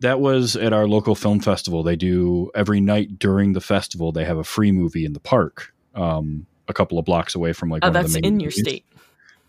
that 0.00 0.18
was 0.20 0.56
at 0.56 0.72
our 0.72 0.88
local 0.88 1.14
film 1.14 1.38
festival. 1.38 1.84
They 1.84 1.94
do 1.94 2.50
every 2.56 2.80
night 2.80 3.20
during 3.20 3.52
the 3.52 3.60
festival. 3.60 4.10
They 4.10 4.24
have 4.24 4.36
a 4.36 4.42
free 4.44 4.72
movie 4.72 5.04
in 5.04 5.12
the 5.12 5.20
park, 5.20 5.72
um, 5.94 6.44
a 6.66 6.74
couple 6.74 6.98
of 6.98 7.04
blocks 7.04 7.36
away 7.36 7.52
from 7.52 7.70
like 7.70 7.84
Oh, 7.84 7.90
that's 7.90 8.16
in 8.16 8.40
your 8.40 8.50
state. 8.50 8.84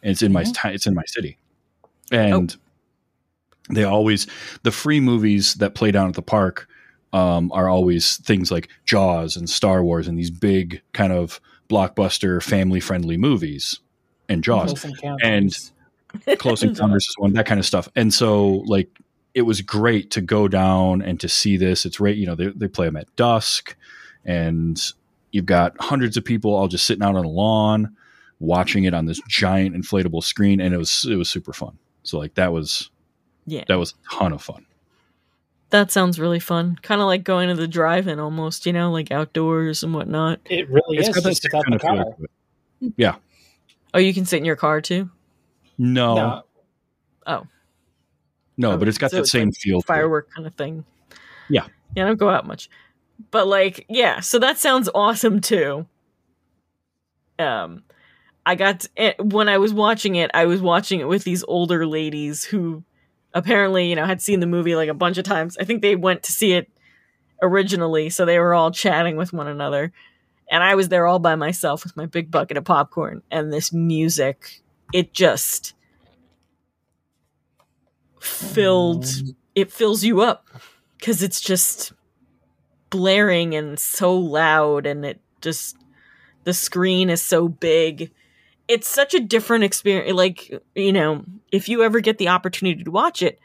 And 0.04 0.12
it's 0.12 0.22
in 0.22 0.32
my 0.32 0.44
Mhm. 0.44 0.54
ti- 0.62 0.76
it's 0.76 0.86
in 0.86 0.94
my 0.94 1.04
city, 1.08 1.38
and 2.12 2.56
they 3.70 3.84
always 3.84 4.28
the 4.64 4.72
free 4.72 5.00
movies 5.00 5.56
that 5.56 5.74
play 5.76 5.92
down 5.92 6.10
at 6.10 6.16
the 6.16 6.22
park 6.22 6.68
um, 7.14 7.52
are 7.54 7.70
always 7.70 8.18
things 8.18 8.52
like 8.52 8.70
Jaws 8.86 9.38
and 9.38 9.50
Star 9.50 9.84
Wars 9.84 10.08
and 10.08 10.18
these 10.18 10.32
big 10.32 10.82
kind 10.94 11.14
of 11.14 11.40
blockbuster 11.70 12.42
family 12.42 12.80
friendly 12.80 13.18
movies 13.18 13.80
and 14.28 14.44
Jaws. 14.44 14.72
Close 14.74 14.86
Encounters. 14.86 15.72
Close 16.40 16.64
Encounters 16.64 17.06
is 17.08 17.16
one, 17.18 17.34
that 17.34 17.46
kind 17.46 17.60
of 17.60 17.66
stuff. 17.66 17.88
And 17.96 18.14
so, 18.14 18.64
like, 18.66 18.90
it 19.36 19.44
was 19.44 19.62
great 19.62 20.12
to 20.12 20.22
go 20.22 20.48
down 20.48 21.02
and 21.02 21.20
to 21.20 21.30
see 21.30 21.56
this. 21.56 21.86
It's 21.86 22.00
right, 22.00 22.16
you 22.16 22.26
know, 22.26 22.36
they, 22.36 22.48
they 22.48 22.68
play 22.68 22.88
them 22.88 22.98
at 22.98 23.16
dusk, 23.16 23.76
and 24.26 24.80
you've 25.32 25.46
got 25.46 25.76
hundreds 25.80 26.18
of 26.18 26.26
people 26.26 26.54
all 26.54 26.68
just 26.68 26.86
sitting 26.86 27.04
out 27.04 27.16
on 27.16 27.26
a 27.26 27.30
lawn 27.30 27.96
watching 28.44 28.84
it 28.84 28.94
on 28.94 29.06
this 29.06 29.20
giant 29.28 29.76
inflatable 29.76 30.24
screen, 30.24 30.60
and 30.62 30.74
it 30.74 30.78
was 30.78 31.06
it 31.10 31.16
was 31.16 31.30
super 31.30 31.54
fun. 31.54 31.78
So, 32.04 32.18
like, 32.20 32.36
that 32.36 32.52
was 32.54 32.90
Yeah. 33.46 33.64
that 33.68 33.80
was 33.80 33.94
a 34.12 34.16
ton 34.16 34.34
of 34.34 34.42
fun. 34.42 34.66
That 35.70 35.90
sounds 35.92 36.20
really 36.20 36.40
fun. 36.40 36.78
Kind 36.84 37.02
of 37.02 37.08
like 37.08 37.24
going 37.24 37.50
to 37.50 37.56
the 37.56 37.68
drive-in 37.68 38.20
almost, 38.20 38.66
you 38.68 38.74
know, 38.74 38.92
like 38.92 39.12
outdoors 39.12 39.82
and 39.82 39.94
whatnot. 39.94 40.40
It 40.46 40.70
really 40.70 40.98
It's 40.98 41.08
is 41.10 41.16
got 41.16 41.24
just 41.24 41.50
kind 41.50 41.74
of 41.74 41.82
feel 41.82 41.96
car. 41.96 42.04
to 42.06 42.94
it. 42.98 43.16
Oh, 43.96 43.98
you 44.00 44.14
can 44.14 44.26
sit 44.26 44.38
in 44.38 44.46
your 44.46 44.56
car 44.56 44.82
too? 44.82 45.10
No, 45.80 46.16
No. 46.16 46.44
Oh. 47.26 47.48
no, 48.58 48.72
Oh, 48.74 48.78
but 48.78 48.88
it's 48.88 48.98
got 49.00 49.10
so 49.12 49.18
that 49.18 49.22
it's 49.24 49.32
same 49.32 49.48
like 49.48 49.56
feel. 49.58 49.82
Firework 49.82 50.30
kind 50.32 50.46
of 50.46 50.54
thing. 50.56 50.84
Yeah. 51.50 51.66
Yeah, 51.96 52.04
I 52.04 52.08
don't 52.08 52.18
go 52.20 52.30
out 52.30 52.46
much. 52.46 52.70
But 53.32 53.48
like, 53.48 53.86
yeah, 53.90 54.20
so 54.20 54.38
that 54.40 54.58
sounds 54.60 54.90
awesome 54.94 55.42
too. 55.42 55.88
Um 57.40 57.84
I 58.46 58.56
got 58.56 58.88
eh, 58.98 59.14
when 59.20 59.48
I 59.50 59.58
was 59.58 59.74
watching 59.74 60.16
it, 60.16 60.32
I 60.34 60.46
was 60.46 60.62
watching 60.62 61.00
it 61.00 61.08
with 61.08 61.24
these 61.24 61.44
older 61.44 61.86
ladies 61.88 62.44
who 62.44 62.84
apparently, 63.34 63.90
you 63.90 63.96
know, 63.96 64.06
had 64.06 64.22
seen 64.22 64.40
the 64.40 64.48
movie 64.48 64.76
like 64.76 64.90
a 64.90 64.94
bunch 64.94 65.18
of 65.18 65.24
times. 65.24 65.58
I 65.58 65.64
think 65.64 65.82
they 65.82 65.96
went 65.96 66.24
to 66.24 66.32
see 66.32 66.54
it 66.54 66.70
originally, 67.42 68.10
so 68.10 68.26
they 68.26 68.40
were 68.40 68.54
all 68.54 68.72
chatting 68.72 69.16
with 69.16 69.34
one 69.34 69.48
another. 69.48 69.92
And 70.52 70.64
I 70.64 70.76
was 70.76 70.90
there 70.90 71.08
all 71.08 71.20
by 71.20 71.36
myself 71.36 71.84
with 71.84 71.96
my 71.98 72.06
big 72.06 72.30
bucket 72.30 72.58
of 72.58 72.66
popcorn 72.66 73.24
and 73.32 73.52
this 73.52 73.72
music. 73.74 74.62
It 74.94 75.14
just 75.14 75.74
filled 78.20 79.06
it 79.56 79.72
fills 79.72 80.04
you 80.04 80.22
up 80.22 80.48
because 80.98 81.22
it's 81.22 81.42
just 81.42 81.92
blaring 82.90 83.54
and 83.54 83.78
so 83.78 84.16
loud 84.16 84.86
and 84.86 85.06
it 85.06 85.20
just 85.42 85.76
the 86.46 86.54
screen 86.54 87.10
is 87.10 87.22
so 87.22 87.48
big 87.48 88.12
it's 88.68 88.88
such 88.88 89.14
a 89.14 89.20
different 89.20 89.64
experience. 89.64 90.16
Like, 90.16 90.52
you 90.76 90.94
know, 90.94 91.24
if 91.52 91.68
you 91.70 91.84
ever 91.84 92.00
get 92.00 92.18
the 92.18 92.30
opportunity 92.30 92.84
to 92.84 92.92
watch 92.92 93.22
it, 93.22 93.40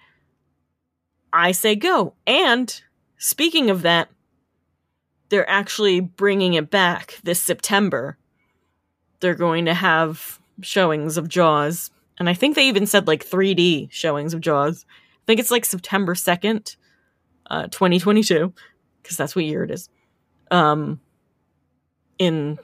I 1.33 1.53
say 1.53 1.75
go. 1.75 2.15
And 2.27 2.81
speaking 3.19 3.71
of 3.71 3.83
that, 3.83 4.09
they're 5.29 5.49
actually 5.49 6.01
bringing 6.01 6.55
it 6.55 6.71
back 6.71 7.19
this 7.23 7.43
September. 7.43 8.17
They're 9.21 9.35
going 9.35 9.67
to 9.67 9.75
have 9.75 10.39
showings 10.63 11.17
of 11.17 11.29
Jaws. 11.29 11.91
And 12.19 12.29
I 12.29 12.35
think 12.35 12.55
they 12.55 12.69
even 12.69 12.87
said 12.87 13.07
like 13.07 13.29
3D 13.29 13.91
showings 13.91 14.33
of 14.33 14.41
Jaws. 14.41 14.87
I 14.89 15.23
think 15.27 15.41
it's 15.41 15.51
like 15.51 15.65
September 15.65 16.15
2nd, 16.15 16.77
uh, 17.51 17.67
2022, 17.67 18.53
because 19.03 19.17
that's 19.17 19.37
what 19.37 19.45
year 19.45 19.65
it 19.65 19.71
is. 19.71 19.91
Um, 20.51 21.01
in 22.19 22.59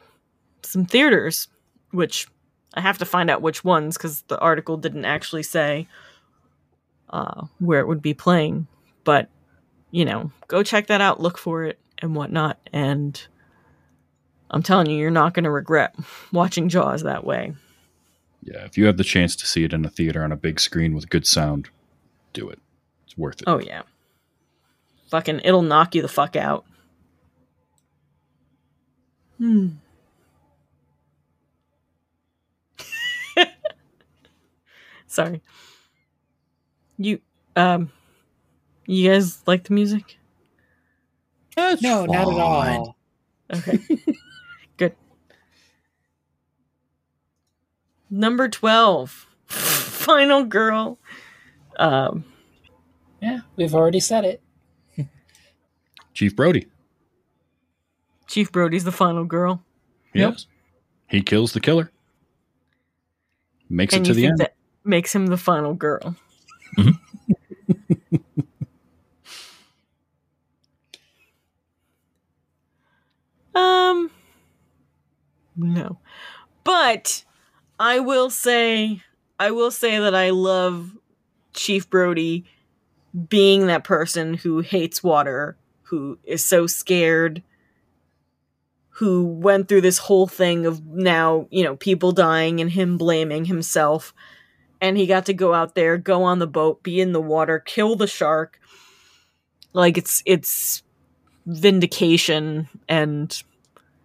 some 0.62 0.86
theaters, 0.86 1.48
which 1.90 2.26
I 2.74 2.80
have 2.80 2.98
to 2.98 3.04
find 3.04 3.30
out 3.30 3.40
which 3.40 3.64
ones 3.64 3.96
because 3.96 4.22
the 4.22 4.38
article 4.38 4.76
didn't 4.76 5.04
actually 5.04 5.44
say 5.44 5.86
uh, 7.08 7.46
where 7.60 7.80
it 7.80 7.86
would 7.86 8.02
be 8.02 8.14
playing. 8.14 8.66
But, 9.04 9.28
you 9.90 10.04
know, 10.04 10.32
go 10.48 10.62
check 10.62 10.88
that 10.88 11.00
out, 11.00 11.20
look 11.20 11.38
for 11.38 11.64
it, 11.64 11.78
and 11.98 12.16
whatnot. 12.16 12.58
And 12.72 13.24
I'm 14.50 14.62
telling 14.62 14.90
you, 14.90 14.98
you're 14.98 15.10
not 15.10 15.34
going 15.34 15.44
to 15.44 15.50
regret 15.50 15.94
watching 16.32 16.68
Jaws 16.68 17.04
that 17.04 17.24
way. 17.24 17.54
Yeah, 18.42 18.64
if 18.64 18.76
you 18.76 18.86
have 18.86 18.96
the 18.96 19.04
chance 19.04 19.36
to 19.36 19.46
see 19.46 19.64
it 19.64 19.72
in 19.72 19.84
a 19.84 19.90
theater 19.90 20.24
on 20.24 20.32
a 20.32 20.36
big 20.36 20.58
screen 20.58 20.94
with 20.94 21.08
good 21.08 21.26
sound, 21.26 21.68
do 22.32 22.50
it. 22.50 22.58
It's 23.04 23.16
worth 23.16 23.40
it. 23.40 23.44
Oh, 23.46 23.58
yeah. 23.58 23.82
Fucking, 25.10 25.40
it'll 25.44 25.62
knock 25.62 25.94
you 25.94 26.02
the 26.02 26.08
fuck 26.08 26.34
out. 26.34 26.64
Hmm. 29.38 29.68
Sorry. 35.14 35.40
You 36.98 37.20
um 37.54 37.92
you 38.86 39.08
guys 39.08 39.46
like 39.46 39.62
the 39.64 39.72
music? 39.72 40.18
That's 41.54 41.80
No, 41.80 42.04
not 42.04 42.16
at 42.16 42.40
all. 42.40 42.96
Okay. 43.54 43.78
Good. 44.76 44.96
Number 48.10 48.48
12. 48.48 49.26
Final 49.46 50.44
girl. 50.44 50.98
Um 51.78 52.24
Yeah, 53.22 53.40
we've 53.54 53.74
already 53.74 54.00
said 54.00 54.24
it. 54.24 54.42
Chief 56.12 56.34
Brody. 56.34 56.66
Chief 58.26 58.50
Brody's 58.50 58.84
the 58.84 58.92
final 58.92 59.24
girl. 59.24 59.62
Yep. 60.12 60.32
Yes. 60.32 60.46
He 61.08 61.22
kills 61.22 61.52
the 61.52 61.60
killer. 61.60 61.90
Makes 63.68 63.94
and 63.94 64.04
it 64.04 64.08
to 64.08 64.14
the 64.14 64.26
end. 64.26 64.38
that 64.38 64.54
makes 64.84 65.14
him 65.14 65.26
the 65.26 65.36
final 65.36 65.74
girl. 65.74 66.16
um 73.54 74.10
no. 75.56 75.98
But 76.64 77.24
I 77.78 78.00
will 78.00 78.30
say 78.30 79.00
I 79.38 79.50
will 79.50 79.70
say 79.70 79.98
that 79.98 80.14
I 80.14 80.30
love 80.30 80.92
Chief 81.54 81.88
Brody 81.88 82.44
being 83.28 83.66
that 83.66 83.84
person 83.84 84.34
who 84.34 84.60
hates 84.60 85.02
water, 85.02 85.56
who 85.84 86.18
is 86.24 86.44
so 86.44 86.66
scared, 86.66 87.42
who 88.90 89.24
went 89.24 89.68
through 89.68 89.80
this 89.82 89.98
whole 89.98 90.26
thing 90.26 90.66
of 90.66 90.84
now, 90.86 91.46
you 91.50 91.64
know, 91.64 91.76
people 91.76 92.12
dying 92.12 92.60
and 92.60 92.70
him 92.70 92.96
blaming 92.96 93.44
himself. 93.46 94.14
And 94.84 94.98
he 94.98 95.06
got 95.06 95.24
to 95.26 95.32
go 95.32 95.54
out 95.54 95.74
there, 95.74 95.96
go 95.96 96.24
on 96.24 96.40
the 96.40 96.46
boat, 96.46 96.82
be 96.82 97.00
in 97.00 97.12
the 97.12 97.20
water, 97.20 97.58
kill 97.58 97.96
the 97.96 98.06
shark. 98.06 98.60
Like 99.72 99.96
it's 99.96 100.22
it's 100.26 100.82
vindication 101.46 102.68
and 102.86 103.42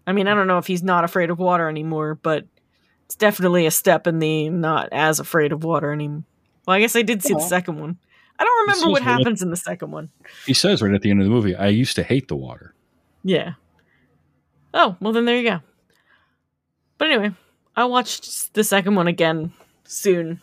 I 0.08 0.14
mean, 0.14 0.30
I 0.30 0.34
don't 0.34 0.48
know 0.48 0.58
if 0.58 0.68
he's 0.68 0.82
not 0.82 1.04
afraid 1.04 1.32
of 1.32 1.38
water 1.38 1.68
anymore, 1.68 2.16
but 2.16 2.46
it's 3.06 3.16
definitely 3.16 3.66
a 3.66 3.72
step 3.72 4.08
in 4.08 4.20
the 4.20 4.50
not 4.50 4.88
as 4.94 5.20
afraid 5.20 5.52
of 5.52 5.66
water 5.66 5.92
anymore. 5.92 6.24
Well, 6.66 6.78
I 6.78 6.80
guess 6.80 6.96
I 6.96 7.02
did 7.02 7.24
see 7.24 7.34
the 7.34 7.42
second 7.42 7.78
one. 7.78 7.98
I 8.40 8.46
don't 8.46 8.62
remember 8.62 8.90
what 8.90 9.02
really- 9.02 9.12
happens 9.12 9.42
in 9.42 9.50
the 9.50 9.58
second 9.58 9.92
one. 9.92 10.10
He 10.46 10.54
says 10.54 10.82
right 10.82 10.94
at 10.94 11.02
the 11.02 11.12
end 11.12 11.20
of 11.20 11.26
the 11.26 11.32
movie, 11.34 11.56
I 11.58 11.68
used 11.68 11.98
to 11.98 12.04
hate 12.04 12.30
the 12.30 12.38
water. 12.38 12.74
Yeah. 13.22 13.56
Oh, 14.74 14.96
well 15.02 15.12
then 15.12 15.26
there 15.26 15.36
you 15.36 15.50
go. 15.50 15.60
But 16.98 17.10
anyway, 17.10 17.32
I 17.76 17.84
watched 17.84 18.54
the 18.54 18.64
second 18.64 18.96
one 18.96 19.08
again 19.08 19.52
soon, 19.84 20.42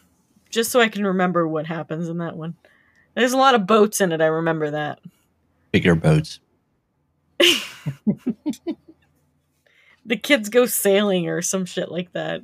just 0.50 0.70
so 0.70 0.80
I 0.80 0.88
can 0.88 1.06
remember 1.06 1.46
what 1.46 1.66
happens 1.66 2.08
in 2.08 2.18
that 2.18 2.36
one. 2.36 2.54
There's 3.14 3.32
a 3.32 3.38
lot 3.38 3.54
of 3.54 3.66
boats 3.66 4.00
in 4.00 4.12
it, 4.12 4.20
I 4.20 4.26
remember 4.26 4.70
that. 4.70 5.00
Bigger 5.72 5.94
boats. 5.94 6.40
The 10.06 10.16
kids 10.16 10.48
go 10.48 10.66
sailing 10.66 11.28
or 11.28 11.42
some 11.42 11.64
shit 11.66 11.90
like 11.90 12.12
that. 12.12 12.42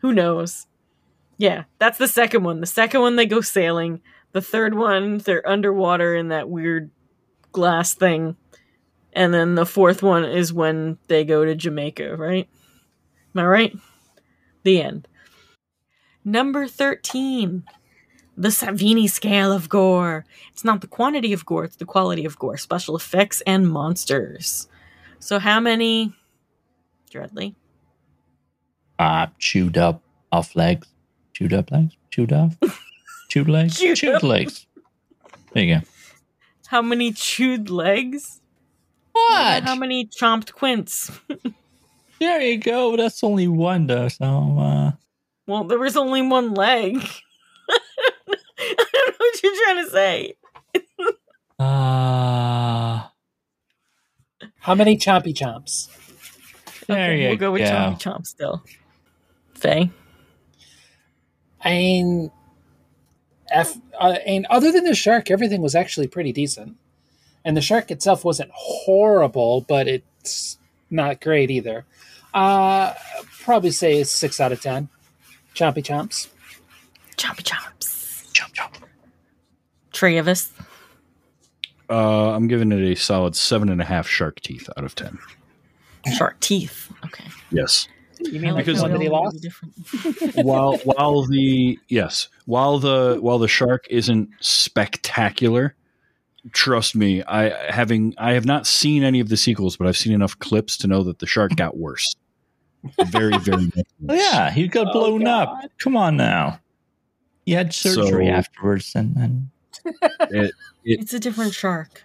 Who 0.00 0.12
knows? 0.12 0.66
Yeah, 1.38 1.64
that's 1.78 1.96
the 1.96 2.06
second 2.06 2.44
one. 2.44 2.60
The 2.60 2.66
second 2.66 3.00
one 3.00 3.16
they 3.16 3.24
go 3.24 3.40
sailing. 3.40 4.02
The 4.32 4.42
third 4.42 4.74
one 4.74 5.18
they're 5.18 5.46
underwater 5.48 6.14
in 6.14 6.28
that 6.28 6.50
weird 6.50 6.90
glass 7.50 7.94
thing. 7.94 8.36
And 9.14 9.32
then 9.32 9.54
the 9.54 9.66
fourth 9.66 10.02
one 10.02 10.24
is 10.24 10.52
when 10.52 10.98
they 11.08 11.24
go 11.24 11.44
to 11.44 11.54
Jamaica, 11.54 12.16
right? 12.16 12.48
Am 13.34 13.40
I 13.40 13.46
right? 13.46 13.76
The 14.62 14.82
end. 14.82 15.08
Number 16.24 16.66
13. 16.66 17.64
The 18.36 18.48
Savini 18.48 19.10
scale 19.10 19.52
of 19.52 19.68
gore. 19.68 20.24
It's 20.52 20.64
not 20.64 20.80
the 20.80 20.86
quantity 20.86 21.32
of 21.32 21.44
gore, 21.44 21.64
it's 21.64 21.76
the 21.76 21.84
quality 21.84 22.24
of 22.24 22.38
gore. 22.38 22.56
Special 22.56 22.96
effects 22.96 23.42
and 23.46 23.68
monsters. 23.68 24.68
So, 25.18 25.38
how 25.38 25.60
many? 25.60 26.14
Dreadly. 27.12 27.54
Uh, 28.98 29.26
chewed 29.38 29.76
up 29.76 30.02
off 30.30 30.56
legs. 30.56 30.88
Chewed 31.34 31.52
up 31.52 31.70
legs? 31.70 31.94
Chewed 32.10 32.32
off? 32.32 32.56
chewed 33.28 33.48
legs? 33.48 33.78
Chewed 33.78 33.98
Chewed, 33.98 34.22
legs. 34.22 34.66
There 35.52 35.64
you 35.64 35.74
go. 35.80 35.86
How 36.68 36.80
many 36.80 37.12
chewed 37.12 37.68
legs? 37.68 38.40
What? 39.12 39.62
How 39.64 39.74
many 39.74 40.06
chomped 40.06 40.52
quints? 40.52 41.10
There 42.22 42.40
you 42.40 42.58
go. 42.58 42.96
That's 42.96 43.24
only 43.24 43.48
one 43.48 43.88
though. 43.88 44.06
So 44.06 44.24
uh 44.24 44.92
Well, 45.46 45.64
there 45.64 45.78
was 45.78 45.96
only 45.96 46.22
one 46.22 46.54
leg. 46.54 46.96
I 47.68 48.84
don't 48.92 49.08
know 49.08 49.14
what 49.18 49.42
you're 49.42 49.64
trying 49.64 49.84
to 49.84 49.90
say. 49.90 50.34
uh 51.58 53.06
How 54.60 54.74
many 54.74 54.96
chompy 54.96 55.34
chomps? 55.34 55.88
there 56.86 57.14
you 57.14 57.22
go. 57.24 57.28
we'll 57.30 57.36
go 57.38 57.52
with 57.52 57.62
go. 57.62 57.68
chompy 57.68 58.00
chomp 58.00 58.26
still. 58.26 58.62
Faye? 59.54 59.90
I 61.64 61.70
mean, 61.70 62.30
F, 63.50 63.76
uh, 64.00 64.16
and 64.26 64.46
other 64.46 64.72
than 64.72 64.84
the 64.84 64.94
shark, 64.94 65.30
everything 65.30 65.60
was 65.62 65.74
actually 65.76 66.08
pretty 66.08 66.32
decent. 66.32 66.76
And 67.44 67.56
the 67.56 67.60
shark 67.60 67.90
itself 67.90 68.24
wasn't 68.24 68.50
horrible, 68.52 69.60
but 69.62 69.86
it's 69.88 70.58
not 70.90 71.20
great 71.20 71.50
either. 71.50 71.84
Uh, 72.34 72.94
probably 73.42 73.70
say 73.70 74.02
six 74.04 74.40
out 74.40 74.52
of 74.52 74.60
ten. 74.60 74.88
Chompy 75.54 75.82
chomps. 75.82 76.28
Chompy 77.16 77.42
chomps. 77.42 78.30
Chomp 78.32 78.52
chomp. 79.92 80.26
us. 80.28 80.52
Uh, 81.90 82.30
I'm 82.34 82.48
giving 82.48 82.72
it 82.72 82.80
a 82.80 82.94
solid 82.96 83.36
seven 83.36 83.68
and 83.68 83.80
a 83.80 83.84
half 83.84 84.08
shark 84.08 84.40
teeth 84.40 84.68
out 84.76 84.84
of 84.84 84.94
ten. 84.94 85.18
Shark 86.16 86.40
teeth. 86.40 86.90
Okay. 87.04 87.24
Yes. 87.50 87.86
You 88.18 88.40
mean 88.40 88.54
like 88.54 88.64
Because- 88.64 88.78
the 88.78 88.82
one 88.84 88.92
that 88.92 89.00
he 89.00 89.08
They'll 89.08 89.22
lost? 89.22 89.42
different. 89.42 89.74
while 90.46 90.76
while 90.84 91.22
the 91.26 91.78
yes 91.88 92.28
while 92.46 92.78
the 92.78 93.18
while 93.20 93.38
the 93.38 93.48
shark 93.48 93.84
isn't 93.90 94.30
spectacular 94.40 95.74
trust 96.52 96.94
me 96.96 97.22
i 97.24 97.50
having 97.72 98.14
i 98.18 98.32
have 98.32 98.44
not 98.46 98.66
seen 98.66 99.02
any 99.04 99.18
of 99.20 99.28
the 99.28 99.36
sequels 99.36 99.76
but 99.76 99.86
i've 99.88 99.96
seen 99.96 100.12
enough 100.12 100.36
clips 100.38 100.76
to 100.76 100.86
know 100.88 101.02
that 101.04 101.18
the 101.20 101.26
shark 101.26 101.54
got 101.56 101.76
worse 101.76 102.14
very 103.06 103.36
very 103.38 103.62
much 103.76 103.86
Oh, 104.08 104.14
yeah, 104.14 104.50
he 104.50 104.66
got 104.68 104.88
Oh, 104.88 104.92
blown 104.92 105.26
up. 105.26 105.62
Come 105.78 105.96
on 105.96 106.16
now. 106.16 106.60
He 107.46 107.52
had 107.52 107.72
surgery 107.72 108.26
So- 108.26 108.32
afterwards 108.32 108.92
and 108.94 109.14
then 109.16 109.50
It- 110.20 110.54
It's 110.84 111.14
a 111.14 111.18
different 111.20 111.54
shark. 111.54 112.02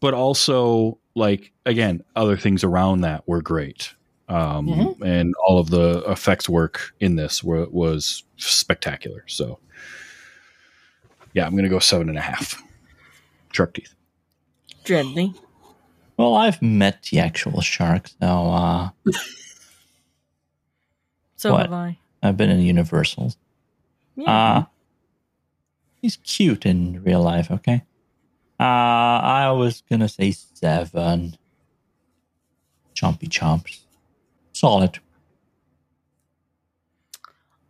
but 0.00 0.14
also 0.14 0.98
like 1.14 1.52
again 1.66 2.02
other 2.16 2.36
things 2.36 2.64
around 2.64 3.00
that 3.02 3.26
were 3.28 3.40
great 3.42 3.94
um 4.28 4.66
Mhm. 4.68 5.00
and 5.04 5.34
all 5.46 5.58
of 5.58 5.70
the 5.70 6.02
effects 6.10 6.48
work 6.48 6.92
in 7.00 7.16
this 7.16 7.44
were, 7.44 7.66
was 7.70 8.24
spectacular 8.36 9.22
so 9.26 9.58
yeah 11.34 11.46
i'm 11.46 11.54
gonna 11.54 11.68
go 11.68 11.78
seven 11.78 12.08
and 12.08 12.16
a 12.18 12.22
half 12.22 12.60
shark 13.52 13.74
teeth 13.74 13.94
Dreadly. 14.84 15.34
well, 16.18 16.34
I've 16.34 16.60
met 16.60 17.04
the 17.04 17.18
actual 17.18 17.60
shark, 17.62 18.08
so 18.20 18.26
uh 18.26 18.88
So 21.44 21.52
What? 21.52 21.66
have 21.66 21.72
I. 21.74 21.98
I've 22.22 22.38
been 22.38 22.48
in 22.48 22.60
Universal. 22.60 23.34
Yeah. 24.16 24.30
Uh 24.30 24.64
he's 26.00 26.16
cute 26.16 26.64
in 26.64 27.02
real 27.02 27.20
life, 27.22 27.50
okay? 27.50 27.82
Uh 28.58 28.62
I 28.62 29.50
was 29.50 29.82
gonna 29.90 30.08
say 30.08 30.30
seven. 30.30 31.36
Chompy 32.94 33.28
chomps. 33.28 33.80
Solid. 34.54 35.00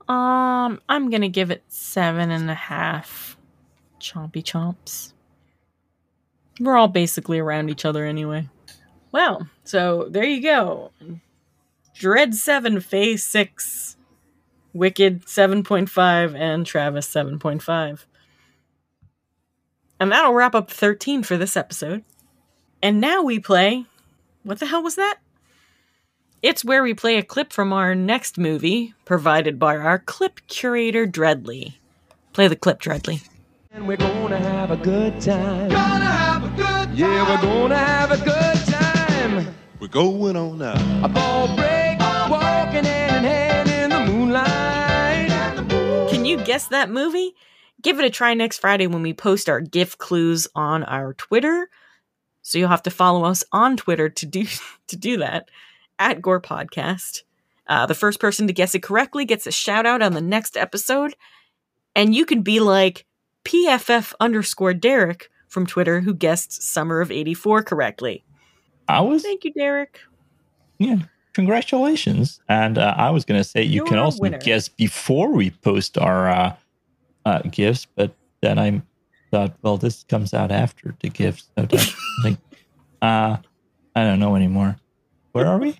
Um, 0.07 0.81
I'm 0.89 1.11
gonna 1.11 1.29
give 1.31 1.51
it 1.51 1.65
seven 1.67 2.31
and 2.31 2.49
a 2.49 2.55
half. 2.55 3.37
Chompy 3.99 4.45
chomps. 4.45 5.15
We're 6.61 6.77
all 6.77 6.87
basically 6.89 7.41
around 7.41 7.71
each 7.71 7.85
other 7.85 8.05
anyway. 8.05 8.49
Well, 9.11 9.49
so 9.65 10.07
there 10.11 10.25
you 10.25 10.43
go. 10.43 10.93
Dread 11.95 12.35
seven, 12.35 12.81
Faye's 12.81 13.23
six, 13.25 13.97
Wicked 14.73 15.29
seven 15.29 15.63
point 15.63 15.89
five, 15.89 16.35
and 16.35 16.67
Travis 16.67 17.07
seven 17.07 17.39
point 17.39 17.63
five. 17.63 18.07
And 20.01 20.11
that'll 20.11 20.35
wrap 20.35 20.55
up 20.55 20.71
thirteen 20.71 21.23
for 21.23 21.37
this 21.37 21.57
episode. 21.57 22.03
And 22.83 23.01
now 23.01 23.23
we 23.23 23.39
play. 23.39 23.87
What 24.43 24.59
the 24.59 24.67
hell 24.67 24.83
was 24.83 24.97
that? 24.97 25.19
It's 26.43 26.65
where 26.65 26.83
we 26.83 26.93
play 26.93 27.17
a 27.17 27.23
clip 27.23 27.53
from 27.53 27.73
our 27.73 27.95
next 27.95 28.37
movie, 28.37 28.93
provided 29.07 29.59
by 29.59 29.77
our 29.77 29.99
clip 29.99 30.41
curator, 30.49 31.07
Dreadly. 31.07 31.75
Play 32.35 32.49
the 32.49 32.57
clip, 32.57 32.81
Dreadly. 32.83 33.27
And 33.71 33.89
we're 33.89 33.97
gonna 33.97 34.39
have 34.39 34.71
a 34.71 34.77
good 34.77 35.21
time. 35.21 35.71
Gonna 35.71 36.05
have 36.05 36.45
a 36.45 36.49
good 36.49 36.89
time. 36.89 36.97
Yeah, 36.97 37.29
we're 37.29 37.43
gonna 37.43 37.79
have 37.79 38.11
a 38.11 38.17
good 38.19 38.27
time. 38.27 38.54
We're 39.85 39.89
going 39.89 40.35
on 40.35 40.57
now. 40.57 41.05
A 41.05 41.09
ball 41.11 41.47
break, 41.55 42.01
walking 42.31 42.85
hand 42.85 43.27
in 43.27 43.31
hand 43.31 43.69
in 43.69 43.91
the 43.91 44.11
moonlight. 44.11 45.29
Can 46.11 46.25
you 46.25 46.39
guess 46.39 46.69
that 46.69 46.89
movie? 46.89 47.35
Give 47.83 47.99
it 47.99 48.07
a 48.07 48.09
try 48.09 48.33
next 48.33 48.61
Friday 48.61 48.87
when 48.87 49.03
we 49.03 49.13
post 49.13 49.51
our 49.51 49.61
gift 49.61 49.99
clues 49.99 50.49
on 50.55 50.85
our 50.85 51.13
Twitter. 51.13 51.69
So 52.41 52.57
you'll 52.57 52.71
have 52.71 52.85
to 52.85 52.91
follow 52.91 53.25
us 53.27 53.45
on 53.53 53.77
Twitter 53.77 54.09
to 54.09 54.25
do 54.25 54.47
to 54.87 54.97
do 54.97 55.19
that 55.19 55.51
at 55.99 56.23
Gore 56.23 56.41
Podcast. 56.41 57.21
Uh, 57.67 57.85
the 57.85 57.95
first 57.95 58.19
person 58.19 58.47
to 58.47 58.55
guess 58.55 58.75
it 58.75 58.83
correctly 58.83 59.27
gets 59.27 59.47
a 59.47 59.53
shout 59.53 59.85
out 59.85 60.01
on 60.01 60.15
the 60.15 60.23
next 60.23 60.57
episode, 60.57 61.15
and 61.95 62.15
you 62.15 62.25
can 62.25 62.41
be 62.41 62.59
like 62.59 63.05
PFF 63.45 64.15
underscore 64.19 64.73
Derek 64.73 65.29
from 65.47 65.67
Twitter 65.67 66.01
who 66.01 66.15
guessed 66.15 66.63
Summer 66.63 67.03
of 67.03 67.11
'84 67.11 67.65
correctly. 67.65 68.25
I 68.89 69.01
was 69.01 69.23
Thank 69.23 69.45
you, 69.45 69.53
Derek. 69.53 69.99
yeah. 70.79 70.97
Congratulations. 71.33 72.41
And 72.49 72.79
uh, 72.79 72.95
I 72.97 73.11
was 73.11 73.25
gonna 73.25 73.43
say 73.43 73.63
you 73.63 73.77
You're 73.77 73.87
can 73.87 73.99
also 73.99 74.21
winner. 74.21 74.39
guess 74.39 74.69
before 74.69 75.33
we 75.33 75.51
post 75.51 75.99
our 75.99 76.29
uh, 76.29 76.55
uh, 77.25 77.41
gifts, 77.51 77.87
but 77.97 78.15
then 78.41 78.59
I 78.59 78.81
thought, 79.33 79.57
well, 79.63 79.77
this 79.77 80.05
comes 80.05 80.33
out 80.33 80.53
after 80.53 80.95
the 81.01 81.09
gifts. 81.09 81.51
So 81.59 81.65
that, 81.67 81.95
like, 82.23 82.37
uh, 83.03 83.39
I 83.97 84.05
don't 84.05 84.21
know 84.21 84.37
anymore. 84.37 84.77
Where 85.33 85.47
are 85.47 85.59
we? 85.59 85.77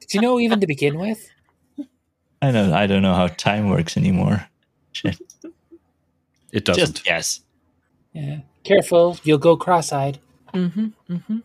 Did 0.00 0.12
you 0.14 0.20
know 0.20 0.38
even 0.38 0.60
to 0.60 0.66
begin 0.66 0.98
with? 0.98 1.26
I 2.42 2.52
don't. 2.52 2.72
I 2.72 2.86
don't 2.86 3.02
know 3.02 3.14
how 3.14 3.28
time 3.28 3.70
works 3.70 3.96
anymore. 3.96 4.46
Shit. 4.92 5.18
It 6.52 6.64
doesn't. 6.64 6.84
Just 6.94 7.04
guess. 7.04 7.40
Yeah. 8.12 8.40
Careful, 8.64 9.16
you'll 9.24 9.38
go 9.38 9.56
cross-eyed. 9.56 10.18
Mm-hmm. 10.56 11.12
Mm-hmm. 11.14 11.38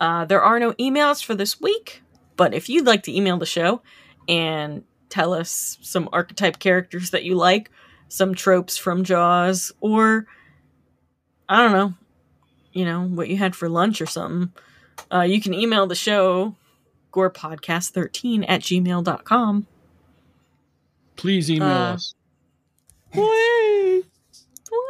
Uh, 0.00 0.24
there 0.24 0.42
are 0.42 0.58
no 0.60 0.72
emails 0.74 1.24
for 1.24 1.34
this 1.34 1.60
week, 1.60 2.02
but 2.36 2.54
if 2.54 2.68
you'd 2.68 2.86
like 2.86 3.02
to 3.04 3.14
email 3.14 3.36
the 3.36 3.46
show 3.46 3.82
and 4.28 4.84
tell 5.08 5.32
us 5.34 5.78
some 5.82 6.08
archetype 6.12 6.58
characters 6.58 7.10
that 7.10 7.24
you 7.24 7.34
like, 7.34 7.70
some 8.08 8.34
tropes 8.34 8.76
from 8.76 9.04
Jaws, 9.04 9.72
or 9.80 10.26
I 11.48 11.62
don't 11.62 11.72
know, 11.72 11.94
you 12.72 12.84
know, 12.84 13.02
what 13.02 13.28
you 13.28 13.36
had 13.36 13.56
for 13.56 13.68
lunch 13.68 14.00
or 14.00 14.06
something, 14.06 14.52
uh, 15.12 15.22
you 15.22 15.40
can 15.40 15.52
email 15.54 15.86
the 15.86 15.94
show 15.94 16.54
gorepodcast13 17.12 18.44
at 18.48 18.60
gmail.com. 18.60 19.66
Please 21.16 21.50
email 21.50 21.68
Uh, 21.68 21.94
us. 21.94 22.14
Please. 23.12 24.04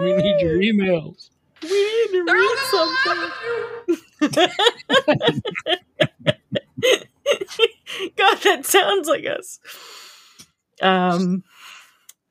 We 0.00 0.12
need 0.12 0.40
your 0.40 0.58
emails. 0.58 1.30
We 1.62 2.08
need 2.12 2.12
to 2.12 2.24
read 2.32 2.58
something. 2.70 3.30
God, 8.16 8.38
that 8.44 8.64
sounds 8.64 9.08
like 9.08 9.26
us. 9.26 9.58
Um, 10.80 11.42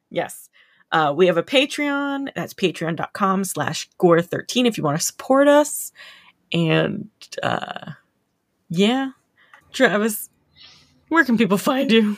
yes. 0.09 0.49
Uh, 0.91 1.13
we 1.15 1.27
have 1.27 1.37
a 1.37 1.43
Patreon. 1.43 2.29
That's 2.35 2.53
patreon.com 2.53 3.43
slash 3.43 3.89
gore13 3.99 4.65
if 4.65 4.77
you 4.77 4.83
want 4.83 4.99
to 4.99 5.05
support 5.05 5.47
us. 5.47 5.91
And 6.53 7.09
uh, 7.43 7.91
yeah. 8.69 9.11
Travis, 9.73 10.29
where 11.09 11.25
can 11.25 11.37
people 11.37 11.57
find 11.57 11.91
you? 11.91 12.17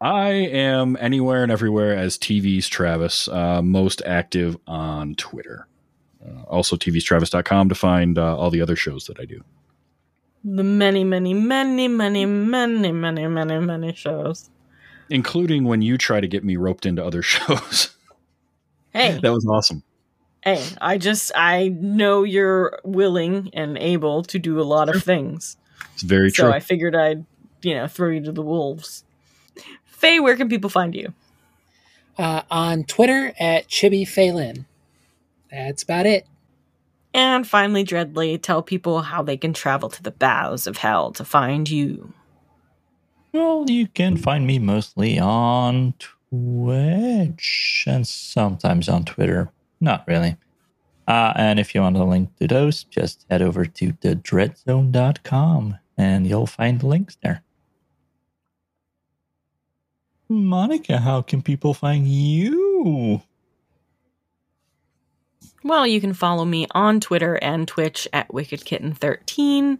I 0.00 0.30
am 0.30 0.96
anywhere 1.00 1.42
and 1.42 1.50
everywhere 1.50 1.96
as 1.96 2.18
TV's 2.18 2.68
Travis, 2.68 3.26
uh, 3.28 3.62
most 3.62 4.02
active 4.04 4.56
on 4.66 5.14
Twitter. 5.14 5.66
Uh, 6.26 6.42
also, 6.44 6.76
tvstravis.com 6.76 7.68
to 7.68 7.74
find 7.74 8.18
uh, 8.18 8.36
all 8.36 8.50
the 8.50 8.60
other 8.60 8.76
shows 8.76 9.04
that 9.06 9.18
I 9.20 9.24
do. 9.24 9.42
The 10.44 10.62
many, 10.64 11.04
many, 11.04 11.34
many, 11.34 11.88
many, 11.88 12.26
many, 12.26 12.92
many, 12.92 13.26
many, 13.26 13.58
many 13.58 13.94
shows. 13.94 14.50
including 15.10 15.64
when 15.64 15.82
you 15.82 15.96
try 15.98 16.20
to 16.20 16.26
get 16.28 16.44
me 16.44 16.56
roped 16.56 16.86
into 16.86 17.04
other 17.04 17.22
shows. 17.34 17.94
Hey, 18.92 19.18
that 19.22 19.32
was 19.32 19.46
awesome. 19.46 19.82
hey, 20.42 20.64
I 20.80 20.98
just 20.98 21.32
I 21.34 21.68
know 21.68 22.22
you're 22.22 22.78
willing 22.84 23.50
and 23.52 23.76
able 23.78 24.22
to 24.24 24.38
do 24.38 24.60
a 24.60 24.62
lot 24.62 24.88
of 24.94 25.02
things. 25.02 25.56
It's 25.94 26.02
very 26.02 26.30
so 26.30 26.44
true. 26.44 26.50
So 26.50 26.56
I 26.56 26.60
figured 26.60 26.94
I'd, 26.94 27.24
you 27.62 27.74
know, 27.74 27.86
throw 27.88 28.10
you 28.10 28.22
to 28.24 28.32
the 28.32 28.42
wolves. 28.42 29.04
Faye, 29.84 30.20
where 30.20 30.36
can 30.36 30.48
people 30.48 30.70
find 30.70 30.94
you? 30.94 31.12
Uh, 32.18 32.42
on 32.50 32.84
Twitter 32.84 33.32
at 33.40 33.68
Chibi 33.68 34.06
Phelan. 34.06 34.66
That's 35.54 35.84
about 35.84 36.06
it. 36.06 36.26
And 37.14 37.46
finally, 37.46 37.84
Dreadly, 37.84 38.42
tell 38.42 38.60
people 38.60 39.02
how 39.02 39.22
they 39.22 39.36
can 39.36 39.52
travel 39.52 39.88
to 39.88 40.02
the 40.02 40.10
bowels 40.10 40.66
of 40.66 40.78
hell 40.78 41.12
to 41.12 41.24
find 41.24 41.70
you. 41.70 42.12
Well, 43.32 43.64
you 43.68 43.86
can 43.86 44.16
find 44.16 44.48
me 44.48 44.58
mostly 44.58 45.18
on 45.18 45.94
Twitch 46.00 47.84
and 47.86 48.04
sometimes 48.06 48.88
on 48.88 49.04
Twitter. 49.04 49.50
Not 49.80 50.04
really. 50.08 50.36
Uh, 51.06 51.32
and 51.36 51.60
if 51.60 51.74
you 51.74 51.82
want 51.82 51.96
a 51.96 52.04
link 52.04 52.34
to 52.36 52.48
those, 52.48 52.82
just 52.84 53.24
head 53.30 53.42
over 53.42 53.64
to 53.64 53.92
thedreadzone.com 53.92 55.78
and 55.96 56.26
you'll 56.26 56.46
find 56.46 56.82
links 56.82 57.16
there. 57.22 57.42
Monica, 60.28 60.98
how 60.98 61.22
can 61.22 61.42
people 61.42 61.74
find 61.74 62.08
you? 62.08 63.22
Well, 65.64 65.86
you 65.86 65.98
can 65.98 66.12
follow 66.12 66.44
me 66.44 66.66
on 66.72 67.00
Twitter 67.00 67.36
and 67.36 67.66
Twitch 67.66 68.06
at 68.12 68.28
WickedKitten13. 68.28 69.78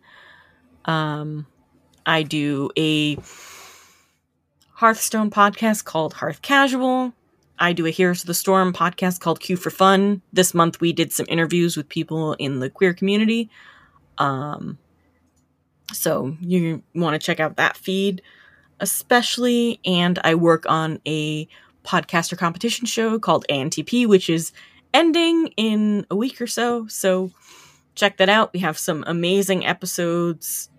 Um, 0.87 1.47
I 2.07 2.23
do 2.23 2.71
a 2.79 3.19
Hearthstone 4.71 5.31
podcast 5.31 5.85
called 5.85 6.15
Hearth 6.15 6.41
Casual. 6.41 7.13
I 7.59 7.75
do 7.75 7.85
a 7.85 7.91
Heroes 7.91 8.23
of 8.23 8.29
the 8.29 8.35
Storm 8.35 8.73
podcast 8.73 9.21
called 9.21 9.41
Q 9.41 9.57
for 9.57 9.69
Fun. 9.69 10.23
This 10.33 10.55
month 10.55 10.81
we 10.81 10.95
did 10.95 11.13
some 11.13 11.27
interviews 11.29 11.77
with 11.77 11.91
people 11.91 12.33
in 12.33 12.61
the 12.61 12.71
queer 12.71 12.95
community. 12.95 13.51
Um, 14.17 14.79
so 15.93 16.35
you 16.41 16.83
want 16.95 17.21
to 17.21 17.25
check 17.25 17.41
out 17.41 17.57
that 17.57 17.77
feed, 17.77 18.23
especially. 18.81 19.81
And 19.85 20.19
I 20.25 20.35
work 20.35 20.65
on 20.67 20.99
a 21.07 21.47
podcaster 21.85 22.39
competition 22.39 22.87
show 22.87 23.19
called 23.19 23.45
ANTP, 23.51 24.07
which 24.07 24.31
is 24.31 24.51
ending 24.95 25.49
in 25.57 26.07
a 26.11 26.17
week 26.17 26.41
or 26.41 26.47
so. 26.47 26.87
So 26.87 27.31
check 27.95 28.17
that 28.17 28.31
out. 28.31 28.53
We 28.55 28.61
have 28.61 28.79
some 28.79 29.05
amazing 29.07 29.67
episodes, 29.67 30.71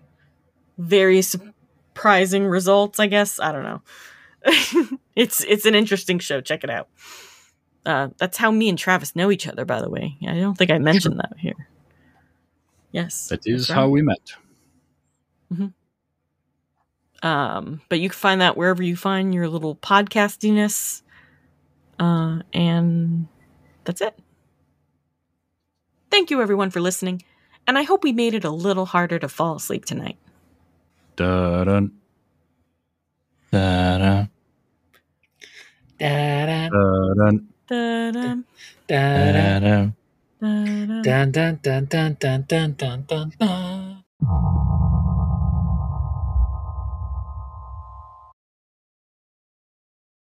very 0.78 1.22
surprising 1.22 2.46
results, 2.46 2.98
I 2.98 3.06
guess. 3.06 3.38
I 3.38 3.52
don't 3.52 3.62
know. 3.62 3.82
it's 5.14 5.44
it's 5.44 5.66
an 5.66 5.74
interesting 5.74 6.18
show. 6.18 6.40
Check 6.40 6.64
it 6.64 6.70
out. 6.70 6.88
Uh, 7.84 8.08
that's 8.18 8.36
how 8.36 8.50
me 8.50 8.68
and 8.68 8.78
Travis 8.78 9.14
know 9.14 9.30
each 9.30 9.46
other, 9.46 9.64
by 9.64 9.80
the 9.80 9.88
way. 9.88 10.16
I 10.26 10.34
don't 10.34 10.56
think 10.58 10.72
I 10.72 10.78
mentioned 10.78 11.18
that 11.18 11.34
here. 11.38 11.68
Yes, 12.90 13.28
That 13.28 13.46
is 13.46 13.68
that's 13.68 13.76
how 13.76 13.88
we 13.88 14.02
met. 14.02 14.32
Um, 17.22 17.80
but 17.88 18.00
you 18.00 18.08
can 18.08 18.16
find 18.16 18.40
that 18.40 18.56
wherever 18.56 18.82
you 18.82 18.96
find 18.96 19.34
your 19.34 19.48
little 19.48 19.76
podcastiness. 19.76 21.02
Uh, 21.98 22.40
and 22.52 23.26
that's 23.86 24.00
it. 24.00 24.18
Thank 26.10 26.30
you, 26.30 26.42
everyone, 26.42 26.70
for 26.70 26.80
listening, 26.80 27.22
and 27.66 27.78
I 27.78 27.82
hope 27.82 28.04
we 28.04 28.12
made 28.12 28.34
it 28.34 28.44
a 28.44 28.50
little 28.50 28.86
harder 28.86 29.18
to 29.18 29.28
fall 29.28 29.56
asleep 29.56 29.84
tonight. 29.84 30.18
Da-dun. 31.16 31.92
Da-dun. 33.50 34.28
Da-dun. 35.98 36.70
Da-dun. 36.70 37.48
Da-dun. 37.68 38.44
Da-dun. 38.88 39.94
Da-dun. 40.42 41.02
Da-dun. 41.02 41.32
Da-dun. 41.32 41.58
Da-dun. 41.62 42.16
Da-dun. 42.20 42.74
Da-dun. 42.76 43.34
Da-dun. 43.40 44.02